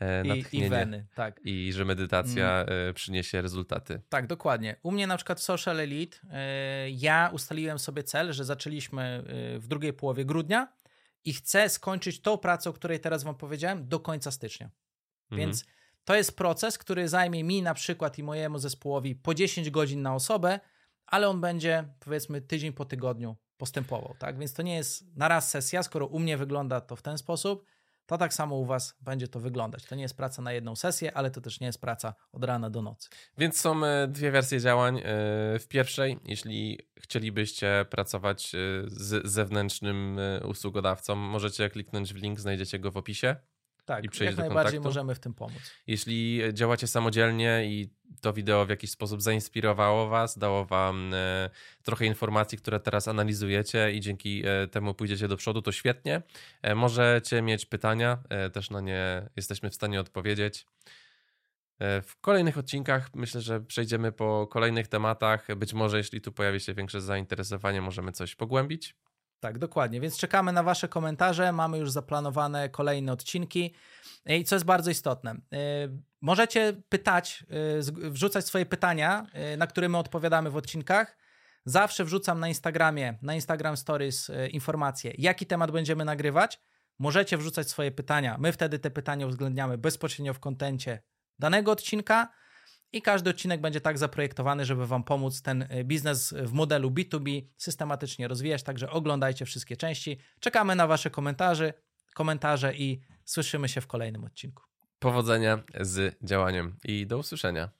e, 0.00 0.36
i, 0.36 0.44
i 0.52 0.68
weny, 0.68 1.06
tak. 1.14 1.40
I 1.44 1.72
że 1.72 1.84
medytacja 1.84 2.60
mm. 2.62 2.94
przyniesie 2.94 3.42
rezultaty. 3.42 4.00
Tak, 4.08 4.26
dokładnie. 4.26 4.76
U 4.82 4.92
mnie 4.92 5.06
na 5.06 5.16
przykład 5.16 5.40
w 5.40 5.42
Social 5.42 5.80
Elite 5.80 6.18
ja 6.90 7.30
ustaliłem 7.32 7.78
sobie 7.78 8.02
cel, 8.02 8.32
że 8.32 8.44
zaczęliśmy 8.44 9.24
w 9.58 9.66
drugiej 9.68 9.92
połowie 9.92 10.24
grudnia 10.24 10.72
i 11.24 11.32
chcę 11.32 11.68
skończyć 11.68 12.20
tą 12.20 12.38
pracę, 12.38 12.70
o 12.70 12.72
której 12.72 13.00
teraz 13.00 13.22
wam 13.22 13.34
powiedziałem, 13.34 13.88
do 13.88 14.00
końca 14.00 14.30
stycznia. 14.30 14.70
Mhm. 15.30 15.40
Więc 15.40 15.64
to 16.04 16.14
jest 16.14 16.36
proces, 16.36 16.78
który 16.78 17.08
zajmie 17.08 17.44
mi 17.44 17.62
na 17.62 17.74
przykład 17.74 18.18
i 18.18 18.22
mojemu 18.22 18.58
zespołowi 18.58 19.14
po 19.14 19.34
10 19.34 19.70
godzin 19.70 20.02
na 20.02 20.14
osobę, 20.14 20.60
ale 21.06 21.28
on 21.28 21.40
będzie 21.40 21.84
powiedzmy 22.00 22.40
tydzień 22.40 22.72
po 22.72 22.84
tygodniu 22.84 23.36
postępował, 23.56 24.14
tak? 24.18 24.38
Więc 24.38 24.54
to 24.54 24.62
nie 24.62 24.74
jest 24.74 25.16
na 25.16 25.28
raz 25.28 25.50
sesja, 25.50 25.82
skoro 25.82 26.06
u 26.06 26.18
mnie 26.18 26.36
wygląda 26.36 26.80
to 26.80 26.96
w 26.96 27.02
ten 27.02 27.18
sposób, 27.18 27.64
to 28.06 28.18
tak 28.18 28.34
samo 28.34 28.56
u 28.56 28.64
Was 28.64 28.96
będzie 29.00 29.28
to 29.28 29.40
wyglądać. 29.40 29.84
To 29.84 29.94
nie 29.94 30.02
jest 30.02 30.16
praca 30.16 30.42
na 30.42 30.52
jedną 30.52 30.76
sesję, 30.76 31.16
ale 31.16 31.30
to 31.30 31.40
też 31.40 31.60
nie 31.60 31.66
jest 31.66 31.80
praca 31.80 32.14
od 32.32 32.44
rana 32.44 32.70
do 32.70 32.82
nocy. 32.82 33.08
Więc 33.38 33.60
są 33.60 33.84
e, 33.84 34.08
dwie 34.08 34.30
wersje 34.30 34.60
działań. 34.60 34.98
E, 34.98 35.02
w 35.58 35.66
pierwszej, 35.68 36.18
jeśli 36.24 36.78
chcielibyście 37.00 37.86
pracować 37.90 38.54
e, 38.54 38.58
z 38.86 39.26
zewnętrznym 39.26 40.20
usługodawcą, 40.44 41.14
możecie 41.14 41.70
kliknąć 41.70 42.12
w 42.12 42.16
link, 42.16 42.40
znajdziecie 42.40 42.78
go 42.78 42.90
w 42.90 42.96
opisie. 42.96 43.36
Tak, 43.84 44.04
i 44.04 44.08
przejść 44.08 44.30
jak 44.30 44.36
do 44.36 44.42
najbardziej 44.42 44.78
kontaktu. 44.78 44.88
możemy 44.88 45.14
w 45.14 45.20
tym 45.20 45.34
pomóc. 45.34 45.62
Jeśli 45.86 46.42
działacie 46.52 46.86
samodzielnie 46.86 47.64
i 47.64 47.88
to 48.20 48.32
wideo 48.32 48.66
w 48.66 48.68
jakiś 48.68 48.90
sposób 48.90 49.22
zainspirowało 49.22 50.08
Was, 50.08 50.38
dało 50.38 50.64
Wam 50.64 51.14
e, 51.14 51.50
trochę 51.82 52.06
informacji, 52.06 52.58
które 52.58 52.80
teraz 52.80 53.08
analizujecie 53.08 53.92
i 53.92 54.00
dzięki 54.00 54.42
e, 54.46 54.68
temu 54.68 54.94
pójdziecie 54.94 55.28
do 55.28 55.36
przodu, 55.36 55.62
to 55.62 55.72
świetnie. 55.72 56.22
E, 56.62 56.74
możecie 56.74 57.42
mieć 57.42 57.66
pytania, 57.66 58.18
też 58.52 58.70
na 58.70 58.80
nie 58.80 59.28
jesteśmy 59.36 59.70
w 59.70 59.74
stanie 59.74 60.00
odpowiedzieć. 60.00 60.66
W 61.80 62.12
kolejnych 62.20 62.58
odcinkach 62.58 63.10
myślę, 63.14 63.40
że 63.40 63.60
przejdziemy 63.60 64.12
po 64.12 64.46
kolejnych 64.46 64.88
tematach. 64.88 65.56
Być 65.56 65.72
może, 65.72 65.98
jeśli 65.98 66.20
tu 66.20 66.32
pojawi 66.32 66.60
się 66.60 66.74
większe 66.74 67.00
zainteresowanie, 67.00 67.80
możemy 67.80 68.12
coś 68.12 68.34
pogłębić. 68.34 68.94
Tak, 69.42 69.58
dokładnie. 69.58 70.00
Więc 70.00 70.16
czekamy 70.16 70.52
na 70.52 70.62
Wasze 70.62 70.88
komentarze. 70.88 71.52
Mamy 71.52 71.78
już 71.78 71.90
zaplanowane 71.90 72.68
kolejne 72.68 73.12
odcinki. 73.12 73.74
I 74.26 74.44
co 74.44 74.56
jest 74.56 74.64
bardzo 74.64 74.90
istotne, 74.90 75.34
y, 75.34 75.38
Możecie 76.20 76.72
pytać, 76.88 77.44
y, 78.00 78.10
wrzucać 78.10 78.46
swoje 78.46 78.66
pytania, 78.66 79.26
y, 79.54 79.56
na 79.56 79.66
które 79.66 79.88
my 79.88 79.98
odpowiadamy 79.98 80.50
w 80.50 80.56
odcinkach. 80.56 81.16
Zawsze 81.64 82.04
wrzucam 82.04 82.40
na 82.40 82.48
Instagramie, 82.48 83.18
na 83.22 83.34
Instagram 83.34 83.76
Stories 83.76 84.30
informacje, 84.50 85.12
jaki 85.18 85.46
temat 85.46 85.70
będziemy 85.70 86.04
nagrywać. 86.04 86.60
Możecie 86.98 87.36
wrzucać 87.36 87.70
swoje 87.70 87.90
pytania. 87.90 88.36
My 88.38 88.52
wtedy 88.52 88.78
te 88.78 88.90
pytania 88.90 89.26
uwzględniamy 89.26 89.78
bezpośrednio 89.78 90.34
w 90.34 90.40
kontencie 90.40 91.02
danego 91.38 91.72
odcinka 91.72 92.32
i 92.92 93.02
każdy 93.02 93.30
odcinek 93.30 93.60
będzie 93.60 93.80
tak 93.80 93.98
zaprojektowany, 93.98 94.64
żeby 94.64 94.86
Wam 94.86 95.04
pomóc 95.04 95.42
ten 95.42 95.62
y, 95.62 95.84
biznes 95.84 96.34
w 96.42 96.52
modelu 96.52 96.90
B2B 96.90 97.42
systematycznie 97.56 98.28
rozwijać. 98.28 98.62
Także 98.62 98.90
oglądajcie 98.90 99.46
wszystkie 99.46 99.76
części. 99.76 100.18
Czekamy 100.40 100.76
na 100.76 100.86
Wasze 100.86 101.10
komentarze, 101.10 101.72
komentarze 102.14 102.74
i 102.74 103.00
słyszymy 103.24 103.68
się 103.68 103.80
w 103.80 103.86
kolejnym 103.86 104.24
odcinku. 104.24 104.62
Powodzenia 104.98 105.58
z 105.80 106.24
działaniem 106.24 106.76
i 106.84 107.06
do 107.06 107.18
usłyszenia. 107.18 107.70